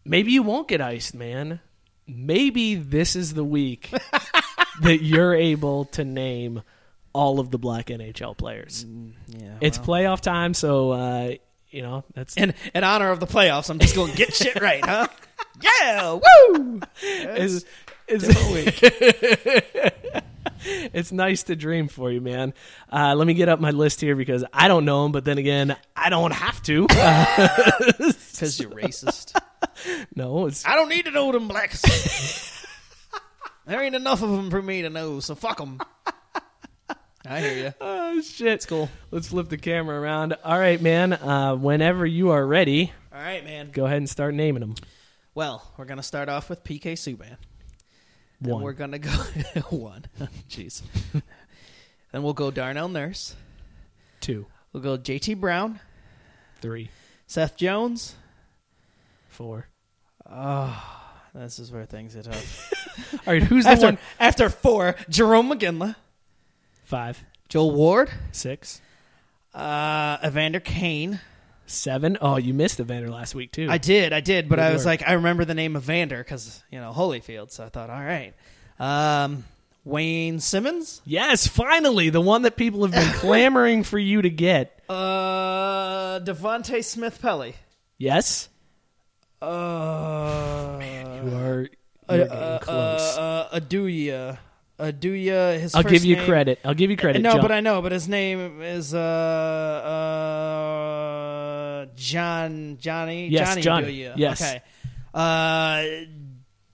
maybe 0.04 0.32
you 0.32 0.42
won't 0.42 0.68
get 0.68 0.80
iced, 0.80 1.14
man. 1.14 1.60
Maybe 2.06 2.74
this 2.74 3.16
is 3.16 3.34
the 3.34 3.44
week 3.44 3.90
that 4.82 5.02
you're 5.02 5.34
able 5.34 5.86
to 5.86 6.04
name 6.04 6.62
all 7.12 7.40
of 7.40 7.50
the 7.50 7.58
black 7.58 7.86
NHL 7.86 8.36
players. 8.36 8.84
Yeah, 9.28 9.54
It's 9.60 9.78
playoff 9.78 10.20
time, 10.20 10.52
so, 10.52 10.90
uh, 10.90 11.34
you 11.70 11.82
know, 11.82 12.04
that's. 12.14 12.36
in, 12.36 12.54
in 12.74 12.84
honor 12.84 13.10
of 13.10 13.20
the 13.20 13.26
playoffs, 13.26 13.70
I'm 13.70 13.78
just 13.78 13.94
going 13.94 14.10
to 14.10 14.16
get 14.16 14.34
shit 14.34 14.60
right, 14.60 14.84
huh? 14.84 15.06
Yeah, 15.62 16.12
woo! 16.14 16.80
It's, 17.00 17.64
it's, 18.08 18.24
it's 20.66 21.12
nice 21.12 21.44
to 21.44 21.56
dream 21.56 21.88
for 21.88 22.10
you, 22.10 22.20
man. 22.20 22.52
Uh, 22.92 23.14
let 23.14 23.26
me 23.26 23.34
get 23.34 23.48
up 23.48 23.60
my 23.60 23.70
list 23.70 24.00
here 24.00 24.16
because 24.16 24.44
I 24.52 24.68
don't 24.68 24.84
know 24.84 25.04
them, 25.04 25.12
but 25.12 25.24
then 25.24 25.38
again, 25.38 25.76
I 25.96 26.10
don't 26.10 26.32
have 26.32 26.62
to. 26.64 26.86
Because 26.88 28.58
you're 28.60 28.70
racist. 28.70 29.40
no, 30.16 30.46
it's 30.46 30.66
I 30.66 30.74
don't 30.74 30.88
need 30.88 31.04
to 31.06 31.10
know 31.10 31.32
them 31.32 31.48
blacks. 31.48 31.82
there 33.66 33.82
ain't 33.82 33.94
enough 33.94 34.22
of 34.22 34.30
them 34.30 34.50
for 34.50 34.60
me 34.62 34.82
to 34.82 34.90
know, 34.90 35.20
so 35.20 35.34
fuck 35.34 35.58
them. 35.58 35.80
I 37.26 37.40
hear 37.40 37.64
you. 37.66 37.74
Oh 37.80 38.20
shit! 38.20 38.46
It's 38.48 38.66
cool. 38.66 38.88
Let's 39.10 39.28
flip 39.28 39.48
the 39.48 39.56
camera 39.58 39.98
around. 40.00 40.36
All 40.44 40.58
right, 40.58 40.80
man. 40.80 41.12
Uh, 41.14 41.56
whenever 41.56 42.06
you 42.06 42.30
are 42.30 42.46
ready, 42.46 42.92
All 43.12 43.18
right, 43.20 43.42
man. 43.42 43.70
go 43.72 43.86
ahead 43.86 43.96
and 43.96 44.08
start 44.08 44.34
naming 44.34 44.60
them. 44.60 44.74
Well, 45.34 45.68
we're 45.76 45.84
gonna 45.86 46.02
start 46.04 46.28
off 46.28 46.48
with 46.48 46.62
PK 46.62 46.92
Subban. 46.92 47.36
Then 48.40 48.52
One. 48.54 48.62
we're 48.62 48.72
gonna 48.74 48.98
go 49.00 49.10
one. 49.70 50.04
Jeez. 50.48 50.82
then 52.12 52.22
we'll 52.22 52.34
go 52.34 52.50
Darnell 52.52 52.88
Nurse. 52.88 53.34
Two, 54.20 54.46
We'll 54.72 54.82
go 54.82 54.96
JT 54.98 55.40
Brown, 55.40 55.80
three, 56.60 56.90
Seth 57.26 57.56
Jones. 57.56 58.14
four. 59.28 59.66
Oh, 60.30 61.00
this 61.34 61.58
is 61.58 61.70
where 61.72 61.84
things 61.84 62.14
get 62.14 62.24
tough. 62.24 62.72
All 63.26 63.32
right, 63.34 63.42
who's 63.42 63.64
the 63.64 63.70
after, 63.70 63.86
one? 63.86 63.98
after 64.20 64.48
four, 64.48 64.94
Jarome 65.10 65.52
Iginla, 65.58 65.96
Five, 66.84 67.22
Joel 67.48 67.72
Ward, 67.72 68.10
six, 68.32 68.80
uh, 69.54 70.18
Evander 70.24 70.60
Kane. 70.60 71.20
seven. 71.66 72.18
Oh, 72.20 72.36
you 72.36 72.54
missed 72.54 72.78
Evander 72.80 73.10
last 73.10 73.34
week 73.34 73.52
too. 73.52 73.68
I 73.70 73.78
did, 73.78 74.12
I 74.12 74.20
did, 74.20 74.48
but 74.48 74.56
Good 74.56 74.64
I 74.64 74.72
was 74.72 74.80
work. 74.82 75.00
like, 75.00 75.08
I 75.08 75.12
remember 75.14 75.44
the 75.44 75.54
name 75.54 75.76
of 75.76 75.84
Evander 75.84 76.18
because 76.18 76.62
you 76.70 76.80
know 76.80 76.92
Holyfield, 76.94 77.50
so 77.50 77.64
I 77.64 77.68
thought, 77.68 77.90
all 77.90 78.00
right. 78.02 78.32
Um, 78.78 79.44
Wayne 79.84 80.40
Simmonds, 80.40 81.02
yes, 81.04 81.46
finally, 81.46 82.08
the 82.10 82.20
one 82.20 82.42
that 82.42 82.56
people 82.56 82.82
have 82.86 82.92
been 82.92 83.12
clamoring 83.20 83.82
for 83.84 83.98
you 83.98 84.22
to 84.22 84.30
get. 84.30 84.80
uh, 84.88 86.20
Devante 86.20 86.82
Smith-Pelly, 86.82 87.54
Yes, 87.98 88.48
uh, 89.48 90.80
you 91.24 91.36
are. 91.36 91.68
uh, 92.08 92.14
You're 92.14 92.26
getting 92.26 92.32
uh, 92.32 92.58
close. 92.60 93.16
uh, 93.18 93.48
uh, 93.52 93.60
Oduya, 93.60 94.38
Oduya. 94.78 95.58
His 95.60 95.74
I'll 95.74 95.82
first 95.82 95.92
give 95.92 96.04
you 96.04 96.16
name- 96.16 96.24
credit. 96.26 96.58
I'll 96.64 96.74
give 96.74 96.90
you 96.90 96.96
credit. 96.96 97.22
No, 97.22 97.32
John. 97.32 97.42
but 97.42 97.52
I 97.52 97.60
know, 97.60 97.80
but 97.82 97.92
his 97.92 98.08
name 98.08 98.60
is 98.62 98.94
uh 98.94 98.98
uh 101.84 101.86
John 101.96 102.78
Johnny 102.80 103.28
Yes, 103.28 103.48
Johnny 103.50 103.62
Johnny. 103.62 103.86
Oduya. 103.88 104.12
Yes. 104.16 104.42
Okay. 104.42 104.62
Uh, 105.12 105.84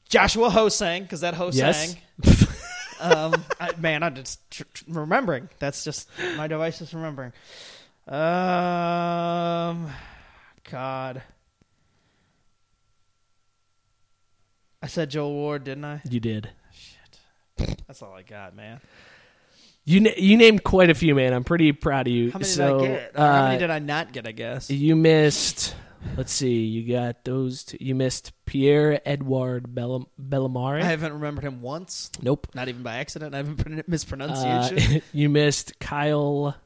Joshua 0.09 0.49
Hosang 0.51 1.03
because 1.03 1.21
that 1.21 1.35
Hosang. 1.35 1.55
Yes. 1.57 1.97
um, 3.01 3.45
I, 3.61 3.71
man, 3.79 4.03
I'm 4.03 4.15
just 4.15 4.41
tr- 4.51 4.65
tr- 4.75 4.85
remembering. 4.89 5.49
That's 5.59 5.85
just 5.85 6.09
my 6.37 6.47
device 6.49 6.81
is 6.81 6.93
remembering. 6.95 7.33
Um, 8.09 8.17
God. 10.71 11.23
I 14.82 14.86
said 14.86 15.11
Joel 15.11 15.32
Ward, 15.32 15.65
didn't 15.65 15.85
I? 15.85 16.01
you 16.09 16.20
did. 16.20 16.51
Shit, 16.73 17.82
that's 17.86 18.02
all 18.02 18.15
I 18.15 18.23
got, 18.23 18.55
man. 18.57 18.81
You 19.85 20.01
na- 20.01 20.11
you 20.16 20.36
named 20.36 20.62
quite 20.62 20.90
a 20.90 20.94
few, 20.94 21.15
man. 21.15 21.32
I'm 21.32 21.44
pretty 21.44 21.73
proud 21.73 22.07
of 22.07 22.12
you. 22.12 22.31
How 22.31 22.39
many 22.39 22.48
so, 22.51 22.81
did 22.81 22.90
I 22.90 22.94
get? 22.94 23.12
Or 23.15 23.19
how 23.20 23.43
many 23.44 23.57
uh, 23.57 23.59
did 23.59 23.70
I 23.70 23.78
not 23.78 24.12
get? 24.12 24.27
I 24.27 24.32
guess. 24.32 24.70
You 24.70 24.94
missed. 24.97 25.74
Let's 26.16 26.32
see. 26.32 26.65
You 26.65 26.90
got 26.94 27.24
those. 27.24 27.65
Two. 27.65 27.77
You 27.81 27.94
missed 27.94 28.32
Pierre 28.47 29.01
Edouard 29.07 29.65
Bellam- 29.74 30.07
Bellemare. 30.20 30.81
I 30.82 30.86
haven't 30.86 31.12
remembered 31.15 31.44
him 31.44 31.61
once. 31.61 32.11
nope. 32.23 32.47
Not 32.55 32.69
even 32.69 32.82
by 32.82 32.97
accident. 32.97 33.35
I 33.35 33.39
haven't 33.39 33.57
pron- 33.57 33.81
Uh, 33.81 33.82
mispronunciation. 33.86 35.02
you 35.12 35.28
missed 35.28 35.78
Kyle 35.78 36.57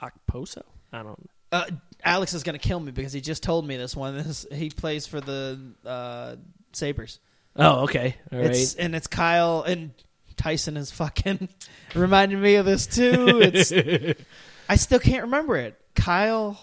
Okposo. 0.00 0.62
I 0.92 1.02
don't. 1.02 1.30
Uh, 1.50 1.64
Alex 2.04 2.34
is 2.34 2.42
gonna 2.42 2.58
kill 2.58 2.80
me 2.80 2.92
because 2.92 3.12
he 3.12 3.20
just 3.20 3.42
told 3.42 3.66
me 3.66 3.76
this 3.76 3.94
one. 3.96 4.16
This, 4.24 4.46
he 4.52 4.70
plays 4.70 5.06
for 5.06 5.20
the 5.20 5.58
uh, 5.86 6.36
Sabres. 6.72 7.20
Oh, 7.56 7.82
okay. 7.84 8.16
All 8.32 8.38
right. 8.38 8.50
It's 8.50 8.74
and 8.74 8.94
it's 8.94 9.06
Kyle 9.06 9.62
and 9.62 9.92
Tyson 10.36 10.76
is 10.76 10.90
fucking 10.90 11.48
reminding 11.94 12.40
me 12.40 12.54
of 12.56 12.66
this 12.66 12.86
too. 12.86 13.40
It's 13.42 13.72
I 14.68 14.76
still 14.76 14.98
can't 15.00 15.24
remember 15.24 15.56
it. 15.56 15.78
Kyle 15.94 16.58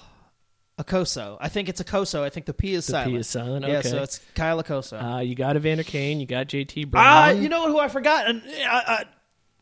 Akoso. 0.80 1.38
I 1.40 1.50
think 1.50 1.70
it's 1.70 1.82
Akoso. 1.82 2.22
I 2.24 2.30
think 2.30 2.46
the 2.46 2.54
P 2.54 2.74
is 2.74 2.88
The 2.88 2.94
P 2.94 2.98
silent. 3.04 3.18
is 3.18 3.28
silent, 3.28 3.68
Yeah, 3.68 3.82
so 3.82 4.02
it's 4.02 4.20
Kyle 4.34 4.62
Akoso. 4.64 5.18
uh, 5.18 5.20
you 5.20 5.36
got 5.36 5.56
Evander 5.58 5.84
Kane. 5.84 6.20
You 6.20 6.26
got 6.26 6.48
JT 6.48 6.90
Brown. 6.90 7.06
Ah, 7.06 7.30
you 7.30 7.50
know 7.50 7.68
who 7.68 7.78
I 7.78 7.90
forgot? 7.90 8.28
And 8.30 8.42
uh, 8.68 8.82
uh, 8.88 9.04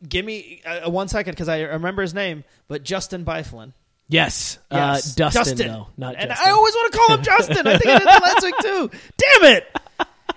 give 0.08 0.24
me 0.26 0.62
uh, 0.66 0.90
one 0.90 1.08
second 1.08 1.34
because 1.34 1.49
I 1.49 1.62
remember 1.62 2.02
his 2.04 2.14
name. 2.14 2.44
But 2.68 2.84
Justin 2.84 3.26
Byfuglien. 3.26 3.74
Yes. 4.09 4.59
Yes. 4.71 5.11
Uh, 5.11 5.29
Dustin, 5.29 5.57
though, 5.57 5.88
not 5.97 6.15
and 6.17 6.29
Justin. 6.29 6.47
I 6.47 6.51
always 6.51 6.73
want 6.73 6.91
to 6.93 6.97
call 6.97 7.17
him 7.17 7.23
Justin. 7.23 7.67
I 7.67 7.77
think 7.77 7.88
I 7.88 7.99
did 7.99 8.07
that 8.07 8.23
last 8.23 8.43
week 8.43 8.55
too. 8.61 8.89
Damn 9.17 9.55
it! 9.55 9.77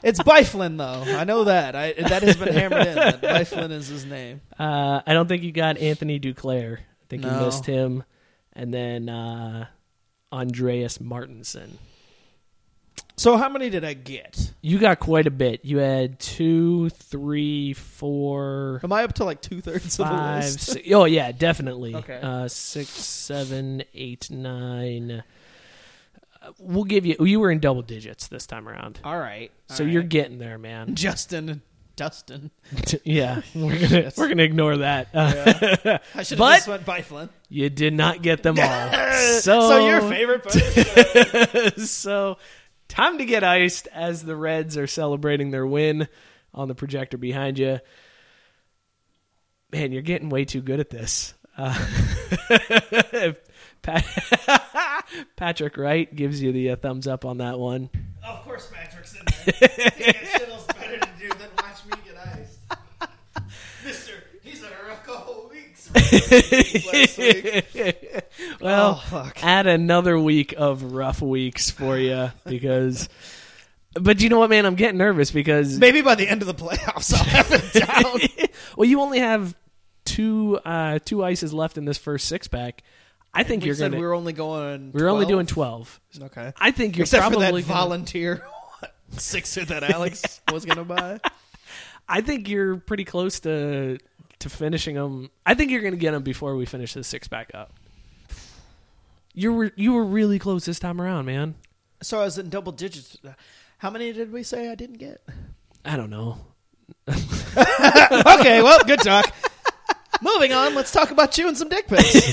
It's 0.02 0.18
Byfuglien 0.20 0.76
though. 0.78 1.16
I 1.16 1.24
know 1.24 1.44
that. 1.44 1.76
I 1.76 1.92
that 1.92 2.22
has 2.22 2.36
been 2.36 2.52
hammered 2.52 2.86
in. 2.86 2.94
That 2.94 3.22
Byfuglien 3.22 3.70
is 3.70 3.88
his 3.88 4.05
name. 4.05 4.40
Uh, 4.59 5.02
I 5.06 5.12
don't 5.12 5.28
think 5.28 5.42
you 5.42 5.52
got 5.52 5.78
Anthony 5.78 6.18
Duclair. 6.18 6.78
I 6.78 7.06
think 7.09 7.24
you 7.24 7.30
missed 7.30 7.66
him. 7.66 8.02
And 8.55 8.74
then 8.74 9.09
uh, 9.09 9.66
Andreas 10.32 10.98
Martinsen. 11.01 11.78
So 13.20 13.36
how 13.36 13.51
many 13.51 13.68
did 13.68 13.84
I 13.84 13.92
get? 13.92 14.55
You 14.62 14.78
got 14.78 14.98
quite 14.98 15.26
a 15.26 15.30
bit. 15.30 15.62
You 15.62 15.76
had 15.76 16.18
two, 16.18 16.88
three, 16.88 17.74
four, 17.74 18.80
Am 18.82 18.94
I 18.94 19.05
up 19.05 19.12
to 19.16 19.24
like 19.26 19.42
two 19.42 19.60
thirds 19.60 19.98
of 20.01 20.06
the 20.06 20.16
five, 20.16 20.42
list? 20.44 20.60
six. 20.60 20.88
Oh 20.90 21.05
yeah, 21.05 21.30
definitely. 21.30 21.94
Okay. 21.97 22.18
Uh, 22.22 22.48
six, 22.48 22.88
seven, 22.88 23.82
eight, 23.92 24.30
nine. 24.30 25.22
Uh, 26.42 26.52
We'll 26.59 26.84
give 26.84 27.05
you. 27.05 27.16
You 27.20 27.40
were 27.40 27.51
in 27.51 27.59
double 27.60 27.82
digits 27.82 28.26
this 28.28 28.47
time 28.47 28.66
around, 28.66 29.01
All 29.05 29.18
right. 29.18 29.51
so 29.68 29.84
all 29.84 29.90
you're 29.90 30.01
right. 30.01 30.09
getting 30.09 30.38
there, 30.38 30.56
man. 30.56 30.94
Justin 30.94 31.51
and 31.51 31.60
Dustin. 31.97 32.51
yeah, 33.05 33.42
we're 33.55 33.78
gonna 33.78 34.12
we're 34.16 34.28
gonna 34.28 34.44
ignore 34.44 34.78
that. 34.78 35.09
Uh, 35.12 35.98
I 36.14 36.22
should 36.22 36.38
have 36.38 36.38
But- 36.38 36.55
just 36.56 36.68
went 36.68 36.86
Byfuglien. 36.86 37.28
you 37.51 37.68
did 37.68 37.92
not 37.92 38.22
get 38.22 38.42
them 38.42 38.59
all. 38.59 38.90
So, 39.40 39.68
So 39.68 39.86
your 39.90 40.01
favorite 40.01 40.42
player? 40.44 41.70
so 41.76 42.38
time 42.91 43.19
to 43.19 43.25
get 43.25 43.43
iced 43.45 43.89
as 43.93 44.23
the 44.23 44.37
Reds 44.37 44.77
are 44.77 44.87
celebrating 44.87 45.51
their 45.51 45.67
win 45.67 46.09
on 46.53 46.69
the 46.69 46.75
projector 46.75 47.17
behind 47.17 47.59
you. 47.59 47.81
Man, 49.73 49.93
you're 49.93 50.03
getting 50.03 50.29
way 50.29 50.45
too 50.45 50.61
good 50.61 50.81
at 50.81 50.91
this. 50.91 51.33
Uh, 51.57 51.79
Pat- 53.83 55.05
Patrick 55.37 55.77
Wright 55.77 56.15
gives 56.15 56.43
you 56.43 56.53
the 56.53 56.71
uh, 56.71 56.77
thumbs 56.77 57.07
up 57.07 57.25
on 57.25 57.39
that 57.39 57.59
one. 57.59 57.89
of 58.27 58.43
course, 58.45 58.69
Patrick's 58.73 59.15
in 59.15 59.21
there. 59.25 59.91
He 59.97 60.05
got 60.12 60.27
shit 60.27 60.49
else 60.49 60.67
better 60.67 60.99
to 60.99 61.09
do 61.19 61.29
than 61.29 61.49
watch 61.57 61.85
me 61.87 61.93
get 62.05 62.17
iced. 62.19 62.59
Mister, 63.85 64.12
he's 64.43 64.62
a 64.62 64.69
rough 64.87 65.05
couple 65.05 65.51
weeks. 65.51 65.91
last 66.93 67.19
week. 67.19 68.25
Well, 68.61 69.03
Oh, 69.12 69.31
add 69.43 69.66
another 69.66 70.19
week 70.19 70.55
of 70.57 70.93
rough 70.93 71.20
weeks 71.23 71.70
for 71.70 71.97
you 71.99 72.31
because. 72.45 73.09
But 73.95 74.20
you 74.20 74.28
know 74.28 74.39
what, 74.39 74.51
man? 74.51 74.66
I'm 74.66 74.77
getting 74.77 74.99
nervous 74.99 75.32
because 75.32 75.77
Maybe 75.78 76.01
by 76.01 76.15
the 76.15 76.28
end 76.28 76.43
of 76.43 76.47
the 76.47 76.55
playoffs, 76.55 77.12
I'll 77.12 77.24
have 77.24 77.51
it 77.51 77.73
down. 77.87 78.49
well, 78.77 78.89
you 78.89 79.01
only 79.01 79.19
have 79.19 79.57
two 80.05 80.61
uh, 80.65 81.01
two 81.05 81.24
ices 81.24 81.53
left 81.53 81.77
in 81.77 81.85
this 81.87 81.99
first 81.99 82.28
six 82.28 82.47
pack. 82.47 82.82
I 83.35 83.43
think 83.43 83.62
we 83.65 83.73
you're 83.73 83.89
we 83.91 83.99
were 83.99 84.15
only 84.15 84.32
going. 84.32 84.93
we 84.93 85.03
were 85.03 85.09
only 85.09 85.27
doing 85.27 85.47
twelve. 85.47 86.01
Okay. 86.20 86.53
I 86.57 86.70
think 86.70 86.97
you're 86.97 87.05
Except 87.05 87.24
for 87.24 87.31
probably 87.31 87.62
that 87.62 87.69
gonna- 87.69 87.81
volunteer 87.81 88.45
sixer 89.16 89.65
that 89.65 89.82
Alex 89.82 90.41
was 90.53 90.65
going 90.65 90.78
to 90.78 90.85
buy. 90.85 91.20
I 92.09 92.20
think 92.20 92.49
you're 92.49 92.77
pretty 92.77 93.05
close 93.05 93.41
to 93.41 93.99
to 94.41 94.49
finishing 94.49 94.95
them. 94.95 95.31
I 95.45 95.55
think 95.55 95.70
you're 95.70 95.82
going 95.82 95.95
to 95.95 95.99
get 95.99 96.12
them 96.12 96.23
before 96.23 96.55
we 96.57 96.65
finish 96.65 96.95
this 96.95 97.09
six 97.09 97.27
pack 97.28 97.51
up. 97.55 97.73
You 99.41 99.55
were 99.55 99.73
you 99.75 99.95
were 99.95 100.05
really 100.05 100.39
close 100.39 100.67
this 100.67 100.79
time 100.79 101.01
around, 101.01 101.25
man. 101.25 101.55
So 102.03 102.21
I 102.21 102.25
was 102.25 102.37
in 102.37 102.51
double 102.51 102.73
digits. 102.73 103.17
How 103.79 103.89
many 103.89 104.12
did 104.12 104.33
we 104.33 104.43
say 104.43 104.69
I 104.69 104.75
didn't 104.75 104.99
get? 104.99 105.27
I 105.83 105.97
don't 105.97 106.11
know. 106.11 106.37
okay, 107.09 108.61
well, 108.61 108.81
good 108.85 109.01
talk. 109.01 109.33
Moving 110.21 110.53
on, 110.53 110.75
let's 110.75 110.93
talk 110.93 111.11
about 111.11 111.39
you 111.39 111.49
and 111.49 111.57
some 111.57 111.71
dick 111.71 111.89
pics. 111.89 112.31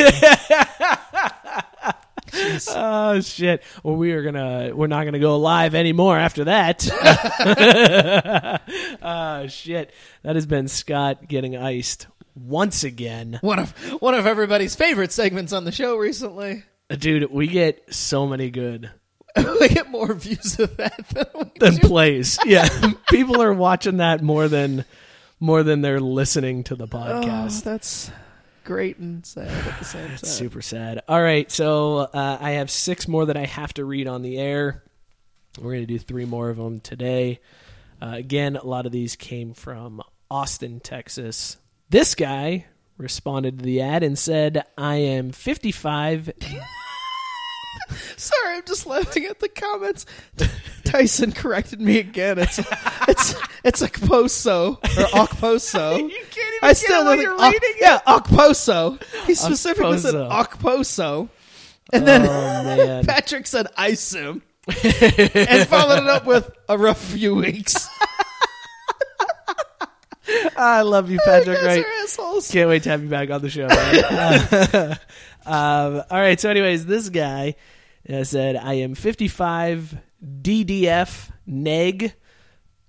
Oh 2.69 3.21
shit! 3.21 3.63
Well, 3.83 3.95
we 3.95 4.11
are 4.11 4.21
gonna 4.21 4.71
we're 4.75 4.87
not 4.87 5.05
gonna 5.05 5.17
go 5.17 5.39
live 5.39 5.73
anymore 5.73 6.19
after 6.19 6.43
that. 6.43 6.85
oh 9.01 9.47
shit! 9.47 9.93
That 10.23 10.35
has 10.35 10.45
been 10.45 10.67
Scott 10.67 11.27
getting 11.27 11.55
iced 11.55 12.05
once 12.35 12.83
again, 12.83 13.39
one 13.41 13.59
of 13.59 13.71
one 14.01 14.13
of 14.13 14.27
everybody's 14.27 14.75
favorite 14.75 15.13
segments 15.13 15.53
on 15.53 15.63
the 15.63 15.71
show 15.71 15.95
recently. 15.95 16.63
Dude. 16.89 17.31
We 17.31 17.47
get 17.47 17.93
so 17.93 18.27
many 18.27 18.49
good 18.49 18.89
we 19.59 19.67
get 19.69 19.89
more 19.89 20.13
views 20.13 20.59
of 20.59 20.77
that 20.77 21.07
than 21.09 21.51
than 21.59 21.77
plays. 21.77 22.39
Yeah, 22.45 22.67
people 23.09 23.41
are 23.41 23.53
watching 23.53 23.97
that 23.97 24.21
more 24.23 24.47
than 24.47 24.85
more 25.39 25.61
than 25.63 25.81
they're 25.81 25.99
listening 25.99 26.63
to 26.65 26.75
the 26.75 26.85
Oh, 26.85 26.87
podcast. 26.87 27.63
that's 27.63 28.09
great 28.63 28.97
and 28.97 29.23
sad 29.25 29.47
at 29.49 29.79
the 29.79 29.85
same 29.85 30.07
time. 30.07 30.17
Super 30.17 30.61
sad. 30.61 31.03
All 31.07 31.21
right, 31.21 31.51
so 31.51 31.97
uh, 31.97 32.37
I 32.41 32.51
have 32.51 32.71
six 32.71 33.07
more 33.07 33.27
that 33.27 33.37
I 33.37 33.45
have 33.45 33.73
to 33.75 33.85
read 33.85 34.07
on 34.07 34.23
the 34.23 34.37
air. 34.39 34.83
We're 35.59 35.71
going 35.73 35.83
to 35.83 35.87
do 35.87 35.99
three 35.99 36.25
more 36.25 36.49
of 36.49 36.57
them 36.57 36.79
today. 36.79 37.39
Uh, 38.01 38.13
again, 38.15 38.55
a 38.57 38.65
lot 38.65 38.85
of 38.87 38.91
these 38.91 39.15
came 39.15 39.53
from 39.53 40.01
Austin, 40.29 40.79
Texas. 40.79 41.57
This 41.89 42.13
guy 42.15 42.65
responded 42.97 43.59
to 43.59 43.65
the 43.65 43.81
ad 43.81 44.03
and 44.03 44.17
said, 44.17 44.63
I 44.77 44.95
am 44.95 45.31
55. 45.31 46.31
Sorry, 48.17 48.55
I'm 48.57 48.63
just 48.65 48.85
laughing 48.87 49.25
at 49.25 49.39
the 49.39 49.47
comments. 49.49 50.05
Tyson 50.83 51.31
corrected 51.31 51.79
me 51.79 51.99
again. 51.99 52.37
It's 52.39 52.59
it's 53.07 53.35
it's 53.63 53.81
Okposo 53.81 54.77
or 54.77 55.25
Okposo. 55.25 55.97
You 56.09 56.09
can't 56.09 56.55
even 56.55 56.69
I 56.69 56.73
still 56.73 57.03
don't 57.03 57.19
you're 57.21 57.37
think- 57.37 57.53
reading 57.61 57.75
Yeah, 57.79 57.99
Okposo. 58.07 59.01
He 59.25 59.35
specifically 59.35 59.97
said 59.99 60.15
Okposo. 60.15 60.47
Okposo, 60.47 61.29
and 61.93 62.07
then 62.07 62.25
Oh. 62.27 63.01
Patrick 63.07 63.45
said 63.47 63.67
Isim, 63.77 64.41
and 64.67 65.67
followed 65.67 66.03
it 66.03 66.09
up 66.09 66.25
with 66.25 66.49
a 66.67 66.77
rough 66.77 67.01
few 67.01 67.35
weeks. 67.35 67.87
I 70.55 70.81
love 70.81 71.09
you, 71.09 71.19
Patrick. 71.23 71.61
Right. 71.61 71.85
Can't 72.49 72.69
wait 72.69 72.83
to 72.83 72.89
have 72.89 73.03
you 73.03 73.09
back 73.09 73.29
on 73.29 73.41
the 73.41 73.49
show. 73.49 73.67
um, 75.45 76.03
all 76.09 76.19
right. 76.19 76.39
So, 76.39 76.49
anyways, 76.49 76.85
this 76.85 77.09
guy 77.09 77.55
uh, 78.09 78.23
said, 78.23 78.55
"I 78.55 78.75
am 78.75 78.95
55 78.95 79.97
DDF 80.41 81.31
neg, 81.45 82.13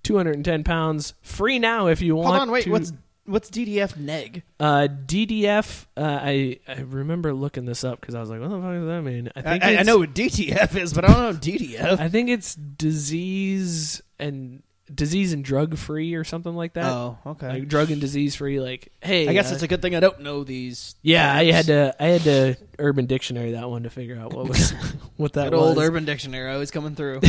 210 0.02 0.65
pounds, 0.65 1.15
free 1.23 1.59
now 1.59 1.89
if 1.89 2.01
you 2.01 2.16
want." 2.16 2.28
Hold 2.28 2.40
on, 2.40 2.51
wait. 2.51 2.65
to- 2.65 2.70
What's 2.70 2.93
what's 3.24 3.51
DDF 3.51 3.97
neg? 3.97 4.43
uh, 4.59 4.89
DDF? 5.06 5.86
Uh, 5.97 6.19
I 6.23 6.59
I 6.66 6.81
remember 6.81 7.32
looking 7.32 7.65
this 7.66 7.85
up 7.85 8.01
because 8.01 8.15
I 8.15 8.20
was 8.20 8.31
like, 8.31 8.40
"What 8.40 8.48
the 8.51 8.56
fuck 8.60 8.73
does 8.73 8.86
that 8.86 9.02
mean?" 9.02 9.31
I 9.36 9.40
I, 9.40 9.43
think 9.43 9.65
I, 9.65 9.77
I 9.77 9.82
know 9.82 9.98
what 9.98 10.15
DTF 10.15 10.77
is, 10.77 10.94
but 10.94 11.05
I 11.05 11.12
don't 11.12 11.20
know 11.35 11.39
DDF. 11.39 12.01
I 12.01 12.09
think 12.09 12.31
it's 12.31 12.55
disease 12.55 14.02
and 14.19 14.62
disease 14.94 15.32
and 15.32 15.44
drug 15.44 15.77
free 15.77 16.15
or 16.15 16.24
something 16.24 16.55
like 16.55 16.74
that. 16.74 16.86
oh, 16.86 17.19
okay. 17.27 17.48
Like 17.48 17.69
drug 17.69 17.90
and 17.90 18.01
disease 18.01 18.35
free. 18.36 18.60
Like, 18.60 18.93
hey, 19.01 19.28
I 19.28 19.32
guess 19.32 19.51
uh, 19.51 19.55
it's 19.55 19.62
a 19.62 19.69
good 19.69 19.82
thing 19.82 19.94
I 19.94 20.01
don't 20.01 20.20
know 20.20 20.44
these. 20.44 20.94
Yeah, 21.02 21.32
I 21.32 21.51
had 21.51 21.66
to. 21.66 21.94
I 22.01 22.06
had 22.06 22.23
to 22.23 22.56
Urban 22.78 23.06
Dictionary 23.06 23.52
that 23.52 23.69
one 23.69 23.82
to 23.85 23.90
figure 23.90 24.19
out 24.19 24.32
what 24.32 24.48
was 24.48 24.70
what 25.16 25.32
that 25.35 25.51
Good 25.51 25.56
was. 25.59 25.77
old 25.77 25.78
Urban 25.78 26.05
Dictionary 26.05 26.52
always 26.52 26.70
coming 26.70 26.94
through. 26.94 27.20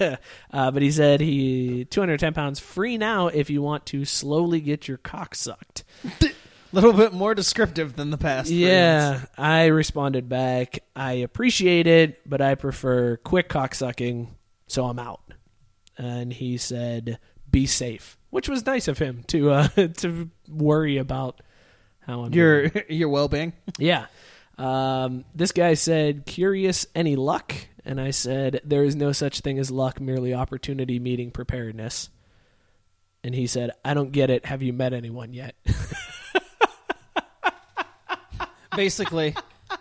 uh, 0.52 0.70
but 0.70 0.82
he 0.82 0.90
said 0.90 1.20
he 1.20 1.84
210 1.90 2.34
pounds 2.34 2.58
free 2.60 2.98
now 2.98 3.28
if 3.28 3.50
you 3.50 3.62
want 3.62 3.86
to 3.86 4.04
slowly 4.04 4.60
get 4.60 4.88
your 4.88 4.98
cock 4.98 5.34
sucked. 5.34 5.84
A 6.20 6.30
little 6.72 6.92
bit 6.92 7.12
more 7.12 7.34
descriptive 7.34 7.96
than 7.96 8.10
the 8.10 8.18
past. 8.18 8.50
Yeah, 8.50 9.22
I 9.36 9.66
responded 9.66 10.28
back. 10.28 10.80
I 10.96 11.12
appreciate 11.12 11.86
it, 11.86 12.20
but 12.28 12.40
I 12.40 12.54
prefer 12.54 13.16
quick 13.18 13.48
cock 13.48 13.74
sucking, 13.74 14.34
so 14.66 14.86
I'm 14.86 14.98
out. 14.98 15.20
And 16.02 16.32
he 16.32 16.56
said, 16.56 17.18
"Be 17.50 17.66
safe," 17.66 18.16
which 18.30 18.48
was 18.48 18.64
nice 18.64 18.88
of 18.88 18.98
him 18.98 19.22
to 19.28 19.50
uh, 19.50 19.68
to 19.98 20.30
worry 20.48 20.96
about 20.96 21.42
how 22.00 22.22
I'm 22.22 22.30
doing. 22.30 22.70
Your 22.74 22.84
your 22.88 23.08
well 23.10 23.28
being. 23.28 23.52
Yeah. 23.78 24.06
Um, 24.60 25.24
this 25.34 25.52
guy 25.52 25.72
said, 25.72 26.26
curious, 26.26 26.86
any 26.94 27.16
luck? 27.16 27.54
And 27.86 27.98
I 27.98 28.10
said, 28.10 28.60
there 28.62 28.84
is 28.84 28.94
no 28.94 29.12
such 29.12 29.40
thing 29.40 29.58
as 29.58 29.70
luck, 29.70 30.02
merely 30.02 30.34
opportunity 30.34 30.98
meeting 30.98 31.30
preparedness. 31.30 32.10
And 33.24 33.34
he 33.34 33.46
said, 33.46 33.70
I 33.82 33.94
don't 33.94 34.12
get 34.12 34.28
it. 34.28 34.44
Have 34.44 34.62
you 34.62 34.74
met 34.74 34.92
anyone 34.92 35.32
yet? 35.32 35.54
Basically, 38.76 39.34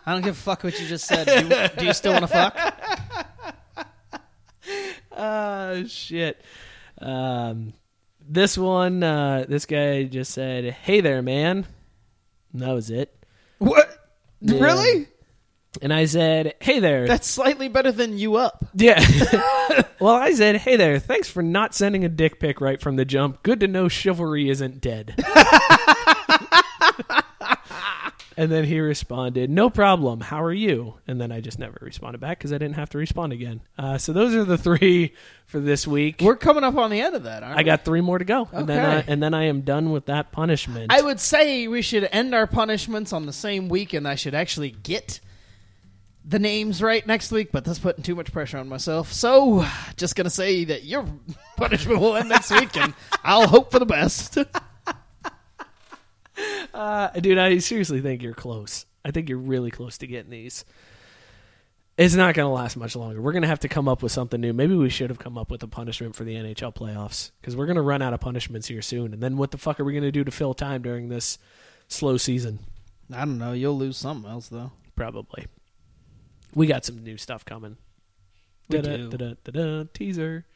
I 0.05 0.13
don't 0.13 0.23
give 0.23 0.35
a 0.35 0.39
fuck 0.39 0.63
what 0.63 0.79
you 0.79 0.87
just 0.87 1.05
said. 1.05 1.27
Do 1.27 1.55
you, 1.55 1.67
do 1.77 1.85
you 1.85 1.93
still 1.93 2.13
want 2.13 2.23
to 2.23 2.27
fuck? 2.27 2.68
Ah, 5.19 5.83
shit. 5.85 6.41
Um, 7.01 7.73
this 8.21 8.57
one, 8.57 9.03
uh, 9.03 9.45
this 9.47 9.65
guy 9.65 10.03
just 10.03 10.31
said, 10.31 10.63
hey 10.63 11.01
there, 11.01 11.21
man. 11.21 11.67
And 12.53 12.61
that 12.61 12.71
was 12.71 12.89
it. 12.89 13.13
What? 13.57 13.89
Yeah. 14.39 14.63
Really? 14.63 15.07
And 15.81 15.93
I 15.93 16.05
said, 16.05 16.55
hey 16.61 16.79
there. 16.79 17.05
That's 17.05 17.27
slightly 17.27 17.67
better 17.67 17.91
than 17.91 18.17
you 18.17 18.37
up. 18.37 18.63
Yeah. 18.73 18.99
well, 19.99 20.15
I 20.15 20.31
said, 20.33 20.55
hey 20.57 20.77
there, 20.77 20.99
thanks 20.99 21.29
for 21.29 21.43
not 21.43 21.75
sending 21.75 22.05
a 22.05 22.09
dick 22.09 22.39
pic 22.39 22.61
right 22.61 22.79
from 22.79 22.95
the 22.95 23.05
jump. 23.05 23.43
Good 23.43 23.59
to 23.59 23.67
know 23.67 23.89
chivalry 23.89 24.49
isn't 24.49 24.79
dead. 24.79 25.21
and 28.40 28.49
then 28.49 28.64
he 28.64 28.80
responded, 28.80 29.49
no 29.49 29.70
problem. 29.70 30.22
How 30.22 30.41
are 30.41 30.53
you? 30.53 30.94
And 31.06 31.20
then 31.20 31.30
I 31.30 31.41
just 31.41 31.60
never 31.60 31.78
responded 31.82 32.20
back 32.20 32.38
because 32.38 32.53
I 32.53 32.57
didn't 32.57 32.76
have 32.76 32.90
to 32.91 32.98
respond 32.98 33.34
again. 33.34 33.60
Uh, 33.78 33.98
so 33.98 34.14
those 34.14 34.34
are 34.34 34.45
the 34.45 34.57
three 34.57 35.14
for 35.45 35.60
this 35.60 35.86
week. 35.86 36.22
We're 36.22 36.38
coming 36.38 36.64
up 36.64 36.78
on 36.78 36.90
the 36.90 37.02
end 37.02 37.16
of 37.16 37.24
that, 37.24 37.44
aren't 37.44 37.60
I 37.60 37.64
got 37.64 37.84
three 37.84 37.99
more 37.99 38.18
to 38.18 38.24
go. 38.24 38.48
And, 38.53 38.66
then 38.66 38.86
I, 38.86 39.03
and 39.06 39.22
then 39.22 39.34
I 39.34 39.48
am 39.48 39.61
done 39.61 39.91
with 39.91 40.06
that 40.06 40.32
punishment. 40.32 40.90
I 40.90 41.02
would 41.02 41.20
say 41.20 41.68
we 41.68 41.82
should 41.82 42.07
end 42.14 42.34
our 42.34 42.48
punishments 42.48 43.11
on 43.11 43.26
the 43.26 43.34
same 43.34 43.68
week, 43.68 43.91
and 43.91 44.07
I 44.07 44.16
should 44.16 44.34
actually 44.34 44.72
get 44.72 45.20
the 46.24 46.40
names 46.40 46.82
right 46.82 47.06
next 47.06 47.34
week. 47.34 47.52
But 47.52 47.66
that's 47.66 47.80
putting 47.80 48.06
too 48.06 48.16
much 48.16 48.32
pressure 48.32 48.57
on 48.60 48.70
myself. 48.70 49.11
So, 49.11 49.66
just 49.98 50.16
gonna 50.16 50.30
say 50.30 50.64
that 50.64 50.86
your 50.86 51.06
punishment 51.57 51.99
will 51.99 52.16
end 52.16 52.30
next 52.30 52.52
week, 52.52 52.78
and 52.78 52.94
I'll 53.22 53.49
hope 53.49 53.70
for 53.70 53.80
the 53.80 53.86
best. 53.86 54.38
Uh, 56.74 57.10
dude, 57.11 57.38
I 57.38 57.57
seriously 57.60 58.02
think 58.02 58.22
you're 58.22 58.34
close. 58.34 58.86
I 59.03 59.11
think 59.11 59.30
you're 59.30 59.38
really 59.38 59.72
close 59.72 59.98
to 59.99 60.07
getting 60.07 60.30
these. 60.32 60.66
It's 61.98 62.16
not 62.16 62.34
going 62.34 62.45
to 62.45 62.53
last 62.53 62.78
much 62.78 62.95
longer. 62.95 63.22
We're 63.22 63.34
going 63.34 63.41
to 63.41 63.48
have 63.49 63.60
to 63.61 63.68
come 63.68 63.90
up 63.90 64.02
with 64.02 64.11
something 64.14 64.40
new. 64.40 64.53
Maybe 64.53 64.74
we 64.76 64.90
should 64.90 65.10
have 65.10 65.20
come 65.20 65.38
up 65.38 65.52
with 65.52 65.64
a 65.64 65.68
punishment 65.68 66.16
for 66.16 66.24
the 66.24 66.36
NHL 66.36 66.74
playoffs 66.74 67.32
because 67.41 67.57
we're 67.57 67.66
going 67.66 67.76
to 67.76 67.82
run 67.82 68.02
out 68.02 68.14
of 68.14 68.22
punishments 68.22 68.68
here 68.68 68.82
soon. 68.82 69.14
And 69.14 69.22
then 69.22 69.36
what 69.36 69.52
the 69.52 69.57
fuck 69.57 69.80
are 69.80 69.84
we 69.84 69.91
going 69.91 70.03
to 70.03 70.11
do 70.11 70.24
to 70.24 70.32
fill 70.32 70.53
time 70.53 70.82
during 70.82 71.10
this 71.10 71.38
slow 71.90 72.16
season? 72.16 72.60
I 73.11 73.20
don't 73.20 73.38
know. 73.38 73.52
You'll 73.52 73.78
lose 73.78 73.98
something 73.98 74.30
else 74.30 74.48
though. 74.48 74.72
Probably. 74.95 75.48
We 76.56 76.68
got 76.68 76.86
some 76.86 77.03
new 77.03 77.18
stuff 77.18 77.44
coming. 77.44 77.76
We 78.70 78.80
Da-da, 78.82 78.98
do. 78.98 79.10
da-da, 79.10 79.34
da-da, 79.44 79.84
teaser. 79.94 80.45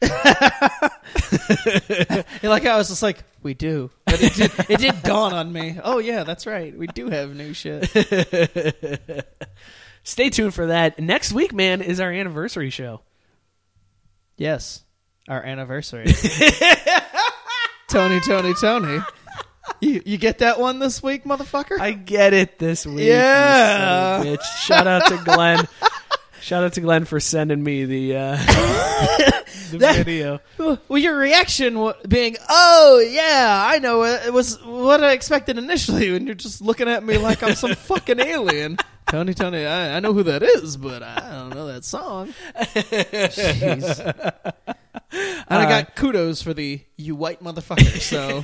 Like 2.42 2.66
I 2.66 2.76
was 2.76 2.88
just 2.88 3.02
like, 3.02 3.18
we 3.42 3.54
do. 3.54 3.90
But 4.14 4.22
it 4.22 4.34
did, 4.34 4.52
it 4.70 4.78
did 4.78 5.02
dawn 5.02 5.32
on 5.32 5.52
me. 5.52 5.76
Oh 5.82 5.98
yeah, 5.98 6.22
that's 6.22 6.46
right. 6.46 6.76
We 6.76 6.86
do 6.86 7.08
have 7.08 7.34
new 7.34 7.52
shit. 7.52 7.90
Stay 10.04 10.30
tuned 10.30 10.54
for 10.54 10.66
that. 10.66 11.00
Next 11.00 11.32
week, 11.32 11.52
man, 11.52 11.82
is 11.82 11.98
our 11.98 12.12
anniversary 12.12 12.70
show. 12.70 13.00
Yes, 14.36 14.84
our 15.28 15.42
anniversary. 15.42 16.06
Tony, 17.88 18.20
Tony, 18.20 18.54
Tony. 18.60 19.02
You 19.80 20.00
you 20.06 20.16
get 20.16 20.38
that 20.38 20.60
one 20.60 20.78
this 20.78 21.02
week, 21.02 21.24
motherfucker? 21.24 21.80
I 21.80 21.90
get 21.90 22.34
it 22.34 22.60
this 22.60 22.86
week. 22.86 23.08
Yeah. 23.08 24.18
son 24.18 24.20
of 24.20 24.32
a 24.32 24.36
bitch. 24.36 24.44
Shout 24.60 24.86
out 24.86 25.06
to 25.08 25.16
Glenn. 25.24 25.66
Shout 26.44 26.62
out 26.62 26.74
to 26.74 26.82
Glenn 26.82 27.06
for 27.06 27.20
sending 27.20 27.62
me 27.62 27.86
the 27.86 28.16
uh, 28.16 28.36
the 29.70 29.78
That- 29.78 29.96
video. 29.96 30.40
Well, 30.58 30.78
your 30.98 31.16
reaction 31.16 31.78
wa- 31.78 31.94
being, 32.06 32.36
"Oh 32.50 32.98
yeah, 32.98 33.64
I 33.66 33.78
know 33.78 34.02
it, 34.02 34.26
it 34.26 34.32
was 34.34 34.62
what 34.62 35.02
I 35.02 35.12
expected 35.12 35.56
initially," 35.56 36.14
and 36.14 36.26
you're 36.26 36.34
just 36.34 36.60
looking 36.60 36.86
at 36.86 37.02
me 37.02 37.16
like 37.16 37.42
I'm 37.42 37.54
some 37.54 37.74
fucking 37.74 38.20
alien. 38.20 38.76
Tony, 39.06 39.32
Tony, 39.32 39.64
I, 39.64 39.96
I 39.96 40.00
know 40.00 40.12
who 40.12 40.22
that 40.24 40.42
is, 40.42 40.76
but 40.76 41.02
I 41.02 41.30
don't 41.30 41.54
know 41.54 41.66
that 41.68 41.82
song. 41.84 42.34
Jeez. 42.54 44.00
And 45.12 45.44
I 45.48 45.66
got 45.66 45.94
kudos 45.96 46.42
for 46.42 46.52
the 46.52 46.82
"you 46.98 47.16
white 47.16 47.42
motherfucker." 47.42 48.00
So 48.00 48.42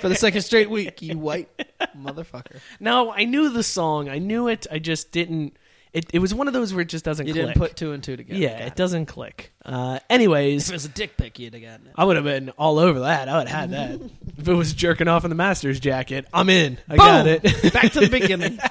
for 0.00 0.10
the 0.10 0.14
second 0.14 0.42
straight 0.42 0.68
week, 0.68 1.00
you 1.00 1.16
white 1.18 1.48
motherfucker. 1.96 2.60
No, 2.80 3.10
I 3.12 3.24
knew 3.24 3.48
the 3.48 3.62
song. 3.62 4.10
I 4.10 4.18
knew 4.18 4.46
it. 4.48 4.66
I 4.70 4.78
just 4.78 5.10
didn't. 5.10 5.56
It, 5.92 6.06
it 6.12 6.18
was 6.20 6.32
one 6.32 6.46
of 6.46 6.54
those 6.54 6.72
where 6.72 6.82
it 6.82 6.88
just 6.88 7.04
doesn't 7.04 7.26
You 7.26 7.32
click. 7.32 7.46
didn't 7.46 7.58
put 7.58 7.76
two 7.76 7.92
and 7.92 8.02
two 8.02 8.16
together. 8.16 8.38
yeah, 8.38 8.58
Got 8.60 8.68
it 8.68 8.76
doesn't 8.76 9.06
click. 9.06 9.52
Uh, 9.64 9.98
anyways, 10.08 10.64
If 10.64 10.70
it 10.70 10.72
was 10.74 10.84
a 10.84 10.88
dick 10.90 11.16
pic, 11.16 11.38
you'd 11.38 11.52
have 11.54 11.62
gotten 11.62 11.86
it. 11.88 11.92
I 11.96 12.04
would 12.04 12.14
have 12.16 12.24
been 12.24 12.50
all 12.50 12.78
over 12.78 13.00
that. 13.00 13.28
I 13.28 13.38
would 13.38 13.48
have 13.48 13.60
had 13.60 13.70
that. 13.72 14.10
if 14.38 14.46
it 14.48 14.54
was 14.54 14.72
jerking 14.72 15.08
off 15.08 15.24
in 15.24 15.30
the 15.30 15.34
Masters 15.36 15.80
jacket, 15.80 16.26
I'm 16.32 16.48
in. 16.48 16.78
I 16.88 16.96
got 16.96 17.24
Boom! 17.24 17.38
it. 17.42 17.72
Back 17.72 17.90
to 17.92 18.00
the 18.00 18.08
beginning. 18.08 18.58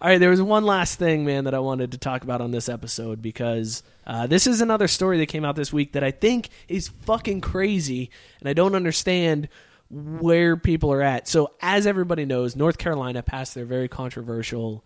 All 0.00 0.08
right, 0.08 0.18
there 0.18 0.30
was 0.30 0.40
one 0.40 0.64
last 0.64 0.98
thing, 1.00 1.24
man, 1.24 1.44
that 1.44 1.54
I 1.54 1.58
wanted 1.58 1.90
to 1.92 1.98
talk 1.98 2.22
about 2.22 2.40
on 2.40 2.52
this 2.52 2.68
episode 2.68 3.20
because 3.20 3.82
uh, 4.06 4.28
this 4.28 4.46
is 4.46 4.60
another 4.60 4.86
story 4.86 5.18
that 5.18 5.26
came 5.26 5.44
out 5.44 5.56
this 5.56 5.72
week 5.72 5.92
that 5.94 6.04
I 6.04 6.12
think 6.12 6.50
is 6.68 6.88
fucking 6.88 7.40
crazy, 7.40 8.10
and 8.38 8.48
I 8.48 8.52
don't 8.52 8.76
understand 8.76 9.48
where 9.90 10.56
people 10.56 10.92
are 10.92 11.02
at. 11.02 11.26
So, 11.26 11.50
as 11.60 11.86
everybody 11.86 12.24
knows, 12.24 12.54
North 12.54 12.78
Carolina 12.78 13.22
passed 13.24 13.56
their 13.56 13.64
very 13.64 13.88
controversial 13.88 14.84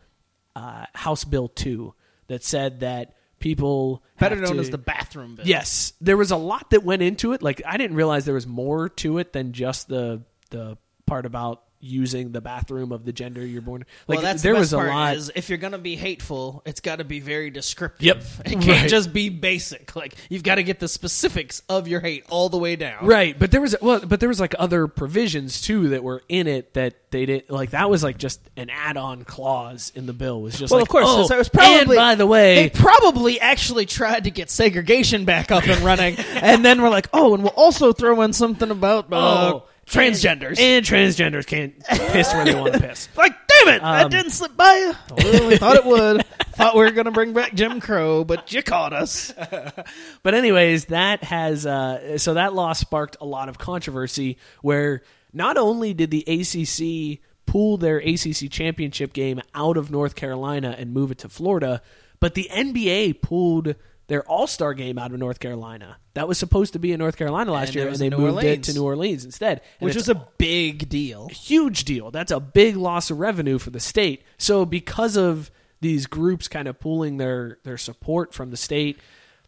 uh, 0.56 0.86
House 0.94 1.24
Bill 1.24 1.48
2 1.48 1.94
that 2.28 2.42
said 2.44 2.80
that 2.80 3.14
people. 3.38 4.02
Better 4.18 4.36
known 4.36 4.54
to- 4.54 4.60
as 4.60 4.70
the 4.70 4.78
bathroom 4.78 5.34
bill. 5.36 5.46
Yes, 5.46 5.92
there 6.00 6.16
was 6.16 6.30
a 6.30 6.36
lot 6.36 6.70
that 6.70 6.84
went 6.84 7.02
into 7.02 7.32
it. 7.32 7.42
Like 7.42 7.62
I 7.66 7.76
didn't 7.76 7.96
realize 7.96 8.24
there 8.24 8.34
was 8.34 8.46
more 8.46 8.88
to 8.88 9.18
it 9.18 9.32
than 9.32 9.52
just 9.52 9.88
the 9.88 10.22
the 10.50 10.76
part 11.06 11.26
about 11.26 11.62
using 11.84 12.30
the 12.30 12.40
bathroom 12.40 12.92
of 12.92 13.04
the 13.04 13.12
gender 13.12 13.44
you're 13.44 13.60
born. 13.60 13.84
Like 14.06 14.18
well, 14.18 14.22
that's 14.22 14.42
there 14.42 14.54
the 14.54 14.60
was 14.60 14.72
a 14.72 14.78
lot. 14.78 15.16
Is 15.16 15.30
if 15.34 15.48
you're 15.48 15.58
gonna 15.58 15.78
be 15.78 15.96
hateful, 15.96 16.62
it's 16.64 16.80
got 16.80 16.96
to 16.96 17.04
be 17.04 17.18
very 17.20 17.50
descriptive. 17.50 18.04
Yep. 18.06 18.22
it 18.46 18.50
can't 18.52 18.66
Right. 18.66 18.88
just 18.88 19.12
be 19.12 19.28
basic. 19.28 19.94
Like 19.96 20.14
you've 20.30 20.44
got 20.44 20.54
to 20.54 20.62
get 20.62 20.78
the 20.78 20.86
specifics 20.88 21.60
of 21.68 21.88
your 21.88 22.00
hate 22.00 22.24
all 22.30 22.48
the 22.48 22.56
way 22.58 22.76
down. 22.76 23.04
Right, 23.04 23.36
but 23.38 23.50
there 23.50 23.60
was 23.60 23.74
well, 23.82 24.00
but 24.00 24.20
there 24.20 24.28
was 24.28 24.38
like 24.40 24.54
other 24.58 24.86
provisions 24.86 25.60
too 25.60 25.88
that 25.88 26.04
were 26.04 26.22
in 26.28 26.46
it 26.46 26.74
that 26.74 26.94
they 27.10 27.26
didn't 27.26 27.50
like. 27.50 27.70
That 27.70 27.90
was 27.90 28.02
like 28.04 28.16
just 28.16 28.40
an 28.56 28.70
add-on 28.70 29.24
clause 29.24 29.90
in 29.94 30.06
the 30.06 30.12
bill. 30.12 30.40
Was 30.40 30.56
just 30.58 30.70
Well, 30.70 30.80
like, 30.80 30.88
of 30.88 30.92
course. 30.92 31.04
oh, 31.08 31.26
so 31.26 31.34
it 31.34 31.38
was 31.38 31.48
probably. 31.48 31.78
and 31.78 31.88
by 31.96 32.14
the 32.14 32.26
way, 32.26 32.54
they 32.54 32.70
probably 32.70 33.40
actually 33.40 33.86
tried 33.86 34.24
to 34.24 34.30
get 34.30 34.50
segregation 34.50 35.24
back 35.24 35.50
up 35.50 35.66
and 35.66 35.80
running, 35.82 36.16
and 36.34 36.64
then 36.64 36.80
we're 36.80 36.90
like, 36.90 37.08
oh, 37.12 37.34
and 37.34 37.42
we'll 37.42 37.52
also 37.56 37.92
throw 37.92 38.22
in 38.22 38.32
something 38.32 38.70
about 38.70 39.12
uh, 39.12 39.52
oh, 39.54 39.64
transgenders. 39.92 40.58
and 40.58 40.84
transgenders 40.84 41.46
can't 41.46 41.78
piss 41.86 42.32
where 42.32 42.44
they 42.44 42.54
want 42.54 42.74
to 42.74 42.80
piss. 42.80 43.08
like, 43.16 43.32
damn 43.48 43.74
it, 43.74 43.82
that 43.82 44.04
Um, 44.06 44.10
didn't 44.10 44.30
slip 44.32 44.56
by 44.56 44.74
you. 44.74 44.94
I 45.18 45.30
really 45.38 45.56
thought 45.58 45.76
it 45.76 45.84
would. 45.84 46.24
thought 46.54 46.74
we 46.74 46.82
were 46.84 46.90
gonna 46.90 47.10
bring 47.10 47.32
back 47.32 47.54
Jim 47.54 47.80
Crow, 47.80 48.24
but 48.24 48.52
you 48.52 48.62
caught 48.62 48.92
us. 48.92 49.32
But 50.22 50.34
anyways, 50.34 50.86
that 50.86 51.24
has 51.24 51.66
uh, 51.66 52.18
so 52.18 52.34
that 52.34 52.54
law 52.54 52.72
sparked 52.74 53.16
a 53.20 53.24
lot 53.26 53.48
of 53.48 53.58
controversy. 53.58 54.38
Where 54.60 55.02
not 55.32 55.56
only 55.56 55.94
did 55.94 56.10
the 56.10 56.24
ACC 56.26 57.20
pull 57.46 57.76
their 57.76 57.98
ACC 57.98 58.50
championship 58.50 59.12
game 59.12 59.40
out 59.54 59.76
of 59.76 59.90
North 59.90 60.14
Carolina 60.14 60.74
and 60.78 60.92
move 60.94 61.10
it 61.10 61.18
to 61.18 61.28
Florida, 61.28 61.82
but 62.20 62.34
the 62.34 62.48
NBA 62.52 63.20
pulled 63.20 63.74
their 64.08 64.22
All 64.28 64.46
Star 64.46 64.74
game 64.74 64.98
out 64.98 65.12
of 65.12 65.18
North 65.18 65.40
Carolina. 65.40 65.96
That 66.14 66.28
was 66.28 66.38
supposed 66.38 66.74
to 66.74 66.78
be 66.78 66.92
in 66.92 66.98
North 66.98 67.16
Carolina 67.16 67.52
last 67.52 67.68
And 67.68 67.76
year, 67.76 67.88
and 67.88 67.96
they 67.96 68.10
moved 68.10 68.42
it 68.44 68.62
to 68.64 68.74
New 68.74 68.84
Orleans 68.84 69.24
instead, 69.24 69.60
And 69.80 69.86
Which 69.86 69.94
was 69.94 70.08
a 70.08 70.26
big 70.38 70.88
deal. 70.88 71.28
huge 71.28 71.84
deal. 71.84 72.10
That's 72.10 72.32
a 72.32 72.40
big 72.40 72.76
loss 72.76 73.10
of 73.10 73.18
revenue 73.18 73.58
for 73.58 73.70
the 73.70 73.80
state. 73.80 74.22
So 74.38 74.66
because 74.66 75.16
of 75.16 75.50
these 75.80 76.06
groups 76.06 76.48
kind 76.48 76.68
of 76.68 76.78
pooling 76.78 77.16
their 77.16 77.58
their 77.64 77.78
support 77.78 78.34
from 78.34 78.50
the 78.50 78.56
state, 78.56 78.98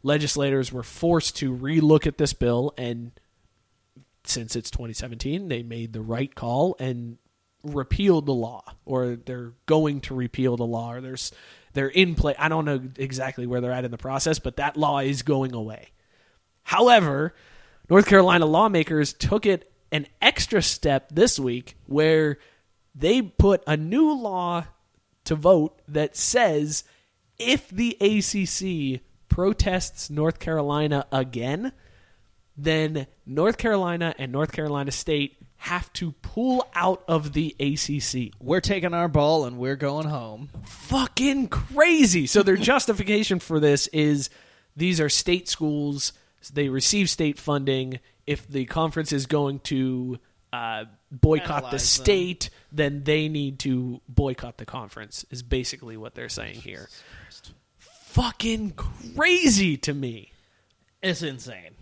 legislators 0.02 0.72
were 0.72 0.82
forced 0.82 1.36
to 1.36 1.54
relook 1.54 2.06
at 2.06 2.18
this 2.18 2.32
bill 2.32 2.72
and 2.76 3.12
since 4.26 4.56
it's 4.56 4.70
2017, 4.70 5.48
they 5.48 5.62
made 5.62 5.92
the 5.92 6.00
right 6.00 6.34
call 6.34 6.76
and 6.78 7.18
repealed 7.62 8.26
the 8.26 8.32
law 8.32 8.62
or 8.84 9.16
they're 9.16 9.52
going 9.66 10.00
to 10.00 10.14
repeal 10.14 10.56
the 10.56 10.64
law 10.66 10.92
or 10.92 11.00
there's 11.00 11.30
they're 11.74 11.88
in 11.88 12.14
play. 12.14 12.34
I 12.38 12.48
don't 12.48 12.64
know 12.64 12.80
exactly 12.96 13.46
where 13.46 13.60
they're 13.60 13.72
at 13.72 13.84
in 13.84 13.90
the 13.90 13.98
process, 13.98 14.38
but 14.38 14.56
that 14.56 14.76
law 14.76 15.00
is 15.00 15.22
going 15.22 15.54
away. 15.54 15.88
However, 16.62 17.34
North 17.90 18.06
Carolina 18.06 18.46
lawmakers 18.46 19.12
took 19.12 19.44
it 19.44 19.70
an 19.92 20.06
extra 20.22 20.62
step 20.62 21.10
this 21.10 21.38
week 21.38 21.76
where 21.86 22.38
they 22.94 23.20
put 23.20 23.62
a 23.66 23.76
new 23.76 24.12
law 24.12 24.64
to 25.24 25.34
vote 25.34 25.80
that 25.88 26.16
says 26.16 26.84
if 27.38 27.68
the 27.68 27.96
ACC 28.00 29.02
protests 29.28 30.10
North 30.10 30.38
Carolina 30.38 31.06
again, 31.12 31.72
then 32.56 33.06
North 33.26 33.58
Carolina 33.58 34.14
and 34.18 34.30
North 34.30 34.52
Carolina 34.52 34.92
State 34.92 35.36
have 35.64 35.90
to 35.94 36.12
pull 36.20 36.68
out 36.74 37.02
of 37.08 37.32
the 37.32 37.56
ACC. 37.58 38.34
We're 38.38 38.60
taking 38.60 38.92
our 38.92 39.08
ball 39.08 39.46
and 39.46 39.56
we're 39.56 39.76
going 39.76 40.06
home. 40.06 40.50
Fucking 40.64 41.48
crazy. 41.48 42.26
So 42.26 42.42
their 42.42 42.56
justification 42.58 43.38
for 43.38 43.58
this 43.58 43.86
is 43.86 44.28
these 44.76 45.00
are 45.00 45.08
state 45.08 45.48
schools, 45.48 46.12
they 46.52 46.68
receive 46.68 47.08
state 47.08 47.38
funding. 47.38 48.00
If 48.26 48.46
the 48.46 48.66
conference 48.66 49.10
is 49.10 49.24
going 49.24 49.60
to 49.60 50.18
uh, 50.52 50.84
boycott 51.10 51.46
the 51.46 51.52
Penalize 51.54 51.70
them. 51.70 52.04
state, 52.04 52.50
then 52.70 53.04
they 53.04 53.30
need 53.30 53.58
to 53.60 54.02
boycott 54.06 54.58
the 54.58 54.66
conference, 54.66 55.24
is 55.30 55.42
basically 55.42 55.96
what 55.96 56.14
they're 56.14 56.28
saying 56.28 56.56
here. 56.56 56.90
Fucking 57.78 58.72
crazy 59.16 59.78
to 59.78 59.94
me. 59.94 60.32
It's 61.02 61.22
insane. 61.22 61.73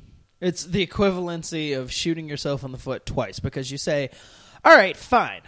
It's 0.42 0.64
the 0.64 0.84
equivalency 0.84 1.78
of 1.78 1.92
shooting 1.92 2.28
yourself 2.28 2.64
in 2.64 2.72
the 2.72 2.78
foot 2.78 3.06
twice 3.06 3.38
because 3.38 3.70
you 3.70 3.78
say, 3.78 4.10
all 4.64 4.76
right, 4.76 4.96
fine. 4.96 5.42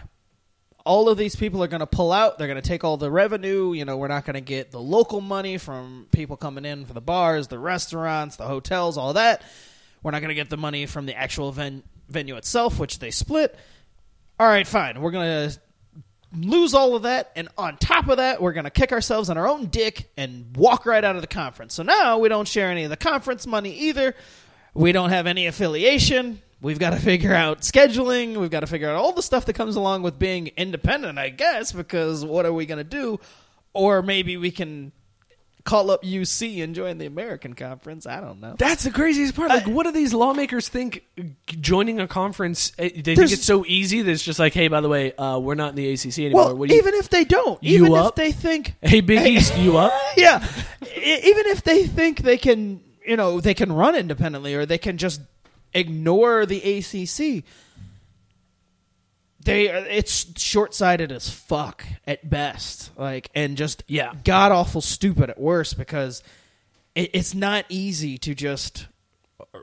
All 0.86 1.08
of 1.08 1.18
these 1.18 1.34
people 1.34 1.64
are 1.64 1.66
going 1.66 1.80
to 1.80 1.86
pull 1.86 2.12
out. 2.12 2.38
They're 2.38 2.46
going 2.46 2.62
to 2.62 2.68
take 2.68 2.84
all 2.84 2.96
the 2.96 3.10
revenue. 3.10 3.72
You 3.72 3.84
know, 3.86 3.96
we're 3.96 4.06
not 4.06 4.24
going 4.24 4.34
to 4.34 4.40
get 4.40 4.70
the 4.70 4.78
local 4.78 5.20
money 5.20 5.58
from 5.58 6.06
people 6.12 6.36
coming 6.36 6.64
in 6.64 6.86
for 6.86 6.92
the 6.92 7.00
bars, 7.00 7.48
the 7.48 7.58
restaurants, 7.58 8.36
the 8.36 8.44
hotels, 8.44 8.96
all 8.96 9.14
that. 9.14 9.42
We're 10.04 10.12
not 10.12 10.20
going 10.20 10.28
to 10.28 10.36
get 10.36 10.48
the 10.48 10.56
money 10.56 10.86
from 10.86 11.06
the 11.06 11.16
actual 11.16 11.50
ven- 11.50 11.82
venue 12.08 12.36
itself, 12.36 12.78
which 12.78 13.00
they 13.00 13.10
split. 13.10 13.58
All 14.38 14.46
right, 14.46 14.66
fine. 14.66 15.00
We're 15.00 15.10
going 15.10 15.50
to 15.50 15.58
lose 16.36 16.72
all 16.72 16.94
of 16.94 17.02
that, 17.02 17.32
and 17.34 17.48
on 17.58 17.78
top 17.78 18.08
of 18.08 18.18
that, 18.18 18.40
we're 18.40 18.52
going 18.52 18.64
to 18.64 18.70
kick 18.70 18.92
ourselves 18.92 19.28
in 19.28 19.38
our 19.38 19.48
own 19.48 19.66
dick 19.66 20.10
and 20.16 20.56
walk 20.56 20.86
right 20.86 21.02
out 21.02 21.16
of 21.16 21.22
the 21.22 21.28
conference. 21.28 21.74
So 21.74 21.82
now 21.82 22.18
we 22.18 22.28
don't 22.28 22.46
share 22.46 22.70
any 22.70 22.84
of 22.84 22.90
the 22.90 22.96
conference 22.96 23.46
money 23.46 23.72
either. 23.72 24.14
We 24.74 24.92
don't 24.92 25.10
have 25.10 25.26
any 25.26 25.46
affiliation. 25.46 26.40
We've 26.60 26.78
got 26.78 26.90
to 26.90 26.96
figure 27.00 27.34
out 27.34 27.60
scheduling. 27.60 28.36
We've 28.36 28.50
got 28.50 28.60
to 28.60 28.66
figure 28.66 28.88
out 28.88 28.96
all 28.96 29.12
the 29.12 29.22
stuff 29.22 29.46
that 29.46 29.52
comes 29.52 29.76
along 29.76 30.02
with 30.02 30.18
being 30.18 30.48
independent, 30.56 31.18
I 31.18 31.28
guess, 31.28 31.72
because 31.72 32.24
what 32.24 32.46
are 32.46 32.52
we 32.52 32.66
going 32.66 32.78
to 32.78 32.84
do? 32.84 33.20
Or 33.72 34.02
maybe 34.02 34.36
we 34.36 34.50
can 34.50 34.92
call 35.64 35.90
up 35.90 36.02
UC 36.02 36.62
and 36.62 36.74
join 36.74 36.98
the 36.98 37.06
American 37.06 37.54
conference. 37.54 38.06
I 38.06 38.20
don't 38.20 38.40
know. 38.40 38.54
That's 38.58 38.84
the 38.84 38.90
craziest 38.90 39.34
part. 39.34 39.48
Like, 39.50 39.66
what 39.66 39.84
do 39.84 39.92
these 39.92 40.12
lawmakers 40.14 40.68
think 40.68 41.04
joining 41.46 42.00
a 42.00 42.08
conference? 42.08 42.72
eh, 42.78 42.90
They 43.02 43.14
think 43.14 43.30
it's 43.32 43.44
so 43.44 43.64
easy 43.66 44.02
that 44.02 44.10
it's 44.10 44.22
just 44.22 44.38
like, 44.38 44.52
hey, 44.54 44.68
by 44.68 44.80
the 44.80 44.88
way, 44.88 45.14
uh, 45.16 45.38
we're 45.38 45.54
not 45.54 45.70
in 45.70 45.76
the 45.76 45.92
ACC 45.92 46.18
anymore. 46.18 46.54
Well, 46.54 46.68
you- 46.68 46.76
even 46.78 46.94
if 46.94 47.08
they 47.10 47.24
don't, 47.24 47.62
You 47.62 47.76
even 47.78 47.92
if 47.92 47.98
up? 47.98 48.16
they 48.16 48.32
think 48.32 48.74
hey, 48.82 49.00
Big 49.00 49.26
East, 49.26 49.56
you 49.58 49.76
up? 49.78 49.92
yeah, 50.16 50.36
even 50.96 51.46
if 51.46 51.62
they 51.62 51.86
think 51.86 52.20
they 52.20 52.36
can, 52.36 52.80
you 53.06 53.16
know, 53.16 53.40
they 53.40 53.54
can 53.54 53.72
run 53.72 53.94
independently 53.94 54.54
or 54.54 54.64
they 54.66 54.78
can 54.78 54.96
just 54.98 55.20
ignore 55.72 56.46
the 56.46 56.58
ACC. 56.58 57.44
They 59.44 59.66
it's 59.68 60.40
short 60.42 60.74
sighted 60.74 61.12
as 61.12 61.28
fuck 61.28 61.84
at 62.06 62.30
best, 62.30 62.90
like, 62.96 63.30
and 63.34 63.56
just 63.58 63.82
Yeah. 63.86 64.12
god 64.24 64.52
awful 64.52 64.80
stupid 64.80 65.28
at 65.28 65.38
worst 65.38 65.76
because 65.76 66.22
it, 66.94 67.10
it's 67.12 67.34
not 67.34 67.66
easy 67.68 68.16
to 68.18 68.34
just 68.34 68.86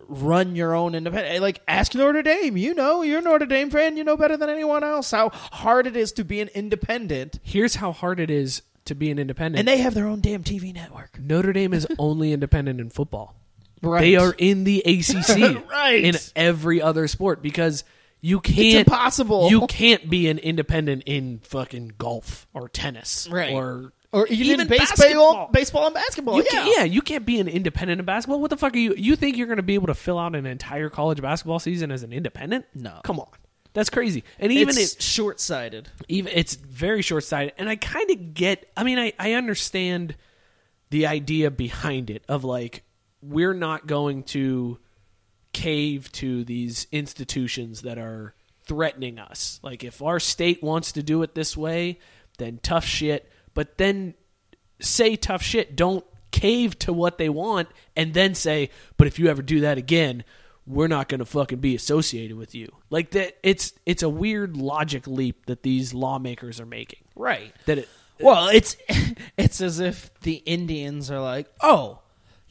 run 0.07 0.55
your 0.55 0.75
own 0.75 0.93
independent. 0.93 1.35
Eh, 1.35 1.39
like, 1.39 1.61
ask 1.67 1.95
Notre 1.95 2.21
Dame. 2.21 2.57
You 2.57 2.75
know, 2.75 3.01
you're 3.01 3.19
a 3.19 3.21
Notre 3.23 3.47
Dame 3.47 3.71
fan. 3.71 3.97
You 3.97 4.03
know 4.03 4.15
better 4.17 4.37
than 4.37 4.49
anyone 4.49 4.83
else 4.83 5.09
how 5.09 5.29
hard 5.29 5.87
it 5.87 5.95
is 5.97 6.11
to 6.13 6.23
be 6.23 6.41
an 6.41 6.49
independent, 6.49 7.39
Here's 7.41 7.75
how 7.75 7.91
hard 7.91 8.19
it 8.19 8.29
is 8.29 8.61
to 8.91 8.95
be 8.95 9.09
an 9.11 9.19
independent. 9.19 9.59
and 9.59 9.67
they 9.67 9.77
have 9.77 9.93
their 9.93 10.05
own 10.07 10.21
damn 10.21 10.43
TV 10.43 10.73
network. 10.73 11.19
Notre 11.19 11.51
Dame 11.53 11.73
is 11.73 11.87
only 11.99 12.31
independent 12.33 12.79
in 12.79 12.89
football. 12.89 13.35
Right. 13.81 14.01
They 14.01 14.15
are 14.15 14.35
in 14.37 14.63
the 14.63 14.79
ACC 14.85 15.67
Right. 15.71 16.03
in 16.03 16.15
every 16.35 16.81
other 16.81 17.07
sport 17.07 17.41
because 17.41 17.83
you 18.21 18.39
can't 18.39 18.87
impossible. 18.87 19.49
You 19.49 19.65
can't 19.65 20.07
be 20.07 20.27
an 20.29 20.37
independent 20.37 21.03
in 21.07 21.39
fucking 21.39 21.93
golf 21.97 22.45
or 22.53 22.69
tennis 22.69 23.27
Right. 23.31 23.53
or 23.53 23.91
or 24.13 24.27
even, 24.27 24.45
Even 24.47 24.67
baseball, 24.67 24.87
basketball. 24.97 25.49
baseball 25.53 25.85
and 25.87 25.93
basketball. 25.95 26.35
You 26.37 26.45
yeah. 26.51 26.73
yeah, 26.79 26.83
you 26.83 27.01
can't 27.01 27.25
be 27.25 27.39
an 27.39 27.47
independent 27.47 27.99
in 27.99 28.05
basketball. 28.05 28.41
What 28.41 28.49
the 28.49 28.57
fuck 28.57 28.73
are 28.75 28.77
you? 28.77 28.93
You 28.95 29.15
think 29.15 29.37
you're 29.37 29.47
going 29.47 29.55
to 29.57 29.63
be 29.63 29.73
able 29.75 29.87
to 29.87 29.93
fill 29.95 30.19
out 30.19 30.35
an 30.35 30.45
entire 30.45 30.89
college 30.89 31.21
basketball 31.21 31.59
season 31.59 31.91
as 31.91 32.03
an 32.03 32.11
independent? 32.11 32.65
No. 32.75 32.99
come 33.05 33.21
on, 33.21 33.29
that's 33.73 33.89
crazy. 33.89 34.23
And 34.39 34.51
even 34.51 34.77
it's 34.77 34.95
it, 34.95 35.01
short 35.01 35.39
sighted. 35.39 35.89
even 36.07 36.31
it's 36.35 36.55
very 36.55 37.01
short 37.01 37.23
sighted. 37.23 37.53
And 37.57 37.69
I 37.69 37.75
kind 37.75 38.09
of 38.11 38.33
get. 38.33 38.69
I 38.75 38.83
mean, 38.83 38.99
I 38.99 39.13
I 39.17 39.33
understand 39.33 40.15
the 40.89 41.07
idea 41.07 41.49
behind 41.49 42.09
it 42.09 42.23
of 42.27 42.43
like 42.43 42.83
we're 43.21 43.53
not 43.53 43.87
going 43.87 44.23
to 44.23 44.77
cave 45.53 46.11
to 46.13 46.43
these 46.43 46.87
institutions 46.91 47.83
that 47.83 47.97
are 47.97 48.33
threatening 48.65 49.19
us. 49.19 49.59
Like 49.63 49.83
if 49.83 50.01
our 50.01 50.19
state 50.19 50.61
wants 50.61 50.93
to 50.93 51.03
do 51.03 51.23
it 51.23 51.35
this 51.35 51.55
way, 51.55 51.99
then 52.37 52.59
tough 52.61 52.85
shit. 52.85 53.29
But 53.53 53.77
then 53.77 54.15
say 54.79 55.15
tough 55.15 55.41
shit. 55.41 55.75
Don't 55.75 56.05
cave 56.31 56.79
to 56.79 56.93
what 56.93 57.17
they 57.17 57.29
want 57.29 57.69
and 57.95 58.13
then 58.13 58.33
say, 58.35 58.69
but 58.97 59.07
if 59.07 59.19
you 59.19 59.27
ever 59.27 59.41
do 59.41 59.61
that 59.61 59.77
again, 59.77 60.23
we're 60.67 60.87
not 60.87 61.09
going 61.09 61.19
to 61.19 61.25
fucking 61.25 61.59
be 61.59 61.75
associated 61.75 62.37
with 62.37 62.53
you. 62.55 62.71
Like 62.89 63.11
that 63.11 63.37
it's 63.43 63.73
it's 63.85 64.03
a 64.03 64.09
weird 64.09 64.57
logic 64.57 65.07
leap 65.07 65.45
that 65.47 65.63
these 65.63 65.93
lawmakers 65.93 66.59
are 66.59 66.65
making. 66.65 66.99
Right. 67.15 67.53
That 67.65 67.79
it 67.79 67.89
Well, 68.19 68.49
it's 68.49 68.77
it's 69.37 69.61
as 69.61 69.79
if 69.79 70.13
the 70.21 70.35
Indians 70.45 71.09
are 71.09 71.21
like, 71.21 71.47
"Oh, 71.61 71.99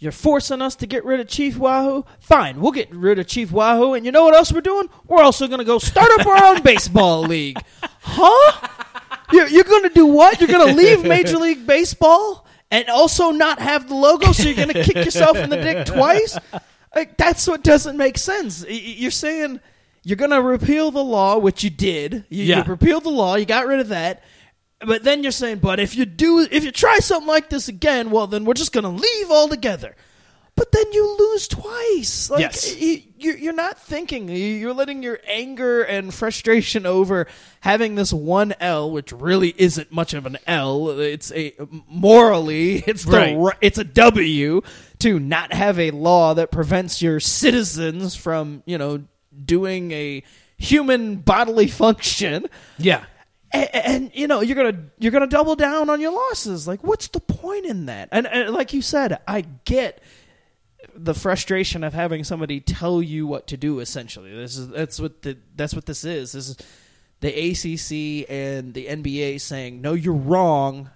you're 0.01 0.13
forcing 0.13 0.63
us 0.63 0.75
to 0.77 0.87
get 0.87 1.05
rid 1.05 1.21
of 1.21 1.29
Chief 1.29 1.59
Wahoo. 1.59 2.07
Fine, 2.21 2.61
we'll 2.61 2.73
get 2.73 2.91
rid 2.91 3.19
of 3.19 3.27
Chief 3.27 3.53
Wahoo, 3.53 3.93
and 3.93 4.07
you 4.07 4.11
know 4.11 4.25
what 4.25 4.35
else 4.35 4.51
we're 4.51 4.63
doing? 4.63 4.89
We're 5.07 5.23
also 5.23 5.47
going 5.47 5.59
to 5.59 5.65
go 5.65 5.79
start 5.79 6.11
up 6.19 6.27
our 6.27 6.45
own 6.47 6.63
baseball 6.65 7.21
league, 7.23 7.59
huh? 8.01 8.69
You're, 9.31 9.47
you're 9.49 9.65
going 9.65 9.83
to 9.83 9.91
do 9.91 10.07
what? 10.07 10.41
You're 10.41 10.49
going 10.49 10.69
to 10.69 10.75
leave 10.75 11.05
Major 11.05 11.37
League 11.39 11.67
Baseball 11.67 12.47
and 12.71 12.89
also 12.89 13.31
not 13.31 13.59
have 13.59 13.89
the 13.89 13.95
logo, 13.95 14.33
so 14.33 14.45
you're 14.45 14.55
going 14.55 14.69
to 14.69 14.83
kick 14.83 14.97
yourself 15.05 15.37
in 15.37 15.51
the 15.51 15.57
dick 15.59 15.87
twice? 15.87 16.39
Like 16.95 17.17
that's 17.17 17.47
what 17.47 17.63
doesn't 17.63 17.97
make 17.97 18.19
sense. 18.19 18.65
You're 18.69 19.11
saying 19.11 19.61
you're 20.03 20.17
going 20.17 20.31
to 20.31 20.43
repeal 20.43 20.91
the 20.91 21.05
law, 21.05 21.39
which 21.39 21.63
you 21.63 21.71
did. 21.71 22.25
You, 22.31 22.45
Yeah. 22.45 22.59
you 22.59 22.65
repealed 22.65 23.05
the 23.05 23.11
law. 23.11 23.37
You 23.37 23.45
got 23.45 23.67
rid 23.67 23.81
of 23.81 23.89
that. 23.89 24.23
But 24.81 25.05
then 25.05 25.23
you're 25.23 25.31
saying, 25.31 25.59
but 25.59 25.79
if 25.79 25.95
you 25.95 26.07
do, 26.07 26.47
if 26.51 26.65
you 26.65 26.73
try 26.73 26.99
something 27.01 27.29
like 27.29 27.51
this 27.51 27.69
again, 27.69 28.11
well, 28.11 28.27
then 28.27 28.47
we're 28.47 28.55
just 28.55 28.73
going 28.73 28.85
to 28.85 28.89
leave 28.91 29.31
altogether. 29.31 29.95
But 30.57 30.73
then 30.73 30.91
you 30.93 31.17
lose 31.19 31.49
twice. 31.49 32.29
Like, 32.31 32.41
Yes. 32.41 32.77
you, 32.81 33.03
you're 33.19 33.53
not 33.53 33.79
thinking. 33.79 34.29
You- 34.29 34.35
You're 34.37 34.73
letting 34.75 35.03
your 35.03 35.19
anger 35.27 35.83
and 35.83 36.13
frustration 36.13 36.87
over 36.87 37.27
having 37.61 37.95
this 37.95 38.11
one 38.13 38.55
L, 38.59 38.91
which 38.91 39.13
really 39.13 39.55
isn't 39.59 39.93
much 39.93 40.13
of 40.15 40.25
an 40.27 40.39
L. 40.47 40.99
It's 40.99 41.31
a 41.33 41.53
morally, 41.89 42.83
it's 42.87 43.05
the 43.05 43.37
Right. 43.37 43.57
it's 43.61 43.79
a 43.79 43.85
W 43.85 44.63
to 45.01 45.19
not 45.19 45.53
have 45.53 45.79
a 45.79 45.91
law 45.91 46.35
that 46.35 46.51
prevents 46.51 47.03
your 47.03 47.21
citizens 47.21 48.15
from, 48.15 48.63
you 48.67 48.79
know, 48.79 49.03
doing 49.45 49.91
a 49.93 50.23
human 50.57 51.17
bodily 51.17 51.67
function. 51.83 52.47
Yeah. 52.79 53.05
and, 53.53 53.71
and 53.75 54.11
you 54.15 54.29
know 54.29 54.43
you're 54.43 54.57
gonna 54.57 54.85
you're 54.99 55.11
gonna 55.11 55.27
double 55.27 55.57
down 55.57 55.91
on 55.91 56.01
your 56.01 56.13
losses. 56.13 56.69
Like 56.69 56.85
what's 56.85 57.09
the 57.09 57.21
point 57.21 57.67
in 57.67 57.87
that? 57.87 58.09
And, 58.13 58.27
and 58.27 58.51
like 58.55 58.73
you 58.73 58.81
said 58.81 59.19
i 59.27 59.41
get 59.65 60.01
the 60.95 61.15
frustration 61.15 61.83
of 61.83 61.93
having 61.93 62.25
somebody 62.25 62.61
tell 62.61 63.03
you 63.03 63.27
what 63.27 63.49
to 63.49 63.57
do 63.57 63.81
essentially. 63.81 64.33
This 64.33 64.57
is 64.57 64.69
that's 64.69 65.01
what 65.01 65.23
the 65.23 65.37
that's 65.57 65.75
what 65.75 65.87
this 65.87 66.05
is. 66.05 66.33
This 66.33 66.49
is 66.51 66.57
the 67.21 67.29
acc 67.29 68.31
and 68.31 68.73
the 68.73 68.87
nba 68.87 69.41
saying 69.41 69.83
no 69.83 69.93
you're 69.93 70.15
wrong 70.15 70.91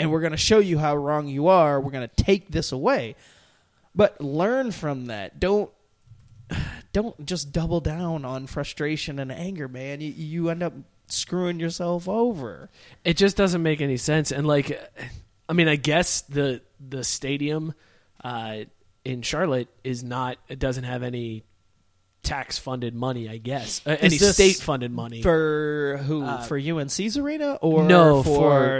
and 0.00 0.10
we're 0.10 0.20
going 0.20 0.32
to 0.32 0.36
show 0.36 0.58
you 0.58 0.78
how 0.78 0.96
wrong 0.96 1.28
you 1.28 1.46
are 1.46 1.80
we're 1.80 1.92
going 1.92 2.08
to 2.08 2.24
take 2.24 2.50
this 2.50 2.72
away 2.72 3.14
but 3.94 4.20
learn 4.20 4.72
from 4.72 5.06
that 5.06 5.38
don't 5.38 5.70
don't 6.92 7.24
just 7.24 7.52
double 7.52 7.80
down 7.80 8.24
on 8.24 8.46
frustration 8.46 9.18
and 9.18 9.30
anger, 9.32 9.68
man. 9.68 10.00
You, 10.00 10.10
you 10.10 10.50
end 10.50 10.62
up 10.62 10.72
screwing 11.08 11.58
yourself 11.58 12.08
over. 12.08 12.70
it 13.04 13.16
just 13.16 13.36
doesn't 13.36 13.62
make 13.62 13.80
any 13.80 13.96
sense 13.96 14.30
and 14.30 14.46
like 14.46 14.80
i 15.48 15.52
mean 15.52 15.66
i 15.66 15.74
guess 15.74 16.20
the 16.20 16.62
the 16.78 17.02
stadium 17.02 17.74
uh 18.22 18.58
in 19.04 19.20
charlotte 19.20 19.66
is 19.82 20.04
not 20.04 20.38
it 20.48 20.60
doesn't 20.60 20.84
have 20.84 21.02
any 21.02 21.42
tax 22.22 22.58
funded 22.58 22.94
money 22.94 23.28
i 23.28 23.36
guess 23.38 23.80
uh, 23.86 23.96
any 24.00 24.18
this 24.18 24.34
state 24.34 24.56
funded 24.56 24.92
money 24.92 25.22
For 25.22 25.98
who? 26.04 26.24
for 26.46 26.58
UNC's 26.58 27.16
arena 27.16 27.54
or 27.62 27.82
no 27.84 28.22
for 28.22 28.30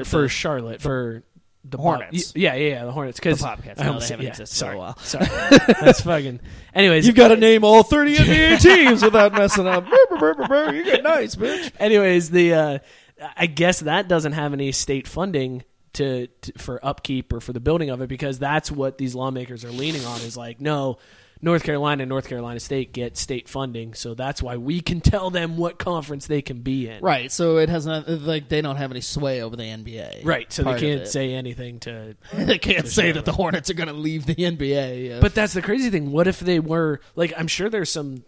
for 0.01 0.05
for 0.05 0.21
the- 0.23 0.29
charlotte 0.29 0.81
for 0.83 1.23
the 1.65 1.77
Hornets. 1.79 2.33
yeah 2.35 2.55
yeah 2.55 2.69
yeah 2.71 2.85
the 2.85 2.93
hornets 2.93 3.19
because 3.19 3.39
The 3.39 3.45
Bobcats. 3.45 3.81
No, 3.81 3.99
they 3.99 4.07
haven't 4.07 4.27
existed 4.27 4.67
for 4.67 4.73
a 4.73 4.79
while. 4.79 4.97
sorry 4.99 5.27
that's 5.81 6.01
fucking 6.01 6.41
anyways 6.75 7.07
You've 7.07 7.17
got 7.17 7.29
to 7.29 7.37
name 7.37 7.65
all 7.65 7.83
thirty 7.83 8.17
NBA 8.17 8.61
teams 8.63 9.03
without 9.03 9.33
messing 9.35 9.67
up. 9.67 9.85
you 9.87 10.85
get 10.85 11.03
nice, 11.03 11.37
bitch. 11.37 11.71
anyways 11.79 12.31
the 12.31 12.55
uh 12.55 12.79
i 13.37 13.45
guess 13.47 13.81
that 13.81 14.09
doesn't 14.09 14.33
have 14.33 14.53
any 14.55 14.73
state 14.73 15.07
funding 15.07 15.63
to, 15.93 16.29
to 16.29 16.53
for 16.59 16.85
upkeep 16.85 17.33
or 17.33 17.41
for 17.41 17.53
the 17.53 17.61
building 17.61 17.91
of 17.91 18.01
it 18.01 18.09
because 18.09 18.39
that's 18.39 18.71
what 18.71 18.97
these 18.97 19.15
lawmakers 19.15 19.65
are 19.65 19.71
leaning 19.73 20.05
on 20.07 20.21
is 20.23 20.37
like 20.37 20.61
no 20.61 20.97
north 21.43 21.63
carolina 21.63 22.03
and 22.03 22.09
north 22.09 22.29
carolina 22.29 22.61
state 22.61 22.93
get 22.93 23.17
state 23.17 23.49
funding 23.49 23.95
so 23.95 24.13
that's 24.15 24.43
why 24.43 24.57
we 24.57 24.81
can 24.81 25.01
tell 25.01 25.31
them 25.31 25.57
what 25.57 25.79
conference 25.79 26.27
they 26.27 26.43
can 26.43 26.61
be 26.61 26.87
in 26.89 27.03
Right. 27.03 27.33
So 27.33 27.57
it 27.59 27.69
has 27.71 27.87
not 27.87 28.09
like 28.09 28.49
they 28.49 28.61
don't 28.61 28.77
have 28.77 28.91
any 28.91 29.01
sway 29.01 29.43
over 29.43 29.57
the 29.57 29.63
NBA. 29.63 30.25
right 30.25 30.53
so 30.53 30.63
they 30.63 30.79
can't 30.79 31.09
say 31.09 31.33
anything 31.35 31.81
to 31.81 32.15
they 32.35 32.59
can't 32.59 32.87
say 32.87 33.13
that 33.13 33.25
the 33.25 33.33
Hornets 33.33 33.71
are 33.71 33.75
going 33.75 33.89
to 33.89 33.95
leave 33.95 34.27
the 34.27 34.35
NBA. 34.35 35.07
if- 35.17 35.21
But 35.21 35.35
that's 35.35 35.55
the 35.55 35.63
crazy 35.63 35.89
thing. 35.91 36.11
What 36.13 36.27
if 36.27 36.41
they 36.41 36.61
were 36.61 37.01
like? 37.17 37.33
I'm 37.37 37.47
sure 37.49 37.71
there's 37.71 37.91
some 37.91 38.25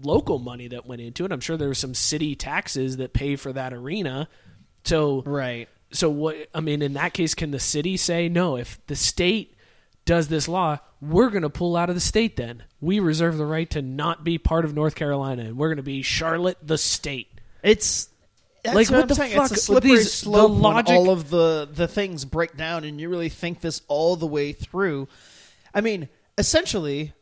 local 0.00 0.38
money 0.38 0.68
that 0.68 0.86
went 0.86 1.00
into 1.00 1.24
it. 1.24 1.32
I'm 1.32 1.40
sure 1.40 1.56
there 1.56 1.68
was 1.68 1.78
some 1.78 1.94
city 1.94 2.34
taxes 2.34 2.96
that 2.98 3.12
pay 3.12 3.36
for 3.36 3.52
that 3.52 3.72
arena. 3.72 4.28
So 4.84 5.22
right. 5.26 5.68
so 5.92 6.10
what? 6.10 6.48
I 6.54 6.60
mean, 6.60 6.82
in 6.82 6.94
that 6.94 7.12
case, 7.12 7.34
can 7.34 7.50
the 7.50 7.60
city 7.60 7.96
say 7.96 8.28
no? 8.28 8.56
If 8.56 8.84
the 8.86 8.96
state 8.96 9.54
does 10.04 10.28
this 10.28 10.48
law, 10.48 10.78
we're 11.00 11.30
going 11.30 11.42
to 11.42 11.50
pull 11.50 11.76
out 11.76 11.88
of 11.88 11.94
the 11.94 12.00
state. 12.00 12.36
Then 12.36 12.64
we 12.80 12.98
reserve 13.00 13.36
the 13.36 13.46
right 13.46 13.68
to 13.70 13.82
not 13.82 14.24
be 14.24 14.38
part 14.38 14.64
of 14.64 14.74
North 14.74 14.94
Carolina, 14.94 15.42
and 15.44 15.56
we're 15.56 15.68
going 15.68 15.76
to 15.76 15.82
be 15.82 16.02
Charlotte, 16.02 16.58
the 16.62 16.78
state. 16.78 17.28
It's 17.62 18.08
Like, 18.64 18.90
what, 18.90 18.98
what 19.00 19.08
the 19.08 19.14
saying. 19.14 19.36
fuck 19.36 19.50
It's 19.50 19.60
a 19.60 19.64
slippery 19.64 19.90
these- 19.90 20.04
the 20.04 20.10
slope 20.10 20.50
when 20.52 20.60
logic- 20.62 20.94
all 20.96 21.10
of 21.10 21.30
the 21.30 21.68
the 21.72 21.88
things 21.88 22.24
break 22.24 22.56
down, 22.56 22.84
and 22.84 23.00
you 23.00 23.08
really 23.08 23.28
think 23.28 23.60
this 23.60 23.82
all 23.88 24.16
the 24.16 24.26
way 24.26 24.52
through. 24.52 25.08
I 25.74 25.80
mean, 25.80 26.08
essentially, 26.38 27.12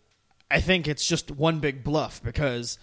I 0.50 0.60
think 0.60 0.88
it's 0.88 1.06
just 1.06 1.30
one 1.30 1.60
big 1.60 1.84
bluff 1.84 2.22
because 2.22 2.78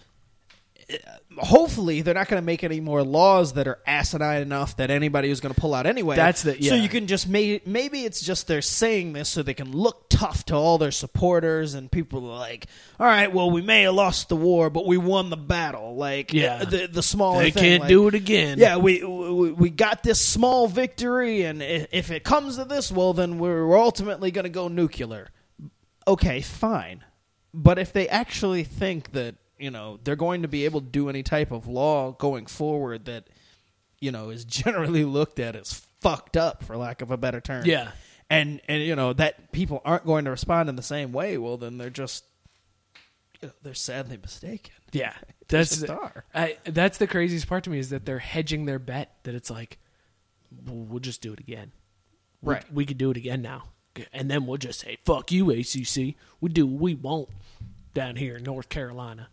hopefully 1.37 2.01
they're 2.01 2.13
not 2.13 2.29
going 2.29 2.41
to 2.41 2.45
make 2.45 2.63
any 2.63 2.79
more 2.79 3.03
laws 3.03 3.53
that 3.53 3.67
are 3.67 3.79
asinine 3.85 4.41
enough 4.41 4.77
that 4.77 4.89
anybody 4.89 5.29
is 5.29 5.41
going 5.41 5.53
to 5.53 5.59
pull 5.59 5.73
out 5.73 5.85
anyway. 5.85 6.15
That's 6.15 6.43
the- 6.43 6.53
so 6.53 6.75
yeah. 6.75 6.81
you 6.81 6.87
can 6.87 7.07
just 7.07 7.27
may, 7.27 7.61
maybe 7.65 8.05
it's 8.05 8.21
just 8.21 8.47
they're 8.47 8.61
saying 8.61 9.13
this 9.13 9.27
so 9.29 9.43
they 9.43 9.53
can 9.53 9.71
look 9.71 10.07
tough 10.09 10.45
to 10.45 10.55
all 10.55 10.77
their 10.77 10.91
supporters 10.91 11.73
and 11.73 11.91
people 11.91 12.25
are 12.31 12.39
like, 12.39 12.67
all 12.99 13.05
right, 13.05 13.31
well 13.33 13.51
we 13.51 13.61
may 13.61 13.83
have 13.83 13.95
lost 13.95 14.29
the 14.29 14.37
war, 14.37 14.69
but 14.69 14.85
we 14.85 14.97
won 14.97 15.29
the 15.29 15.37
battle. 15.37 15.95
Like 15.95 16.31
Yeah. 16.33 16.59
Uh, 16.61 16.65
the 16.65 16.87
the 16.87 17.03
smaller 17.03 17.43
They 17.43 17.51
thing, 17.51 17.63
can't 17.63 17.81
like, 17.81 17.89
do 17.89 18.07
it 18.07 18.15
again. 18.15 18.57
Yeah, 18.57 18.77
we, 18.77 19.03
we 19.03 19.51
we 19.51 19.69
got 19.69 20.03
this 20.03 20.25
small 20.25 20.67
victory, 20.67 21.43
and 21.43 21.61
if 21.61 22.11
it 22.11 22.23
comes 22.23 22.55
to 22.55 22.65
this, 22.65 22.91
well 22.91 23.13
then 23.13 23.39
we're 23.39 23.77
ultimately 23.77 24.31
going 24.31 24.43
to 24.45 24.49
go 24.49 24.69
nuclear. 24.69 25.27
Okay, 26.07 26.39
fine, 26.41 27.03
but 27.53 27.77
if 27.77 27.91
they 27.91 28.07
actually 28.07 28.63
think 28.63 29.11
that 29.11 29.35
you 29.59 29.71
know 29.71 29.99
they're 30.03 30.15
going 30.15 30.41
to 30.43 30.47
be 30.47 30.65
able 30.65 30.81
to 30.81 30.87
do 30.87 31.09
any 31.09 31.23
type 31.23 31.51
of 31.51 31.67
law 31.67 32.11
going 32.11 32.45
forward 32.45 33.05
that 33.05 33.27
you 33.99 34.11
know 34.11 34.29
is 34.29 34.45
generally 34.61 35.03
looked 35.03 35.39
at 35.39 35.55
as 35.55 35.73
fucked 36.01 36.37
up 36.37 36.63
for 36.63 36.77
lack 36.77 37.01
of 37.01 37.09
a 37.11 37.17
better 37.17 37.41
term 37.41 37.65
Yeah. 37.65 37.91
and 38.29 38.61
and 38.67 38.83
you 38.83 38.95
know 38.95 39.13
that 39.13 39.51
people 39.51 39.81
aren't 39.83 40.05
going 40.05 40.25
to 40.25 40.31
respond 40.31 40.69
in 40.69 40.75
the 40.75 40.83
same 40.83 41.11
way 41.11 41.37
well 41.37 41.57
then 41.57 41.77
they're 41.77 41.89
just 41.89 42.23
you 43.41 43.47
know, 43.47 43.53
they're 43.63 43.73
sadly 43.73 44.17
mistaken 44.21 44.73
Yeah, 44.91 45.13
that's 45.47 45.83
are. 45.83 46.23
I, 46.33 46.57
that's 46.65 46.97
the 46.97 47.07
craziest 47.07 47.47
part 47.47 47.63
to 47.65 47.69
me 47.69 47.79
is 47.79 47.89
that 47.89 48.05
they're 48.05 48.17
hedging 48.19 48.65
their 48.65 48.79
bet. 48.79 49.13
That 49.23 49.35
it's 49.35 49.49
like, 49.51 49.77
we'll, 50.65 50.75
we'll 50.85 50.99
just 50.99 51.21
do 51.21 51.33
it 51.33 51.39
again. 51.39 51.71
We- 52.41 52.53
Right. 52.55 52.73
We, 52.73 52.85
could 52.85 52.97
do 52.97 53.11
it 53.11 53.17
again 53.17 53.41
now, 53.43 53.65
and 54.13 54.29
then 54.31 54.45
we'll 54.47 54.57
just 54.57 54.79
say, 54.79 54.97
"Fuck 55.05 55.31
you, 55.31 55.49
ACC. 55.51 56.15
We 56.41 56.49
do 56.49 56.65
what 56.67 56.81
we 56.81 56.95
want 56.95 57.29
down 57.93 58.15
here 58.15 58.37
in 58.37 58.43
North 58.43 58.69
Carolina." 58.69 59.29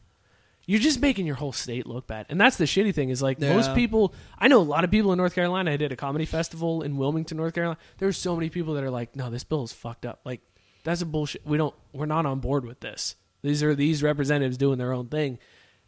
You're 0.66 0.80
just 0.80 1.00
making 1.00 1.26
your 1.26 1.36
whole 1.36 1.52
state 1.52 1.86
look 1.86 2.06
bad, 2.06 2.26
and 2.28 2.40
that's 2.40 2.56
the 2.56 2.64
shitty 2.64 2.94
thing. 2.94 3.10
Is 3.10 3.20
like 3.22 3.40
most 3.40 3.74
people. 3.74 4.14
I 4.38 4.48
know 4.48 4.60
a 4.60 4.62
lot 4.62 4.84
of 4.84 4.90
people 4.90 5.12
in 5.12 5.18
North 5.18 5.34
Carolina. 5.34 5.72
I 5.72 5.76
did 5.76 5.92
a 5.92 5.96
comedy 5.96 6.24
festival 6.24 6.82
in 6.82 6.96
Wilmington, 6.96 7.36
North 7.36 7.54
Carolina. 7.54 7.78
There's 7.98 8.16
so 8.16 8.34
many 8.34 8.48
people 8.48 8.74
that 8.74 8.84
are 8.84 8.90
like, 8.90 9.14
"No, 9.14 9.28
this 9.30 9.44
bill 9.44 9.64
is 9.64 9.72
fucked 9.72 10.06
up. 10.06 10.20
Like, 10.24 10.40
that's 10.84 11.02
a 11.02 11.06
bullshit. 11.06 11.46
We 11.46 11.58
don't. 11.58 11.74
We're 11.92 12.06
not 12.06 12.24
on 12.26 12.40
board 12.40 12.64
with 12.64 12.80
this. 12.80 13.16
These 13.42 13.62
are 13.62 13.74
these 13.74 14.02
representatives 14.02 14.56
doing 14.56 14.78
their 14.78 14.92
own 14.92 15.08
thing, 15.08 15.38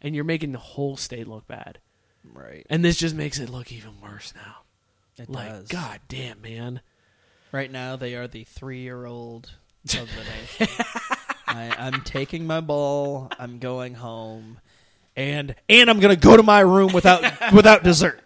and 0.02 0.14
you're 0.14 0.24
making 0.24 0.52
the 0.52 0.58
whole 0.58 0.96
state 0.98 1.26
look 1.26 1.46
bad. 1.46 1.78
right 2.22 2.66
And 2.68 2.84
this 2.84 2.96
just 2.98 3.14
makes 3.14 3.38
it 3.38 3.48
look 3.48 3.72
even 3.72 4.00
worse 4.02 4.34
now. 4.36 4.56
It 5.16 5.30
like, 5.30 5.48
does. 5.48 5.68
god 5.68 6.00
damn, 6.08 6.42
man. 6.42 6.82
Right 7.52 7.72
now, 7.72 7.96
they 7.96 8.14
are 8.14 8.28
the 8.28 8.44
three-year-old 8.44 9.52
of 9.84 9.90
the 9.90 10.66
nation. 10.66 10.84
I, 11.46 11.74
I'm 11.78 12.02
taking 12.02 12.46
my 12.46 12.60
ball. 12.60 13.30
I'm 13.38 13.58
going 13.58 13.94
home, 13.94 14.58
and 15.16 15.54
and 15.68 15.90
I'm 15.90 16.00
gonna 16.00 16.16
go 16.16 16.36
to 16.36 16.42
my 16.42 16.60
room 16.60 16.92
without 16.92 17.22
without 17.52 17.82
dessert. 17.82 18.20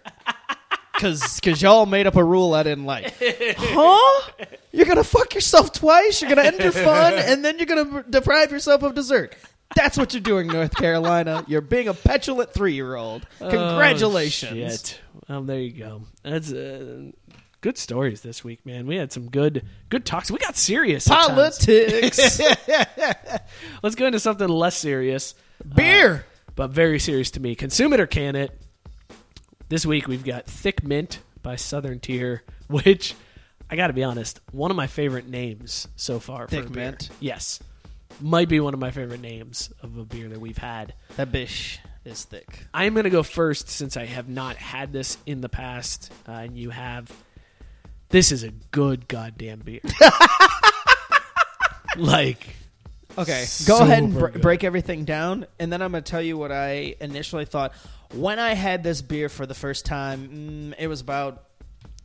Cause, 0.98 1.40
cause 1.40 1.62
y'all 1.62 1.86
made 1.86 2.06
up 2.06 2.16
a 2.16 2.22
rule 2.22 2.52
I 2.52 2.62
didn't 2.62 2.84
like. 2.84 3.14
Huh? 3.56 4.30
You're 4.70 4.84
gonna 4.84 5.02
fuck 5.02 5.34
yourself 5.34 5.72
twice. 5.72 6.20
You're 6.20 6.28
gonna 6.28 6.46
end 6.46 6.60
your 6.60 6.72
fun, 6.72 7.14
and 7.16 7.42
then 7.42 7.58
you're 7.58 7.66
gonna 7.66 8.02
deprive 8.02 8.52
yourself 8.52 8.82
of 8.82 8.94
dessert. 8.94 9.34
That's 9.74 9.96
what 9.96 10.12
you're 10.12 10.20
doing, 10.20 10.48
North 10.48 10.74
Carolina. 10.74 11.44
You're 11.46 11.60
being 11.62 11.88
a 11.88 11.94
petulant 11.94 12.52
three-year-old. 12.52 13.26
Congratulations. 13.38 14.52
Oh, 14.52 14.68
shit. 14.68 15.00
Well, 15.28 15.42
there 15.42 15.60
you 15.60 15.72
go. 15.72 16.02
That's 16.22 16.52
uh, 16.52 17.12
good 17.60 17.78
stories 17.78 18.20
this 18.20 18.42
week, 18.42 18.66
man. 18.66 18.86
We 18.86 18.96
had 18.96 19.12
some 19.12 19.30
good 19.30 19.64
good 19.88 20.04
talks. 20.04 20.30
We 20.30 20.38
got 20.38 20.56
serious. 20.56 21.06
Politics. 21.06 22.40
Let's 23.82 23.94
go 23.94 24.06
into 24.06 24.20
something 24.20 24.48
less 24.48 24.76
serious, 24.76 25.34
Beer. 25.74 26.26
But 26.60 26.72
very 26.72 26.98
serious 26.98 27.30
to 27.30 27.40
me. 27.40 27.54
Consume 27.54 27.94
it 27.94 28.00
or 28.00 28.06
can 28.06 28.36
it. 28.36 28.50
This 29.70 29.86
week 29.86 30.06
we've 30.06 30.22
got 30.22 30.44
Thick 30.44 30.84
Mint 30.84 31.20
by 31.40 31.56
Southern 31.56 32.00
Tier, 32.00 32.42
which 32.68 33.14
I 33.70 33.76
got 33.76 33.86
to 33.86 33.94
be 33.94 34.04
honest, 34.04 34.40
one 34.52 34.70
of 34.70 34.76
my 34.76 34.86
favorite 34.86 35.26
names 35.26 35.88
so 35.96 36.18
far. 36.18 36.46
Thick 36.48 36.64
for 36.64 36.68
a 36.68 36.70
beer. 36.70 36.84
Mint? 36.84 37.08
Yes, 37.18 37.60
might 38.20 38.50
be 38.50 38.60
one 38.60 38.74
of 38.74 38.80
my 38.80 38.90
favorite 38.90 39.22
names 39.22 39.72
of 39.82 39.96
a 39.96 40.04
beer 40.04 40.28
that 40.28 40.38
we've 40.38 40.58
had. 40.58 40.92
That 41.16 41.32
bish 41.32 41.78
is 42.04 42.24
thick. 42.24 42.66
I'm 42.74 42.92
going 42.92 43.04
to 43.04 43.10
go 43.10 43.22
first 43.22 43.70
since 43.70 43.96
I 43.96 44.04
have 44.04 44.28
not 44.28 44.56
had 44.56 44.92
this 44.92 45.16
in 45.24 45.40
the 45.40 45.48
past, 45.48 46.12
uh, 46.28 46.32
and 46.32 46.58
you 46.58 46.68
have. 46.68 47.10
This 48.10 48.32
is 48.32 48.42
a 48.42 48.50
good 48.50 49.08
goddamn 49.08 49.60
beer. 49.60 49.80
like, 51.96 52.54
Okay, 53.18 53.44
go 53.66 53.80
ahead 53.80 54.02
and 54.02 54.12
br- 54.14 54.28
good. 54.28 54.42
break 54.42 54.64
everything 54.64 55.04
down, 55.04 55.46
and 55.58 55.72
then 55.72 55.82
I'm 55.82 55.90
going 55.92 56.02
to 56.02 56.10
tell 56.10 56.22
you 56.22 56.38
what 56.38 56.52
I 56.52 56.94
initially 57.00 57.44
thought 57.44 57.72
when 58.14 58.38
I 58.38 58.54
had 58.54 58.82
this 58.82 59.02
beer 59.02 59.28
for 59.28 59.46
the 59.46 59.54
first 59.54 59.84
time. 59.84 60.72
Mm, 60.72 60.74
it 60.78 60.86
was 60.86 61.00
about 61.00 61.44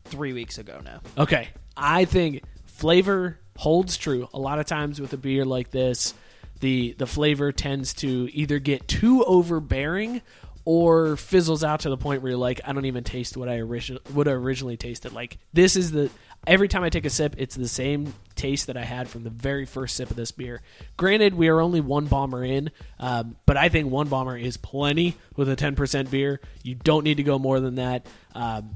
three 0.05 0.33
weeks 0.33 0.57
ago 0.57 0.81
now. 0.83 1.01
okay, 1.17 1.49
I 1.75 2.05
think 2.05 2.43
flavor 2.65 3.39
holds 3.57 3.97
true. 3.97 4.27
A 4.33 4.39
lot 4.39 4.59
of 4.59 4.65
times 4.65 4.99
with 4.99 5.13
a 5.13 5.17
beer 5.17 5.45
like 5.45 5.71
this, 5.71 6.13
the 6.59 6.95
the 6.97 7.07
flavor 7.07 7.51
tends 7.51 7.93
to 7.95 8.29
either 8.33 8.59
get 8.59 8.87
too 8.87 9.23
overbearing 9.23 10.21
or 10.65 11.15
fizzles 11.15 11.63
out 11.63 11.81
to 11.81 11.89
the 11.89 11.97
point 11.97 12.23
where 12.23 12.31
you're 12.31 12.39
like, 12.39 12.59
I 12.65 12.73
don't 12.73 12.85
even 12.85 13.03
taste 13.03 13.37
what 13.37 13.47
I 13.47 13.57
originally 13.59 14.01
what 14.11 14.27
I 14.27 14.31
originally 14.31 14.77
tasted. 14.77 15.13
Like 15.13 15.37
this 15.53 15.75
is 15.75 15.91
the 15.91 16.09
every 16.47 16.67
time 16.67 16.83
I 16.83 16.89
take 16.89 17.05
a 17.05 17.09
sip, 17.09 17.35
it's 17.37 17.55
the 17.55 17.67
same 17.67 18.13
taste 18.35 18.67
that 18.67 18.77
I 18.77 18.83
had 18.83 19.07
from 19.07 19.23
the 19.23 19.29
very 19.29 19.65
first 19.65 19.95
sip 19.95 20.09
of 20.09 20.15
this 20.15 20.31
beer. 20.31 20.61
Granted, 20.97 21.33
we 21.33 21.47
are 21.47 21.61
only 21.61 21.81
one 21.81 22.05
bomber 22.05 22.43
in, 22.43 22.71
um, 22.99 23.35
but 23.45 23.57
I 23.57 23.69
think 23.69 23.89
one 23.89 24.07
bomber 24.07 24.37
is 24.37 24.57
plenty 24.57 25.15
with 25.35 25.49
a 25.49 25.55
10% 25.55 26.09
beer. 26.09 26.41
You 26.63 26.75
don't 26.75 27.03
need 27.03 27.17
to 27.17 27.23
go 27.23 27.39
more 27.39 27.59
than 27.59 27.75
that. 27.75 28.05
Um, 28.33 28.75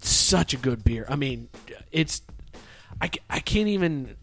such 0.00 0.54
a 0.54 0.56
good 0.56 0.84
beer. 0.84 1.06
I 1.08 1.16
mean, 1.16 1.48
it's 1.90 2.22
I, 3.00 3.10
I 3.28 3.40
can't 3.40 3.68
even 3.68 4.16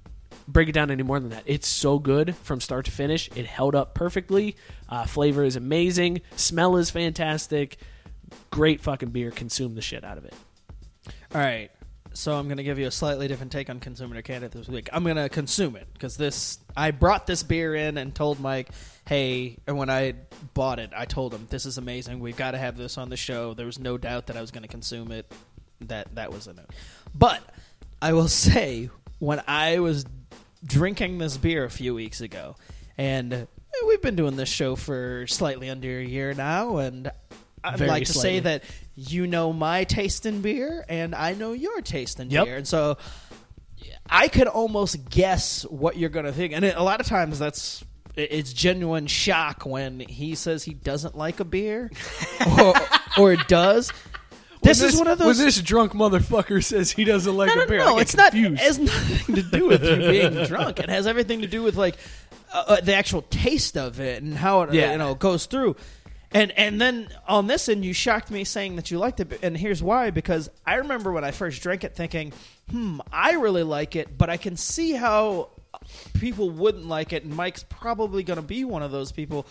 break 0.47 0.69
it 0.69 0.73
down 0.73 0.91
any 0.91 1.03
more 1.03 1.19
than 1.19 1.29
that. 1.29 1.43
It's 1.45 1.67
so 1.67 1.99
good 1.99 2.35
from 2.35 2.61
start 2.61 2.85
to 2.85 2.91
finish. 2.91 3.29
It 3.35 3.45
held 3.45 3.75
up 3.75 3.93
perfectly. 3.93 4.55
Uh, 4.89 5.05
flavor 5.05 5.43
is 5.43 5.55
amazing. 5.55 6.21
Smell 6.35 6.77
is 6.77 6.89
fantastic. 6.89 7.77
Great 8.49 8.81
fucking 8.81 9.09
beer. 9.09 9.31
Consume 9.31 9.75
the 9.75 9.81
shit 9.81 10.03
out 10.03 10.17
of 10.17 10.25
it. 10.25 10.33
All 11.33 11.41
right, 11.41 11.71
so 12.13 12.35
I'm 12.35 12.47
going 12.47 12.57
to 12.57 12.63
give 12.63 12.77
you 12.77 12.87
a 12.87 12.91
slightly 12.91 13.27
different 13.27 13.51
take 13.51 13.69
on 13.69 13.79
consuming 13.79 14.17
or 14.17 14.21
candidate 14.21 14.51
this 14.51 14.67
week. 14.67 14.89
I'm 14.91 15.03
going 15.03 15.15
to 15.15 15.29
consume 15.29 15.75
it 15.75 15.87
because 15.93 16.17
this 16.17 16.59
I 16.75 16.91
brought 16.91 17.25
this 17.27 17.43
beer 17.43 17.73
in 17.75 17.97
and 17.97 18.13
told 18.13 18.39
Mike, 18.39 18.69
hey, 19.07 19.57
and 19.65 19.77
when 19.77 19.89
I 19.89 20.15
bought 20.53 20.79
it, 20.79 20.91
I 20.95 21.05
told 21.05 21.33
him 21.33 21.47
this 21.49 21.65
is 21.65 21.77
amazing. 21.77 22.19
We've 22.19 22.35
got 22.35 22.51
to 22.51 22.57
have 22.57 22.77
this 22.77 22.97
on 22.97 23.09
the 23.09 23.17
show. 23.17 23.53
There 23.53 23.65
was 23.65 23.79
no 23.79 23.97
doubt 23.97 24.27
that 24.27 24.37
I 24.37 24.41
was 24.41 24.51
going 24.51 24.63
to 24.63 24.69
consume 24.69 25.11
it. 25.11 25.31
That 25.81 26.13
that 26.15 26.31
was 26.31 26.47
a 26.47 26.53
no. 26.53 26.63
But 27.15 27.41
I 28.01 28.13
will 28.13 28.27
say 28.27 28.89
when 29.19 29.41
I 29.47 29.79
was 29.79 30.05
drinking 30.63 31.17
this 31.17 31.37
beer 31.37 31.63
a 31.63 31.69
few 31.69 31.95
weeks 31.95 32.21
ago, 32.21 32.55
and 32.97 33.47
we've 33.87 34.01
been 34.01 34.15
doing 34.15 34.35
this 34.35 34.49
show 34.49 34.75
for 34.75 35.25
slightly 35.27 35.69
under 35.69 35.99
a 35.99 36.03
year 36.03 36.33
now, 36.33 36.77
and 36.77 37.09
I'd 37.63 37.77
Very 37.77 37.89
like 37.89 38.05
to 38.05 38.13
say 38.13 38.39
that 38.39 38.63
you 38.95 39.27
know 39.27 39.53
my 39.53 39.83
taste 39.83 40.25
in 40.25 40.41
beer, 40.41 40.85
and 40.89 41.15
I 41.15 41.33
know 41.33 41.53
your 41.53 41.81
taste 41.81 42.19
in 42.19 42.29
Yep. 42.29 42.45
beer, 42.45 42.57
and 42.57 42.67
so 42.67 42.97
I 44.09 44.27
could 44.27 44.47
almost 44.47 45.09
guess 45.09 45.63
what 45.63 45.97
you're 45.97 46.09
going 46.09 46.25
to 46.25 46.33
think. 46.33 46.53
And 46.53 46.65
it, 46.65 46.75
a 46.75 46.83
lot 46.83 46.99
of 46.99 47.07
times 47.07 47.39
that's 47.39 47.83
it's 48.15 48.51
genuine 48.51 49.07
shock 49.07 49.65
when 49.65 50.01
he 50.01 50.35
says 50.35 50.63
he 50.63 50.73
doesn't 50.73 51.15
like 51.15 51.39
a 51.39 51.45
beer 51.45 51.89
or, 52.59 52.73
or 53.17 53.35
does. 53.35 53.91
This, 54.61 54.81
is 54.81 54.95
one 54.95 55.07
of 55.07 55.17
those. 55.17 55.37
When 55.37 55.45
this 55.45 55.59
drunk 55.61 55.93
motherfucker 55.93 56.63
says 56.63 56.91
he 56.91 57.03
doesn't 57.03 57.35
like 57.35 57.55
no, 57.55 57.63
a 57.63 57.67
beer, 57.67 57.79
no, 57.79 57.97
it's 57.97 58.15
not. 58.15 58.35
It 58.35 58.43
confused. 58.43 58.61
has 58.61 58.79
nothing 58.79 59.35
to 59.35 59.41
do 59.41 59.67
with 59.67 59.83
you 59.83 59.95
being 59.97 60.45
drunk. 60.45 60.79
It 60.79 60.89
has 60.89 61.07
everything 61.07 61.41
to 61.41 61.47
do 61.47 61.63
with 61.63 61.77
like 61.77 61.97
uh, 62.53 62.63
uh, 62.67 62.81
the 62.81 62.93
actual 62.93 63.23
taste 63.23 63.75
of 63.75 63.99
it 63.99 64.21
and 64.21 64.35
how 64.35 64.61
it 64.61 64.69
uh, 64.69 64.73
you 64.73 64.97
know 64.97 65.15
goes 65.15 65.47
through. 65.47 65.75
And 66.33 66.51
and 66.51 66.79
then 66.79 67.09
on 67.27 67.47
this 67.47 67.67
end, 67.67 67.83
you 67.83 67.93
shocked 67.93 68.31
me 68.31 68.43
saying 68.43 68.77
that 68.77 68.89
you 68.89 68.97
liked 68.97 69.19
it, 69.19 69.39
and 69.43 69.57
here's 69.57 69.83
why: 69.83 70.11
because 70.11 70.49
I 70.65 70.75
remember 70.75 71.11
when 71.11 71.23
I 71.23 71.31
first 71.31 71.61
drank 71.61 71.83
it, 71.83 71.95
thinking, 71.95 72.31
"Hmm, 72.69 73.01
I 73.11 73.33
really 73.33 73.63
like 73.63 73.95
it," 73.95 74.17
but 74.17 74.29
I 74.29 74.37
can 74.37 74.55
see 74.55 74.93
how 74.93 75.49
people 76.13 76.49
wouldn't 76.49 76.87
like 76.87 77.11
it, 77.11 77.25
and 77.25 77.35
Mike's 77.35 77.65
probably 77.67 78.23
going 78.23 78.37
to 78.37 78.45
be 78.45 78.63
one 78.63 78.81
of 78.81 78.91
those 78.91 79.11
people 79.11 79.45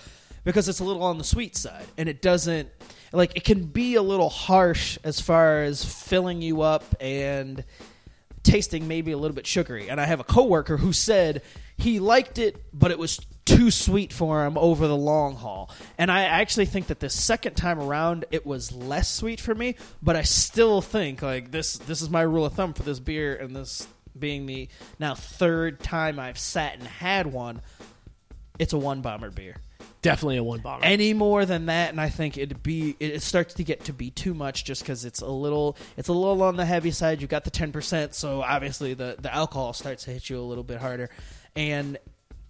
because 0.44 0.68
it's 0.68 0.80
a 0.80 0.84
little 0.84 1.02
on 1.02 1.18
the 1.18 1.24
sweet 1.24 1.54
side, 1.56 1.86
and 1.98 2.08
it 2.08 2.22
doesn't 2.22 2.70
like 3.12 3.36
it 3.36 3.44
can 3.44 3.64
be 3.64 3.96
a 3.96 4.02
little 4.02 4.30
harsh 4.30 4.98
as 5.04 5.20
far 5.20 5.62
as 5.62 5.84
filling 5.84 6.40
you 6.40 6.62
up 6.62 6.84
and 7.00 7.64
tasting 8.42 8.88
maybe 8.88 9.12
a 9.12 9.18
little 9.18 9.34
bit 9.34 9.46
sugary. 9.46 9.90
And 9.90 10.00
I 10.00 10.06
have 10.06 10.20
a 10.20 10.24
coworker 10.24 10.76
who 10.78 10.92
said 10.92 11.42
he 11.76 12.00
liked 12.00 12.38
it, 12.38 12.62
but 12.72 12.90
it 12.90 12.98
was 12.98 13.20
too 13.56 13.70
sweet 13.70 14.12
for 14.12 14.44
him 14.44 14.56
over 14.58 14.86
the 14.86 14.96
long 14.96 15.36
haul. 15.36 15.70
And 15.98 16.10
I 16.10 16.22
actually 16.22 16.66
think 16.66 16.88
that 16.88 17.00
the 17.00 17.10
second 17.10 17.54
time 17.54 17.78
around 17.78 18.24
it 18.30 18.46
was 18.46 18.72
less 18.72 19.10
sweet 19.10 19.40
for 19.40 19.54
me, 19.54 19.76
but 20.02 20.16
I 20.16 20.22
still 20.22 20.80
think 20.80 21.22
like 21.22 21.50
this 21.50 21.78
this 21.78 22.02
is 22.02 22.10
my 22.10 22.22
rule 22.22 22.46
of 22.46 22.54
thumb 22.54 22.72
for 22.72 22.82
this 22.82 23.00
beer 23.00 23.36
and 23.36 23.54
this 23.54 23.86
being 24.18 24.46
the 24.46 24.68
now 24.98 25.14
third 25.14 25.80
time 25.80 26.18
I've 26.18 26.38
sat 26.38 26.74
and 26.78 26.86
had 26.86 27.26
one, 27.26 27.62
it's 28.58 28.72
a 28.72 28.78
one 28.78 29.00
bomber 29.00 29.30
beer 29.30 29.56
Definitely 30.02 30.38
a 30.38 30.44
one 30.44 30.60
bomber. 30.60 30.84
any 30.84 31.12
more 31.12 31.44
than 31.44 31.66
that 31.66 31.90
and 31.90 32.00
i 32.00 32.08
think 32.08 32.38
it'd 32.38 32.62
be 32.62 32.96
it 33.00 33.22
starts 33.22 33.54
to 33.54 33.64
get 33.64 33.84
to 33.84 33.92
be 33.92 34.10
too 34.10 34.32
much 34.32 34.64
just 34.64 34.82
because 34.82 35.04
it's 35.04 35.20
a 35.20 35.28
little 35.28 35.76
it's 35.96 36.08
a 36.08 36.12
little 36.12 36.42
on 36.42 36.56
the 36.56 36.64
heavy 36.64 36.90
side 36.90 37.20
you've 37.20 37.30
got 37.30 37.44
the 37.44 37.50
10% 37.50 38.14
so 38.14 38.40
obviously 38.40 38.94
the 38.94 39.16
the 39.20 39.34
alcohol 39.34 39.72
starts 39.72 40.04
to 40.04 40.10
hit 40.10 40.30
you 40.30 40.38
a 40.38 40.42
little 40.42 40.64
bit 40.64 40.78
harder 40.78 41.10
and 41.54 41.98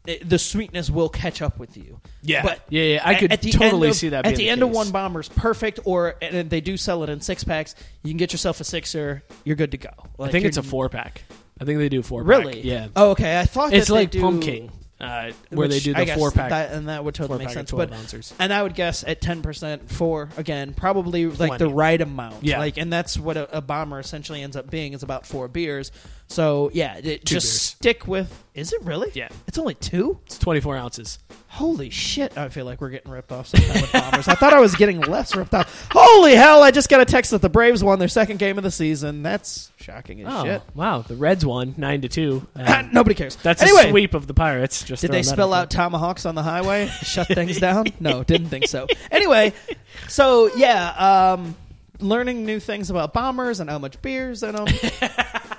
it, 0.06 0.28
the 0.28 0.39
sweetness 0.39 0.89
will 0.90 1.09
catch 1.10 1.43
up 1.43 1.59
with 1.59 1.77
you 1.77 2.01
Yeah. 2.22 2.43
but 2.43 2.60
Yeah, 2.70 2.82
yeah, 2.85 3.02
I 3.05 3.14
could 3.16 3.31
totally 3.52 3.90
of- 3.90 3.97
see 3.97 4.09
that 4.10 4.24
at 4.27 4.31
the, 4.31 4.44
the 4.44 4.48
end 4.48 4.62
of 4.62 4.68
case. 4.70 4.77
one 4.77 4.90
bomber's 4.90 5.28
perfect 5.28 5.81
or 5.85 6.14
and 6.22 6.48
they 6.48 6.60
do 6.62 6.77
sell 6.77 7.02
it 7.05 7.10
in 7.10 7.20
six 7.20 7.44
packs 7.44 7.74
you 8.02 8.10
can 8.10 8.16
get 8.18 8.32
yourself 8.32 8.60
a 8.60 8.64
sixer 8.64 9.22
you're 9.44 9.56
good 9.56 9.72
to 9.72 9.77
go 9.78 9.90
I 10.18 10.28
think 10.31 10.44
it's 10.47 10.56
a 10.56 10.62
four 10.62 10.89
pack. 10.89 11.22
I 11.60 11.64
think 11.66 11.78
they 11.78 11.89
do 11.90 12.02
four 12.02 12.22
pack. 12.22 12.28
really 12.28 12.60
Yeah. 12.62 12.89
oh 12.97 13.10
okay 13.10 13.39
i 13.39 13.44
thought 13.44 13.72
it's 13.74 13.90
like 13.90 14.10
do, 14.10 14.20
Pumking, 14.22 14.70
uh, 15.01 15.32
where 15.51 15.68
they 15.68 15.81
do 15.81 15.93
the 15.94 16.06
four 16.06 16.31
pack. 16.31 16.51
that, 16.51 16.72
and 16.72 16.89
that 16.89 17.02
would 17.05 17.14
totally 17.14 17.39
make 17.44 17.48
sense. 17.55 17.70
But 17.70 17.90
ounces. 17.93 18.35
and 18.39 18.52
I 18.52 18.62
would 18.62 18.74
guess 18.74 19.02
at 19.02 19.20
ten 19.22 19.40
percent 19.40 19.90
for 19.90 20.28
again 20.36 20.74
probably 20.74 21.24
like 21.27 21.59
the 21.59 21.68
right 21.70 21.98
amount. 22.01 22.44
Yeah. 22.44 22.59
like 22.59 22.77
and 22.77 22.93
that's 22.93 23.18
what 23.18 23.39
a, 23.39 23.56
a 23.59 23.60
bomber 23.62 23.98
essentially 23.98 24.43
ends 24.43 24.56
up 24.56 24.70
being 24.70 24.93
is 24.93 25.02
about 25.02 25.27
four 25.27 25.48
beers. 25.48 25.90
So 26.31 26.70
yeah, 26.73 26.97
it, 26.97 27.24
just 27.24 27.44
beers. 27.47 27.61
stick 27.61 28.07
with. 28.07 28.44
Is 28.55 28.73
it 28.73 28.82
really? 28.82 29.11
Yeah. 29.15 29.28
it's 29.48 29.59
only 29.59 29.74
two. 29.74 30.20
It's 30.27 30.39
24 30.39 30.77
ounces. 30.77 31.19
Holy 31.48 31.90
shit! 31.90 32.39
I 32.39 32.48
feel 32.48 32.65
like 32.65 32.81
we're 32.81 32.90
getting 32.90 33.11
ripped 33.11 33.32
off 33.32 33.48
sometime 33.48 33.81
with 33.82 33.93
bombers. 33.93 34.28
I 34.28 34.36
thought 34.36 34.52
I 34.52 34.61
was 34.61 34.77
getting 34.77 35.01
less 35.01 35.35
ripped 35.35 35.52
off. 35.52 35.89
Holy 35.90 36.36
hell! 36.36 36.62
I 36.62 36.70
just 36.70 36.89
got 36.89 37.01
a 37.01 37.05
text 37.05 37.32
that 37.32 37.43
the 37.43 37.48
Braves 37.48 37.82
won 37.82 37.98
their 37.98 38.07
second 38.07 38.39
game 38.39 38.57
of 38.59 38.62
the 38.62 38.70
season. 38.70 39.24
That's 39.24 39.73
shocking 39.77 40.20
as 40.20 40.32
Oh, 40.32 40.44
shit. 40.44 40.62
wow. 40.77 41.02
The 41.02 41.16
Reds 41.16 41.44
won 41.44 41.74
9 41.77 42.02
to 42.02 42.09
2. 42.09 42.47
Um, 42.55 42.90
Nobody 42.93 43.16
cares. 43.16 43.35
That's 43.35 43.61
anyway, 43.62 43.86
a 43.86 43.90
sweep 43.90 44.15
of 44.15 44.28
the 44.28 44.35
Pirates. 44.35 44.85
Just 44.85 45.01
Did 45.02 45.11
they 45.11 45.24
spell 45.24 45.52
out 45.52 45.70
tomahawks 45.70 46.24
on 46.24 46.36
the 46.36 46.43
highway? 46.44 46.86
Shut 47.02 47.27
things 47.27 47.59
down? 47.59 47.86
No, 47.98 48.23
didn't 48.23 48.48
think 48.48 48.69
so. 48.69 48.86
Anyway, 49.11 49.52
so 50.09 50.48
yeah, 50.55 51.32
um, 51.32 51.57
learning 51.98 52.47
new 52.47 52.61
things 52.61 52.90
about 52.90 53.12
bombers 53.12 53.59
and 53.59 53.69
how 53.69 53.78
much 53.81 54.01
beer's 54.02 54.43
in 54.44 54.55
them. 54.55 54.66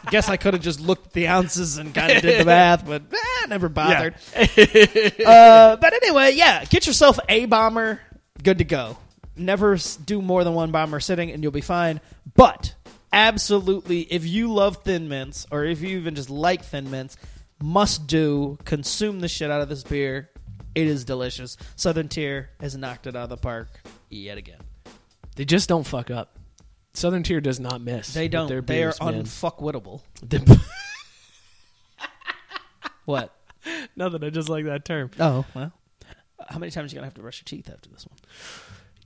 Guess 0.10 0.30
I 0.30 0.38
could 0.38 0.53
have 0.53 0.64
just 0.64 0.80
looked 0.80 1.07
at 1.07 1.14
the 1.14 1.28
ounces 1.28 1.78
and 1.78 1.94
kind 1.94 2.11
of 2.11 2.22
did 2.22 2.41
the 2.41 2.45
math, 2.45 2.86
but 2.86 3.03
eh, 3.11 3.45
never 3.48 3.69
bothered. 3.69 4.15
uh, 4.36 5.76
but 5.76 5.94
anyway, 5.94 6.32
yeah, 6.34 6.65
get 6.65 6.88
yourself 6.88 7.19
a 7.30 7.45
bomber, 7.45 8.02
good 8.41 8.57
to 8.57 8.64
go. 8.64 8.98
Never 9.36 9.78
do 10.03 10.22
more 10.22 10.44
than 10.44 10.53
one 10.53 10.72
bomber 10.72 10.99
sitting, 10.99 11.32
and 11.32 11.44
you'll 11.44 11.52
be 11.52 11.61
fine. 11.61 12.02
But 12.36 12.73
absolutely, 13.14 14.02
if 14.02 14.26
you 14.26 14.52
love 14.52 14.78
Thin 14.78 15.07
Mints 15.07 15.45
or 15.52 15.64
if 15.64 15.82
you 15.82 15.98
even 15.99 16.15
just 16.15 16.30
like 16.30 16.64
Thin 16.64 16.90
Mints, 16.91 17.18
must 17.61 18.07
do. 18.07 18.57
Consume 18.65 19.19
the 19.19 19.28
shit 19.28 19.52
out 19.52 19.61
of 19.61 19.69
this 19.69 19.84
beer. 19.84 20.30
It 20.73 20.88
is 20.88 21.06
delicious. 21.06 21.57
Southern 21.76 22.07
Tier 22.07 22.49
has 22.60 22.76
knocked 22.76 23.07
it 23.07 23.15
out 23.15 23.23
of 23.23 23.30
the 23.30 23.38
park 23.38 23.68
yet 24.10 24.38
again. 24.38 24.60
They 25.36 25.45
just 25.45 25.69
don't 25.69 25.86
fuck 25.86 26.10
up. 26.10 26.38
Southern 26.93 27.23
Tier 27.23 27.41
does 27.41 27.59
not 27.59 27.81
miss. 27.81 28.13
They 28.13 28.27
don't. 28.27 28.47
Their 28.47 28.61
they 28.61 28.84
are 28.84 28.93
man. 29.01 29.23
unfuckwittable. 29.23 30.01
What? 33.05 33.35
Nothing. 33.95 34.23
I 34.23 34.30
just 34.30 34.49
like 34.49 34.65
that 34.65 34.85
term. 34.85 35.11
Oh 35.19 35.45
well. 35.53 35.73
How 36.47 36.57
many 36.59 36.72
times 36.72 36.91
are 36.91 36.95
you 36.95 36.97
gonna 36.97 37.07
have 37.07 37.13
to 37.15 37.22
brush 37.22 37.41
your 37.41 37.45
teeth 37.45 37.69
after 37.72 37.89
this 37.89 38.05
one? 38.07 38.18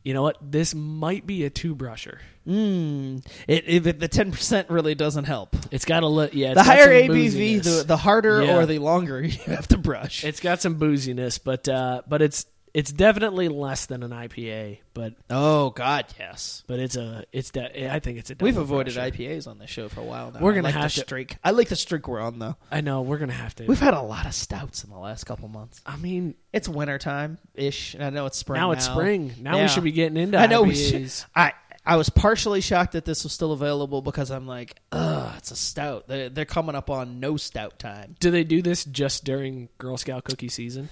You 0.03 0.13
know 0.13 0.21
what? 0.21 0.37
This 0.39 0.75
might 0.75 1.25
be 1.25 1.45
a 1.45 1.49
two 1.49 1.75
brusher. 1.75 2.19
Mm, 2.47 3.25
it, 3.47 3.63
it, 3.87 3.99
the 3.99 4.07
ten 4.07 4.31
percent 4.31 4.69
really 4.69 4.93
doesn't 4.95 5.23
help. 5.25 5.55
It's 5.71 5.85
got 5.85 6.03
a 6.03 6.07
li- 6.07 6.29
yeah. 6.33 6.49
it's 6.51 6.55
the 6.57 6.63
higher 6.63 6.87
ABV, 6.89 7.63
the 7.63 7.83
the 7.85 7.97
harder 7.97 8.43
Yeah. 8.43 8.57
or 8.57 8.65
the 8.65 8.79
longer 8.79 9.21
you 9.23 9.37
have 9.47 9.67
to 9.69 9.77
brush. 9.77 10.23
It's 10.23 10.39
got 10.39 10.61
some 10.61 10.77
booziness, 10.79 11.39
but 11.43 11.67
uh, 11.67 12.03
but 12.07 12.21
it's 12.21 12.45
it's 12.75 12.91
definitely 12.91 13.47
less 13.47 13.85
than 13.85 14.03
an 14.03 14.11
IPA. 14.11 14.79
But 14.93 15.13
oh 15.29 15.69
God, 15.69 16.05
yes. 16.19 16.61
but 16.67 16.77
it's 16.79 16.97
a 16.97 17.23
it's 17.31 17.49
de- 17.51 17.89
I 17.89 17.99
think 17.99 18.19
it's 18.19 18.31
a. 18.31 18.35
We've 18.39 18.57
avoided 18.57 18.93
brusher. 18.95 19.11
IPAs 19.13 19.47
on 19.47 19.59
this 19.59 19.69
show 19.69 19.87
for 19.87 20.01
a 20.01 20.03
while 20.03 20.31
now. 20.31 20.41
We're 20.41 20.51
gonna 20.51 20.63
like 20.65 20.73
have 20.75 20.83
the 20.93 20.99
to- 20.99 21.05
streak. 21.05 21.37
I 21.41 21.51
like 21.51 21.69
the 21.69 21.77
streak 21.77 22.07
we're 22.09 22.19
on 22.19 22.37
though. 22.37 22.57
I 22.69 22.81
know 22.81 23.01
we're 23.01 23.17
gonna 23.17 23.31
have 23.31 23.55
to. 23.55 23.65
We've 23.65 23.79
had 23.79 23.93
a 23.93 24.01
lot 24.01 24.25
of 24.25 24.33
stouts 24.33 24.83
in 24.83 24.89
the 24.89 24.99
last 24.99 25.23
couple 25.23 25.47
months. 25.47 25.81
I 25.85 25.95
mean, 25.95 26.35
It's 26.51 26.67
wintertime 26.67 27.37
ish. 27.53 27.93
And 27.93 28.03
I 28.03 28.09
know 28.09 28.25
it's 28.25 28.37
spring. 28.37 28.59
now 28.59 28.71
it's 28.71 28.85
spring. 28.85 29.33
Now 29.39 29.55
Yeah. 29.55 29.63
we 29.63 29.67
should 29.69 29.83
be 29.85 29.93
getting 29.93 30.17
into. 30.17 30.37
I 30.37 30.47
know 30.47 30.63
we 30.63 30.75
should. 30.75 31.09
I 31.33 31.53
I 31.85 31.95
was 31.95 32.09
partially 32.09 32.59
shocked 32.61 32.91
that 32.93 33.05
this 33.05 33.23
was 33.23 33.31
still 33.31 33.53
available 33.53 34.01
because 34.01 34.31
I'm 34.31 34.47
like, 34.47 34.75
ugh, 34.91 35.33
it's 35.37 35.51
a 35.51 35.55
stout. 35.55 36.07
They're, 36.07 36.29
they're 36.29 36.43
coming 36.43 36.73
up 36.75 36.89
on 36.89 37.19
no 37.19 37.37
stout 37.37 37.77
time. 37.79 38.15
Do 38.19 38.31
they 38.31 38.43
do 38.43 38.61
this 38.61 38.83
just 38.83 39.23
during 39.23 39.69
Girl 39.77 39.95
Scout 39.95 40.23
cookie 40.25 40.49
season? 40.49 40.89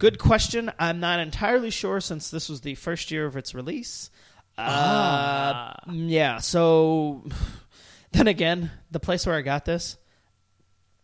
Good 0.00 0.18
question. 0.18 0.72
I'm 0.78 0.98
not 0.98 1.20
entirely 1.20 1.70
sure 1.70 2.00
since 2.00 2.30
this 2.30 2.48
was 2.48 2.62
the 2.62 2.74
first 2.74 3.10
year 3.12 3.26
of 3.26 3.36
its 3.36 3.54
release. 3.54 4.10
Uh, 4.58 5.74
yeah. 5.92 6.38
So 6.38 7.22
then 8.12 8.26
again, 8.26 8.70
the 8.90 8.98
place 8.98 9.26
where 9.26 9.36
I 9.36 9.42
got 9.42 9.64
this 9.64 9.96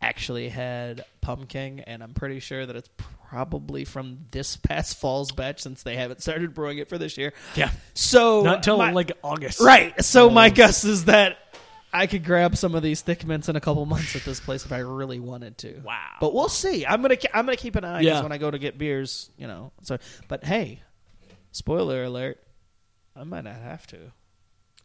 actually 0.01 0.49
had 0.49 1.05
Pumking, 1.23 1.83
and 1.87 2.03
I'm 2.03 2.15
pretty 2.15 2.41
sure 2.41 2.65
that 2.65 2.75
it's 2.77 2.89
probably 3.29 3.85
from 3.85 4.19
this 4.31 4.57
past 4.57 4.99
fall's 5.01 5.33
batch 5.33 5.61
since 5.61 5.83
they 5.83 5.97
haven't 5.97 6.23
started 6.23 6.55
brewing 6.55 6.79
it 6.79 6.89
for 6.89 6.97
this 6.97 7.19
year. 7.19 7.33
Yeah, 7.55 7.71
So 7.95 8.43
not 8.43 8.57
until 8.57 8.79
my- 8.79 8.93
like 8.93 9.13
August. 9.23 9.61
Right. 9.61 10.03
So 10.05 10.31
my 10.31 10.47
Oh. 10.47 10.51
guess 10.51 10.85
is 10.85 11.05
that 11.07 11.37
I 11.97 12.07
could 12.07 12.25
grab 12.25 12.57
some 12.57 12.75
of 12.75 12.83
these 12.83 13.01
thick 13.01 13.27
mints 13.27 13.49
in 13.49 13.57
a 13.57 13.61
couple 13.61 13.85
months 13.87 14.15
at 14.17 14.23
this 14.23 14.39
place 14.41 14.65
if 14.65 14.73
I 14.73 14.79
really 14.79 15.19
wanted 15.19 15.59
to. 15.59 15.81
Wow. 15.85 15.97
But 16.21 16.35
we'll 16.35 16.49
see. 16.49 16.85
I'm 16.87 17.03
gonna 17.03 17.17
I'm 17.35 17.45
gonna 17.47 17.57
keep 17.57 17.75
an 17.77 17.85
eye 17.85 18.01
Yeah. 18.01 18.23
when 18.23 18.33
I 18.33 18.39
go 18.39 18.51
to 18.51 18.59
get 18.59 18.79
beers, 18.79 19.31
you 19.39 19.47
know. 19.47 19.73
So, 19.83 19.99
but 20.29 20.45
hey, 20.45 20.81
spoiler 21.53 22.05
alert, 22.05 22.39
I 23.15 23.25
might 23.25 23.45
not 23.45 23.57
have 23.57 23.87
to 23.89 23.99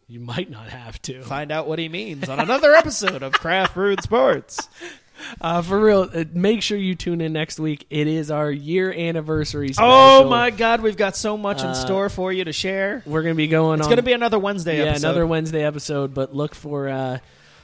You 0.07 0.19
might 0.21 0.49
not 0.49 0.69
have 0.69 1.01
to. 1.03 1.21
find 1.23 1.51
out 1.51 1.67
what 1.67 1.79
he 1.79 1.89
means 1.89 2.29
on 2.29 2.39
another 2.39 2.73
episode 2.73 3.23
of 3.23 3.33
Craft 3.33 3.73
Brewed 3.73 4.01
Sports. 4.01 4.67
Uh, 5.39 5.61
for 5.61 5.79
real, 5.79 6.09
uh, 6.13 6.23
make 6.33 6.61
sure 6.61 6.77
you 6.77 6.95
tune 6.95 7.21
in 7.21 7.33
next 7.33 7.59
week. 7.59 7.85
It 7.89 8.07
is 8.07 8.29
our 8.31 8.51
year 8.51 8.91
anniversary 8.93 9.73
special. 9.73 9.91
Oh 9.91 10.29
my 10.29 10.49
God, 10.51 10.81
we've 10.81 10.97
got 10.97 11.15
so 11.15 11.37
much 11.37 11.61
in 11.61 11.67
Uh, 11.67 11.73
store 11.73 12.09
for 12.09 12.31
you 12.33 12.43
to 12.45 12.53
share. 12.53 13.03
We're 13.05 13.21
gonna 13.23 13.35
be 13.35 13.47
going 13.47 13.79
It's 13.79 13.87
on. 13.87 13.91
gonna 13.91 14.01
be 14.03 14.13
another 14.13 14.39
Wednesday 14.39 14.77
yeah, 14.79 14.91
episode. 14.91 15.07
another 15.07 15.27
Wednesday 15.27 15.63
episode. 15.63 16.13
But 16.13 16.35
look 16.35 16.55
for 16.55 16.89
uh, 16.89 17.17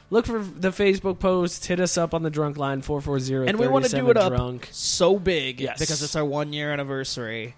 look 0.09 0.25
for 0.25 0.39
the 0.39 0.69
Facebook 0.69 1.19
post. 1.19 1.65
Hit 1.65 1.79
us 1.79 1.97
up 1.97 2.13
on 2.13 2.23
the 2.23 2.29
drunk 2.29 2.57
line 2.57 2.81
four 2.81 3.01
four 3.01 3.19
zero. 3.19 3.45
and 3.47 3.57
we 3.59 3.67
want 3.67 3.85
to 3.85 3.95
do 3.95 4.09
it 4.09 4.17
up 4.17 4.33
so 4.71 5.17
big 5.19 5.59
Yes. 5.59 5.79
because 5.79 6.01
it's 6.01 6.15
our 6.15 6.25
one 6.25 6.53
year 6.53 6.71
anniversary 6.71 7.55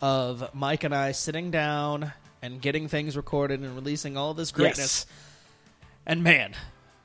of 0.00 0.48
Mike 0.54 0.84
and 0.84 0.94
I 0.94 1.12
sitting 1.12 1.50
down 1.50 2.12
and 2.42 2.60
getting 2.60 2.88
things 2.88 3.16
recorded 3.16 3.60
and 3.60 3.74
releasing 3.76 4.16
all 4.16 4.34
this 4.34 4.50
greatness. 4.50 5.06
And 6.04 6.24
man, 6.24 6.54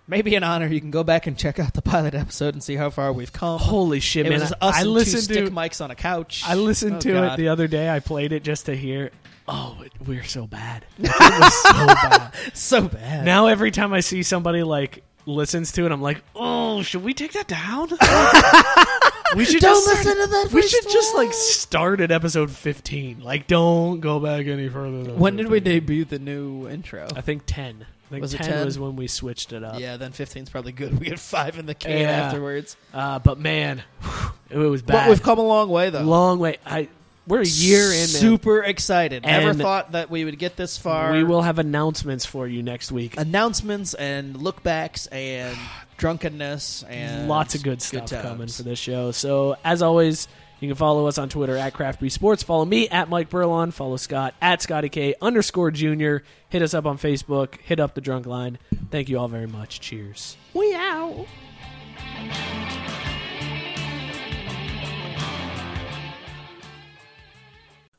maybe 0.07 0.35
an 0.35 0.43
honor. 0.43 0.67
You 0.67 0.79
can 0.81 0.91
go 0.91 1.03
back 1.03 1.27
and 1.27 1.37
check 1.37 1.59
out 1.59 1.73
the 1.73 1.81
pilot 1.81 2.13
episode 2.15 2.53
and 2.55 2.63
see 2.63 2.75
how 2.75 2.89
far 2.89 3.11
we've 3.13 3.33
come. 3.33 3.59
Holy 3.59 3.99
shit, 3.99 4.25
it 4.25 4.29
man! 4.29 4.39
was 4.39 4.53
I- 4.61 4.67
us 4.67 4.75
I 4.77 4.81
and 4.81 4.89
listened 4.91 5.27
two 5.27 5.33
to 5.41 5.45
stick 5.47 5.53
mics 5.53 5.83
on 5.83 5.91
a 5.91 5.95
couch. 5.95 6.43
I 6.45 6.55
listened 6.55 6.95
Oh, 6.95 6.99
to 6.99 7.11
God. 7.13 7.33
it 7.33 7.37
the 7.37 7.49
other 7.49 7.67
day. 7.67 7.89
I 7.89 7.99
played 7.99 8.31
it 8.31 8.43
just 8.43 8.65
to 8.67 8.75
hear. 8.75 9.11
Oh, 9.47 9.77
it, 9.85 9.93
we're 10.05 10.23
so 10.23 10.45
bad. 10.47 10.85
It 10.99 11.09
was 11.09 11.53
so 11.63 11.85
bad. 11.87 12.31
so 12.53 12.87
bad. 12.89 13.25
Now 13.25 13.47
every 13.47 13.71
time 13.71 13.93
I 13.93 14.01
see 14.01 14.23
somebody 14.23 14.63
like 14.63 15.03
listens 15.25 15.71
to 15.73 15.85
it, 15.85 15.91
I'm 15.91 16.01
like, 16.01 16.21
oh, 16.35 16.81
should 16.83 17.03
we 17.03 17.13
take 17.13 17.33
that 17.33 17.47
down? 17.47 17.89
we 19.35 19.45
should 19.45 19.61
Don't 19.61 19.73
just 19.75 19.87
listen 19.87 20.15
to 20.21 20.27
that 20.27 20.49
We 20.53 20.61
should 20.61 20.83
just 20.89 21.15
like 21.15 21.33
start 21.33 21.99
at 22.01 22.11
episode 22.11 22.49
15. 22.51 23.21
Like, 23.21 23.47
don't 23.47 23.99
go 23.99 24.19
back 24.19 24.47
any 24.47 24.69
further. 24.69 25.03
Than 25.03 25.19
when 25.19 25.35
did 25.35 25.47
we 25.49 25.59
debut 25.59 26.05
the 26.05 26.19
new 26.19 26.67
intro? 26.69 27.07
I 27.15 27.21
think 27.21 27.43
10. 27.45 27.85
I 28.07 28.09
think 28.09 28.21
Was 28.21 28.33
it 28.33 28.37
10, 28.37 28.47
10? 28.49 28.65
was 28.65 28.79
when 28.79 28.95
we 28.95 29.07
switched 29.07 29.51
it 29.53 29.63
up. 29.63 29.79
yeah, 29.79 29.97
then 29.97 30.11
15's 30.13 30.49
probably 30.49 30.71
good. 30.71 30.97
We 30.99 31.09
had 31.09 31.19
five 31.19 31.59
in 31.59 31.65
the 31.65 31.75
can 31.75 31.99
Yeah. 32.01 32.09
afterwards. 32.09 32.77
Uh, 32.93 33.19
but 33.19 33.37
man, 33.39 33.83
it 34.49 34.57
was 34.57 34.81
bad. 34.81 34.93
But 34.93 35.09
we've 35.09 35.21
come 35.23 35.39
a 35.39 35.45
long 35.45 35.69
way, 35.69 35.89
though. 35.89 36.01
long 36.03 36.39
way. 36.39 36.57
I 36.65 36.87
we're 37.27 37.41
a 37.41 37.45
year 37.45 37.87
in. 37.91 37.97
Man. 37.97 38.07
Super 38.07 38.63
excited. 38.63 39.23
Never 39.25 39.53
thought 39.53 39.91
that 39.91 40.09
we 40.09 40.23
would 40.23 40.39
get 40.39 40.55
this 40.55 40.77
far. 40.77 41.11
We 41.11 41.25
will 41.25 41.41
have 41.41 41.59
announcements 41.59 42.25
for 42.25 42.47
you 42.47 42.63
next 42.63 42.89
week. 42.89 43.17
announcements 43.17 43.93
and 43.95 44.37
lookbacks 44.37 45.09
and 45.11 45.57
drunkenness 45.97 46.83
and 46.83 47.27
Lots 47.27 47.55
of 47.55 47.63
good 47.63 47.81
stuff 47.81 48.05
times. 48.05 48.21
coming 48.23 48.47
for 48.47 48.63
this 48.63 48.79
show. 48.79 49.11
So 49.11 49.57
as 49.65 49.81
always, 49.81 50.29
you 50.59 50.67
can 50.67 50.75
follow 50.75 51.07
us 51.07 51.17
on 51.17 51.29
Twitter 51.29 51.55
at 51.55 51.73
Craft 51.73 52.09
Sports. 52.11 52.43
Follow 52.43 52.65
me 52.65 52.89
at 52.89 53.09
Mike 53.09 53.29
Burlon. 53.29 53.71
Follow 53.71 53.97
Scott 53.97 54.33
at 54.41 54.61
Scotty 54.61 54.89
K 54.89 55.15
underscore 55.21 55.71
Junior. 55.71 56.23
Hit 56.49 56.61
us 56.61 56.73
up 56.73 56.85
on 56.85 56.97
Facebook. 56.97 57.59
Hit 57.61 57.79
up 57.79 57.93
the 57.93 58.01
drunk 58.01 58.25
line. 58.25 58.57
Thank 58.91 59.09
you 59.09 59.19
all 59.19 59.27
very 59.27 59.47
much. 59.47 59.79
Cheers. 59.79 60.37
We 60.53 60.73
out. 60.73 61.25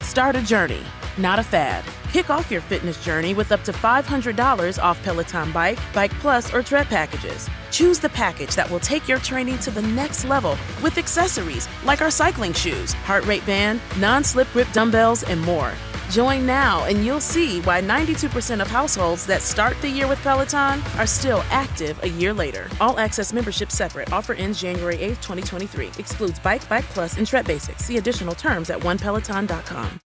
Start 0.00 0.36
a 0.36 0.42
journey, 0.42 0.82
not 1.18 1.38
a 1.38 1.42
fad. 1.42 1.84
Kick 2.12 2.30
off 2.30 2.50
your 2.50 2.60
fitness 2.60 3.02
journey 3.04 3.34
with 3.34 3.52
up 3.52 3.62
to 3.64 3.72
$500 3.72 4.82
off 4.82 5.02
Peloton 5.02 5.52
Bike, 5.52 5.78
Bike 5.92 6.12
Plus, 6.20 6.52
or 6.52 6.62
Tread 6.62 6.86
packages. 6.86 7.48
Choose 7.74 7.98
the 7.98 8.08
package 8.08 8.54
that 8.54 8.70
will 8.70 8.78
take 8.78 9.08
your 9.08 9.18
training 9.18 9.58
to 9.58 9.72
the 9.72 9.82
next 9.82 10.24
level 10.26 10.56
with 10.80 10.96
accessories 10.96 11.68
like 11.84 12.02
our 12.02 12.10
cycling 12.10 12.52
shoes, 12.52 12.92
heart 12.92 13.26
rate 13.26 13.44
band, 13.46 13.80
non 13.98 14.22
slip 14.22 14.46
grip 14.52 14.70
dumbbells, 14.70 15.24
and 15.24 15.40
more. 15.40 15.72
Join 16.08 16.46
now 16.46 16.84
and 16.84 17.04
you'll 17.04 17.18
see 17.18 17.62
why 17.62 17.82
92% 17.82 18.60
of 18.60 18.68
households 18.68 19.26
that 19.26 19.42
start 19.42 19.76
the 19.82 19.88
year 19.88 20.06
with 20.06 20.22
Peloton 20.22 20.80
are 20.98 21.06
still 21.06 21.42
active 21.50 22.00
a 22.04 22.08
year 22.08 22.32
later. 22.32 22.68
All 22.80 22.96
access 23.00 23.32
membership 23.32 23.72
separate. 23.72 24.12
Offer 24.12 24.34
ends 24.34 24.60
January 24.60 24.98
8th, 24.98 25.20
2023. 25.20 25.88
Excludes 25.98 26.38
Bike, 26.38 26.68
Bike 26.68 26.84
Plus, 26.94 27.18
and 27.18 27.26
Tread 27.26 27.44
Basics. 27.44 27.84
See 27.84 27.96
additional 27.96 28.36
terms 28.36 28.70
at 28.70 28.78
onepeloton.com. 28.78 30.00